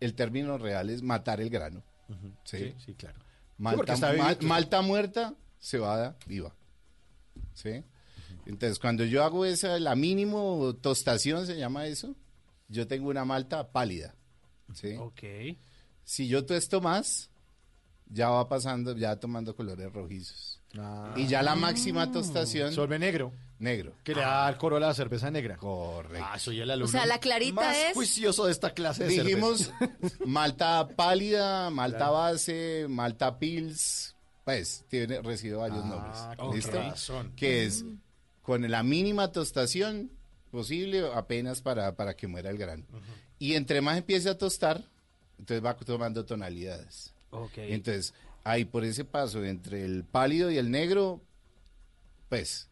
el 0.00 0.14
término 0.14 0.58
real 0.58 0.90
es 0.90 1.02
matar 1.02 1.40
el 1.40 1.50
grano. 1.50 1.82
¿sí? 2.44 2.58
Sí, 2.58 2.74
sí, 2.84 2.94
claro. 2.94 3.18
Malta, 3.58 3.96
sí. 3.96 4.46
malta 4.46 4.82
muerta, 4.82 5.34
cebada 5.58 6.16
viva. 6.26 6.54
¿Sí? 7.54 7.82
Entonces, 8.44 8.78
cuando 8.78 9.04
yo 9.04 9.24
hago 9.24 9.44
esa, 9.44 9.78
la 9.80 9.96
mínimo 9.96 10.74
tostación 10.80 11.46
se 11.46 11.56
llama 11.56 11.86
eso, 11.86 12.14
yo 12.68 12.86
tengo 12.86 13.08
una 13.08 13.24
malta 13.24 13.72
pálida. 13.72 14.14
¿Sí? 14.74 14.94
Ok. 14.96 15.22
Si 16.04 16.28
yo 16.28 16.44
tuesto 16.44 16.80
más, 16.80 17.30
ya 18.08 18.28
va 18.30 18.48
pasando, 18.48 18.96
ya 18.96 19.08
va 19.08 19.20
tomando 19.20 19.54
colores 19.56 19.92
rojizos. 19.92 20.60
Y 21.16 21.26
ya 21.26 21.42
la 21.42 21.54
máxima 21.54 22.12
tostación. 22.12 22.70
Se 22.72 22.80
vuelve 22.80 22.98
negro. 22.98 23.32
Negro. 23.58 23.94
Que 24.04 24.14
le 24.14 24.20
da 24.20 24.46
al 24.46 24.58
coro 24.58 24.76
a 24.76 24.80
la 24.80 24.92
cerveza 24.92 25.30
negra. 25.30 25.56
Correcto. 25.56 26.26
Ah, 26.30 26.38
soy 26.38 26.60
el 26.60 26.70
alumno 26.70 26.88
O 26.88 26.92
sea, 26.92 27.06
la 27.06 27.18
clarita 27.18 27.54
más 27.54 27.74
es- 27.76 27.94
juicioso 27.94 28.44
de 28.44 28.52
esta 28.52 28.74
clase 28.74 29.04
de 29.04 29.08
Dijimos 29.10 29.72
cerveza. 29.78 29.96
malta 30.26 30.86
pálida, 30.94 31.70
malta 31.70 31.96
Claro. 31.98 32.12
base, 32.12 32.86
malta 32.90 33.38
pils. 33.38 34.14
Pues 34.44 34.84
tiene, 34.88 35.22
recibe 35.22 35.56
varios 35.56 35.82
Ah, 35.84 35.88
nombres. 35.88 36.38
con 36.38 36.54
¿Listo? 36.54 36.78
razón. 36.78 37.32
Que 37.34 37.64
es 37.64 37.84
con 38.42 38.70
la 38.70 38.82
mínima 38.82 39.32
tostación 39.32 40.10
posible, 40.50 41.08
apenas 41.14 41.62
para, 41.62 41.96
para 41.96 42.14
que 42.14 42.26
muera 42.26 42.50
el 42.50 42.58
grano. 42.58 42.84
Y 43.38 43.54
entre 43.54 43.80
más 43.80 43.98
empiece 43.98 44.28
a 44.28 44.38
tostar, 44.38 44.82
entonces 45.38 45.64
va 45.64 45.76
tomando 45.76 46.24
tonalidades. 46.24 47.12
Ok. 47.30 47.58
Entonces, 47.58 48.14
ahí 48.44 48.64
por 48.64 48.84
ese 48.84 49.04
paso 49.04 49.44
entre 49.44 49.84
el 49.84 50.04
pálido 50.04 50.50
y 50.50 50.56
el 50.58 50.70
negro, 50.70 51.20
pues 52.28 52.68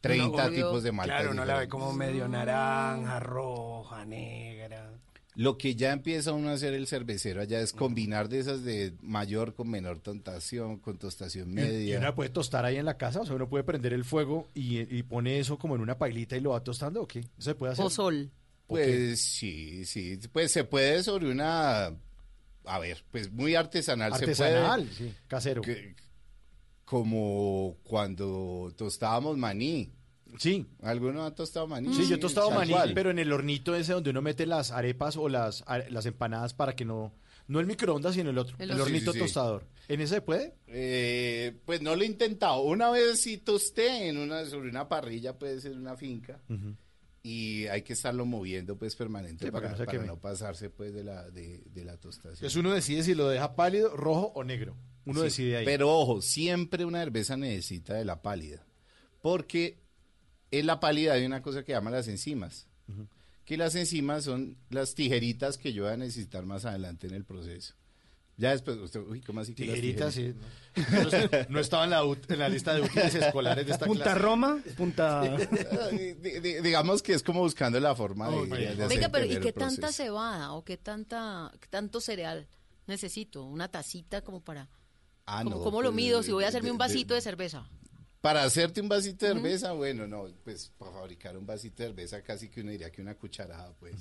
30 0.00 0.26
Uno- 0.28 0.36
uno- 0.44 0.50
tipos 0.50 0.82
de 0.82 0.92
malta. 0.92 1.14
Claro, 1.16 1.30
uno 1.32 1.44
la 1.44 1.58
ve 1.58 1.68
como 1.68 1.92
medio 1.92 2.28
naranja, 2.28 3.20
roja, 3.20 4.04
negra. 4.04 4.90
Lo 5.36 5.58
que 5.58 5.74
ya 5.74 5.90
empieza 5.92 6.32
uno 6.32 6.50
a 6.50 6.52
hacer 6.52 6.74
el 6.74 6.86
cervecero 6.86 7.40
allá 7.40 7.58
es 7.60 7.72
combinar 7.72 8.28
de 8.28 8.38
esas 8.38 8.62
de 8.62 8.94
mayor 9.02 9.54
con 9.54 9.68
menor 9.68 9.98
tostación, 9.98 10.78
con 10.78 10.96
tostación 10.96 11.52
media. 11.52 11.94
Y 11.94 11.96
uno 11.96 12.14
puede 12.14 12.30
tostar 12.30 12.64
ahí 12.64 12.76
en 12.76 12.84
la 12.84 12.96
casa, 12.96 13.22
o 13.22 13.26
sea, 13.26 13.34
uno 13.34 13.48
puede 13.48 13.64
prender 13.64 13.92
el 13.94 14.04
fuego 14.04 14.46
y, 14.54 14.78
y 14.96 15.02
pone 15.02 15.40
eso 15.40 15.58
como 15.58 15.74
en 15.74 15.80
una 15.80 15.98
pailita 15.98 16.36
y 16.36 16.40
lo 16.40 16.50
va 16.50 16.62
tostando, 16.62 17.02
¿o 17.02 17.08
qué? 17.08 17.18
¿Eso 17.20 17.30
se 17.38 17.54
puede 17.56 17.72
hacer? 17.72 17.84
O 17.84 17.90
sol. 17.90 18.30
Pues 18.66 19.20
sí, 19.22 19.84
sí, 19.84 20.18
pues 20.32 20.50
se 20.52 20.64
puede 20.64 21.02
sobre 21.02 21.30
una, 21.30 21.86
a 22.64 22.78
ver, 22.80 23.04
pues 23.10 23.30
muy 23.30 23.54
artesanal. 23.54 24.12
Artesanal, 24.12 24.88
se 24.88 24.94
puede, 24.94 25.10
sí, 25.10 25.16
casero. 25.28 25.62
que- 25.62 25.94
como 26.84 27.78
cuando 27.82 28.72
tostábamos 28.76 29.36
maní. 29.38 29.92
Sí. 30.38 30.66
¿Alguno 30.82 31.24
ha 31.24 31.34
tostado 31.34 31.66
maní? 31.66 31.94
Sí, 31.94 32.08
yo 32.08 32.16
he 32.16 32.18
tostado 32.18 32.50
maní, 32.50 32.72
cual. 32.72 32.92
pero 32.94 33.10
en 33.10 33.18
el 33.18 33.32
hornito 33.32 33.74
ese 33.74 33.92
donde 33.92 34.10
uno 34.10 34.20
mete 34.20 34.46
las 34.46 34.70
arepas 34.70 35.16
o 35.16 35.28
las, 35.28 35.62
are- 35.66 35.88
las 35.90 36.06
empanadas 36.06 36.54
para 36.54 36.74
que 36.74 36.84
no... 36.84 37.14
No 37.46 37.60
el 37.60 37.66
microondas, 37.66 38.14
sino 38.14 38.30
el 38.30 38.38
otro. 38.38 38.56
El 38.58 38.70
hornito 38.80 39.12
Sí, 39.12 39.18
sí, 39.18 39.18
sí. 39.18 39.18
tostador. 39.18 39.66
¿En 39.88 40.00
ese 40.00 40.14
se 40.16 40.20
puede? 40.22 40.54
Eh, 40.66 41.54
pues 41.66 41.82
no 41.82 41.94
lo 41.94 42.02
he 42.02 42.06
intentado. 42.06 42.62
Una 42.62 42.88
vez 42.90 43.20
sí 43.20 43.36
tosté 43.36 44.08
en 44.08 44.16
una, 44.16 44.46
sobre 44.46 44.70
una 44.70 44.88
parrilla, 44.88 45.38
puede 45.38 45.60
ser 45.60 45.72
una 45.72 45.94
finca. 45.94 46.40
Y 47.26 47.66
hay 47.68 47.80
que 47.80 47.94
estarlo 47.94 48.26
moviendo 48.26 48.76
pues 48.76 48.94
permanente 48.96 49.46
Sí, 49.46 49.50
para 49.50 49.70
no 49.70 49.76
para 49.86 50.16
pasarse 50.16 50.68
pues 50.68 50.92
de 50.92 51.04
la, 51.04 51.30
de, 51.30 51.62
de 51.64 51.84
la 51.84 51.96
tostación. 51.96 52.34
Entonces 52.34 52.56
uno 52.56 52.74
decide 52.74 53.02
si 53.02 53.14
lo 53.14 53.28
deja 53.30 53.56
pálido, 53.56 53.96
rojo 53.96 54.30
o 54.34 54.44
negro. 54.44 54.76
Uno 55.06 55.20
Sí, 55.20 55.24
decide 55.24 55.56
ahí. 55.56 55.64
Pero 55.64 55.90
ojo, 55.90 56.20
siempre 56.20 56.84
una 56.84 57.00
cerveza 57.02 57.38
necesita 57.38 57.94
de 57.94 58.04
la 58.04 58.20
pálida. 58.20 58.66
Porque 59.22 59.78
en 60.50 60.66
la 60.66 60.80
pálida 60.80 61.14
hay 61.14 61.24
una 61.24 61.40
cosa 61.40 61.64
que 61.64 61.72
llama 61.72 61.90
las 61.90 62.08
enzimas. 62.08 62.68
Que 63.46 63.56
las 63.56 63.74
enzimas 63.74 64.24
son 64.24 64.58
las 64.68 64.94
tijeritas 64.94 65.56
que 65.56 65.72
yo 65.72 65.84
voy 65.84 65.92
a 65.92 65.96
necesitar 65.96 66.44
más 66.44 66.66
adelante 66.66 67.06
en 67.06 67.14
el 67.14 67.24
proceso. 67.24 67.74
Ya 68.36 68.50
después, 68.50 68.76
usted, 68.78 69.00
uy, 69.00 69.20
¿cómo 69.20 69.40
así 69.40 69.54
que 69.54 69.64
sí. 70.10 70.34
No, 70.74 71.44
no 71.50 71.60
estaba 71.60 71.84
en 71.84 71.90
la, 71.90 72.02
ut- 72.02 72.28
en 72.32 72.38
la 72.40 72.48
lista 72.48 72.74
de 72.74 72.80
útiles 72.80 73.14
escolares 73.14 73.64
de 73.64 73.72
esta 73.72 73.86
Punta 73.86 74.04
clase. 74.04 74.18
Roma, 74.18 74.58
punta... 74.76 75.36
Di- 75.92 76.14
di- 76.40 76.60
digamos 76.60 77.00
que 77.02 77.12
es 77.14 77.22
como 77.22 77.40
buscando 77.40 77.78
la 77.78 77.94
forma 77.94 78.28
de, 78.30 78.46
de 78.46 78.68
hacer 78.70 78.88
Venga, 78.88 79.08
pero 79.08 79.26
¿y 79.26 79.38
qué 79.38 79.52
tanta 79.52 79.92
cebada 79.92 80.52
o 80.52 80.64
qué 80.64 80.76
tanta 80.76 81.52
tanto 81.70 82.00
cereal 82.00 82.48
necesito? 82.88 83.44
Una 83.44 83.68
tacita 83.68 84.22
como 84.22 84.40
para 84.42 84.68
Ah, 85.26 85.42
¿Cómo, 85.44 85.56
no, 85.56 85.62
cómo 85.62 85.80
lo 85.80 85.88
pues, 85.90 85.96
mido 85.96 86.22
si 86.24 86.32
voy 86.32 86.42
a 86.42 86.46
de- 86.46 86.48
hacerme 86.48 86.70
un 86.72 86.76
de- 86.76 86.84
vasito 86.84 87.14
de 87.14 87.20
cerveza? 87.20 87.68
Para 88.20 88.42
hacerte 88.42 88.80
un 88.80 88.88
vasito 88.88 89.26
de 89.26 89.34
cerveza, 89.34 89.72
bueno, 89.72 90.06
no, 90.08 90.24
pues 90.42 90.72
para 90.76 90.90
fabricar 90.92 91.36
un 91.36 91.46
vasito 91.46 91.82
de 91.82 91.90
cerveza 91.90 92.20
casi 92.22 92.48
que 92.48 92.62
uno 92.62 92.70
diría 92.72 92.90
que 92.90 93.00
una 93.00 93.14
cucharada, 93.14 93.72
pues. 93.78 93.94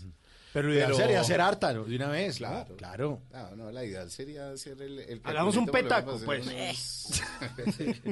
Pero 0.54 0.68
lo 0.68 0.74
ideal 0.76 0.94
sería 0.96 1.20
hacer 1.22 1.42
harta, 1.42 1.74
¿no? 1.74 1.84
De 1.84 1.96
una 1.96 2.10
vez. 2.10 2.38
Claro. 2.38 2.76
Claro. 2.78 3.22
No, 3.32 3.56
no, 3.56 3.72
la 3.72 3.84
ideal 3.84 4.10
sería 4.12 4.52
hacer 4.52 4.80
el... 4.82 5.00
el 5.00 5.22
Hagamos 5.24 5.56
un 5.58 5.66
petaco, 5.66 6.16
unos- 6.16 6.26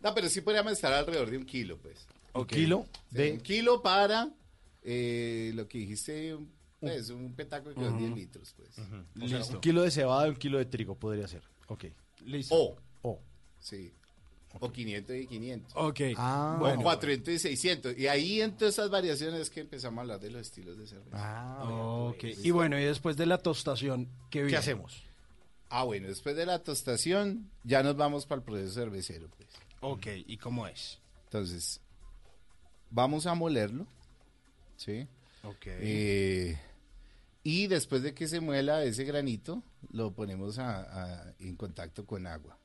no, 0.00 0.14
pero 0.14 0.28
sí 0.28 0.40
podríamos 0.40 0.72
estar 0.72 0.92
alrededor 0.92 1.30
de 1.30 1.38
un 1.38 1.44
kilo, 1.44 1.78
pues. 1.78 2.06
Un 2.34 2.46
kilo 2.46 2.86
Sí, 3.10 3.16
de... 3.16 3.32
Un 3.32 3.40
kilo 3.40 3.82
para 3.82 4.30
eh, 4.82 5.52
lo 5.54 5.68
que 5.68 5.78
dijiste, 5.78 6.36
pues, 6.80 7.10
un 7.10 7.34
petaco 7.34 7.70
de 7.70 7.76
unos 7.76 7.98
10 7.98 8.14
litros, 8.14 8.54
pues. 8.56 8.70
O 8.78 9.28
sea, 9.28 9.44
un 9.54 9.60
kilo 9.60 9.82
de 9.82 9.90
cebada 9.90 10.26
y 10.26 10.30
un 10.30 10.36
kilo 10.36 10.58
de 10.58 10.64
trigo 10.66 10.94
podría 10.96 11.28
ser. 11.28 11.42
Ok. 11.68 11.84
Listo. 12.24 12.54
O, 12.54 12.76
O. 13.02 13.20
sí. 13.60 13.92
O 14.60 14.70
500 14.72 15.16
y 15.16 15.26
500. 15.26 15.72
Ok. 15.76 16.00
Ah, 16.16 16.58
o 16.60 16.82
400 16.82 17.34
y 17.34 17.38
600. 17.38 17.98
Y 17.98 18.06
ahí 18.08 18.40
entre 18.42 18.68
esas 18.68 18.90
variaciones 18.90 19.40
es 19.40 19.50
que 19.50 19.60
empezamos 19.60 19.98
a 19.98 20.00
hablar 20.02 20.20
de 20.20 20.30
los 20.30 20.42
estilos 20.42 20.76
de 20.78 20.86
cerveza. 20.86 21.16
Ah, 21.16 21.64
Ok. 22.10 22.24
Y 22.42 22.50
bueno, 22.50 22.78
y 22.78 22.84
después 22.84 23.16
de 23.16 23.26
la 23.26 23.38
tostación, 23.38 24.08
¿qué, 24.30 24.54
hacemos? 24.56 25.02
Ah, 25.70 25.84
bueno, 25.84 26.08
después 26.08 26.36
de 26.36 26.44
la 26.46 26.58
tostación 26.62 27.50
ya 27.64 27.82
nos 27.82 27.96
vamos 27.96 28.26
para 28.26 28.40
el 28.40 28.44
proceso 28.44 28.74
cervecero, 28.74 29.28
pues. 29.36 29.48
Ok, 29.80 30.06
¿y 30.26 30.36
cómo 30.36 30.66
es? 30.66 31.00
Entonces, 31.24 31.80
vamos 32.90 33.26
a 33.26 33.34
molerlo, 33.34 33.86
¿sí? 34.76 35.06
Ok. 35.44 35.66
Eh, 35.66 36.58
y 37.42 37.66
después 37.66 38.02
de 38.02 38.14
que 38.14 38.28
se 38.28 38.40
muela 38.40 38.84
ese 38.84 39.04
granito, 39.04 39.62
lo 39.90 40.12
ponemos 40.12 40.58
a- 40.58 40.82
a- 41.30 41.34
en 41.40 41.56
contacto 41.56 42.04
con 42.06 42.26
agua 42.26 42.58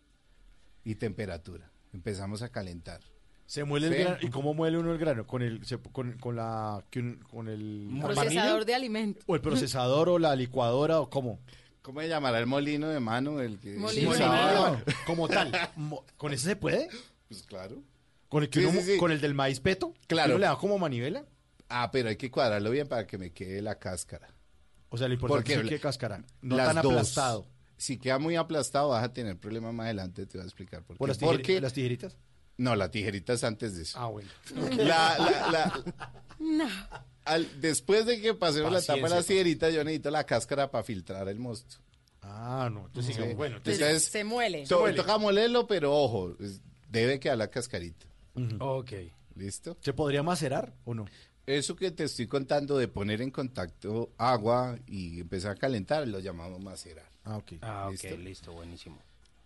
y 0.84 0.96
temperatura. 0.96 1.72
Empezamos 1.94 2.42
a 2.42 2.50
calentar. 2.50 3.02
Se 3.46 3.64
muele 3.64 3.88
el 3.88 3.96
grano. 4.04 4.18
¿Y 4.22 4.28
cómo 4.30 4.54
muele 4.54 4.78
uno 4.78 4.92
el 4.92 4.98
grano? 4.98 5.26
¿Con 5.26 5.42
el, 5.42 5.66
se- 5.66 5.78
con, 5.80 6.18
con 6.20 6.36
la, 6.36 6.84
con 7.30 7.48
el... 7.48 7.88
Procesador 8.02 8.66
de 8.66 8.76
alimentos. 8.76 9.24
¿O 9.26 9.36
el 9.36 9.42
procesador 9.42 10.10
o 10.10 10.20
la 10.20 10.36
licuadora 10.36 11.00
o 11.00 11.10
cómo? 11.10 11.40
¿Cómo 11.82 12.02
se 12.02 12.10
llamará 12.10 12.40
el 12.40 12.46
molino 12.48 12.90
de 12.90 13.00
mano? 13.00 13.40
El 13.40 13.60
que 13.60 13.78
Molino 13.78 14.12
Sí, 14.14 14.20
de 14.20 14.26
ah, 14.26 14.84
como 15.06 15.30
tal. 15.30 15.52
Mo- 15.78 16.04
¿Con 16.18 16.34
ese 16.34 16.50
se 16.50 16.56
puede? 16.58 16.90
Pues 17.30 17.44
claro. 17.44 17.82
¿Con 18.28 18.44
el, 18.44 18.50
que 18.50 18.60
Sí, 18.60 18.66
uno- 18.66 18.82
sí, 18.82 18.94
sí. 18.94 18.98
con 18.98 19.14
el 19.14 19.22
del 19.22 19.34
maíz 19.34 19.62
peto? 19.62 19.94
Claro. 20.08 20.28
¿Que 20.28 20.36
uno 20.36 20.40
le 20.42 20.48
da 20.48 20.58
como 20.58 20.78
manivela? 20.78 21.24
Ah, 21.70 21.90
pero 21.92 22.10
hay 22.10 22.18
que 22.18 22.30
cuadrarlo 22.30 22.70
bien 22.72 22.90
para 22.90 23.08
que 23.08 23.18
me 23.18 23.32
quede 23.32 23.62
la 23.62 23.80
cáscara. 23.80 24.28
O 24.90 24.98
sea, 24.98 25.08
lo 25.08 25.14
importante 25.14 25.54
Porque 25.56 25.64
es 25.66 25.70
que 25.70 25.80
cascarán. 25.82 26.26
No 26.42 26.58
las 26.58 26.74
tan 26.74 26.84
dos. 26.84 26.92
aplastado. 26.92 27.46
Si 27.78 27.98
queda 27.98 28.18
muy 28.20 28.36
aplastado, 28.36 28.90
vas 28.90 29.04
a 29.04 29.14
tener 29.14 29.38
problemas 29.38 29.74
más 29.74 29.86
adelante. 29.86 30.26
Te 30.26 30.38
voy 30.38 30.44
a 30.44 30.48
explicar 30.48 30.84
por 30.84 30.96
qué. 30.96 30.98
¿Por 31.00 31.10
las, 31.10 31.20
tijeri- 31.20 31.26
Porque 31.28 31.62
las 31.62 31.74
tijeritas? 31.74 32.18
no, 32.58 32.76
la 32.76 32.90
tijerita 32.90 33.34
es 33.34 33.44
antes 33.44 33.76
de 33.76 33.84
eso. 33.84 34.00
Ah, 34.00 34.08
bueno. 34.08 34.30
La- 34.78 35.18
la- 35.18 35.84
la- 36.40 37.02
al- 37.26 37.62
después 37.62 38.06
de 38.06 38.20
que 38.22 38.34
pasemos 38.34 38.72
la 38.72 38.80
etapa 38.80 39.02
de 39.02 39.10
las 39.16 39.26
tijeritas, 39.26 39.74
yo 39.74 39.84
necesito 39.84 40.10
la 40.12 40.26
cáscara 40.26 40.72
para 40.72 40.84
filtrar 40.84 41.28
el 41.30 41.40
mosto. 41.40 41.78
Ah, 42.22 42.70
no. 42.72 42.88
Entonces, 42.88 43.16
Sí. 43.16 43.22
bueno. 43.36 43.58
Entonces, 43.58 43.82
Entonces, 43.82 44.12
Se 44.12 44.24
muele. 44.24 44.66
to- 44.66 44.80
muele. 44.80 44.98
toca 44.98 45.18
molerlo, 45.18 45.68
pero 45.68 45.94
ojo, 45.96 46.36
debe 46.90 47.20
quedar 47.20 47.38
la 47.38 47.48
cascarita. 47.50 48.06
Ok. 48.60 48.92
¿Listo? 49.36 49.78
¿Se 49.82 49.94
podría 49.94 50.24
macerar 50.24 50.74
o 50.84 50.94
no? 50.96 51.06
Eso 51.46 51.76
que 51.76 51.92
te 51.92 52.04
estoy 52.04 52.28
contando 52.28 52.78
de 52.78 52.88
poner 52.88 53.22
en 53.22 53.32
contacto 53.32 54.12
agua 54.18 54.78
y 54.88 55.22
empezar 55.22 55.52
a 55.52 55.56
calentar, 55.56 56.08
lo 56.08 56.20
llamamos 56.20 56.60
macerar. 56.60 57.06
Ah, 57.28 57.38
ok. 57.38 57.54
Ah, 57.62 57.88
ok, 57.88 57.92
¿Listo? 57.92 58.18
listo, 58.18 58.54
buenísimo. 58.54 58.98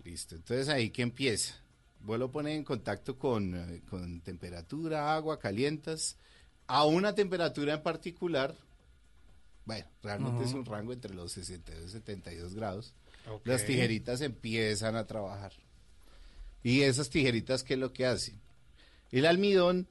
Listo. 0.03 0.35
Entonces 0.35 0.69
ahí 0.69 0.91
que 0.91 1.01
empieza. 1.01 1.55
Vos 2.01 2.19
lo 2.19 2.31
pones 2.31 2.55
en 2.55 2.63
contacto 2.63 3.17
con, 3.17 3.55
eh, 3.55 3.81
con 3.89 4.21
temperatura, 4.21 5.13
agua, 5.13 5.39
calientas, 5.39 6.15
a 6.67 6.85
una 6.85 7.15
temperatura 7.15 7.73
en 7.73 7.83
particular. 7.83 8.55
Bueno, 9.65 9.85
realmente 10.03 10.43
es 10.43 10.53
un 10.53 10.65
rango 10.65 10.93
entre 10.93 11.13
los 11.13 11.31
62 11.33 11.89
y 11.89 11.91
72 11.91 12.55
grados. 12.55 12.93
Las 13.45 13.65
tijeritas 13.65 14.21
empiezan 14.21 14.95
a 14.95 15.05
trabajar. 15.05 15.53
Y 16.63 16.81
esas 16.81 17.09
tijeritas, 17.09 17.63
¿qué 17.63 17.73
es 17.73 17.79
lo 17.79 17.93
que 17.93 18.05
hacen? 18.05 18.39
El 19.11 19.25
almidón 19.25 19.87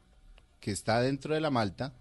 que 0.60 0.70
está 0.70 1.00
dentro 1.00 1.34
de 1.34 1.40
la 1.40 1.50
malta 1.50 1.92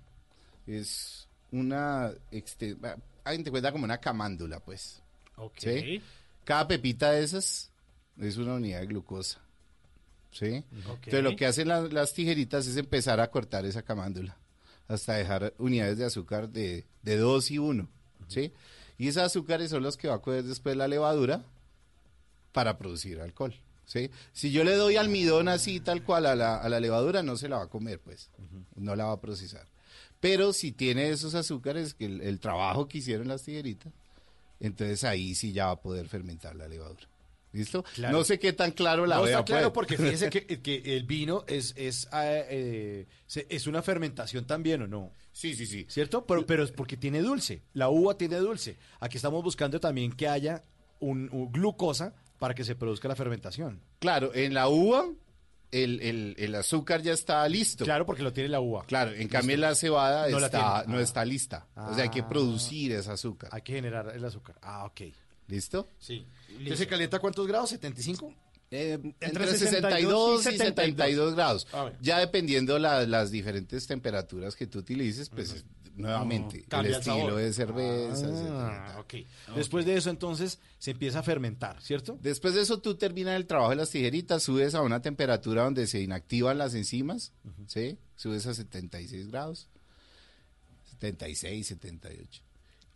es 0.67 1.27
una... 1.51 2.11
Este, 2.31 2.75
hagan 3.23 3.43
de 3.43 3.51
cuenta 3.51 3.71
como 3.71 3.85
una 3.85 3.99
camándula, 3.99 4.59
pues. 4.59 5.01
Ok. 5.39 5.57
¿sí? 5.59 6.01
Cada 6.43 6.67
pepita 6.67 7.11
de 7.11 7.23
esas 7.23 7.71
es 8.19 8.37
una 8.37 8.55
unidad 8.55 8.79
de 8.81 8.87
glucosa. 8.87 9.39
¿Sí? 10.31 10.63
Entonces 11.05 11.23
lo 11.23 11.35
que 11.35 11.45
hacen 11.47 11.67
la- 11.67 11.81
las 11.81 12.13
tijeritas 12.13 12.67
es 12.67 12.77
empezar 12.77 13.19
a 13.19 13.31
cortar 13.31 13.65
esa 13.65 13.81
camándula 13.81 14.37
hasta 14.87 15.13
dejar 15.13 15.53
unidades 15.57 15.97
de 15.97 16.05
azúcar 16.05 16.49
de, 16.49 16.85
de 17.03 17.17
2 17.17 17.51
y 17.51 17.57
1. 17.59 17.87
¿Sí? 18.27 18.51
Y 18.97 19.07
esos 19.07 19.23
azúcares 19.23 19.69
son 19.71 19.81
los 19.83 19.97
que 19.97 20.07
va 20.07 20.15
a 20.15 20.21
coger 20.21 20.43
después 20.43 20.75
la 20.75 20.87
levadura 20.87 21.43
para 22.51 22.77
producir 22.77 23.19
alcohol. 23.21 23.55
¿Sí? 23.85 24.11
Si 24.33 24.51
yo 24.51 24.63
le 24.63 24.75
doy 24.75 24.97
almidón 24.97 25.47
así 25.47 25.79
tal 25.79 26.03
cual 26.03 26.27
a 26.27 26.35
la, 26.35 26.57
a 26.57 26.69
la 26.69 26.79
levadura, 26.79 27.23
no 27.23 27.37
se 27.37 27.49
la 27.49 27.57
va 27.57 27.63
a 27.63 27.69
comer, 27.69 27.99
pues. 27.99 28.29
No 28.75 28.95
la 28.95 29.05
va 29.05 29.13
a 29.13 29.21
procesar. 29.21 29.65
Pero 30.19 30.53
si 30.53 30.71
tiene 30.71 31.09
esos 31.09 31.33
azúcares, 31.33 31.95
que 31.95 32.05
el, 32.05 32.21
el 32.21 32.39
trabajo 32.39 32.87
que 32.87 32.99
hicieron 32.99 33.27
las 33.29 33.41
tijeritas, 33.43 33.91
entonces 34.59 35.03
ahí 35.03 35.35
sí 35.35 35.53
ya 35.53 35.67
va 35.67 35.71
a 35.71 35.81
poder 35.81 36.07
fermentar 36.07 36.55
la 36.55 36.67
levadura. 36.67 37.07
¿Listo? 37.51 37.83
Claro. 37.95 38.15
No 38.17 38.23
sé 38.23 38.37
qué 38.37 38.53
tan 38.53 38.71
claro 38.71 39.07
la 39.07 39.15
no 39.15 39.23
vea, 39.23 39.39
está 39.39 39.45
claro 39.45 39.73
pues. 39.73 39.87
porque 39.87 39.97
fíjese 39.97 40.29
que, 40.29 40.45
que 40.61 40.95
el 40.95 41.03
vino 41.03 41.43
es, 41.47 41.73
es, 41.75 42.07
eh, 42.13 43.07
eh, 43.35 43.45
es 43.49 43.65
una 43.65 43.81
fermentación 43.81 44.45
también, 44.45 44.83
¿o 44.83 44.87
no? 44.87 45.13
Sí, 45.31 45.55
sí, 45.55 45.65
sí. 45.65 45.85
¿Cierto? 45.89 46.25
Pero, 46.25 46.45
pero 46.45 46.63
es 46.63 46.71
porque 46.71 46.95
tiene 46.95 47.21
dulce. 47.21 47.63
La 47.73 47.89
uva 47.89 48.17
tiene 48.17 48.37
dulce. 48.37 48.77
Aquí 48.99 49.17
estamos 49.17 49.43
buscando 49.43 49.79
también 49.79 50.11
que 50.11 50.27
haya 50.27 50.63
un, 50.99 51.27
un 51.31 51.51
glucosa 51.51 52.13
para 52.37 52.53
que 52.53 52.63
se 52.63 52.75
produzca 52.75 53.07
la 53.07 53.15
fermentación. 53.15 53.81
Claro, 53.99 54.33
en 54.33 54.53
la 54.53 54.69
uva 54.69 55.09
el, 55.71 56.01
el- 56.01 56.35
el 56.37 56.55
azúcar 56.55 57.01
ya 57.01 57.13
está 57.13 57.47
listo. 57.47 57.85
Claro, 57.85 58.05
porque 58.05 58.23
lo 58.23 58.33
tiene 58.33 58.49
la 58.49 58.59
uva. 58.59 58.83
Claro, 58.85 59.11
en 59.13 59.27
cambio 59.27 59.55
la 59.57 59.75
cebada 59.75 60.27
No 60.29 60.39
está, 60.39 60.83
no 60.87 60.97
Ah. 60.97 61.01
está 61.01 61.23
lista. 61.25 61.67
O 61.75 61.93
sea, 61.93 62.03
hay 62.03 62.09
que 62.09 62.21
Ah. 62.21 62.27
producir 62.29 62.91
ese 62.91 63.11
azúcar. 63.11 63.49
Hay 63.53 63.61
que 63.61 63.73
generar 63.73 64.11
el 64.15 64.23
azúcar. 64.25 64.55
Ah, 64.61 64.85
ok. 64.85 65.01
¿Listo? 65.47 65.89
Sí. 65.99 66.25
¿Entonces 66.49 66.79
se 66.79 66.87
calienta 66.87 67.17
a 67.17 67.19
cuántos 67.19 67.47
grados? 67.47 67.71
¿75? 67.71 68.33
Eh, 68.71 68.93
entre, 68.93 69.27
Entre 69.27 69.47
62 69.47 69.55
y 69.55 70.43
62 70.43 70.43
72, 70.43 70.53
y 70.53 70.57
72 70.59 71.33
grados. 71.35 71.67
Ah. 71.73 71.91
Ya 72.01 72.19
dependiendo 72.19 72.77
la- 72.77 73.05
las 73.07 73.31
diferentes 73.31 73.87
temperaturas 73.87 74.55
que 74.55 74.67
tú 74.67 74.79
utilices, 74.79 75.29
pues 75.29 75.65
nuevamente 75.99 76.65
el 76.69 76.85
estilo 76.85 77.17
sabor. 77.17 77.35
de 77.35 77.53
cerveza. 77.53 78.27
Ah. 78.51 79.05
Después 79.55 79.85
de 79.85 79.97
eso, 79.97 80.09
entonces, 80.09 80.59
se 80.77 80.91
empieza 80.91 81.19
a 81.19 81.23
fermentar, 81.23 81.81
¿cierto? 81.81 82.17
Después 82.21 82.55
de 82.55 82.61
eso 82.61 82.79
tú 82.79 82.95
terminas 82.95 83.35
el 83.35 83.45
trabajo 83.45 83.71
de 83.71 83.75
las 83.75 83.89
tijeritas, 83.89 84.43
subes 84.43 84.75
a 84.75 84.81
una 84.81 85.01
temperatura 85.01 85.63
donde 85.63 85.87
se 85.87 86.01
inactivan 86.01 86.57
las 86.57 86.73
enzimas, 86.73 87.33
¿sí? 87.67 87.97
Subes 88.15 88.45
a 88.47 88.53
76 88.53 89.27
grados, 89.27 89.67
76, 90.91 91.67
78. 91.67 92.43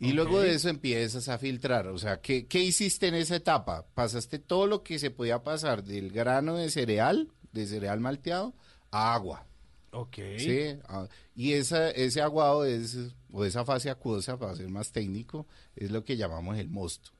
Y 0.00 0.12
luego 0.12 0.40
de 0.40 0.54
eso 0.54 0.68
empiezas 0.68 1.28
a 1.28 1.38
filtrar. 1.38 1.86
O 1.88 1.98
sea, 1.98 2.20
¿qué, 2.20 2.46
¿qué 2.46 2.62
hiciste 2.62 3.08
en 3.08 3.14
esa 3.14 3.36
etapa? 3.36 3.86
Pasaste 3.94 4.38
todo 4.38 4.66
lo 4.66 4.82
que 4.82 4.98
se 4.98 5.10
podía 5.10 5.42
pasar 5.42 5.84
del 5.84 6.10
grano 6.10 6.56
de 6.56 6.68
cereal, 6.70 7.30
de 7.52 7.66
cereal 7.66 8.00
malteado, 8.00 8.54
a 8.90 9.14
agua. 9.14 9.46
Ok. 9.94 10.16
¿sí? 10.38 10.76
Ah, 10.88 11.06
y 11.36 11.52
esa, 11.52 11.90
ese 11.90 12.20
aguado 12.20 12.64
es, 12.64 12.96
o 13.32 13.44
esa 13.44 13.64
fase 13.64 13.90
acuosa, 13.90 14.38
para 14.38 14.54
ser 14.56 14.68
más 14.68 14.92
técnico, 14.92 15.46
es 15.76 15.90
lo 15.90 16.04
que 16.04 16.16
llamamos 16.16 16.58
el 16.58 16.68
mosto. 16.68 17.10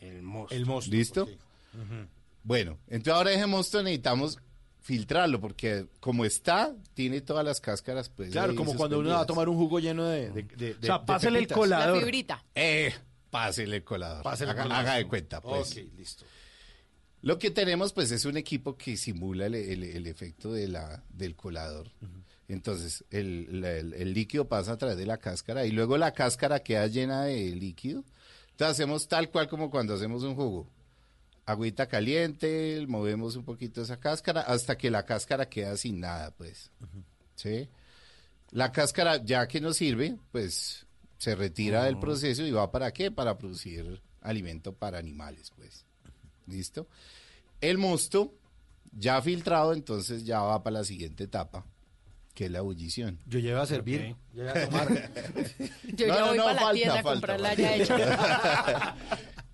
El 0.00 0.22
mosto. 0.22 0.54
El 0.54 0.66
mosto. 0.66 0.90
¿Listo? 0.90 1.28
Bueno, 2.42 2.78
entonces 2.86 3.12
ahora 3.14 3.32
ese 3.32 3.46
mosto 3.46 3.82
necesitamos 3.82 4.38
filtrarlo, 4.80 5.40
porque 5.40 5.86
como 6.00 6.24
está, 6.24 6.72
tiene 6.94 7.20
todas 7.20 7.44
las 7.44 7.60
cáscaras, 7.60 8.08
pues. 8.08 8.30
Claro, 8.30 8.54
como 8.54 8.74
cuando 8.76 9.00
uno 9.00 9.10
va 9.10 9.20
a 9.22 9.26
tomar 9.26 9.48
un 9.48 9.56
jugo 9.56 9.80
lleno 9.80 10.04
de... 10.06 10.30
de, 10.30 10.42
de- 10.44 10.76
O 10.80 10.82
sea, 10.82 10.98
de 11.00 11.04
pásele 11.06 11.38
el 11.40 11.48
colador. 11.48 11.94
La 11.96 12.00
fibrita. 12.00 12.44
Eh, 12.54 12.94
pásele 13.30 13.76
el 13.76 13.84
colador. 13.84 14.22
Pásele 14.22 14.52
el 14.52 14.56
haga, 14.58 14.62
colador. 14.62 14.86
haga 14.86 14.96
de 14.98 15.06
cuenta, 15.08 15.40
pues. 15.40 15.72
Ok, 15.72 15.78
listo. 15.98 16.24
Lo 17.26 17.38
que 17.40 17.50
tenemos, 17.50 17.92
pues, 17.92 18.12
es 18.12 18.24
un 18.24 18.36
equipo 18.36 18.76
que 18.76 18.96
simula 18.96 19.46
el, 19.46 19.56
el- 19.56 19.82
el 19.82 20.06
efecto 20.06 20.52
de 20.52 20.68
la, 20.68 21.02
del 21.10 21.34
colador. 21.34 21.90
Entonces, 22.46 23.04
el, 23.10 23.60
la- 23.60 23.72
el- 23.72 23.94
el 23.94 24.14
líquido 24.14 24.46
pasa 24.46 24.72
a 24.72 24.76
través 24.78 24.96
de 24.96 25.06
la 25.06 25.18
cáscara 25.18 25.66
y 25.66 25.72
luego 25.72 25.98
la 25.98 26.12
cáscara 26.12 26.60
queda 26.60 26.86
llena 26.86 27.24
de 27.24 27.50
líquido. 27.56 28.04
Entonces 28.52 28.74
hacemos 28.76 29.08
tal 29.08 29.28
cual 29.30 29.48
como 29.48 29.70
cuando 29.72 29.94
hacemos 29.94 30.22
un 30.22 30.36
jugo. 30.36 30.68
Agüita 31.46 31.88
caliente, 31.88 32.84
movemos 32.86 33.34
un 33.34 33.44
poquito 33.44 33.82
esa 33.82 33.98
cáscara 33.98 34.42
hasta 34.42 34.78
que 34.78 34.88
la 34.90 35.04
cáscara 35.04 35.48
queda 35.48 35.76
sin 35.76 35.98
nada, 35.98 36.30
pues. 36.30 36.70
¿Sí? 37.34 37.68
La 38.52 38.70
cáscara, 38.70 39.16
ya 39.24 39.48
que 39.48 39.60
nos 39.60 39.76
sirve, 39.78 40.16
pues 40.30 40.86
se 41.18 41.34
retira 41.34 41.82
del 41.86 41.98
proceso 41.98 42.46
y 42.46 42.52
va 42.52 42.70
para 42.70 42.92
qué? 42.92 43.10
Para 43.10 43.36
producir 43.36 44.00
alimento 44.20 44.72
para 44.72 44.98
animales, 44.98 45.50
pues. 45.56 45.84
¿Listo? 46.46 46.86
El 47.60 47.78
mosto, 47.78 48.34
ya 48.92 49.20
filtrado, 49.22 49.72
entonces 49.72 50.24
ya 50.24 50.40
va 50.40 50.62
para 50.62 50.78
la 50.78 50.84
siguiente 50.84 51.24
etapa, 51.24 51.66
que 52.34 52.46
es 52.46 52.50
la 52.50 52.58
ebullición. 52.58 53.18
Yo 53.26 53.38
llevo 53.38 53.60
a 53.60 53.66
servir, 53.66 54.00
Ok. 54.12 54.16
yo 54.34 54.42
llevo 54.44 54.58
a 54.58 54.64
tomar. 54.66 54.88
Yo 55.96 56.06
ya 56.06 56.24
voy 56.26 56.38
para 56.38 56.54
la 56.64 56.72
tienda 56.72 56.98
a 57.00 57.02
comprarla 57.02 57.54
ya 57.54 57.76
hecha. 57.76 58.96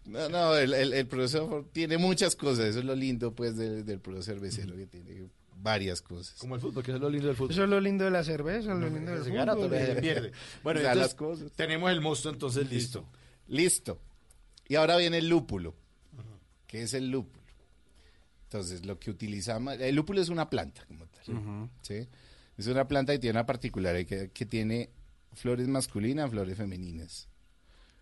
No, 0.04 0.28
no, 0.28 0.56
el, 0.56 0.74
el, 0.74 0.92
el 0.92 1.06
proceso 1.06 1.64
tiene 1.72 1.96
muchas 1.96 2.36
cosas, 2.36 2.66
eso 2.66 2.80
es 2.80 2.84
lo 2.84 2.94
lindo, 2.94 3.34
pues, 3.34 3.56
del, 3.56 3.86
del 3.86 3.98
proceso 4.00 4.32
cervecero, 4.32 4.76
que 4.76 4.86
tiene 4.86 5.28
varias 5.56 6.02
cosas. 6.02 6.34
Como 6.38 6.56
el 6.56 6.60
fútbol, 6.60 6.82
que 6.82 6.90
eso 6.90 6.96
es 6.96 7.02
lo 7.02 7.08
lindo 7.08 7.28
del 7.28 7.36
fútbol. 7.36 7.52
Eso 7.52 7.62
es 7.64 7.70
lo 7.70 7.80
lindo 7.80 8.04
de 8.04 8.10
la 8.10 8.22
cerveza, 8.24 8.74
lo 8.74 8.90
lindo 8.90 9.12
del 9.12 9.22
fútbol. 9.22 9.46
todavía 9.46 9.86
se 9.86 9.94
pierde. 10.02 10.32
Bueno, 10.64 10.80
entonces, 10.80 11.02
las 11.02 11.14
cosas. 11.14 11.52
tenemos 11.52 11.90
el 11.90 12.00
mosto, 12.02 12.28
entonces 12.28 12.68
listo. 12.68 13.08
Listo. 13.46 14.00
Y 14.68 14.74
ahora 14.74 14.96
viene 14.98 15.18
el 15.18 15.28
lúpulo. 15.28 15.74
¿Qué 16.66 16.82
es 16.82 16.92
el 16.94 17.08
lúpulo? 17.10 17.41
Entonces, 18.52 18.84
lo 18.84 18.98
que 18.98 19.10
utilizamos, 19.10 19.80
el 19.80 19.94
lúpulo 19.94 20.20
es 20.20 20.28
una 20.28 20.50
planta 20.50 20.84
como 20.86 21.06
tal. 21.06 21.70
Es 22.58 22.66
una 22.66 22.86
planta 22.86 23.14
que 23.14 23.18
tiene 23.18 23.38
una 23.38 23.46
particularidad 23.46 24.06
que, 24.06 24.30
que 24.30 24.44
tiene 24.44 24.90
flores 25.32 25.68
masculinas, 25.68 26.30
flores 26.30 26.58
femeninas. 26.58 27.28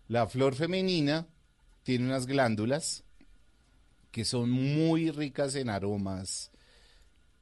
La 0.09 0.27
flor 0.27 0.55
femenina 0.55 1.25
tiene 1.83 2.05
unas 2.05 2.25
glándulas 2.25 3.05
que 4.11 4.25
son 4.25 4.51
muy 4.51 5.09
ricas 5.09 5.55
en 5.55 5.69
aromas, 5.69 6.51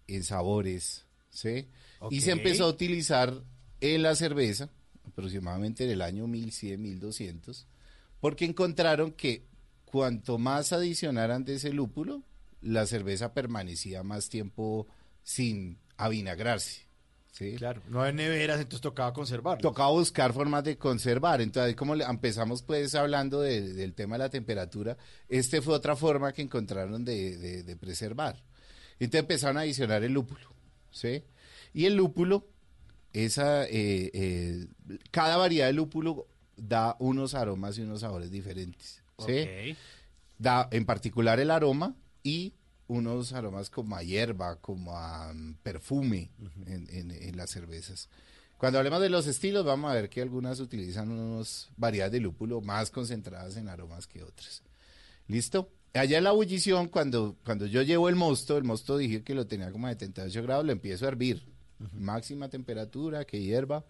en 0.05 0.23
sabores, 0.23 1.07
¿sí? 1.31 1.67
Y 2.11 2.21
se 2.21 2.29
empezó 2.29 2.65
a 2.65 2.69
utilizar 2.69 3.43
en 3.81 4.03
la 4.03 4.13
cerveza, 4.13 4.69
aproximadamente 5.03 5.83
en 5.83 5.89
el 5.89 6.03
año 6.03 6.27
1100, 6.27 6.79
1200, 6.79 7.65
porque 8.19 8.45
encontraron 8.45 9.13
que 9.13 9.47
cuanto 9.85 10.37
más 10.37 10.73
adicionaran 10.73 11.43
de 11.43 11.55
ese 11.55 11.73
lúpulo, 11.73 12.23
la 12.61 12.85
cerveza 12.85 13.33
permanecía 13.33 14.03
más 14.03 14.29
tiempo 14.29 14.87
sin 15.23 15.77
avinagrarse. 15.97 16.87
¿sí? 17.31 17.55
Claro, 17.57 17.81
no 17.87 18.01
hay 18.01 18.13
neveras, 18.13 18.57
entonces 18.57 18.81
tocaba 18.81 19.13
conservarlo. 19.13 19.61
Tocaba 19.61 19.91
buscar 19.91 20.33
formas 20.33 20.63
de 20.63 20.77
conservar. 20.77 21.41
Entonces, 21.41 21.75
como 21.75 21.95
empezamos 21.95 22.63
pues 22.63 22.95
hablando 22.95 23.41
de- 23.41 23.73
del 23.73 23.93
tema 23.93 24.15
de 24.15 24.19
la 24.19 24.29
temperatura, 24.29 24.97
este 25.29 25.61
fue 25.61 25.73
otra 25.75 25.95
forma 25.95 26.33
que 26.33 26.41
encontraron 26.41 27.05
de, 27.05 27.37
de- 27.37 27.63
de 27.63 27.75
preservar. 27.77 28.41
Entonces 28.99 29.21
empezaron 29.21 29.57
a 29.57 29.61
adicionar 29.61 30.03
el 30.03 30.11
lúpulo, 30.13 30.49
¿sí? 30.91 31.23
Y 31.73 31.85
el 31.85 31.95
lúpulo, 31.95 32.47
esa, 33.13 33.63
eh, 33.65 34.09
eh, 34.13 34.67
cada 35.11 35.37
variedad 35.37 35.67
de 35.67 35.73
lúpulo 35.73 36.27
da 36.57 36.97
unos 36.99 37.35
aromas 37.35 37.77
y 37.77 37.81
unos 37.83 38.01
sabores 38.01 38.29
diferentes, 38.31 39.01
¿sí? 39.19 39.33
Da 40.37 40.67
en 40.71 40.85
particular 40.85 41.39
el 41.39 41.51
aroma 41.51 41.95
y 42.29 42.53
unos 42.87 43.33
aromas 43.33 43.69
como 43.69 43.95
a 43.95 44.03
hierba, 44.03 44.55
como 44.57 44.97
a 44.97 45.31
mm, 45.33 45.55
perfume 45.63 46.29
en, 46.65 46.87
en- 46.89 47.11
en 47.11 47.37
las 47.37 47.49
cervezas. 47.51 48.09
Cuando 48.57 48.77
hablemos 48.79 49.01
de 49.01 49.09
los 49.09 49.25
estilos, 49.27 49.63
vamos 49.63 49.89
a 49.89 49.93
ver 49.93 50.09
que 50.09 50.21
algunas 50.21 50.59
utilizan 50.59 51.09
unas 51.11 51.69
variedades 51.77 52.11
de 52.13 52.19
lúpulo 52.19 52.61
más 52.61 52.91
concentradas 52.91 53.55
en 53.57 53.69
aromas 53.69 54.05
que 54.07 54.21
otras. 54.23 54.63
¿Listo? 55.27 55.69
Allá 55.93 56.17
en 56.17 56.23
la 56.25 56.31
ebullición, 56.31 56.87
cuando, 56.87 57.35
cuando 57.45 57.65
yo 57.67 57.81
llevo 57.83 58.09
el 58.09 58.15
mosto, 58.15 58.57
el 58.57 58.63
mosto 58.63 58.97
dije 58.97 59.23
que 59.23 59.33
lo 59.33 59.47
tenía 59.47 59.71
como 59.71 59.87
a 59.87 59.91
78 59.91 60.43
grados, 60.43 60.65
lo 60.65 60.71
empiezo 60.71 61.05
a 61.05 61.07
hervir. 61.09 61.43
Máxima 61.93 62.49
temperatura, 62.49 63.23
que 63.25 63.39
hierva. 63.41 63.85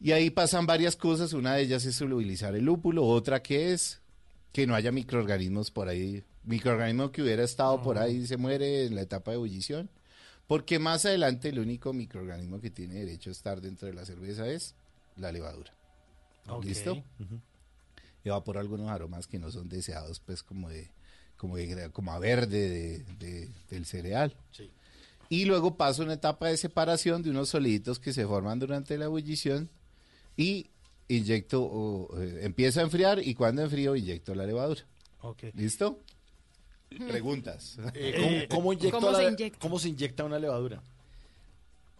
Y 0.00 0.12
ahí 0.12 0.30
pasan 0.30 0.64
varias 0.66 0.96
cosas. 0.96 1.32
Una 1.34 1.54
de 1.54 1.62
ellas 1.62 1.84
es 1.84 1.96
solubilizar 1.96 2.54
el 2.56 2.64
lúpulo. 2.64 3.04
Otra 3.04 3.42
que 3.42 3.72
es 3.74 4.00
que 4.58 4.66
no 4.66 4.74
haya 4.74 4.90
microorganismos 4.90 5.70
por 5.70 5.88
ahí. 5.88 6.24
Microorganismo 6.42 7.12
que 7.12 7.22
hubiera 7.22 7.44
estado 7.44 7.80
por 7.80 7.96
ahí 7.96 8.26
se 8.26 8.36
muere 8.36 8.86
en 8.86 8.96
la 8.96 9.02
etapa 9.02 9.30
de 9.30 9.36
ebullición. 9.36 9.88
Porque 10.48 10.80
más 10.80 11.04
adelante 11.04 11.50
el 11.50 11.60
único 11.60 11.92
microorganismo 11.92 12.60
que 12.60 12.68
tiene 12.70 12.94
derecho 12.94 13.30
a 13.30 13.32
estar 13.34 13.60
dentro 13.60 13.86
de 13.86 13.94
la 13.94 14.04
cerveza 14.04 14.48
es 14.48 14.74
la 15.16 15.30
levadura. 15.30 15.72
¿Listo? 16.64 17.00
Evapora 18.24 18.58
algunos 18.60 18.90
aromas 18.90 19.28
que 19.28 19.38
no 19.38 19.48
son 19.52 19.68
deseados, 19.68 20.18
pues 20.18 20.42
como 20.42 20.68
de, 20.68 20.90
como 21.36 21.56
de 21.56 21.90
como 21.92 22.12
a 22.12 22.18
verde 22.18 22.68
de- 22.68 23.04
de- 23.20 23.48
del 23.70 23.86
cereal. 23.86 24.34
Sí. 24.50 24.68
Y 25.28 25.44
luego 25.44 25.76
paso 25.76 26.02
una 26.02 26.14
etapa 26.14 26.48
de 26.48 26.56
separación 26.56 27.22
de 27.22 27.30
unos 27.30 27.50
soliditos 27.50 28.00
que 28.00 28.12
se 28.12 28.26
forman 28.26 28.58
durante 28.58 28.98
la 28.98 29.04
ebullición 29.04 29.68
y 30.36 30.66
inyecto, 31.08 31.62
o, 31.62 32.20
eh, 32.22 32.40
empiezo 32.42 32.80
a 32.80 32.82
enfriar 32.84 33.18
y 33.22 33.34
cuando 33.34 33.62
enfrío 33.62 33.96
inyecto 33.96 34.34
la 34.34 34.44
levadura. 34.46 34.82
¿Listo? 35.54 36.00
Preguntas. 36.88 37.78
Eh, 37.94 38.46
¿cómo, 38.48 38.48
cómo 38.60 38.72
inyecto 38.72 39.00
¿Cómo 39.00 39.10
la- 39.12 39.18
se 39.18 39.24
inyecta? 39.28 39.58
¿Cómo 39.58 39.78
se 39.78 39.88
inyecta 39.88 40.24
una 40.24 40.38
levadura? 40.38 40.82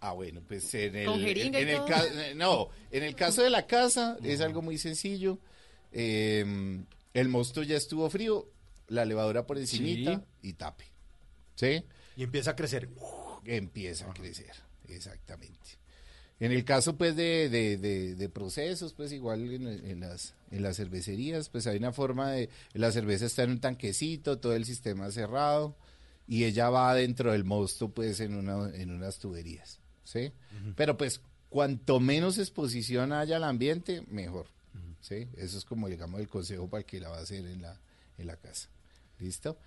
Ah, 0.01 0.13
bueno, 0.13 0.41
pues 0.47 0.73
en 0.75 0.95
el, 0.95 1.05
¿Con 1.07 1.19
jeringa 1.19 1.59
y 1.59 1.63
en 1.63 1.69
el 1.69 1.75
todo? 1.77 1.85
ca- 1.87 2.05
eh, 2.29 2.33
no, 2.35 2.69
en 2.89 3.03
el 3.03 3.15
caso 3.15 3.43
de 3.43 3.49
la 3.49 3.67
casa 3.67 4.17
es 4.23 4.39
algo 4.41 4.61
muy 4.61 4.77
sencillo. 4.77 5.37
Eh, 5.91 6.79
el 7.13 7.27
mosto 7.29 7.63
ya 7.63 7.75
estuvo 7.75 8.09
frío, 8.09 8.47
la 8.87 9.03
levadura 9.05 9.45
por 9.45 9.57
encimita 9.57 10.23
y 10.41 10.53
tape. 10.53 10.85
¿Sí? 11.55 11.83
Y 12.15 12.23
empieza 12.23 12.51
a 12.51 12.55
crecer. 12.55 12.89
Empieza 13.45 14.09
a 14.09 14.13
crecer, 14.13 14.53
exactamente. 14.87 15.78
En 16.39 16.51
el 16.53 16.63
caso 16.63 16.95
pues 16.97 17.15
de, 17.15 17.49
de- 17.49 17.77
de- 17.77 18.15
de 18.15 18.29
procesos, 18.29 18.93
pues 18.93 19.11
igual 19.11 19.51
en, 19.53 19.67
en 19.67 19.99
las, 19.99 20.33
en 20.51 20.63
las 20.63 20.77
cervecerías, 20.77 21.49
pues 21.49 21.67
hay 21.67 21.77
una 21.77 21.91
forma 21.91 22.31
de, 22.31 22.49
la 22.73 22.91
cerveza 22.91 23.25
está 23.25 23.43
en 23.43 23.51
un 23.51 23.59
tanquecito, 23.59 24.39
todo 24.39 24.53
el 24.53 24.63
sistema 24.65 25.11
cerrado 25.11 25.75
y 26.27 26.45
ella 26.45 26.69
va 26.69 26.93
dentro 26.95 27.31
del 27.33 27.43
mosto 27.43 27.89
pues 27.89 28.19
en, 28.21 28.35
una, 28.35 28.73
en 28.75 28.91
unas 28.91 29.19
tuberías, 29.19 29.79
¿sí? 30.03 30.31
Pero 30.77 30.95
pues 30.97 31.21
cuanto 31.49 31.99
menos 31.99 32.37
exposición 32.37 33.11
haya 33.11 33.35
al 33.37 33.43
ambiente, 33.43 34.03
mejor, 34.09 34.45
¿sí? 35.01 35.27
Eso 35.35 35.57
es 35.57 35.65
como 35.65 35.87
digamos 35.89 36.21
el 36.21 36.29
consejo 36.29 36.69
para 36.69 36.79
el 36.81 36.85
que 36.85 36.99
la 37.01 37.09
va 37.09 37.17
a 37.17 37.21
hacer 37.21 37.45
en 37.45 37.61
la, 37.63 37.77
en 38.17 38.27
la 38.27 38.37
casa, 38.37 38.69
¿listo? 39.19 39.57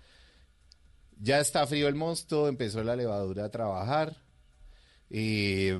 Ya 1.21 1.39
está 1.39 1.67
frío 1.67 1.87
el 1.87 1.95
mosto, 1.95 2.47
empezó 2.47 2.83
la 2.83 2.95
levadura 2.95 3.45
a 3.45 3.49
trabajar. 3.51 4.17
eh, 5.11 5.79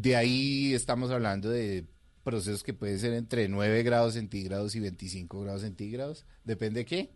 de 0.00 0.16
ahí 0.16 0.74
estamos 0.74 1.10
hablando 1.10 1.50
de 1.50 1.84
procesos 2.22 2.62
que 2.62 2.74
pueden 2.74 2.98
ser 2.98 3.14
entre 3.14 3.48
9 3.48 3.82
grados 3.82 4.14
centígrados 4.14 4.74
y 4.76 4.80
25 4.80 5.40
grados 5.40 5.62
centígrados. 5.62 6.24
Depende 6.44 6.80
de 6.80 6.84
qué? 6.86 7.10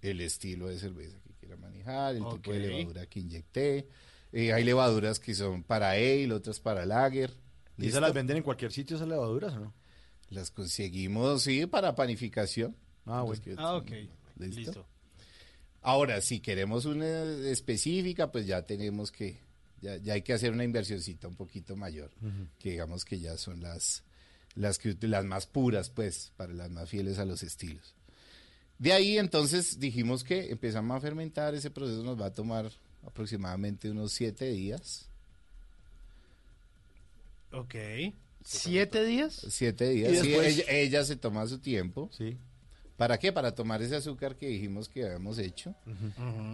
El 0.00 0.20
estilo 0.20 0.68
de 0.68 0.78
cerveza 0.78 1.18
que 1.22 1.32
quiera 1.34 1.56
manejar, 1.56 2.14
el 2.16 2.22
tipo 2.36 2.52
de 2.52 2.60
levadura 2.78 3.06
que 3.06 3.20
inyecté. 3.20 3.88
Eh, 4.32 4.52
hay 4.52 4.64
levaduras 4.64 5.18
que 5.18 5.34
son 5.34 5.64
para 5.64 5.90
ale, 5.90 6.32
otras 6.32 6.60
para 6.60 6.86
lager. 6.86 7.32
¿Y 7.76 7.88
esas 7.88 8.00
las 8.00 8.14
venden 8.14 8.38
en 8.38 8.42
cualquier 8.42 8.72
sitio 8.72 8.96
esas 8.96 9.08
levaduras 9.08 9.52
o 9.54 9.60
no? 9.60 9.74
Las 10.30 10.50
conseguimos, 10.50 11.42
sí, 11.42 11.66
para 11.66 11.94
panificación. 11.94 12.76
Ah, 13.06 13.22
bueno. 13.22 13.42
que- 13.42 13.54
Ah, 13.58 13.76
ok. 13.76 13.90
¿Listo? 14.36 14.56
Listo. 14.60 14.86
Ahora, 15.80 16.20
si 16.20 16.40
queremos 16.40 16.84
una 16.84 17.22
específica, 17.48 18.30
pues 18.30 18.46
ya 18.46 18.62
tenemos 18.62 19.10
que, 19.10 19.40
ya, 19.80 19.96
ya 19.96 20.14
hay 20.14 20.22
que 20.22 20.32
hacer 20.32 20.52
una 20.52 20.64
inversioncita 20.64 21.28
un 21.28 21.36
poquito 21.36 21.76
mayor, 21.76 22.10
que 22.58 22.72
digamos 22.72 23.04
que 23.04 23.18
ya 23.20 23.36
son 23.36 23.60
las, 23.60 24.02
las, 24.54 24.78
que, 24.78 24.96
las 25.00 25.24
más 25.24 25.46
puras, 25.46 25.90
pues, 25.90 26.32
para 26.36 26.52
las 26.52 26.70
más 26.70 26.88
fieles 26.88 27.18
a 27.18 27.24
los 27.24 27.42
estilos. 27.42 27.94
De 28.78 28.92
ahí 28.92 29.18
entonces 29.18 29.80
dijimos 29.80 30.22
que 30.22 30.50
empezamos 30.50 30.96
a 30.96 31.00
fermentar, 31.00 31.54
ese 31.54 31.70
proceso 31.70 32.02
nos 32.02 32.20
va 32.20 32.26
a 32.26 32.34
tomar 32.34 32.70
aproximadamente 33.04 33.90
unos 33.90 34.12
siete 34.12 34.50
días. 34.50 35.08
Ok. 37.52 37.74
¿Siete 38.44 39.04
días? 39.04 39.46
Siete 39.50 39.90
días. 39.90 40.20
Sí, 40.20 40.34
ella, 40.34 40.64
ella 40.68 41.04
se 41.04 41.16
toma 41.16 41.46
su 41.46 41.58
tiempo. 41.58 42.08
Sí. 42.16 42.38
¿Para 42.98 43.16
qué? 43.18 43.32
Para 43.32 43.54
tomar 43.54 43.80
ese 43.80 43.94
azúcar 43.94 44.36
que 44.36 44.48
dijimos 44.48 44.88
que 44.88 45.04
habíamos 45.04 45.38
hecho. 45.38 45.72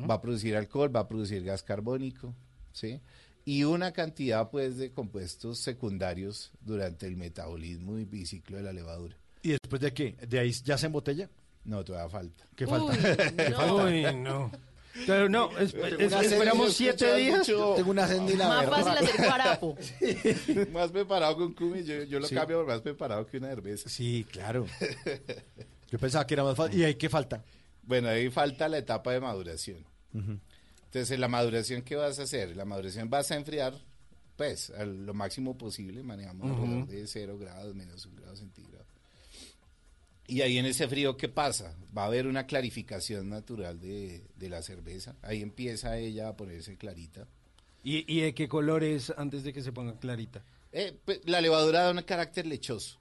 Va 0.09 0.15
a 0.15 0.21
producir 0.21 0.55
alcohol, 0.57 0.95
va 0.95 1.01
a 1.01 1.09
producir 1.09 1.43
gas 1.43 1.63
carbónico, 1.63 2.35
¿sí? 2.75 3.01
Y 3.47 3.65
una 3.65 3.93
cantidad, 3.93 4.51
pues, 4.51 4.77
de 4.77 4.91
compuestos 4.93 5.59
secundarios 5.61 6.51
durante 6.61 7.07
el 7.07 7.17
metabolismo 7.17 7.99
y 7.99 8.05
biciclo 8.05 8.59
de 8.59 8.63
la 8.63 8.73
levadura. 8.75 9.17
¿Y 9.43 9.51
después 9.51 9.81
de 9.81 9.93
qué? 9.95 10.17
¿De 10.29 10.39
ahí 10.39 10.51
ya 10.53 10.77
se 10.79 10.87
embotella? 10.87 11.31
No, 11.65 11.83
todavía 11.85 12.11
falta. 12.11 12.45
¿Qué 12.57 12.67
falta? 12.67 12.93
Uy, 12.93 13.37
¿Qué 13.37 13.51
no. 13.51 13.57
falta? 13.57 13.75
Uy, 13.85 14.03
no. 14.17 14.51
Pero 15.07 15.29
no, 15.29 15.51
es- 15.59 15.75
esperamos 15.75 16.73
siete 16.75 17.17
días. 17.17 17.39
mucho- 17.41 17.75
Tengo 17.75 17.91
una 17.91 18.07
sendina 18.07 18.47
Más 18.49 18.67
fácil 18.71 18.93
hacer 19.09 19.27
guarapo. 19.27 19.77
más 20.73 20.91
preparado 20.93 21.37
que 21.37 21.43
un 21.43 21.53
cumi, 21.55 21.83
yo, 21.83 22.05
yo 22.05 22.21
lo 22.21 22.27
Sí. 22.29 22.35
cambio 22.35 22.59
por 22.59 22.67
más 22.69 22.81
preparado 22.81 23.27
que 23.27 23.39
una 23.39 23.49
cerveza. 23.49 23.89
Sí, 23.89 24.25
claro. 24.31 24.67
Yo 25.91 25.99
pensaba 25.99 26.27
que 26.27 26.35
era 26.35 26.43
más 26.45 26.57
fácil. 26.57 26.81
¿Y 26.81 26.85
ahí 26.85 26.95
qué 26.97 27.09
falta? 27.09 27.45
Bueno, 27.83 28.09
ahí 28.09 28.29
falta 28.31 28.69
la 28.69 28.79
etapa 28.79 29.13
de 29.13 29.21
maduración. 29.21 29.85
Entonces, 30.95 31.17
en 31.17 31.23
la 31.23 31.27
maduración, 31.27 31.83
¿qué 31.83 31.97
vas 31.97 32.21
a 32.21 32.23
hacer? 32.23 32.55
La 32.55 32.65
maduración 32.65 33.11
vas 33.11 33.29
a 33.33 33.35
enfriar, 33.35 33.75
pues, 34.37 34.71
a 34.71 34.85
lo 34.85 35.13
máximo 35.13 35.59
posible, 35.59 36.05
manejamos 36.05 36.53
alrededor 36.53 36.87
de 36.87 37.07
0 37.09 37.37
grados, 37.37 37.75
menos 37.75 38.07
1 38.07 38.21
grado 38.21 38.37
centígrado. 38.37 38.85
Y 40.29 40.43
ahí 40.43 40.57
en 40.57 40.67
ese 40.67 40.87
frío, 40.87 41.17
¿qué 41.17 41.29
pasa? 41.29 41.77
Va 41.99 42.05
a 42.05 42.07
haber 42.07 42.29
una 42.29 42.47
clarificación 42.47 43.29
natural 43.29 43.81
de, 43.81 44.23
de 44.37 44.49
la 44.49 44.63
cerveza. 44.63 45.17
Ahí 45.23 45.43
empieza 45.43 45.99
ella 45.99 46.29
a 46.29 46.37
ponerse 46.37 46.77
clarita. 46.77 47.27
¿Y, 47.83 48.05
y 48.07 48.21
de 48.21 48.33
qué 48.33 48.47
color 48.49 48.85
es 48.85 49.13
antes 49.17 49.43
de 49.43 49.53
que 49.53 49.63
se 49.63 49.73
ponga 49.73 49.99
clarita? 49.99 50.45
Eh, 50.71 50.97
pues, 51.05 51.23
la 51.25 51.41
levadura 51.41 51.83
da 51.83 51.91
un 51.91 52.03
carácter 52.03 52.47
lechoso. 52.47 53.01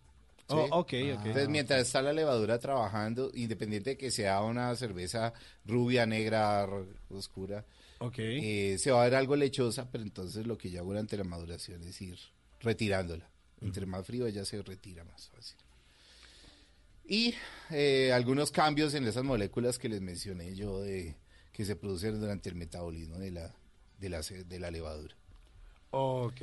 ¿sí? 0.49 0.55
Oh, 0.55 0.63
ok, 0.71 0.79
ok. 0.79 0.93
Entonces, 0.93 1.47
mientras 1.47 1.81
está 1.81 2.01
la 2.01 2.11
levadura 2.11 2.57
trabajando, 2.57 3.29
independiente 3.35 3.91
de 3.91 3.97
que 3.97 4.09
sea 4.09 4.41
una 4.41 4.75
cerveza 4.75 5.31
rubia, 5.63 6.07
negra, 6.07 6.67
oscura, 7.11 7.63
Ok. 7.99 8.15
eh, 8.19 8.77
se 8.79 8.91
va 8.91 9.01
a 9.01 9.05
ver 9.05 9.15
algo 9.15 9.35
lechosa, 9.35 9.89
pero 9.91 10.03
entonces 10.03 10.45
lo 10.47 10.57
que 10.57 10.69
yo 10.69 10.79
hago 10.79 10.89
durante 10.89 11.15
la 11.17 11.23
maduración 11.23 11.83
es 11.83 12.01
ir 12.01 12.17
retirándola. 12.61 13.29
Entre 13.61 13.85
más 13.85 14.05
frío 14.05 14.27
ella 14.27 14.43
se 14.45 14.61
retira 14.61 15.03
más 15.05 15.29
fácil. 15.29 15.57
Y 17.05 17.33
eh, 17.69 18.11
algunos 18.13 18.51
cambios 18.51 18.93
en 18.93 19.05
esas 19.05 19.23
moléculas 19.23 19.77
que 19.77 19.89
les 19.89 20.01
mencioné 20.01 20.55
yo 20.55 20.81
de 20.81 21.15
que 21.51 21.65
se 21.65 21.75
producen 21.75 22.19
durante 22.19 22.49
el 22.49 22.55
metabolismo 22.55 23.17
de 23.19 23.31
la, 23.31 23.53
de 23.99 24.09
la, 24.09 24.21
de 24.21 24.59
la 24.59 24.71
levadura. 24.71 25.15
Ok. 25.91 26.41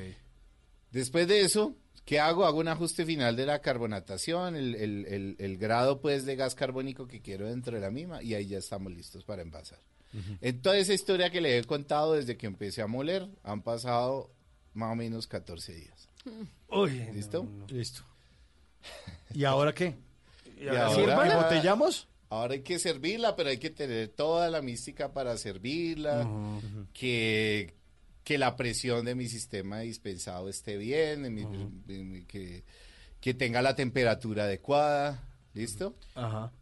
Después 0.93 1.27
de 1.29 1.43
eso, 1.43 1.75
¿qué 2.05 2.21
hago? 2.21 2.45
Hago 2.45 2.59
un 2.59 2.69
ajuste 2.69 3.05
final 3.07 3.37
de 3.37 3.47
la 3.47 3.61
carbonatación, 3.61 4.55
el, 4.57 4.75
el- 4.77 5.07
el- 5.07 5.37
el 5.39 5.57
grado 5.59 6.01
pues 6.01 6.25
de 6.27 6.37
gas 6.37 6.55
carbónico 6.55 7.07
que 7.07 7.21
quiero 7.21 7.47
dentro 7.49 7.75
de 7.75 7.81
la 7.81 7.91
misma 7.91 8.23
y 8.23 8.35
ahí 8.35 8.47
ya 8.47 8.59
estamos 8.59 8.93
listos 8.93 9.25
para 9.25 9.43
envasar. 9.43 9.79
En 10.41 10.61
toda 10.63 10.77
esa 10.77 10.93
historia 10.93 11.31
que 11.31 11.41
le 11.41 11.59
he 11.59 11.65
contado 11.65 12.15
desde 12.15 12.37
que 12.37 12.47
empecé 12.47 12.83
a 12.83 12.87
moler, 12.87 13.29
han 13.45 13.63
pasado 13.63 14.31
más 14.75 14.93
o 14.93 14.97
menos 14.97 15.27
14 15.27 15.75
días. 15.75 16.09
Uy, 16.69 16.91
¿Listo? 17.15 17.47
Listo. 17.69 18.03
¿Y 19.35 19.45
ahora 19.45 19.73
qué? 19.75 19.97
Y 20.59 20.65
ahora 20.77 21.17
embotellamos? 21.37 22.09
Ahora 22.29 22.55
hay 22.55 22.63
que 22.63 22.79
servirla, 22.79 23.35
pero 23.35 23.49
hay 23.51 23.59
que 23.59 23.71
tener 23.71 24.09
toda 24.09 24.51
la 24.51 24.63
mística 24.63 25.13
para 25.13 25.37
servirla, 25.37 26.23
que, 26.93 27.75
que 28.23 28.39
la 28.39 28.55
presión 28.57 29.05
de 29.05 29.15
mi 29.17 29.29
sistema 29.29 29.81
dispensado 29.81 30.49
esté 30.49 30.77
bien, 30.77 31.23
mi- 31.35 31.45
mi- 31.87 32.25
que, 32.27 32.63
que 33.21 33.35
tenga 33.35 33.63
la 33.63 33.75
temperatura 33.75 34.45
adecuada. 34.45 35.25
¿Listo? 35.55 35.97
Ajá. 36.15 36.53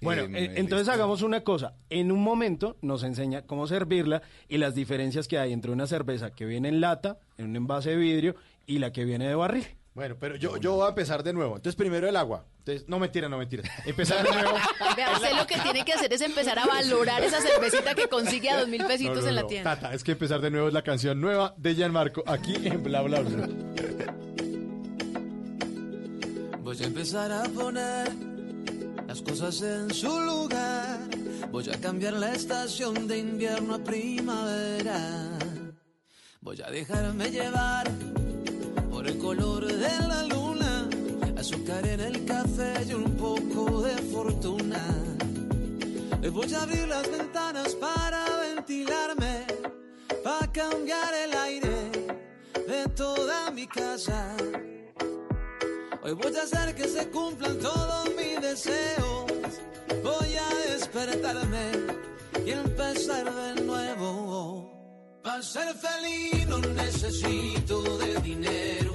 Bueno, 0.00 0.22
Em, 0.24 0.36
eh, 0.36 0.44
entonces 0.56 0.86
listo. 0.86 0.92
hagamos 0.92 1.22
una 1.22 1.40
cosa. 1.42 1.74
En 1.90 2.12
un 2.12 2.22
momento 2.22 2.76
nos 2.82 3.02
enseña 3.02 3.42
cómo 3.42 3.66
servirla 3.66 4.22
y 4.48 4.58
las 4.58 4.74
diferencias 4.74 5.26
que 5.28 5.38
hay 5.38 5.52
entre 5.52 5.70
una 5.72 5.86
cerveza 5.86 6.30
que 6.32 6.44
viene 6.44 6.68
en 6.68 6.80
lata, 6.80 7.18
en 7.38 7.46
un 7.46 7.56
envase 7.56 7.90
de 7.90 7.96
vidrio, 7.96 8.34
y 8.66 8.78
la 8.78 8.92
que 8.92 9.04
viene 9.04 9.26
de 9.28 9.34
barril. 9.34 9.66
Bueno, 9.94 10.16
pero 10.20 10.36
yo, 10.36 10.58
yo 10.58 10.74
voy 10.74 10.84
a 10.84 10.88
empezar 10.90 11.22
de 11.22 11.32
nuevo. 11.32 11.56
Entonces, 11.56 11.74
primero 11.76 12.06
el 12.06 12.16
agua. 12.16 12.44
Entonces, 12.58 12.86
no 12.86 12.98
mentira, 12.98 13.30
no 13.30 13.38
mentira. 13.38 13.62
Empezar 13.86 14.22
de 14.22 14.30
nuevo. 14.30 14.58
Vea, 14.96 15.12
usted 15.14 15.32
lo 15.34 15.46
que 15.46 15.56
tiene 15.60 15.82
que 15.86 15.94
hacer 15.94 16.12
es 16.12 16.20
empezar 16.20 16.58
a 16.58 16.66
valorar 16.66 17.22
esa 17.22 17.40
cervecita 17.40 17.94
que 17.94 18.06
consigue 18.06 18.50
a 18.50 18.58
dos 18.60 18.68
mil 18.68 18.84
pesitos 18.84 19.16
No, 19.16 19.22
no, 19.22 19.28
en 19.30 19.34
la 19.36 19.40
no. 19.42 19.46
tienda. 19.48 19.74
Tata, 19.76 19.94
es 19.94 20.04
que 20.04 20.12
empezar 20.12 20.42
de 20.42 20.50
nuevo 20.50 20.68
es 20.68 20.74
la 20.74 20.82
canción 20.82 21.18
nueva 21.18 21.54
de 21.56 21.74
Gianmarco 21.74 22.22
aquí 22.26 22.54
en 22.66 22.82
Bla 22.82 23.00
Bla 23.00 23.20
Bla. 23.20 23.48
Voy 26.62 26.76
a 26.82 26.86
empezar 26.86 27.32
a 27.32 27.44
poner 27.44 28.08
cosas 29.22 29.62
en 29.62 29.92
su 29.92 30.20
lugar. 30.20 30.98
Voy 31.50 31.68
a 31.70 31.80
cambiar 31.80 32.14
la 32.14 32.32
estación 32.32 33.06
de 33.06 33.18
invierno 33.18 33.74
a 33.74 33.78
primavera. 33.78 35.38
Voy 36.40 36.60
a 36.62 36.70
dejarme 36.70 37.30
llevar 37.30 37.90
por 38.90 39.06
el 39.06 39.18
color 39.18 39.66
de 39.66 39.98
la 40.08 40.22
luna, 40.24 40.88
azúcar 41.38 41.86
en 41.86 42.00
el 42.00 42.24
café 42.24 42.74
y 42.88 42.94
un 42.94 43.16
poco 43.16 43.82
de 43.82 43.96
fortuna. 44.12 44.82
Voy 46.32 46.52
a 46.54 46.62
abrir 46.62 46.88
las 46.88 47.10
ventanas 47.10 47.74
para 47.76 48.24
ventilarme, 48.40 49.46
para 50.24 50.50
cambiar 50.52 51.14
el 51.14 51.32
aire 51.34 51.90
de 52.66 52.88
toda 52.94 53.50
mi 53.52 53.66
casa. 53.66 54.36
Hoy 56.06 56.12
voy 56.12 56.36
a 56.36 56.42
hacer 56.42 56.72
que 56.76 56.86
se 56.86 57.08
cumplan 57.08 57.58
todos 57.58 58.08
mis 58.16 58.40
deseos. 58.40 59.24
Voy 60.04 60.36
a 60.36 60.70
despertarme 60.70 61.72
y 62.46 62.50
empezar 62.52 63.24
de 63.24 63.62
nuevo. 63.62 65.20
Para 65.24 65.42
ser 65.42 65.74
feliz 65.74 66.46
no 66.46 66.58
necesito 66.58 67.98
de 67.98 68.20
dinero. 68.20 68.94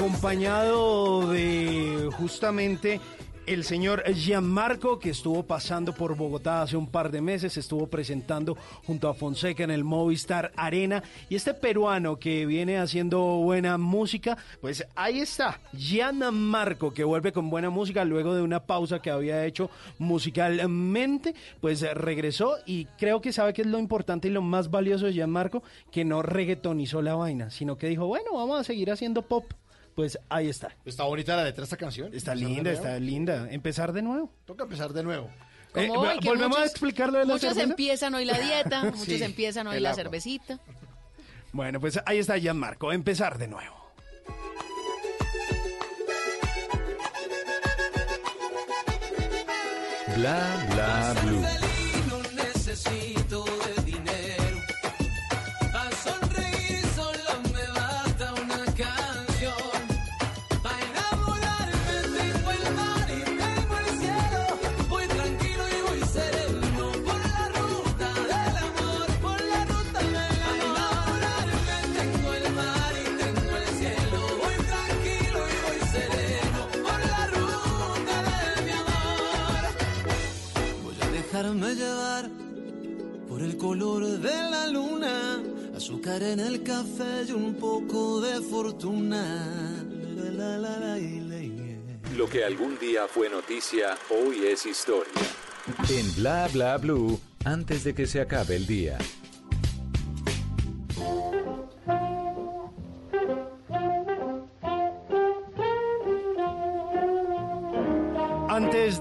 Acompañado 0.00 1.30
de 1.30 2.08
justamente 2.16 3.02
el 3.44 3.64
señor 3.64 4.02
Gianmarco, 4.14 4.98
que 4.98 5.10
estuvo 5.10 5.42
pasando 5.42 5.92
por 5.92 6.16
Bogotá 6.16 6.62
hace 6.62 6.78
un 6.78 6.86
par 6.86 7.10
de 7.10 7.20
meses, 7.20 7.58
estuvo 7.58 7.86
presentando 7.86 8.56
junto 8.86 9.10
a 9.10 9.14
Fonseca 9.14 9.62
en 9.62 9.70
el 9.70 9.84
Movistar 9.84 10.52
Arena, 10.56 11.02
y 11.28 11.34
este 11.34 11.52
peruano 11.52 12.18
que 12.18 12.46
viene 12.46 12.78
haciendo 12.78 13.20
buena 13.20 13.76
música, 13.76 14.38
pues 14.62 14.86
ahí 14.96 15.20
está, 15.20 15.60
Gianmarco, 15.74 16.94
que 16.94 17.04
vuelve 17.04 17.32
con 17.32 17.50
buena 17.50 17.68
música 17.68 18.02
luego 18.06 18.34
de 18.34 18.40
una 18.40 18.60
pausa 18.60 19.02
que 19.02 19.10
había 19.10 19.44
hecho 19.44 19.68
musicalmente, 19.98 21.34
pues 21.60 21.82
regresó 21.92 22.56
y 22.64 22.86
creo 22.96 23.20
que 23.20 23.34
sabe 23.34 23.52
que 23.52 23.60
es 23.60 23.68
lo 23.68 23.78
importante 23.78 24.28
y 24.28 24.30
lo 24.30 24.40
más 24.40 24.70
valioso 24.70 25.04
de 25.04 25.12
Gianmarco, 25.12 25.62
que 25.92 26.06
no 26.06 26.22
reggaetonizó 26.22 27.02
la 27.02 27.16
vaina, 27.16 27.50
sino 27.50 27.76
que 27.76 27.88
dijo, 27.88 28.06
bueno, 28.06 28.32
vamos 28.32 28.58
a 28.58 28.64
seguir 28.64 28.90
haciendo 28.90 29.20
pop. 29.20 29.44
Pues 30.00 30.18
ahí 30.30 30.48
está. 30.48 30.74
Está 30.86 31.04
bonita 31.04 31.36
la 31.36 31.44
letra 31.44 31.60
de 31.60 31.64
esta 31.64 31.76
canción. 31.76 32.14
Está 32.14 32.34
linda, 32.34 32.72
está 32.72 32.98
linda. 32.98 33.48
Empezar 33.50 33.92
de 33.92 34.00
nuevo. 34.00 34.32
Toca 34.46 34.64
empezar 34.64 34.94
de 34.94 35.02
nuevo. 35.02 35.28
Eh, 35.74 35.90
hoy, 35.94 36.18
volvemos 36.24 36.56
a 36.56 36.60
muchos- 36.60 36.70
explicar 36.70 37.12
lo 37.12 37.18
de 37.18 37.26
la 37.26 37.34
Muchos 37.34 37.50
cerveza. 37.50 37.68
empiezan 37.68 38.14
hoy 38.14 38.24
la 38.24 38.38
dieta, 38.38 38.82
muchos 38.84 39.02
Sí, 39.02 39.22
empiezan 39.22 39.66
hoy 39.66 39.78
la 39.78 39.90
agua. 39.90 40.02
cervecita. 40.02 40.58
Bueno, 41.52 41.80
pues 41.80 42.00
ahí 42.06 42.16
está 42.18 42.38
Gianmarco. 42.38 42.94
Empezar 42.94 43.36
de 43.36 43.48
nuevo. 43.48 43.76
Bla 50.16 50.66
bla 50.70 51.14
blue. 51.22 51.69
Dejarme 81.42 81.74
llevar 81.74 82.30
por 83.26 83.40
el 83.40 83.56
color 83.56 84.04
de 84.06 84.50
la 84.50 84.66
luna, 84.66 85.42
azúcar 85.74 86.22
en 86.22 86.38
el 86.38 86.62
café 86.62 87.24
y 87.28 87.32
un 87.32 87.54
poco 87.54 88.20
de 88.20 88.42
fortuna. 88.42 89.82
La, 89.88 90.30
la, 90.30 90.58
la, 90.58 90.78
la, 90.78 90.98
y 90.98 91.20
la, 91.20 91.42
y. 91.42 91.78
Lo 92.16 92.28
que 92.28 92.44
algún 92.44 92.78
día 92.78 93.06
fue 93.08 93.30
noticia, 93.30 93.96
hoy 94.10 94.44
es 94.44 94.66
historia. 94.66 95.12
En 95.88 96.14
Bla 96.16 96.48
Bla 96.52 96.76
Blue, 96.76 97.18
antes 97.44 97.84
de 97.84 97.94
que 97.94 98.06
se 98.06 98.20
acabe 98.20 98.56
el 98.56 98.66
día. 98.66 98.98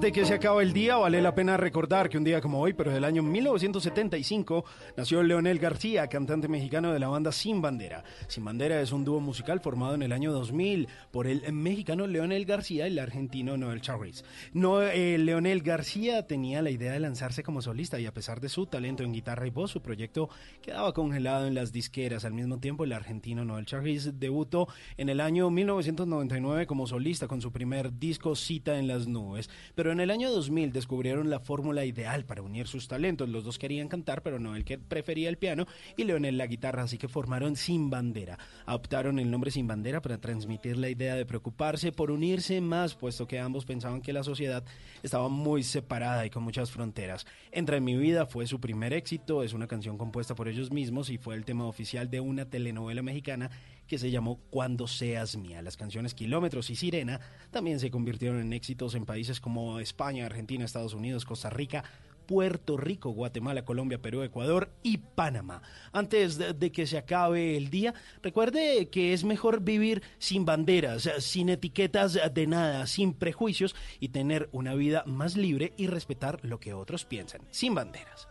De 0.09 0.13
que 0.13 0.25
se 0.25 0.33
acabe 0.33 0.63
el 0.63 0.73
día, 0.73 0.95
vale 0.95 1.21
la 1.21 1.35
pena 1.35 1.55
recordar 1.55 2.09
que 2.09 2.17
un 2.17 2.23
día 2.23 2.41
como 2.41 2.59
hoy, 2.59 2.73
pero 2.73 2.91
del 2.91 3.03
año 3.03 3.21
1975, 3.21 4.65
nació 4.97 5.21
Leonel 5.21 5.59
García, 5.59 6.07
cantante 6.07 6.47
mexicano 6.47 6.91
de 6.91 6.97
la 6.97 7.09
banda 7.09 7.31
Sin 7.31 7.61
Bandera. 7.61 8.03
Sin 8.27 8.43
Bandera 8.43 8.81
es 8.81 8.91
un 8.91 9.05
dúo 9.05 9.19
musical 9.19 9.59
formado 9.59 9.93
en 9.93 10.01
el 10.01 10.11
año 10.11 10.31
2000 10.31 10.87
por 11.11 11.27
el 11.27 11.53
mexicano 11.53 12.07
Leonel 12.07 12.45
García 12.45 12.87
y 12.87 12.91
el 12.91 12.97
argentino 12.97 13.55
Noel 13.55 13.81
Charris. 13.81 14.25
No, 14.51 14.81
eh, 14.81 15.19
Leonel 15.19 15.61
García 15.61 16.25
tenía 16.25 16.63
la 16.63 16.71
idea 16.71 16.93
de 16.93 16.99
lanzarse 16.99 17.43
como 17.43 17.61
solista 17.61 17.99
y 17.99 18.07
a 18.07 18.13
pesar 18.13 18.39
de 18.41 18.49
su 18.49 18.65
talento 18.65 19.03
en 19.03 19.13
guitarra 19.13 19.45
y 19.45 19.51
voz, 19.51 19.69
su 19.69 19.81
proyecto 19.81 20.29
quedaba 20.63 20.91
congelado 20.93 21.45
en 21.45 21.53
las 21.53 21.71
disqueras. 21.71 22.25
Al 22.25 22.33
mismo 22.33 22.57
tiempo, 22.57 22.83
el 22.83 22.93
argentino 22.93 23.45
Noel 23.45 23.67
Charris 23.67 24.19
debutó 24.19 24.69
en 24.97 25.09
el 25.09 25.19
año 25.19 25.51
1999 25.51 26.65
como 26.65 26.87
solista 26.87 27.27
con 27.27 27.41
su 27.41 27.51
primer 27.51 27.99
disco 27.99 28.35
Cita 28.35 28.79
en 28.79 28.87
las 28.87 29.07
Nubes. 29.07 29.51
Pero 29.75 29.91
en 29.91 29.98
el 29.99 30.11
año 30.11 30.31
2000 30.31 30.71
descubrieron 30.71 31.29
la 31.29 31.39
fórmula 31.39 31.85
ideal 31.85 32.25
para 32.25 32.41
unir 32.41 32.67
sus 32.67 32.87
talentos. 32.87 33.29
Los 33.29 33.43
dos 33.43 33.57
querían 33.57 33.87
cantar, 33.87 34.21
pero 34.21 34.39
Noel 34.39 34.65
que 34.65 34.77
prefería 34.77 35.29
el 35.29 35.37
piano 35.37 35.65
y 35.97 36.03
Leonel 36.03 36.37
la 36.37 36.47
guitarra, 36.47 36.83
así 36.83 36.97
que 36.97 37.07
formaron 37.07 37.55
Sin 37.55 37.89
Bandera. 37.89 38.37
Adoptaron 38.65 39.19
el 39.19 39.31
nombre 39.31 39.51
Sin 39.51 39.67
Bandera 39.67 40.01
para 40.01 40.17
transmitir 40.17 40.77
la 40.77 40.89
idea 40.89 41.15
de 41.15 41.25
preocuparse 41.25 41.91
por 41.91 42.11
unirse 42.11 42.61
más, 42.61 42.95
puesto 42.95 43.27
que 43.27 43.39
ambos 43.39 43.65
pensaban 43.65 44.01
que 44.01 44.13
la 44.13 44.23
sociedad 44.23 44.63
estaba 45.03 45.29
muy 45.29 45.63
separada 45.63 46.25
y 46.25 46.29
con 46.29 46.43
muchas 46.43 46.71
fronteras. 46.71 47.25
Entra 47.51 47.77
en 47.77 47.83
mi 47.83 47.95
vida 47.95 48.25
fue 48.25 48.47
su 48.47 48.59
primer 48.59 48.93
éxito, 48.93 49.43
es 49.43 49.53
una 49.53 49.67
canción 49.67 49.97
compuesta 49.97 50.35
por 50.35 50.47
ellos 50.47 50.71
mismos 50.71 51.09
y 51.09 51.17
fue 51.17 51.35
el 51.35 51.45
tema 51.45 51.65
oficial 51.65 52.09
de 52.09 52.19
una 52.19 52.45
telenovela 52.45 53.01
mexicana 53.01 53.49
que 53.89 53.97
se 53.97 54.11
llamó 54.11 54.39
Cuando 54.51 54.87
seas 54.87 55.35
mía. 55.35 55.61
Las 55.61 55.75
canciones 55.75 56.13
Kilómetros 56.13 56.69
y 56.69 56.75
Sirena 56.75 57.19
también 57.51 57.79
se 57.79 57.91
convirtieron 57.91 58.39
en 58.39 58.53
éxitos 58.53 58.95
en 58.95 59.05
países 59.05 59.41
como 59.41 59.79
España, 59.79 60.25
Argentina, 60.25 60.63
Estados 60.63 60.93
Unidos, 60.93 61.25
Costa 61.25 61.49
Rica, 61.49 61.83
Puerto 62.27 62.77
Rico, 62.77 63.09
Guatemala, 63.09 63.65
Colombia, 63.65 63.99
Perú, 63.99 64.21
Ecuador 64.21 64.71
y 64.83 64.97
Panamá. 64.97 65.63
Antes 65.91 66.37
de, 66.37 66.71
que 66.71 66.85
se 66.85 66.99
acabe 66.99 67.57
el 67.57 67.71
día, 67.71 67.95
recuerde 68.21 68.89
que 68.89 69.13
es 69.13 69.23
mejor 69.23 69.61
vivir 69.61 70.03
sin 70.19 70.45
banderas, 70.45 71.09
sin 71.17 71.49
etiquetas 71.49 72.19
de 72.31 72.45
nada, 72.45 72.85
sin 72.85 73.13
prejuicios 73.13 73.75
y 73.99 74.09
tener 74.09 74.47
una 74.51 74.75
vida 74.75 75.03
más 75.07 75.35
libre 75.35 75.73
y 75.75 75.87
respetar 75.87 76.39
lo 76.43 76.59
que 76.59 76.75
otros 76.75 77.03
piensan, 77.03 77.41
sin 77.49 77.73
banderas. 77.73 78.27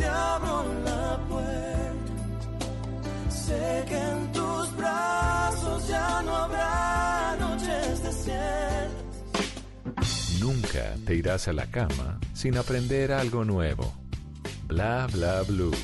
Te 0.00 0.06
abro 0.06 0.64
la 0.84 1.20
puerta. 1.28 2.12
Sé 3.28 3.84
que 3.86 3.98
en 3.98 4.32
tus 4.32 4.76
brazos 4.76 5.88
ya 5.88 6.22
no 6.22 6.36
habrá 6.36 7.36
noches 7.38 8.02
desiertas. 8.02 8.90
Nunca 10.40 10.94
te 11.04 11.14
irás 11.14 11.48
a 11.48 11.52
la 11.52 11.66
cama 11.66 12.18
sin 12.32 12.56
aprender 12.56 13.12
algo 13.12 13.44
nuevo. 13.44 13.92
Bla 14.66 15.06
bla 15.12 15.42
blue. 15.42 15.76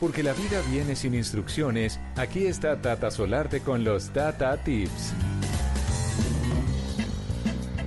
Porque 0.00 0.22
la 0.22 0.32
vida 0.32 0.60
viene 0.70 0.96
sin 0.96 1.14
instrucciones, 1.14 2.00
aquí 2.16 2.46
está 2.46 2.80
Tata 2.80 3.10
Solarte 3.10 3.60
con 3.60 3.84
los 3.84 4.10
Tata 4.10 4.56
Tips. 4.62 5.14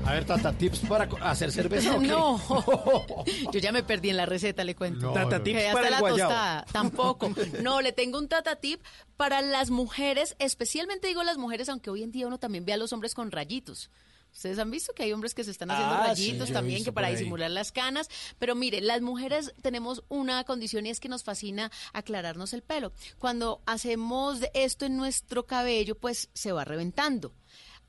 A 0.07 0.13
ver, 0.13 0.23
Tata, 0.25 0.53
tips 0.53 0.79
para 0.87 1.09
hacer 1.21 1.51
cerveza. 1.51 1.97
o 1.97 1.99
qué? 1.99 2.07
No, 2.07 2.39
yo 3.51 3.59
ya 3.59 3.73
me 3.73 3.83
perdí 3.83 4.09
en 4.09 4.15
la 4.17 4.25
receta, 4.25 4.63
le 4.63 4.73
cuento. 4.73 5.07
No, 5.07 5.13
Tata 5.13 5.37
no, 5.39 5.43
tips 5.43 5.57
Que 5.59 5.67
hasta 5.67 5.73
para 5.73 5.87
el 5.87 5.91
la 5.91 5.99
guayabo. 5.99 6.29
tostada, 6.31 6.65
tampoco. 6.71 7.29
No, 7.61 7.81
le 7.81 7.91
tengo 7.91 8.17
un 8.17 8.29
tata 8.29 8.55
tip 8.55 8.81
para 9.17 9.41
las 9.41 9.69
mujeres, 9.69 10.35
especialmente 10.39 11.07
digo 11.07 11.23
las 11.23 11.37
mujeres, 11.37 11.67
aunque 11.67 11.89
hoy 11.89 12.03
en 12.03 12.11
día 12.13 12.25
uno 12.25 12.37
también 12.39 12.63
ve 12.63 12.71
a 12.73 12.77
los 12.77 12.93
hombres 12.93 13.13
con 13.13 13.31
rayitos. 13.31 13.91
Ustedes 14.31 14.59
han 14.59 14.69
visto 14.71 14.93
que 14.93 15.03
hay 15.03 15.11
hombres 15.13 15.33
que 15.33 15.43
se 15.43 15.51
están 15.51 15.71
haciendo 15.71 15.95
Ah, 15.95 16.07
rayitos 16.07 16.51
también, 16.51 16.83
que 16.83 16.91
para 16.93 17.09
disimular 17.09 17.49
las 17.49 17.71
canas. 17.71 18.07
Pero 18.39 18.55
mire, 18.55 18.81
las 18.81 19.01
mujeres 19.01 19.51
tenemos 19.61 20.03
una 20.09 20.43
condición 20.43 20.85
y 20.85 20.89
es 20.89 20.99
que 20.99 21.09
nos 21.09 21.23
fascina 21.23 21.71
aclararnos 21.91 22.53
el 22.53 22.61
pelo. 22.61 22.93
Cuando 23.17 23.61
hacemos 23.65 24.39
esto 24.53 24.85
en 24.85 24.95
nuestro 24.95 25.45
cabello, 25.47 25.95
pues 25.95 26.29
se 26.33 26.51
va 26.51 26.65
reventando. 26.65 27.33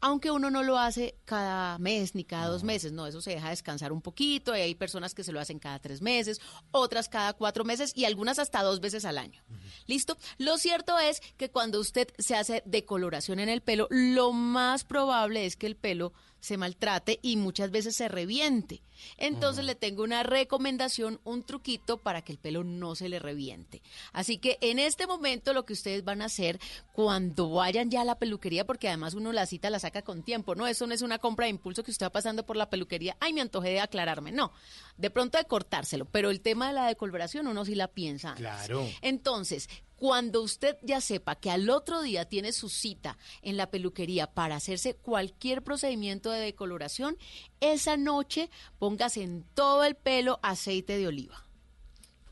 Aunque 0.00 0.30
uno 0.30 0.50
no 0.50 0.62
lo 0.62 0.78
hace 0.78 1.16
cada 1.24 1.78
mes 1.78 2.14
ni 2.14 2.24
cada 2.24 2.48
dos 2.48 2.62
meses, 2.62 2.92
no, 2.92 3.06
eso 3.06 3.20
se 3.20 3.32
deja 3.32 3.50
descansar 3.50 3.92
un 3.92 4.00
poquito. 4.00 4.56
Y 4.56 4.60
hay 4.60 4.74
personas 4.74 5.14
que 5.14 5.24
se 5.24 5.32
lo 5.32 5.40
hacen 5.40 5.58
cada 5.58 5.78
tres 5.78 6.00
meses, 6.02 6.40
otras 6.70 7.08
cada 7.08 7.32
cuatro 7.32 7.64
meses 7.64 7.92
y 7.94 8.04
algunas 8.04 8.38
hasta 8.38 8.62
dos 8.62 8.80
veces 8.80 9.04
al 9.04 9.18
año. 9.18 9.42
¿Listo? 9.86 10.16
Lo 10.38 10.58
cierto 10.58 10.98
es 10.98 11.20
que 11.36 11.50
cuando 11.50 11.80
usted 11.80 12.08
se 12.18 12.36
hace 12.36 12.62
decoloración 12.64 13.40
en 13.40 13.48
el 13.48 13.60
pelo, 13.60 13.88
lo 13.90 14.32
más 14.32 14.84
probable 14.84 15.46
es 15.46 15.56
que 15.56 15.66
el 15.66 15.76
pelo 15.76 16.12
se 16.40 16.56
maltrate 16.56 17.18
y 17.22 17.36
muchas 17.36 17.70
veces 17.70 17.96
se 17.96 18.08
reviente. 18.08 18.82
Entonces 19.16 19.64
le 19.64 19.74
tengo 19.74 20.02
una 20.02 20.22
recomendación, 20.22 21.20
un 21.24 21.44
truquito 21.44 21.98
para 21.98 22.22
que 22.22 22.32
el 22.32 22.38
pelo 22.38 22.64
no 22.64 22.94
se 22.94 23.08
le 23.08 23.18
reviente. 23.18 23.82
Así 24.12 24.38
que 24.38 24.58
en 24.60 24.78
este 24.78 25.06
momento 25.06 25.52
lo 25.52 25.64
que 25.64 25.72
ustedes 25.72 26.04
van 26.04 26.22
a 26.22 26.26
hacer 26.26 26.58
cuando 26.92 27.50
vayan 27.50 27.90
ya 27.90 28.02
a 28.02 28.04
la 28.04 28.18
peluquería, 28.18 28.66
porque 28.66 28.88
además 28.88 29.14
uno 29.14 29.32
la 29.32 29.46
cita 29.46 29.70
la 29.70 29.78
saca 29.78 30.02
con 30.02 30.22
tiempo, 30.22 30.54
¿no? 30.54 30.66
Eso 30.66 30.86
no 30.86 30.94
es 30.94 31.02
una 31.02 31.18
compra 31.18 31.44
de 31.44 31.50
impulso 31.50 31.84
que 31.84 31.90
usted 31.90 32.06
va 32.06 32.10
pasando 32.10 32.44
por 32.44 32.56
la 32.56 32.70
peluquería, 32.70 33.16
ay, 33.20 33.32
me 33.32 33.40
antojé 33.40 33.70
de 33.70 33.80
aclararme, 33.80 34.32
no. 34.32 34.52
De 34.96 35.10
pronto 35.10 35.38
de 35.38 35.44
cortárselo, 35.44 36.06
pero 36.06 36.30
el 36.30 36.40
tema 36.40 36.68
de 36.68 36.74
la 36.74 36.86
decoloración 36.86 37.46
uno 37.46 37.64
sí 37.64 37.74
la 37.74 37.88
piensa. 37.88 38.30
antes. 38.30 38.42
Claro. 38.42 38.86
Entonces, 39.00 39.68
cuando 39.98 40.42
usted 40.42 40.76
ya 40.82 41.00
sepa 41.00 41.34
que 41.34 41.50
al 41.50 41.68
otro 41.68 42.02
día 42.02 42.24
tiene 42.24 42.52
su 42.52 42.68
cita 42.68 43.18
en 43.42 43.56
la 43.56 43.70
peluquería 43.70 44.32
para 44.32 44.56
hacerse 44.56 44.94
cualquier 44.94 45.62
procedimiento 45.62 46.30
de 46.30 46.38
decoloración, 46.38 47.18
esa 47.60 47.96
noche 47.96 48.48
póngase 48.78 49.22
en 49.22 49.44
todo 49.54 49.82
el 49.82 49.96
pelo 49.96 50.38
aceite 50.42 50.96
de 50.98 51.08
oliva. 51.08 51.44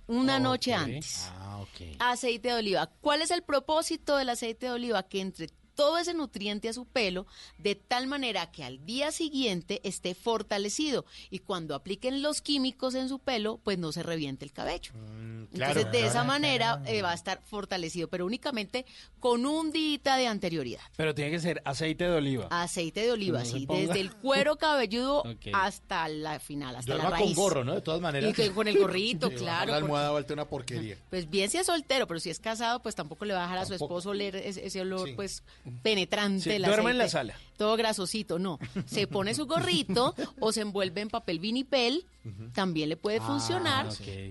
Una 0.06 0.38
noche 0.38 0.72
antes. 0.72 1.24
Ah, 1.32 1.58
ok. 1.60 1.96
Aceite 1.98 2.48
de 2.48 2.54
oliva. 2.54 2.86
¿Cuál 3.00 3.22
es 3.22 3.32
el 3.32 3.42
propósito 3.42 4.16
del 4.16 4.28
aceite 4.28 4.66
de 4.66 4.72
oliva? 4.72 5.02
Que 5.02 5.20
entre 5.20 5.48
todo 5.76 5.98
ese 5.98 6.14
nutriente 6.14 6.68
a 6.68 6.72
su 6.72 6.86
pelo 6.86 7.26
de 7.58 7.74
tal 7.74 8.06
manera 8.06 8.50
que 8.50 8.64
al 8.64 8.84
día 8.84 9.12
siguiente 9.12 9.80
esté 9.84 10.14
fortalecido 10.14 11.04
y 11.30 11.40
cuando 11.40 11.74
apliquen 11.74 12.22
los 12.22 12.40
químicos 12.40 12.94
en 12.94 13.08
su 13.08 13.18
pelo, 13.18 13.58
pues 13.62 13.78
no 13.78 13.92
se 13.92 14.02
reviente 14.02 14.44
el 14.44 14.52
cabello. 14.52 14.92
Claro, 15.52 15.80
Entonces, 15.80 15.92
de 15.92 16.00
esa 16.06 16.12
claro. 16.12 16.26
manera 16.28 16.82
eh, 16.86 17.02
va 17.02 17.10
a 17.12 17.14
estar 17.14 17.40
fortalecido, 17.44 18.08
pero 18.08 18.26
únicamente 18.26 18.84
con 19.20 19.46
un 19.46 19.72
día 19.72 20.16
de 20.16 20.26
anterioridad. 20.26 20.80
Pero 20.96 21.14
tiene 21.14 21.30
que 21.30 21.38
ser 21.40 21.62
aceite 21.64 22.04
de 22.04 22.10
oliva. 22.16 22.46
Aceite 22.50 23.00
de 23.02 23.12
oliva, 23.12 23.40
No 23.40 23.44
sí, 23.44 23.66
desde 23.68 24.00
el 24.00 24.14
cuero 24.14 24.56
cabelludo 24.58 25.22
hasta 25.52 26.08
la 26.08 26.38
final, 26.40 26.76
hasta 26.76 26.92
Duerma 26.92 27.10
la 27.10 27.16
con 27.16 27.26
raíz. 27.26 27.36
gorro, 27.36 27.64
¿no? 27.64 27.74
De 27.74 27.80
todas 27.80 28.00
maneras. 28.00 28.30
Y 28.30 28.32
que 28.34 28.50
con 28.52 28.68
el 28.68 28.78
gorrito, 28.78 29.30
claro. 29.34 29.66
La 29.66 29.72
porque- 29.72 29.74
almohada 29.84 30.10
vuelta 30.10 30.32
una 30.34 30.44
porquería. 30.46 30.96
pues 31.10 31.28
bien 31.28 31.50
si 31.50 31.58
es 31.58 31.66
soltero, 31.66 32.06
pero 32.06 32.20
si 32.20 32.30
es 32.30 32.38
casado, 32.38 32.80
pues 32.82 32.94
tampoco 32.94 33.24
le 33.24 33.34
va 33.34 33.40
a 33.40 33.42
dejar 33.44 33.58
a 33.58 33.66
su 33.66 33.74
esposo 33.74 34.10
oler 34.10 34.36
ese, 34.36 34.66
ese 34.66 34.80
olor, 34.80 35.08
Sí. 35.08 35.14
pues, 35.14 35.42
penetrante. 35.82 36.42
Sí, 36.44 36.50
del 36.50 36.62
duerma 36.62 36.90
en 36.90 36.98
la 36.98 37.08
sala. 37.08 37.34
Todo 37.56 37.76
grasosito, 37.76 38.38
no. 38.38 38.58
Se 38.86 39.06
pone 39.06 39.34
su 39.34 39.46
gorrito 39.46 40.14
o 40.40 40.52
se 40.52 40.60
envuelve 40.60 41.00
en 41.00 41.08
papel 41.08 41.38
vinipel, 41.38 42.06
también 42.54 42.88
le 42.88 42.96
puede 42.96 43.18
Ah, 43.18 43.26
funcionar. 43.26 43.88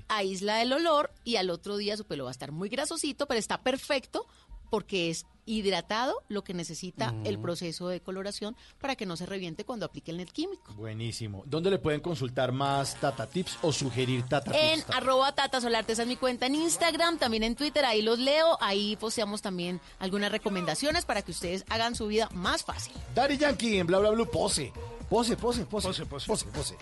Aísla 0.10 0.62
el 0.62 0.74
olor 0.74 1.12
y 1.24 1.38
al 1.38 1.50
otro 1.50 1.78
día 1.78 1.96
su 1.98 2.06
pelo 2.06 2.26
va 2.26 2.30
a 2.30 2.32
estar 2.32 2.52
muy 2.52 2.70
grasosito, 2.70 3.26
pero 3.28 3.40
está 3.40 3.62
perfecto 3.62 4.26
porque 4.70 5.10
es 5.10 5.26
hidratado 5.46 6.24
lo 6.28 6.44
que 6.44 6.54
necesita 6.54 7.14
el 7.24 7.40
proceso 7.40 7.88
de 7.88 8.02
coloración 8.02 8.56
para 8.82 8.96
que 8.96 9.06
no 9.06 9.16
se 9.16 9.26
reviente 9.26 9.64
cuando 9.64 9.86
aplique 9.86 10.12
el 10.12 10.18
net 10.18 10.30
químico. 10.32 10.74
Buenísimo. 10.74 11.44
¿Dónde 11.46 11.70
le 11.70 11.78
pueden 11.78 12.02
consultar 12.02 12.52
más 12.52 12.96
Tata 13.00 13.28
Tips 13.28 13.60
o 13.62 13.72
sugerir 13.72 14.24
Tata 14.24 14.52
En 14.58 14.82
Tips? 14.82 14.96
arroba 14.96 15.34
Tata 15.36 15.62
Solarte, 15.62 15.94
esa 15.94 16.02
es 16.02 16.08
mi 16.08 16.16
cuenta 16.16 16.48
en 16.48 16.56
Instagram, 16.56 17.20
también 17.20 17.44
en 17.44 17.56
Twitter, 17.56 17.86
ahí 17.86 18.02
los 18.02 18.18
leo, 18.18 18.58
ahí 18.60 18.96
posteamos 18.96 19.42
también 19.42 19.80
algunas 20.00 20.32
recomendaciones 20.32 21.06
para 21.06 21.22
que 21.22 21.32
ustedes 21.32 21.64
hagan 21.70 21.96
su 21.96 22.08
vida 22.08 22.28
más 22.34 22.64
fácil. 22.64 22.94
Daddy 23.14 23.38
Yankee 23.38 23.78
en 23.78 23.88
Bla 23.88 24.00
Bla 24.00 24.10
Blue, 24.10 24.30
pose. 24.30 24.74
Pose, 25.10 25.38
pose, 25.38 25.66
pose. 25.66 25.88
Pose, 25.88 26.06
pose. 26.08 26.28
Pose, 26.28 26.46
pose. 26.48 26.76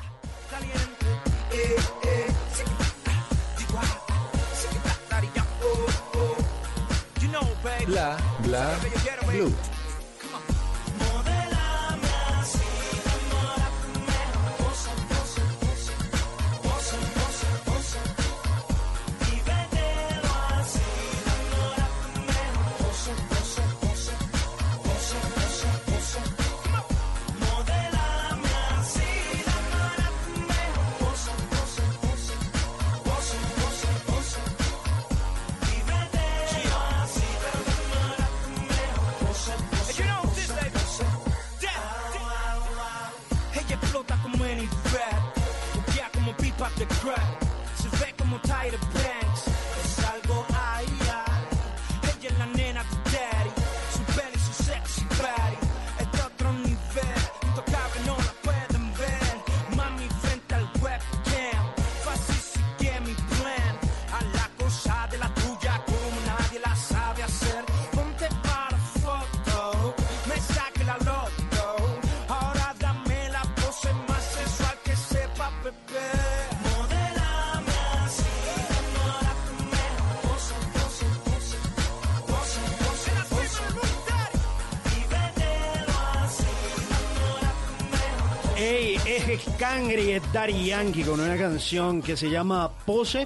Bla 7.85 8.17
bla 8.43 8.77
blue. 9.27 9.82
The 46.85 46.95
crack. 46.95 47.19
Se 47.75 47.89
ve 47.97 48.13
como 48.17 48.39
Tyra 48.39 48.77
Banks. 48.93 48.95
Es 48.95 49.02
Cangri 89.63 90.11
es 90.11 90.33
Daddy 90.33 90.65
Yankee 90.65 91.03
con 91.03 91.21
una 91.21 91.37
canción 91.37 92.01
que 92.01 92.17
se 92.17 92.29
llama 92.29 92.69
Pose. 92.85 93.25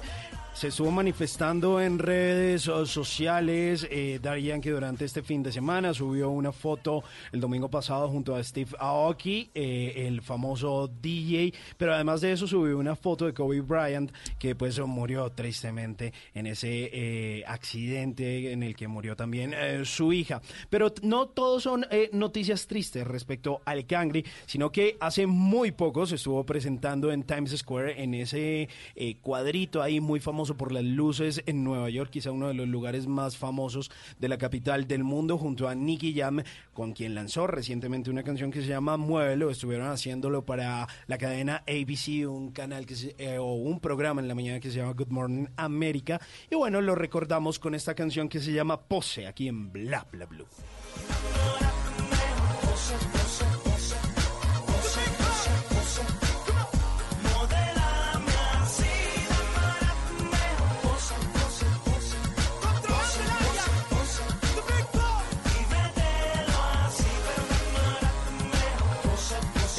Se 0.58 0.66
estuvo 0.66 0.90
manifestando 0.90 1.80
en 1.80 2.00
redes 2.00 2.66
o- 2.66 2.84
sociales. 2.84 3.86
Eh, 3.92 4.18
Daddy 4.20 4.42
Yankee 4.42 4.70
durante 4.70 5.04
este 5.04 5.22
fin 5.22 5.40
de 5.40 5.52
semana 5.52 5.94
subió 5.94 6.30
una 6.30 6.50
foto 6.50 7.04
el 7.30 7.40
domingo 7.40 7.68
pasado 7.70 8.08
junto 8.08 8.34
a 8.34 8.42
Steve 8.42 8.72
Aoki, 8.80 9.50
eh, 9.54 10.06
el 10.08 10.20
famoso 10.20 10.88
DJ. 11.00 11.54
Pero 11.76 11.94
además 11.94 12.22
de 12.22 12.32
eso 12.32 12.48
subió 12.48 12.76
una 12.76 12.96
foto 12.96 13.26
de 13.26 13.34
Kobe 13.34 13.60
Bryant 13.60 14.10
que 14.40 14.56
pues 14.56 14.80
murió 14.80 15.30
tristemente 15.30 16.12
en 16.34 16.48
ese 16.48 16.90
eh, 16.92 17.44
accidente 17.46 18.50
en 18.50 18.64
el 18.64 18.74
que 18.74 18.88
murió 18.88 19.14
también 19.14 19.54
eh, 19.56 19.82
su 19.84 20.12
hija. 20.12 20.42
Pero 20.68 20.92
no 21.02 21.28
todos 21.28 21.62
son 21.62 21.86
eh, 21.92 22.10
noticias 22.12 22.66
tristes 22.66 23.06
respecto 23.06 23.60
al 23.64 23.86
Cangri, 23.86 24.24
sino 24.46 24.72
que 24.72 24.96
hace 24.98 25.24
muy 25.28 25.70
poco 25.70 26.04
se 26.04 26.16
estuvo 26.16 26.44
presentando 26.44 27.12
en 27.12 27.22
Times 27.22 27.56
Square 27.56 28.02
en 28.02 28.14
ese 28.14 28.68
eh, 28.96 29.16
cuadrito 29.22 29.80
ahí 29.80 30.00
muy 30.00 30.18
famoso 30.18 30.47
por 30.56 30.72
las 30.72 30.84
luces 30.84 31.42
en 31.46 31.64
Nueva 31.64 31.90
York, 31.90 32.10
quizá 32.10 32.30
uno 32.30 32.48
de 32.48 32.54
los 32.54 32.68
lugares 32.68 33.06
más 33.06 33.36
famosos 33.36 33.90
de 34.18 34.28
la 34.28 34.38
capital 34.38 34.86
del 34.86 35.04
mundo, 35.04 35.38
junto 35.38 35.68
a 35.68 35.74
Nicky 35.74 36.14
Jam, 36.14 36.42
con 36.72 36.92
quien 36.92 37.14
lanzó 37.14 37.46
recientemente 37.46 38.10
una 38.10 38.22
canción 38.22 38.50
que 38.50 38.62
se 38.62 38.68
llama 38.68 38.96
Muévelo. 38.96 39.50
Estuvieron 39.50 39.88
haciéndolo 39.88 40.44
para 40.44 40.86
la 41.06 41.18
cadena 41.18 41.62
ABC, 41.66 42.28
un 42.28 42.52
canal 42.52 42.86
eh, 43.18 43.38
o 43.38 43.54
un 43.54 43.80
programa 43.80 44.20
en 44.20 44.28
la 44.28 44.34
mañana 44.34 44.60
que 44.60 44.70
se 44.70 44.78
llama 44.78 44.92
Good 44.92 45.08
Morning 45.08 45.46
America. 45.56 46.20
Y 46.50 46.54
bueno, 46.54 46.80
lo 46.80 46.94
recordamos 46.94 47.58
con 47.58 47.74
esta 47.74 47.94
canción 47.94 48.28
que 48.28 48.40
se 48.40 48.52
llama 48.52 48.80
Pose, 48.80 49.26
aquí 49.26 49.48
en 49.48 49.72
Bla 49.72 50.06
Bla 50.10 50.26
Blue. 50.26 50.46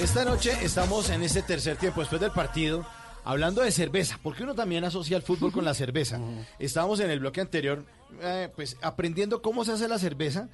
Esta 0.02 0.24
noche 0.24 0.54
estamos 0.62 1.10
en 1.10 1.24
este 1.24 1.42
tercer 1.42 1.76
tiempo, 1.78 2.00
después 2.00 2.22
del 2.22 2.32
partido, 2.32 2.86
hablando 3.26 3.62
de 3.62 3.72
cerveza, 3.72 4.18
porque 4.24 4.44
uno 4.44 4.56
también 4.56 4.84
asocia 4.86 5.18
el 5.18 5.24
fútbol 5.24 5.52
con 5.52 5.66
la 5.66 5.74
cerveza. 5.74 6.20
Estábamos 6.58 7.00
en 7.02 7.10
el 7.10 7.20
bloque 7.20 7.42
anterior, 7.42 7.86
eh, 8.22 8.50
pues 8.56 8.78
aprendiendo 8.82 9.42
cómo 9.42 9.66
se 9.66 9.74
hace 9.74 9.88
la 9.88 10.00
cerveza, 10.00 10.48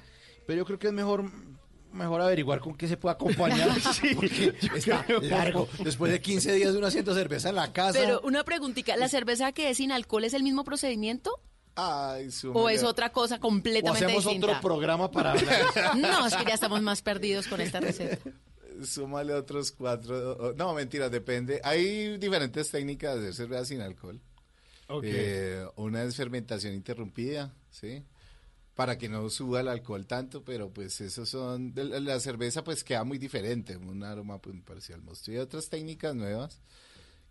pero 0.46 0.58
yo 0.58 0.64
creo 0.64 0.78
que 0.78 0.88
es 0.88 0.92
mejor 0.92 1.30
mejor 1.92 2.20
averiguar 2.20 2.60
con 2.60 2.76
qué 2.76 2.88
se 2.88 2.96
puede 2.96 3.14
acompañar, 3.14 3.70
porque 4.16 4.52
está 4.74 5.04
creo. 5.04 5.20
largo. 5.22 5.68
Después 5.82 6.12
de 6.12 6.20
15 6.20 6.52
días 6.52 6.72
de 6.72 6.78
uno 6.78 6.88
haciendo 6.88 7.14
cerveza 7.14 7.48
en 7.48 7.54
la 7.54 7.72
casa. 7.72 7.98
Pero 7.98 8.20
una 8.22 8.44
preguntita, 8.44 8.96
¿la 8.96 9.08
cerveza 9.08 9.52
que 9.52 9.70
es 9.70 9.78
sin 9.78 9.92
alcohol 9.92 10.24
es 10.24 10.34
el 10.34 10.42
mismo 10.42 10.64
procedimiento? 10.64 11.40
Ay, 11.76 12.28
¿O 12.52 12.68
es 12.68 12.82
otra 12.82 13.12
cosa 13.12 13.36
o 13.36 13.40
completamente 13.40 14.04
hacemos 14.04 14.24
distinta? 14.24 14.46
otro 14.48 14.60
programa 14.60 15.10
para 15.10 15.32
hablar. 15.32 15.60
No, 15.96 16.26
es 16.26 16.34
que 16.34 16.44
ya 16.44 16.54
estamos 16.54 16.82
más 16.82 17.00
perdidos 17.02 17.46
con 17.46 17.60
esta 17.60 17.80
receta. 17.80 18.18
Súmale 18.84 19.32
otros 19.34 19.72
cuatro. 19.72 20.54
No, 20.56 20.74
mentira, 20.74 21.08
depende. 21.08 21.60
Hay 21.64 22.18
diferentes 22.18 22.70
técnicas 22.70 23.14
de 23.16 23.28
hacer 23.28 23.34
cerveza 23.34 23.64
sin 23.64 23.80
alcohol. 23.80 24.20
Ok. 24.88 25.04
Eh, 25.06 25.64
una 25.76 26.02
es 26.04 26.16
fermentación 26.16 26.74
interrumpida, 26.74 27.52
¿sí? 27.70 28.04
Para 28.74 28.98
que 28.98 29.08
no 29.08 29.28
suba 29.30 29.60
el 29.60 29.68
alcohol 29.68 30.06
tanto, 30.06 30.44
pero 30.44 30.70
pues 30.70 31.00
esos 31.00 31.28
son... 31.28 31.72
de 31.74 31.84
la- 32.00 32.20
cerveza 32.20 32.62
pues 32.62 32.84
queda 32.84 33.04
muy 33.04 33.18
diferente, 33.18 33.76
un 33.76 34.02
aroma 34.04 34.38
pues, 34.40 34.54
parecido 34.64 34.96
al 34.96 35.02
mosto. 35.02 35.32
Y 35.32 35.38
otras 35.38 35.68
técnicas 35.68 36.14
nuevas 36.14 36.60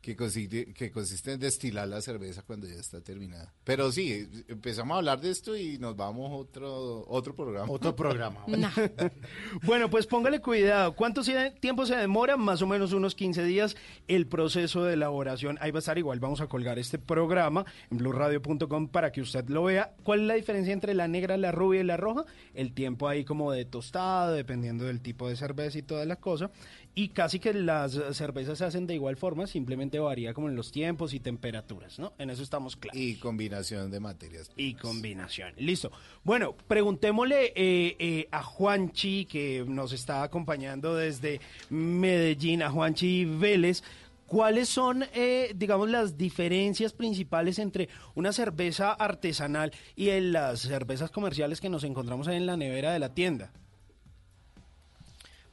que, 0.05 0.15
consiste, 0.15 0.71
que 0.71 0.91
consisten 0.91 1.33
en 1.33 1.39
destilar 1.39 1.87
la 1.87 1.99
cerveza 1.99 2.43
cuando 2.43 2.67
ya 2.67 2.75
está 2.75 3.01
terminada. 3.01 3.51
Pero 3.63 3.91
sí, 3.91 4.29
empezamos 4.47 4.93
a 4.93 4.97
hablar 4.99 5.19
de 5.19 5.31
esto 5.31 5.57
y 5.57 5.79
nos 5.79 5.95
vamos 5.97 6.31
a 6.31 6.35
otro, 6.35 7.05
otro 7.07 7.33
programa. 7.33 7.71
Otro 7.71 7.95
programa. 7.95 8.45
Bueno, 9.63 9.89
pues 9.89 10.05
póngale 10.05 10.41
cuidado. 10.41 10.95
¿Cuánto 10.95 11.23
se- 11.23 11.51
tiempo 11.59 11.87
se 11.87 11.95
demora? 11.95 12.37
Más 12.37 12.61
o 12.61 12.67
menos 12.67 12.93
unos 12.93 13.15
15 13.15 13.43
días 13.45 13.75
el 14.07 14.27
proceso 14.27 14.83
de 14.83 14.93
elaboración. 14.93 15.57
Ahí 15.59 15.71
va 15.71 15.77
a 15.77 15.79
estar 15.79 15.97
igual. 15.97 16.19
Vamos 16.19 16.39
a 16.41 16.47
colgar 16.47 16.77
este 16.77 16.99
programa 16.99 17.65
en 17.89 17.97
blueradio.com 17.97 18.87
para 18.89 19.11
que 19.11 19.21
usted 19.21 19.47
lo 19.49 19.63
vea. 19.63 19.95
¿Cuál 20.03 20.21
es 20.21 20.27
la 20.27 20.33
diferencia 20.35 20.71
entre 20.71 20.93
la 20.93 21.07
negra, 21.07 21.35
la 21.37 21.51
rubia 21.51 21.81
y 21.81 21.83
la 21.83 21.97
roja? 21.97 22.25
El 22.53 22.73
tiempo 22.73 23.07
ahí 23.07 23.25
como 23.25 23.51
de 23.51 23.65
tostado, 23.65 24.33
dependiendo 24.33 24.85
del 24.85 25.01
tipo 25.01 25.27
de 25.27 25.35
cerveza 25.35 25.79
y 25.79 25.81
toda 25.81 26.05
la 26.05 26.17
cosa. 26.17 26.51
Y 26.97 27.09
casi 27.09 27.39
que 27.39 27.53
las 27.53 27.99
cervezas 28.13 28.57
se 28.57 28.63
hacen 28.63 28.87
de 28.87 28.95
igual 28.95 29.17
forma, 29.17 29.47
simplemente 29.47 29.99
varía 29.99 30.33
como 30.33 30.47
en 30.47 30.55
los 30.55 30.71
tiempos 30.71 31.13
y 31.13 31.19
temperaturas, 31.19 31.99
¿no? 31.99 32.13
En 32.17 32.29
eso 32.29 32.41
estamos 32.41 32.77
claros. 32.77 32.97
Y 32.97 33.15
combinación 33.15 33.91
de 33.91 33.99
materias. 33.99 34.49
Y 34.55 34.75
combinación. 34.75 35.53
Listo. 35.57 35.91
Bueno, 36.23 36.55
preguntémosle 36.55 37.47
eh, 37.47 37.97
eh, 37.99 38.27
a 38.31 38.41
Juanchi, 38.41 39.25
que 39.25 39.65
nos 39.67 39.91
está 39.91 40.23
acompañando 40.23 40.95
desde 40.95 41.41
Medellín, 41.69 42.63
a 42.63 42.69
Juanchi 42.69 43.25
Vélez. 43.25 43.83
¿Cuáles 44.25 44.69
son, 44.69 45.03
eh, 45.13 45.51
digamos, 45.53 45.89
las 45.89 46.17
diferencias 46.17 46.93
principales 46.93 47.59
entre 47.59 47.89
una 48.15 48.31
cerveza 48.31 48.93
artesanal 48.93 49.73
y 49.97 50.09
en 50.09 50.31
las 50.31 50.61
cervezas 50.61 51.11
comerciales 51.11 51.59
que 51.59 51.69
nos 51.69 51.83
encontramos 51.83 52.29
ahí 52.29 52.37
en 52.37 52.45
la 52.45 52.55
nevera 52.55 52.93
de 52.93 52.99
la 52.99 53.13
tienda? 53.13 53.51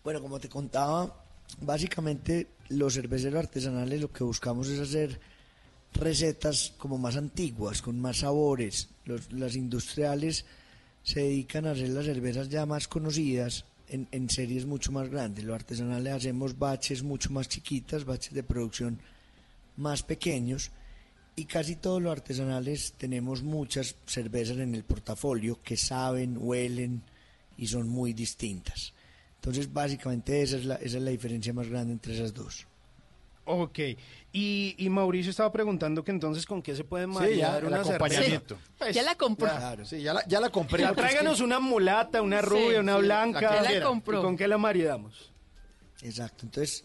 Bueno, 0.05 0.21
como 0.23 0.41
te 0.41 0.49
contaba, 0.49 1.22
básicamente 1.63 2.49
los 2.69 2.95
cerveceros 2.95 3.41
artesanales 3.41 4.01
lo 4.01 4.13
que 4.13 4.25
buscamos 4.25 4.69
es 4.69 4.79
hacer 4.81 5.21
recetas 5.95 6.73
como 6.79 6.99
más 6.99 7.17
antiguas, 7.17 7.83
con 7.83 8.01
más 8.01 8.19
sabores. 8.19 8.89
Los- 9.05 9.31
las 9.33 9.57
industriales 9.57 10.45
se 11.03 11.21
dedican 11.21 11.67
a 11.67 11.73
hacer 11.73 11.89
las 11.91 12.07
cervezas 12.07 12.49
ya 12.49 12.65
más 12.67 12.89
conocidas 12.89 13.65
en, 13.89 14.09
en 14.11 14.31
series 14.31 14.65
mucho 14.67 14.93
más 14.93 15.09
grandes. 15.11 15.45
Los 15.45 15.55
artesanales 15.55 16.13
hacemos 16.15 16.59
baches 16.59 17.03
mucho 17.03 17.31
más 17.31 17.49
chiquitas, 17.49 18.05
baches 18.05 18.33
de 18.33 18.43
producción 18.43 18.99
más 19.77 20.03
pequeños. 20.03 20.71
Y 21.35 21.47
casi 21.47 21.77
todos 21.77 22.01
los 22.03 22.13
artesanales 22.13 22.93
tenemos 22.99 23.43
muchas 23.43 23.97
cervezas 24.07 24.59
en 24.59 24.75
el 24.75 24.85
portafolio 24.85 25.61
que 25.63 25.77
saben, 25.79 26.37
huelen 26.39 27.03
y 27.57 27.67
son 27.67 27.89
muy 27.89 28.13
distintas. 28.13 28.92
Entonces, 29.43 29.73
básicamente 29.73 30.41
esa 30.41 30.57
es 30.57 30.65
la, 30.65 30.77
esa 30.77 30.99
es 30.99 31.03
la 31.03 31.11
diferencia 31.11 31.53
más 31.53 31.67
grande 31.69 31.93
entre 31.95 32.15
esas 32.15 32.33
dos. 32.33 32.65
Ok. 33.45 33.77
Y, 34.33 34.77
y 34.79 34.89
Mauricio 34.89 35.31
estaba 35.31 35.51
preguntando 35.51 36.05
que 36.05 36.13
entonces 36.13 36.47
con 36.47 36.63
qué 36.63 36.77
se 36.77 36.85
puede 36.85 37.09
maridar 37.09 37.61
el 37.63 37.67
una 37.69 37.81
acompañamiento. 37.81 38.55
cerveza. 38.55 38.73
Pues, 38.79 38.95
ya 38.95 39.03
la 39.03 39.17
compró. 39.17 39.49
Claro, 39.49 39.85
sí, 39.85 40.01
ya 40.01 40.15
la, 40.15 40.25
ya 40.29 40.39
la 40.39 40.49
compré. 40.51 40.83
Ya 40.83 40.89
porque 40.91 41.01
es 41.01 41.07
que- 41.09 41.15
tráiganos 41.17 41.41
una 41.41 41.59
mulata, 41.59 42.23
una 42.23 42.41
rubia, 42.41 42.75
Sí, 42.75 42.77
una 42.77 42.97
sí, 42.99 43.03
blanca. 43.03 43.41
la 43.41 43.49
que 43.69 43.75
Ya 43.75 43.81
la 43.81 43.87
compró. 43.87 44.21
¿Y 44.21 44.23
con 44.23 44.37
qué 44.37 44.47
la 44.47 44.59
maridamos? 44.59 45.33
Exacto. 46.03 46.47
Entonces, 46.47 46.85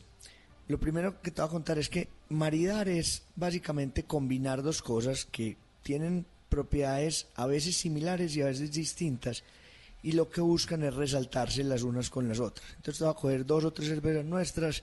lo 0.67 0.79
primero 0.79 1.21
que 1.21 1.29
te 1.29 1.41
voy 1.43 1.47
a 1.47 1.51
contar 1.51 1.77
es 1.77 1.89
que 1.89 2.09
maridar 2.29 2.89
es 2.89 3.23
básicamente 3.35 4.01
combinar 4.03 4.63
dos 4.63 4.81
cosas 4.81 5.25
que 5.25 5.57
tienen 5.83 6.25
propiedades 6.49 7.27
a 7.35 7.45
veces 7.45 7.77
similares 7.77 8.35
y 8.35 8.41
a 8.41 8.45
veces 8.45 8.71
distintas 8.71 9.43
y 10.07 10.13
lo 10.13 10.29
que 10.29 10.39
buscan 10.39 10.83
es 10.83 10.93
resaltarse 10.93 11.65
las 11.65 11.83
unas 11.83 12.09
con 12.09 12.29
las 12.29 12.39
otras. 12.39 12.65
Entonces 12.77 12.99
te 12.99 13.03
voy 13.03 13.11
a 13.11 13.17
coger 13.17 13.45
dos 13.45 13.65
o 13.65 13.73
tres 13.73 13.89
cervezas 13.89 14.23
nuestras 14.23 14.81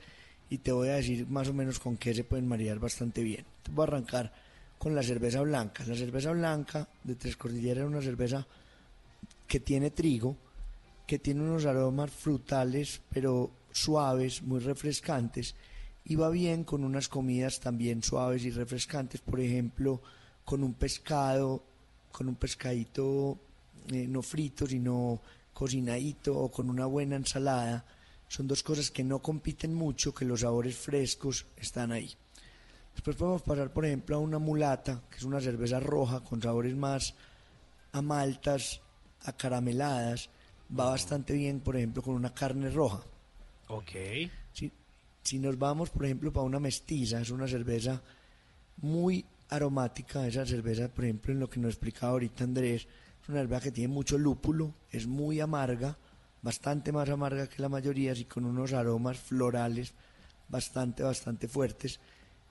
y 0.50 0.58
te 0.58 0.70
voy 0.70 0.88
a 0.88 0.96
decir 0.96 1.26
más 1.26 1.48
o 1.48 1.54
menos 1.54 1.78
con 1.78 1.96
qué 1.96 2.12
se 2.12 2.24
pueden 2.24 2.46
maridar 2.46 2.78
bastante 2.78 3.22
bien. 3.22 3.42
Te 3.62 3.72
voy 3.72 3.84
a 3.84 3.88
arrancar 3.88 4.30
con 4.76 4.94
la 4.94 5.02
cerveza 5.02 5.40
blanca. 5.40 5.82
La 5.86 5.94
cerveza 5.94 6.30
blanca 6.32 6.86
de 7.02 7.14
Tres 7.14 7.38
Cordilleras 7.38 7.84
es 7.84 7.90
una 7.90 8.02
cerveza 8.02 8.46
que 9.48 9.60
tiene 9.60 9.92
trigo, 9.92 10.36
que 11.06 11.18
tiene 11.18 11.40
unos 11.40 11.64
aromas 11.64 12.10
frutales, 12.10 13.00
pero 13.10 13.50
suaves, 13.72 14.42
muy 14.42 14.60
refrescantes, 14.60 15.54
y 16.04 16.16
va 16.16 16.28
bien 16.28 16.64
con 16.64 16.84
unas 16.84 17.08
comidas 17.08 17.60
también 17.60 18.02
suaves 18.02 18.44
y 18.44 18.50
refrescantes, 18.50 19.22
por 19.22 19.40
ejemplo, 19.40 20.02
con 20.44 20.62
un 20.62 20.74
pescado, 20.74 21.62
con 22.12 22.28
un 22.28 22.34
pescadito 22.34 23.38
eh, 23.90 24.06
no 24.06 24.22
frito, 24.22 24.66
sino 24.66 25.20
cocinadito 25.52 26.36
o 26.36 26.50
con 26.50 26.68
una 26.68 26.86
buena 26.86 27.16
ensalada. 27.16 27.84
Son 28.28 28.46
dos 28.46 28.62
cosas 28.62 28.90
que 28.90 29.04
no 29.04 29.20
compiten 29.20 29.74
mucho, 29.74 30.14
que 30.14 30.24
los 30.24 30.40
sabores 30.40 30.76
frescos 30.76 31.46
están 31.56 31.92
ahí. 31.92 32.10
Después 32.94 33.16
podemos 33.16 33.42
pasar, 33.42 33.72
por 33.72 33.84
ejemplo, 33.84 34.16
a 34.16 34.20
una 34.20 34.38
mulata, 34.38 35.02
que 35.10 35.18
es 35.18 35.24
una 35.24 35.40
cerveza 35.40 35.80
roja 35.80 36.20
con 36.20 36.40
sabores 36.40 36.74
más 36.74 37.14
a 37.92 38.02
maltas, 38.02 38.80
a 39.24 39.32
carameladas. 39.32 40.30
Va 40.76 40.90
bastante 40.90 41.34
bien, 41.34 41.60
por 41.60 41.76
ejemplo, 41.76 42.02
con 42.02 42.14
una 42.14 42.32
carne 42.32 42.70
roja. 42.70 43.02
Ok. 43.68 43.90
Si, 44.52 44.72
si 45.22 45.38
nos 45.38 45.58
vamos, 45.58 45.90
por 45.90 46.04
ejemplo, 46.04 46.32
para 46.32 46.46
una 46.46 46.60
mestiza, 46.60 47.20
es 47.20 47.30
una 47.30 47.46
cerveza 47.46 48.02
muy 48.78 49.24
aromática. 49.50 50.26
Esa 50.26 50.46
cerveza, 50.46 50.88
por 50.88 51.04
ejemplo, 51.04 51.32
en 51.32 51.40
lo 51.40 51.48
que 51.48 51.60
nos 51.60 51.74
explicaba 51.74 52.12
ahorita 52.12 52.44
Andrés, 52.44 52.86
es 53.24 53.28
una 53.28 53.40
cerveza 53.40 53.62
que 53.62 53.72
tiene 53.72 53.92
mucho 53.92 54.16
lúpulo, 54.18 54.72
es 54.92 55.06
muy 55.06 55.40
amarga, 55.40 55.96
bastante 56.42 56.92
más 56.92 57.08
amarga 57.08 57.48
que 57.48 57.60
la 57.62 57.68
mayoría, 57.68 58.12
así 58.12 58.24
con 58.26 58.44
unos 58.44 58.72
aromas 58.72 59.18
florales 59.18 59.92
bastante, 60.48 61.02
bastante 61.02 61.48
fuertes. 61.48 61.98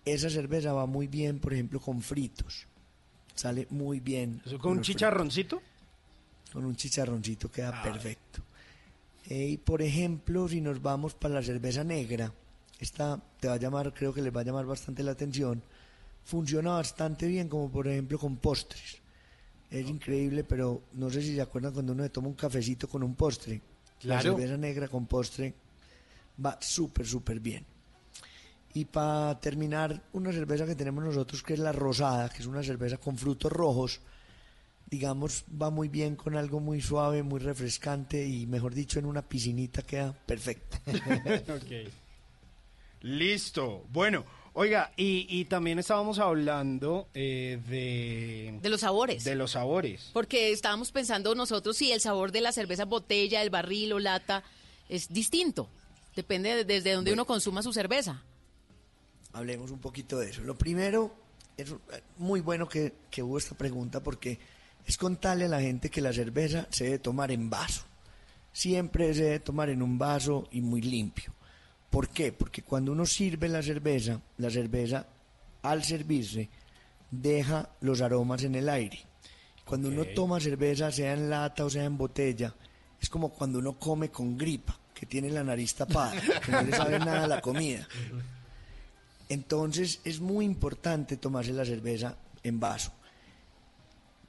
Esa 0.03 0.29
cerveza 0.29 0.73
va 0.73 0.85
muy 0.85 1.07
bien, 1.07 1.39
por 1.39 1.53
ejemplo, 1.53 1.79
con 1.79 2.01
fritos. 2.01 2.65
Sale 3.35 3.67
muy 3.69 3.99
bien. 3.99 4.41
¿Eso 4.45 4.57
con 4.59 4.71
un 4.71 4.77
fritos. 4.79 4.87
chicharroncito? 4.95 5.61
Con 6.51 6.65
un 6.65 6.75
chicharroncito 6.75 7.49
queda 7.51 7.79
Ah. 7.79 7.83
perfecto. 7.83 8.41
Eh, 9.29 9.47
y 9.51 9.57
por 9.57 9.81
ejemplo, 9.81 10.47
si 10.49 10.59
nos 10.59 10.81
vamos 10.81 11.13
para 11.13 11.35
la 11.35 11.43
cerveza 11.43 11.83
negra, 11.83 12.33
esta 12.79 13.21
te 13.39 13.47
va 13.47 13.53
a 13.53 13.57
llamar, 13.57 13.93
creo 13.93 14.13
que 14.13 14.21
les 14.21 14.35
va 14.35 14.41
a 14.41 14.43
llamar 14.43 14.65
bastante 14.65 15.01
la 15.03 15.11
atención. 15.11 15.63
Funciona 16.25 16.71
bastante 16.71 17.27
bien, 17.27 17.47
como 17.47 17.69
por 17.71 17.87
ejemplo 17.87 18.17
con 18.19 18.35
postres. 18.37 18.97
Es 19.73 19.89
increíble, 19.89 20.43
pero 20.43 20.83
no 20.93 21.09
sé 21.09 21.21
si 21.21 21.33
se 21.35 21.41
acuerdan 21.41 21.73
cuando 21.73 21.93
uno 21.93 22.03
se 22.03 22.09
toma 22.09 22.27
un 22.27 22.35
cafecito 22.35 22.87
con 22.87 23.01
un 23.03 23.15
postre. 23.15 23.59
La 24.03 24.19
Claro. 24.19 24.35
cerveza 24.37 24.57
negra 24.57 24.87
con 24.87 25.07
postre 25.07 25.53
va 26.43 26.57
súper, 26.61 27.05
súper 27.07 27.39
bien. 27.39 27.65
Y 28.75 28.85
para 28.85 29.39
terminar, 29.39 30.03
una 30.13 30.31
cerveza 30.31 30.65
que 30.65 30.75
tenemos 30.75 31.03
nosotros 31.03 31.41
que 31.43 31.53
es 31.53 31.59
la 31.59 31.71
rosada, 31.71 32.29
que 32.29 32.39
es 32.39 32.45
una 32.45 32.61
cerveza 32.63 32.97
con 32.97 33.17
frutos 33.17 33.51
rojos, 33.51 34.01
digamos, 34.89 35.43
va 35.61 35.69
muy 35.71 35.87
bien 35.89 36.15
con 36.15 36.35
algo 36.35 36.59
muy 36.59 36.81
suave, 36.81 37.23
muy 37.23 37.39
refrescante 37.39 38.27
y 38.27 38.45
mejor 38.45 38.73
dicho, 38.75 38.99
en 38.99 39.05
una 39.05 39.21
piscinita 39.27 39.81
queda 39.83 40.13
perfecto. 40.13 40.77
ok. 41.55 41.89
Listo. 43.01 43.85
Bueno, 43.91 44.23
oiga, 44.53 44.91
y, 44.97 45.25
y 45.29 45.45
también 45.45 45.79
estábamos 45.79 46.19
hablando 46.19 47.07
eh, 47.13 47.59
de... 47.67 48.59
De 48.61 48.69
los 48.69 48.81
sabores. 48.81 49.23
De 49.23 49.35
los 49.35 49.51
sabores. 49.51 50.09
Porque 50.13 50.51
estábamos 50.51 50.91
pensando 50.91 51.35
nosotros 51.35 51.77
si 51.77 51.91
el 51.91 51.99
sabor 52.01 52.31
de 52.31 52.41
la 52.41 52.51
cerveza 52.51 52.85
botella, 52.85 53.41
el 53.41 53.49
barril 53.49 53.93
o 53.93 53.99
lata 53.99 54.43
es 54.89 55.11
distinto. 55.11 55.69
Depende 56.15 56.55
de- 56.55 56.65
desde 56.65 56.93
donde 56.93 57.11
uno 57.13 57.25
consuma 57.25 57.63
su 57.63 57.73
cerveza. 57.73 58.21
Hablemos 59.33 59.71
un 59.71 59.79
poquito 59.79 60.19
de 60.19 60.29
eso. 60.29 60.41
Lo 60.43 60.55
primero, 60.55 61.11
es 61.57 61.73
muy 62.17 62.39
bueno 62.41 62.67
que, 62.69 62.93
que 63.09 63.23
hubo 63.23 63.37
esta 63.39 63.55
pregunta 63.57 64.01
porque 64.03 64.37
es 64.85 64.97
contarle 64.97 65.45
a 65.45 65.49
la 65.49 65.61
gente 65.61 65.89
que 65.89 66.01
la 66.01 66.13
cerveza 66.13 66.67
se 66.69 66.83
debe 66.83 66.99
tomar 66.99 67.31
en 67.31 67.49
vaso. 67.49 67.83
Siempre 68.51 69.11
se 69.15 69.23
debe 69.23 69.39
tomar 69.39 69.69
en 69.69 69.81
un 69.81 69.97
vaso 69.97 70.47
y 70.51 70.61
muy 70.61 70.81
limpio. 70.81 71.33
¿Por 71.93 72.09
qué? 72.09 72.31
Porque 72.31 72.63
cuando 72.63 72.91
uno 72.91 73.05
sirve 73.05 73.47
la 73.47 73.61
cerveza, 73.61 74.19
la 74.37 74.49
cerveza 74.49 75.05
al 75.61 75.83
servirse 75.83 76.49
deja 77.11 77.69
los 77.81 78.01
aromas 78.01 78.41
en 78.41 78.55
el 78.55 78.67
aire. 78.67 78.99
Cuando 79.63 79.89
uno 79.89 80.03
toma 80.05 80.39
cerveza, 80.39 80.91
sea 80.91 81.13
en 81.13 81.29
lata 81.29 81.63
o 81.63 81.69
sea 81.69 81.83
en 81.83 81.95
botella, 81.95 82.51
es 82.99 83.11
como 83.11 83.29
cuando 83.29 83.59
uno 83.59 83.77
come 83.77 84.09
con 84.09 84.35
gripa, 84.35 84.75
que 84.91 85.05
tiene 85.05 85.29
la 85.29 85.43
nariz 85.43 85.75
tapada, 85.75 86.19
que 86.43 86.51
no 86.51 86.63
le 86.63 86.75
sabe 86.75 86.97
nada 86.97 87.25
a 87.25 87.27
la 87.27 87.41
comida. 87.41 87.87
Entonces 89.29 90.01
es 90.03 90.19
muy 90.19 90.45
importante 90.45 91.17
tomarse 91.17 91.53
la 91.53 91.63
cerveza 91.63 92.17
en 92.41 92.59
vaso, 92.59 92.91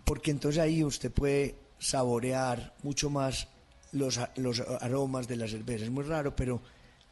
porque 0.04 0.30
entonces 0.30 0.60
ahí 0.60 0.84
usted 0.84 1.10
puede 1.10 1.54
saborear 1.78 2.74
mucho 2.82 3.08
más 3.08 3.48
los, 3.92 4.20
los 4.36 4.60
aromas 4.60 5.26
de 5.26 5.36
la 5.36 5.48
cerveza. 5.48 5.86
Es 5.86 5.90
muy 5.90 6.04
raro, 6.04 6.36
pero 6.36 6.60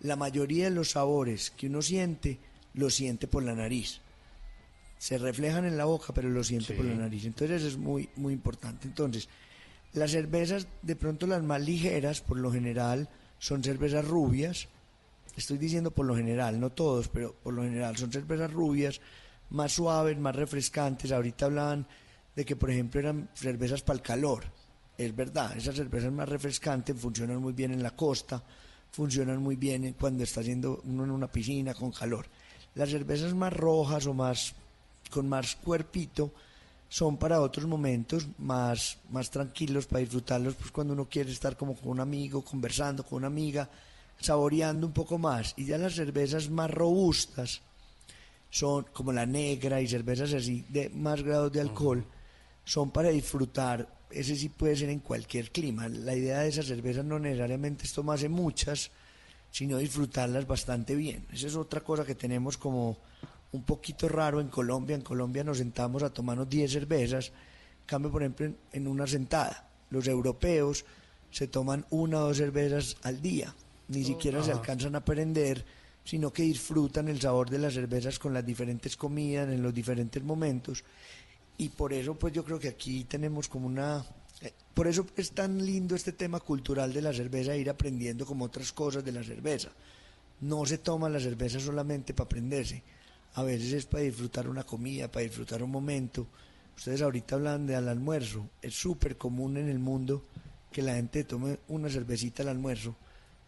la 0.03 0.17
mayoría 0.17 0.65
de 0.65 0.75
los 0.75 0.91
sabores 0.91 1.51
que 1.53 1.69
uno 1.69 1.81
siente, 1.81 2.39
los 2.75 2.95
siente 2.95 3.29
por 3.29 3.43
la 3.43 3.55
nariz. 3.55 4.01
Se 4.99 5.19
reflejan 5.19 5.65
en 5.65 5.77
la 5.77 5.85
boca, 5.85 6.13
pero 6.13 6.29
lo 6.29 6.45
siente 6.45 6.75
por 6.75 6.85
la 6.85 6.95
nariz. 6.95 7.25
Entonces 7.25 7.63
eso 7.63 7.69
es 7.69 7.77
muy, 7.77 8.09
muy 8.17 8.33
importante. 8.33 8.87
Entonces, 8.87 9.29
las 9.93 10.11
cervezas, 10.11 10.67
de 10.83 10.97
pronto 10.97 11.27
las 11.27 11.43
más 11.43 11.61
ligeras, 11.61 12.21
por 12.21 12.39
lo 12.39 12.53
general, 12.53 13.09
son 13.39 13.63
cervezas 13.63 14.07
rubias, 14.07 14.69
estoy 15.37 15.59
diciendo 15.59 15.91
por 15.91 16.07
lo 16.07 16.17
general, 16.17 16.59
no 16.61 16.71
todos, 16.71 17.09
pero 17.09 17.35
por 17.35 17.55
lo 17.55 17.63
general 17.63 17.97
son 17.97 18.13
cervezas 18.13 18.53
rubias, 18.53 19.01
más 19.51 19.73
suaves, 19.73 20.19
más 20.19 20.35
refrescantes. 20.35 21.13
Ahorita 21.13 21.47
hablaban 21.47 21.87
de 22.35 22.45
que, 22.45 22.57
por 22.57 22.71
ejemplo, 22.71 23.01
eran 23.01 23.29
cervezas 23.35 23.83
para 23.83 23.99
el 23.99 24.03
calor. 24.03 24.45
Es 24.99 25.15
verdad, 25.15 25.57
esas 25.57 25.77
cervezas 25.77 26.13
más 26.13 26.29
refrescantes 26.29 26.97
funcionan 26.99 27.41
muy 27.41 27.53
bien 27.53 27.73
en 27.73 27.83
la 27.83 27.93
costa, 27.93 28.43
funcionan 28.93 29.43
muy 29.43 29.57
bien 29.57 29.85
en- 29.85 29.95
cuando 29.95 30.23
está 30.25 30.41
haciendo 30.41 30.81
uno 30.85 31.05
en 31.05 31.11
una 31.11 31.27
piscina 31.27 31.75
con 31.75 31.91
calor. 31.91 32.27
Las 32.75 32.91
cervezas 32.91 33.35
más 33.35 33.53
rojas 33.53 34.07
o 34.07 34.15
más 34.15 34.55
con 35.11 35.29
más 35.29 35.57
cuerpito 35.57 36.31
son 36.89 37.17
para 37.17 37.41
otros 37.41 37.67
momentos 37.67 38.27
más, 38.39 38.99
más 39.11 39.31
tranquilos 39.31 39.87
para 39.87 40.01
disfrutarlos, 40.01 40.55
pues 40.55 40.71
cuando 40.71 40.93
uno 40.93 41.07
quiere 41.09 41.31
estar 41.33 41.57
como 41.57 41.75
con 41.75 41.91
un 41.93 42.01
amigo, 42.01 42.43
conversando 42.43 43.03
con 43.03 43.19
una 43.19 43.27
amiga, 43.29 43.69
saboreando 44.21 44.87
un 44.87 44.93
poco 44.93 45.19
más. 45.19 45.55
Y 45.57 45.65
ya 45.67 45.79
las 45.79 45.95
cervezas 45.95 46.49
más 46.51 46.71
robustas 46.71 47.61
son 48.51 48.85
como 48.93 49.13
la 49.13 49.25
negra 49.27 49.81
y 49.81 49.89
cervezas 49.89 50.33
así 50.35 50.65
de 50.69 50.91
más 50.91 51.23
grados 51.23 51.51
de 51.53 51.61
alcohol, 51.63 52.05
son 52.65 52.91
para 52.91 53.09
disfrutar. 53.09 53.89
Ese 54.13 54.37
sí 54.37 54.49
puede 54.49 54.77
ser 54.77 54.91
en 54.91 55.01
cualquier 55.01 55.51
clima. 55.51 55.89
La 55.89 56.15
idea 56.15 56.41
de 56.41 56.49
esas 56.49 56.67
cervezas 56.67 57.05
no 57.05 57.19
necesariamente 57.19 57.85
es 57.85 57.93
tomarse 57.93 58.29
muchas, 58.29 58.91
sino 59.51 59.79
disfrutarlas 59.79 60.47
bastante 60.47 60.95
bien. 60.95 61.27
Esa 61.33 61.47
es 61.47 61.57
otra 61.57 61.81
cosa 61.81 62.05
que 62.05 62.15
tenemos 62.15 62.57
como 62.57 62.99
un 63.53 63.63
poquito 63.65 64.09
raro 64.09 64.41
en 64.41 64.49
Colombia. 64.49 64.97
En 64.97 65.03
Colombia 65.03 65.45
nos 65.45 65.59
sentamos 65.59 66.03
a 66.03 66.11
tomarnos 66.11 66.49
10 66.49 66.73
cervezas, 66.73 67.29
en 67.29 67.87
cambio, 67.87 68.11
por 68.11 68.23
ejemplo, 68.23 68.47
en, 68.47 68.57
en 68.73 68.87
una 68.87 69.07
sentada. 69.07 69.69
Los 69.91 70.07
europeos 70.07 70.85
se 71.31 71.49
toman 71.49 71.85
una 71.91 72.19
o 72.19 72.29
dos 72.29 72.37
cervezas 72.37 72.97
al 73.03 73.21
día, 73.21 73.55
ni 73.89 74.05
siquiera 74.05 74.43
se 74.43 74.53
alcanzan 74.53 74.95
a 74.95 74.99
aprender, 74.99 75.65
sino 76.05 76.33
que 76.33 76.43
disfrutan 76.43 77.09
el 77.09 77.21
sabor 77.21 77.49
de 77.49 77.59
las 77.59 77.75
cervezas 77.75 78.19
con 78.19 78.35
las 78.35 78.45
diferentes 78.45 78.97
comidas 78.97 79.49
en 79.49 79.63
los 79.63 79.73
diferentes 79.73 80.23
momentos. 80.23 80.85
Y 81.63 81.69
por 81.69 81.93
eso, 81.93 82.17
pues 82.19 82.33
yo 82.33 82.45
creo 82.45 82.59
que 82.59 82.67
aquí 82.67 83.05
tenemos 83.05 83.49
como 83.49 83.69
una... 83.69 84.05
eh, 84.41 84.53
Por 84.75 84.89
eso 84.89 85.07
es 85.17 85.31
tan 85.31 85.65
lindo 85.65 85.95
este 85.95 86.11
tema 86.11 86.41
cultural 86.41 86.93
de 86.93 87.01
la 87.01 87.13
cerveza, 87.13 87.55
ir 87.55 87.71
aprendiendo 87.71 88.27
como 88.27 88.47
otras 88.47 88.73
cosas 88.73 89.05
de 89.05 89.13
la 89.13 89.23
cerveza. 89.23 89.69
No 90.41 90.67
se 90.67 90.79
toma 90.79 91.09
la 91.09 91.21
cerveza 91.21 91.61
solamente 91.61 92.15
para 92.15 92.25
aprenderse. 92.25 92.83
A 93.35 93.45
veces 93.45 93.73
es 93.75 93.87
para 93.87 94.03
disfrutar 94.03 94.49
una 94.49 94.65
comida, 94.65 95.07
para 95.07 95.23
disfrutar 95.23 95.63
un 95.63 95.71
momento. 95.71 96.27
Ustedes 96.77 97.01
ahorita 97.01 97.37
hablan 97.37 97.65
de 97.65 97.77
al 97.77 97.89
almuerzo. 97.89 98.49
Es 98.61 98.75
súper 98.75 99.17
común 99.17 99.57
en 99.57 99.69
el 99.69 99.79
mundo 99.79 100.25
que 100.73 100.83
la 100.83 100.95
gente 100.95 101.23
tome 101.23 101.61
una 101.69 101.89
cervecita 101.89 102.43
al 102.43 102.49
almuerzo. 102.49 102.97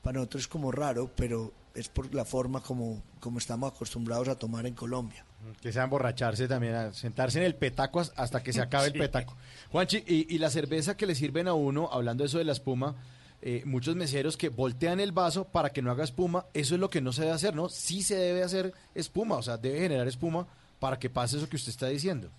Para 0.03 0.19
nosotros 0.19 0.43
es 0.43 0.49
como 0.49 0.71
raro, 0.71 1.11
pero 1.17 1.53
es 1.75 1.89
por 1.89 2.15
la 2.15 2.25
forma 2.25 2.63
como, 2.63 3.03
como 3.19 3.39
estamos 3.39 3.73
acostumbrados 3.73 4.29
a 4.29 4.39
tomar 4.39 4.67
en 4.67 4.75
Colombia. 4.75 5.27
Que 5.61 5.73
sea 5.73 5.85
emborracharse 5.85 6.47
también, 6.49 6.75
a 6.75 6.93
sentarse 6.93 7.39
en 7.39 7.45
el 7.45 7.55
petaco 7.55 8.01
as- 8.01 8.13
hasta 8.17 8.43
que 8.43 8.53
se 8.53 8.61
acabe 8.63 8.89
el 8.89 8.93
petaco. 8.95 9.37
Juanchi, 9.71 10.03
y, 10.07 10.35
y 10.35 10.39
la 10.39 10.51
cerveza 10.51 10.97
que 10.97 11.07
le 11.07 11.15
sirven 11.15 11.49
a 11.49 11.55
uno, 11.55 11.89
hablando 11.93 12.23
de 12.25 12.29
eso 12.29 12.39
de 12.39 12.45
la 12.45 12.53
espuma, 12.53 12.95
eh, 13.43 13.63
muchos 13.67 13.95
meseros 13.97 14.37
que 14.37 14.49
voltean 14.49 15.01
el 15.01 15.13
vaso 15.13 15.45
para 15.45 15.71
que 15.71 15.83
no 15.83 15.91
haga 15.91 16.05
espuma, 16.05 16.47
eso 16.55 16.75
es 16.75 16.81
lo 16.81 16.89
que 16.91 17.01
no 17.01 17.13
se 17.13 17.23
debe 17.23 17.35
hacer, 17.35 17.55
¿no? 17.55 17.69
Sí 17.69 18.03
se 18.03 18.17
debe 18.17 18.43
hacer 18.43 18.73
espuma, 18.95 19.37
o 19.37 19.43
sea, 19.43 19.57
debe 19.59 19.81
generar 19.81 20.09
espuma 20.09 20.47
para 20.79 20.99
que 20.99 21.11
pase 21.11 21.37
eso 21.37 21.49
que 21.49 21.57
usted 21.57 21.71
está 21.71 21.89
diciendo. 21.89 22.31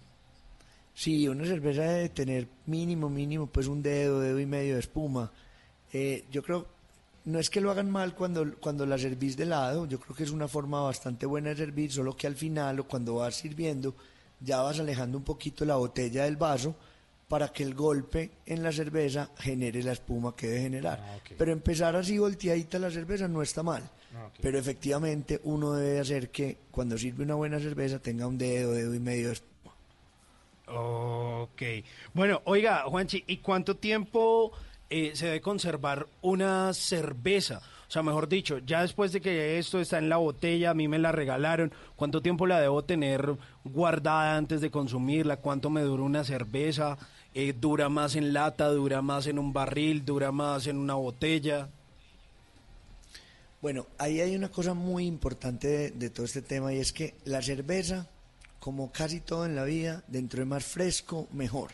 Sí, 0.94 1.27
una 1.27 1.45
cerveza 1.45 1.82
debe 1.84 2.10
tener 2.10 2.48
mínimo, 2.65 3.10
mínimo, 3.10 3.48
pues 3.48 3.68
un 3.68 3.84
dedo, 3.84 4.19
dedo 4.22 4.40
y 4.40 4.45
medio 4.45 4.76
de 4.76 4.80
espuma. 4.80 5.32
Eh, 5.91 6.26
yo 6.32 6.41
creo, 6.41 6.65
no 7.26 7.39
es 7.39 7.49
que 7.49 7.61
lo 7.61 7.72
hagan 7.72 7.89
mal 7.89 8.14
cuando, 8.15 8.56
cuando 8.60 8.85
la 8.85 8.97
servís 8.97 9.35
de 9.35 9.45
lado, 9.45 9.88
yo 9.88 9.99
creo 9.99 10.15
que 10.15 10.23
es 10.23 10.31
una 10.31 10.47
forma 10.47 10.81
bastante 10.81 11.26
buena 11.26 11.49
de 11.49 11.57
servir, 11.57 11.91
solo 11.91 12.15
que 12.15 12.27
al 12.27 12.35
final 12.35 12.80
o 12.80 12.88
cuando 12.88 13.15
vas 13.15 13.35
sirviendo, 13.35 13.95
ya 14.39 14.61
vas 14.61 14.80
alejando 14.80 15.18
un 15.18 15.23
poquito 15.23 15.65
la 15.65 15.76
botella 15.76 16.26
del 16.26 16.38
vaso 16.38 16.76
para 17.27 17.47
que 17.49 17.64
el 17.64 17.73
golpe 17.73 18.31
en 18.45 18.61
la 18.61 18.72
cerveza 18.72 19.31
genere 19.38 19.81
la 19.81 19.93
espuma 19.93 20.35
que 20.35 20.47
debe 20.47 20.61
generar. 20.61 20.99
Ah. 21.02 21.18
Pero 21.35 21.52
empezar 21.52 21.95
así 21.95 22.18
volteadita 22.19 22.77
la 22.77 22.91
cerveza 22.91 23.27
no 23.27 23.41
está 23.41 23.64
mal. 23.64 23.81
Ah. 24.15 24.30
Pero 24.39 24.60
efectivamente 24.60 25.41
uno 25.43 25.73
debe 25.73 25.99
hacer 25.99 26.30
que 26.30 26.57
cuando 26.69 26.97
sirve 26.97 27.23
una 27.23 27.35
buena 27.35 27.60
cerveza 27.60 27.97
tenga 27.97 28.27
un 28.27 28.38
dedo, 28.38 28.73
dedo 28.73 28.93
y 28.93 28.99
medio 28.99 29.27
de 29.27 29.34
espuma. 29.34 29.73
Ok. 30.68 31.61
Bueno, 32.14 32.41
oiga, 32.45 32.84
Juanchi, 32.84 33.23
¿y 33.26 33.38
cuánto 33.38 33.77
tiempo 33.77 34.52
eh, 34.90 35.12
se 35.16 35.26
debe 35.28 35.41
conservar 35.41 36.07
una 36.22 36.74
cerveza? 36.74 37.62
O 37.88 37.91
sea, 37.91 38.02
mejor 38.02 38.28
dicho, 38.28 38.57
ya 38.60 38.82
después 38.82 39.12
de 39.12 39.22
que 39.22 39.60
esto 39.60 39.80
está 39.80 39.99
en 39.99 40.10
la 40.10 40.18
botella, 40.18 40.72
a 40.72 40.74
mí 40.74 40.88
me 40.88 40.98
la 40.98 41.12
regalaron, 41.12 41.72
¿cuánto 41.95 42.22
tiempo 42.22 42.48
la 42.48 42.60
debo 42.60 42.84
tener 42.84 43.38
guardada 43.64 44.38
antes 44.38 44.60
de 44.62 44.72
consumirla? 44.72 45.38
¿Cuánto 45.38 45.70
me 45.70 45.82
dura 45.82 46.03
una 46.03 46.24
cerveza? 46.24 46.98
Eh, 47.34 47.53
¿Dura 47.53 47.90
más 47.90 48.16
en 48.16 48.34
lata? 48.34 48.70
¿Dura 48.70 49.02
más 49.02 49.28
en 49.28 49.38
un 49.38 49.53
barril? 49.53 50.03
¿Dura 50.03 50.32
más 50.32 50.66
en 50.66 50.78
una 50.78 50.95
botella? 50.95 51.70
Bueno, 53.62 53.86
ahí 53.98 54.20
hay 54.20 54.36
una 54.36 54.49
cosa 54.49 54.74
muy 54.74 55.06
importante 55.06 55.68
de, 55.68 55.91
de 55.91 56.10
todo 56.10 56.26
este 56.26 56.41
tema 56.41 56.74
y 56.74 56.80
es 56.80 56.91
que 56.91 57.14
la 57.26 57.41
cerveza, 57.41 58.07
como 58.60 58.91
casi 58.91 59.20
todo 59.20 59.45
en 59.45 59.56
la 59.56 59.64
vida, 59.64 60.03
dentro 60.07 60.40
de 60.40 60.45
más 60.45 60.66
fresco, 60.66 61.28
mejor. 61.32 61.72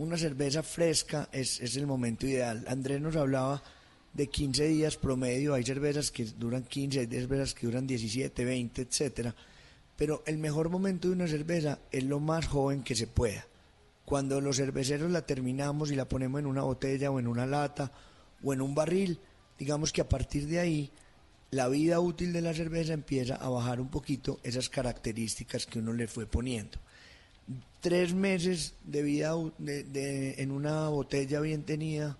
Una 0.00 0.16
cerveza 0.16 0.62
fresca 0.62 1.28
es, 1.30 1.60
es 1.60 1.76
el 1.76 1.86
momento 1.86 2.26
ideal. 2.26 2.64
Andrés 2.68 3.02
nos 3.02 3.16
hablaba 3.16 3.62
de 4.14 4.28
15 4.28 4.68
días 4.68 4.96
promedio, 4.96 5.52
hay 5.52 5.62
cervezas 5.62 6.10
que 6.10 6.24
duran 6.24 6.62
15, 6.62 7.00
hay 7.00 7.06
cervezas 7.06 7.52
que 7.52 7.66
duran 7.66 7.86
17, 7.86 8.42
20, 8.46 8.80
etcétera. 8.80 9.34
Pero 9.98 10.22
el 10.24 10.38
mejor 10.38 10.70
momento 10.70 11.08
de 11.08 11.12
una 11.12 11.28
cerveza 11.28 11.80
es 11.92 12.02
lo 12.04 12.18
más 12.18 12.46
joven 12.46 12.82
que 12.82 12.94
se 12.94 13.08
pueda. 13.08 13.44
Cuando 14.06 14.40
los 14.40 14.56
cerveceros 14.56 15.10
la 15.10 15.26
terminamos 15.26 15.90
y 15.90 15.96
la 15.96 16.08
ponemos 16.08 16.38
en 16.38 16.46
una 16.46 16.62
botella 16.62 17.10
o 17.10 17.20
en 17.20 17.26
una 17.26 17.44
lata 17.44 17.92
o 18.42 18.54
en 18.54 18.62
un 18.62 18.74
barril, 18.74 19.20
digamos 19.58 19.92
que 19.92 20.00
a 20.00 20.08
partir 20.08 20.46
de 20.46 20.60
ahí 20.60 20.90
la 21.50 21.68
vida 21.68 22.00
útil 22.00 22.32
de 22.32 22.40
la 22.40 22.54
cerveza 22.54 22.94
empieza 22.94 23.34
a 23.34 23.50
bajar 23.50 23.82
un 23.82 23.90
poquito 23.90 24.40
esas 24.44 24.70
características 24.70 25.66
que 25.66 25.78
uno 25.78 25.92
le 25.92 26.06
fue 26.06 26.24
poniendo. 26.24 26.78
Tres 27.80 28.12
meses 28.12 28.74
de 28.84 29.02
vida 29.02 29.32
de- 29.58 29.84
de- 29.84 30.34
en 30.42 30.50
una 30.50 30.88
botella 30.88 31.40
bien 31.40 31.62
tenida 31.62 32.16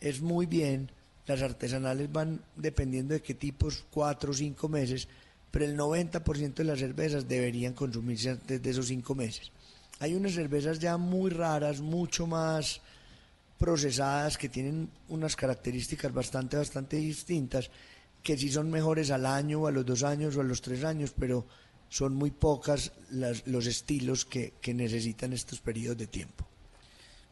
es 0.00 0.22
muy 0.22 0.46
bien. 0.46 0.90
Las 1.26 1.42
artesanales 1.42 2.10
van 2.10 2.40
dependiendo 2.56 3.14
de 3.14 3.20
qué 3.22 3.34
tipos, 3.34 3.84
cuatro 3.90 4.30
o 4.30 4.34
cinco 4.34 4.68
meses, 4.68 5.08
pero 5.50 5.64
el 5.66 5.76
90% 5.76 6.62
de 6.62 6.64
las 6.64 6.78
cervezas 6.78 7.28
deberían 7.28 7.74
consumirse 7.74 8.30
antes 8.30 8.62
de 8.62 8.70
esos 8.70 8.86
cinco 8.88 9.14
meses. 9.14 9.52
Hay 10.00 10.14
unas 10.14 10.32
cervezas 10.32 10.78
ya 10.78 10.96
muy 10.96 11.30
raras, 11.30 11.80
mucho 11.80 12.26
más 12.26 12.80
procesadas, 13.58 14.36
que 14.36 14.48
tienen 14.48 14.88
unas 15.08 15.36
características 15.36 16.12
bastante, 16.12 16.56
bastante 16.56 16.96
distintas, 16.96 17.70
que 18.22 18.36
sí 18.36 18.50
son 18.50 18.70
mejores 18.70 19.10
al 19.10 19.26
año, 19.26 19.60
o 19.60 19.66
a 19.66 19.70
los 19.70 19.86
dos 19.86 20.02
años 20.02 20.36
o 20.36 20.40
a 20.40 20.44
los 20.44 20.60
tres 20.60 20.82
años, 20.82 21.12
pero 21.16 21.46
son 21.94 22.12
muy 22.16 22.32
pocas 22.32 22.90
las- 23.10 23.46
los 23.46 23.66
estilos 23.66 24.24
que, 24.24 24.52
que 24.60 24.74
necesitan 24.74 25.32
estos 25.32 25.60
periodos 25.60 25.96
de 25.96 26.08
tiempo. 26.08 26.44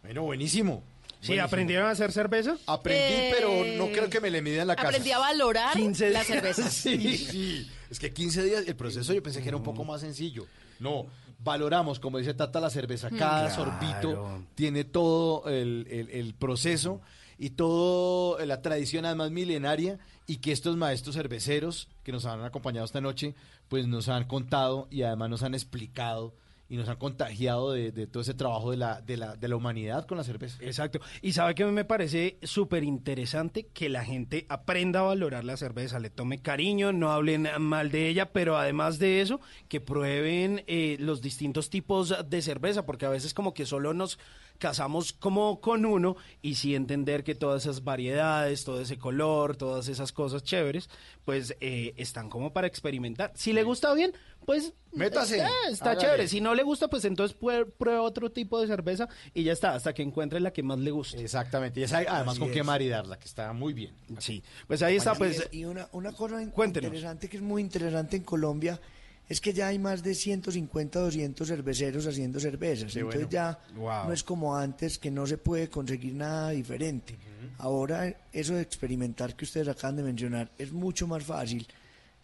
Bueno, 0.04 0.22
buenísimo. 0.22 0.84
Sí, 1.20 1.28
Buenísimo. 1.28 1.46
¿aprendieron 1.46 1.86
a 1.88 1.90
hacer 1.90 2.12
cerveza? 2.12 2.56
Aprendí, 2.66 3.02
Eh, 3.02 3.34
pero 3.36 3.64
no 3.76 3.92
creo 3.92 4.08
que 4.08 4.20
me 4.20 4.30
le 4.30 4.40
mida 4.40 4.62
en 4.62 4.68
la 4.68 4.76
casa. 4.76 4.88
Aprendí 4.88 5.10
a 5.10 5.18
valorar 5.18 5.72
15 5.76 6.10
la 6.10 6.22
cerveza. 6.22 6.62
Sí, 6.70 7.16
sí. 7.16 7.68
Es 7.90 7.98
que 7.98 8.12
15 8.12 8.42
días, 8.44 8.64
el 8.68 8.76
proceso 8.76 9.12
yo 9.12 9.20
pensé 9.22 9.42
que 9.42 9.48
era 9.48 9.56
un 9.56 9.64
poco 9.64 9.84
más 9.84 10.00
sencillo. 10.00 10.46
No, 10.78 11.06
valoramos, 11.40 11.98
como 11.98 12.18
dice 12.18 12.32
Tata, 12.34 12.60
la 12.60 12.70
cerveza. 12.70 13.08
Cada 13.10 13.48
Claro. 13.52 13.54
sorbito 13.80 14.42
tiene 14.54 14.84
todo 14.84 15.48
el, 15.48 15.88
el- 15.90 16.10
el 16.10 16.34
proceso 16.34 17.00
y 17.36 17.50
toda 17.50 18.44
la 18.46 18.62
tradición 18.62 19.04
además 19.06 19.30
milenaria 19.32 19.98
y 20.32 20.38
que 20.38 20.50
estos 20.50 20.78
maestros 20.78 21.14
cerveceros 21.14 21.90
que 22.02 22.10
nos 22.10 22.24
han 22.24 22.42
acompañado 22.42 22.86
esta 22.86 23.02
noche, 23.02 23.34
pues 23.68 23.86
nos 23.86 24.08
han 24.08 24.24
contado 24.24 24.88
y 24.90 25.02
además 25.02 25.28
nos 25.28 25.42
han 25.42 25.52
explicado 25.52 26.34
y 26.72 26.76
nos 26.78 26.88
han 26.88 26.96
contagiado 26.96 27.72
de, 27.72 27.92
de 27.92 28.06
todo 28.06 28.22
ese 28.22 28.32
trabajo 28.32 28.70
de 28.70 28.78
la, 28.78 29.02
de, 29.02 29.18
la, 29.18 29.36
de 29.36 29.46
la 29.46 29.56
humanidad 29.56 30.06
con 30.06 30.16
la 30.16 30.24
cerveza. 30.24 30.56
Exacto. 30.62 31.00
Y 31.20 31.34
sabe 31.34 31.54
que 31.54 31.66
me 31.66 31.84
parece 31.84 32.38
súper 32.42 32.82
interesante 32.82 33.66
que 33.74 33.90
la 33.90 34.06
gente 34.06 34.46
aprenda 34.48 35.00
a 35.00 35.02
valorar 35.02 35.44
la 35.44 35.58
cerveza, 35.58 35.98
le 35.98 36.08
tome 36.08 36.40
cariño, 36.40 36.90
no 36.90 37.12
hablen 37.12 37.46
mal 37.58 37.90
de 37.90 38.08
ella, 38.08 38.32
pero 38.32 38.56
además 38.56 38.98
de 38.98 39.20
eso, 39.20 39.38
que 39.68 39.82
prueben 39.82 40.64
eh, 40.66 40.96
los 40.98 41.20
distintos 41.20 41.68
tipos 41.68 42.16
de 42.26 42.40
cerveza, 42.40 42.86
porque 42.86 43.04
a 43.04 43.10
veces 43.10 43.34
como 43.34 43.52
que 43.52 43.66
solo 43.66 43.92
nos 43.92 44.18
casamos 44.62 45.12
como 45.12 45.60
con 45.60 45.84
uno 45.84 46.16
y 46.40 46.54
sí 46.54 46.76
entender 46.76 47.24
que 47.24 47.34
todas 47.34 47.64
esas 47.64 47.82
variedades, 47.82 48.64
todo 48.64 48.80
ese 48.80 48.96
color, 48.96 49.56
todas 49.56 49.88
esas 49.88 50.12
cosas 50.12 50.44
chéveres, 50.44 50.88
pues 51.24 51.56
eh, 51.60 51.94
están 51.96 52.30
como 52.30 52.52
para 52.52 52.68
experimentar. 52.68 53.32
Si 53.34 53.52
le 53.52 53.64
gusta 53.64 53.92
bien, 53.92 54.12
pues 54.44 54.72
Métase, 54.92 55.36
está, 55.38 55.48
está 55.70 55.84
hágale. 55.92 56.00
chévere. 56.00 56.28
Si 56.28 56.40
no 56.40 56.54
le 56.54 56.62
gusta, 56.62 56.88
pues 56.88 57.04
entonces 57.04 57.36
pue- 57.38 57.66
prueba 57.78 58.02
otro 58.02 58.30
tipo 58.30 58.60
de 58.60 58.66
cerveza 58.66 59.08
y 59.32 59.42
ya 59.44 59.52
está, 59.52 59.74
hasta 59.74 59.92
que 59.94 60.02
encuentre 60.02 60.38
la 60.40 60.52
que 60.52 60.62
más 60.62 60.78
le 60.78 60.90
guste. 60.90 61.20
Exactamente. 61.22 61.80
Y 61.80 61.84
esa- 61.84 61.98
además 61.98 62.28
Así 62.32 62.38
con 62.40 62.50
qué 62.50 62.60
es. 62.60 62.66
maridarla, 62.66 63.18
que 63.18 63.26
está 63.26 63.52
muy 63.52 63.72
bien. 63.72 63.94
Sí, 64.18 64.42
pues 64.66 64.82
ahí 64.82 64.96
está, 64.96 65.14
pues... 65.14 65.38
es, 65.40 65.48
y 65.52 65.64
una, 65.64 65.88
una 65.92 66.12
cosa 66.12 66.36
Cuéntenos. 66.50 66.88
interesante 66.88 67.28
que 67.28 67.36
es 67.38 67.42
muy 67.42 67.62
interesante 67.62 68.16
en 68.16 68.22
Colombia 68.24 68.80
es 69.28 69.40
que 69.40 69.54
ya 69.54 69.68
hay 69.68 69.78
más 69.78 70.02
de 70.02 70.14
150, 70.14 70.98
200 70.98 71.48
cerveceros 71.48 72.06
haciendo 72.06 72.38
cervezas. 72.38 72.92
Sí, 72.92 72.98
Entonces 72.98 73.22
bueno. 73.22 73.30
ya 73.30 73.58
Wow. 73.76 74.06
no 74.08 74.12
es 74.12 74.22
como 74.22 74.54
antes 74.56 74.98
que 74.98 75.10
no 75.10 75.26
se 75.26 75.38
puede 75.38 75.70
conseguir 75.70 76.14
nada 76.14 76.50
diferente. 76.50 77.16
Ahora 77.58 78.14
eso 78.32 78.54
de 78.54 78.62
experimentar 78.62 79.34
que 79.34 79.44
ustedes 79.44 79.68
acaban 79.68 79.96
de 79.96 80.02
mencionar 80.02 80.50
es 80.58 80.72
mucho 80.72 81.06
más 81.06 81.22
fácil 81.24 81.66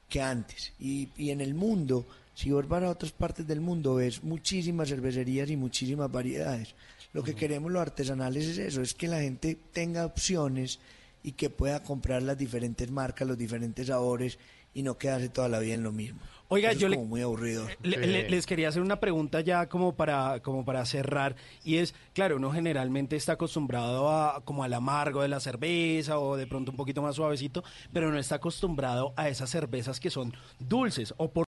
que 0.08 0.20
antes. 0.20 0.72
Y, 0.78 1.08
y 1.16 1.30
en 1.30 1.40
el 1.40 1.54
mundo, 1.54 2.06
si 2.34 2.50
vos 2.50 2.66
vas 2.68 2.82
a 2.82 2.90
otras 2.90 3.12
partes 3.12 3.46
del 3.46 3.60
mundo, 3.60 3.96
ves 3.96 4.22
muchísimas 4.22 4.88
cervecerías 4.88 5.50
y 5.50 5.56
muchísimas 5.56 6.10
variedades. 6.10 6.74
Lo 7.12 7.22
que 7.22 7.34
queremos 7.34 7.72
los 7.72 7.82
artesanales 7.82 8.46
es 8.46 8.58
eso, 8.58 8.82
es 8.82 8.94
que 8.94 9.08
la 9.08 9.20
gente 9.20 9.58
tenga 9.72 10.04
opciones 10.04 10.78
y 11.22 11.32
que 11.32 11.50
pueda 11.50 11.82
comprar 11.82 12.22
las 12.22 12.38
diferentes 12.38 12.90
marcas, 12.90 13.26
los 13.26 13.38
diferentes 13.38 13.86
sabores 13.86 14.38
y 14.74 14.82
no 14.82 14.98
quedarse 14.98 15.28
toda 15.28 15.48
la 15.48 15.58
vida 15.58 15.74
en 15.74 15.82
lo 15.82 15.92
mismo. 15.92 16.20
Oiga, 16.50 16.70
Eso 16.70 16.80
yo 16.80 16.86
es 16.86 16.90
le- 16.92 16.96
como 16.96 17.08
muy 17.08 17.20
aburrido. 17.20 17.66
Le- 17.82 17.98
le- 18.06 18.30
les 18.30 18.46
quería 18.46 18.68
hacer 18.70 18.80
una 18.80 19.00
pregunta 19.00 19.42
ya 19.42 19.68
como 19.68 19.94
para, 19.96 20.40
como 20.40 20.64
para 20.64 20.84
cerrar 20.86 21.36
y 21.62 21.76
es, 21.76 21.94
claro, 22.14 22.36
uno 22.36 22.50
generalmente 22.50 23.16
está 23.16 23.32
acostumbrado 23.34 24.08
a 24.10 24.40
como 24.46 24.64
al 24.64 24.72
amargo 24.72 25.20
de 25.20 25.28
la 25.28 25.40
cerveza 25.40 26.18
o 26.18 26.36
de 26.38 26.46
pronto 26.46 26.70
un 26.70 26.76
poquito 26.78 27.02
más 27.02 27.16
suavecito, 27.16 27.62
pero 27.92 28.10
no 28.10 28.18
está 28.18 28.36
acostumbrado 28.36 29.12
a 29.16 29.28
esas 29.28 29.50
cervezas 29.50 30.00
que 30.00 30.08
son 30.08 30.32
dulces 30.58 31.12
o 31.18 31.30
por 31.30 31.36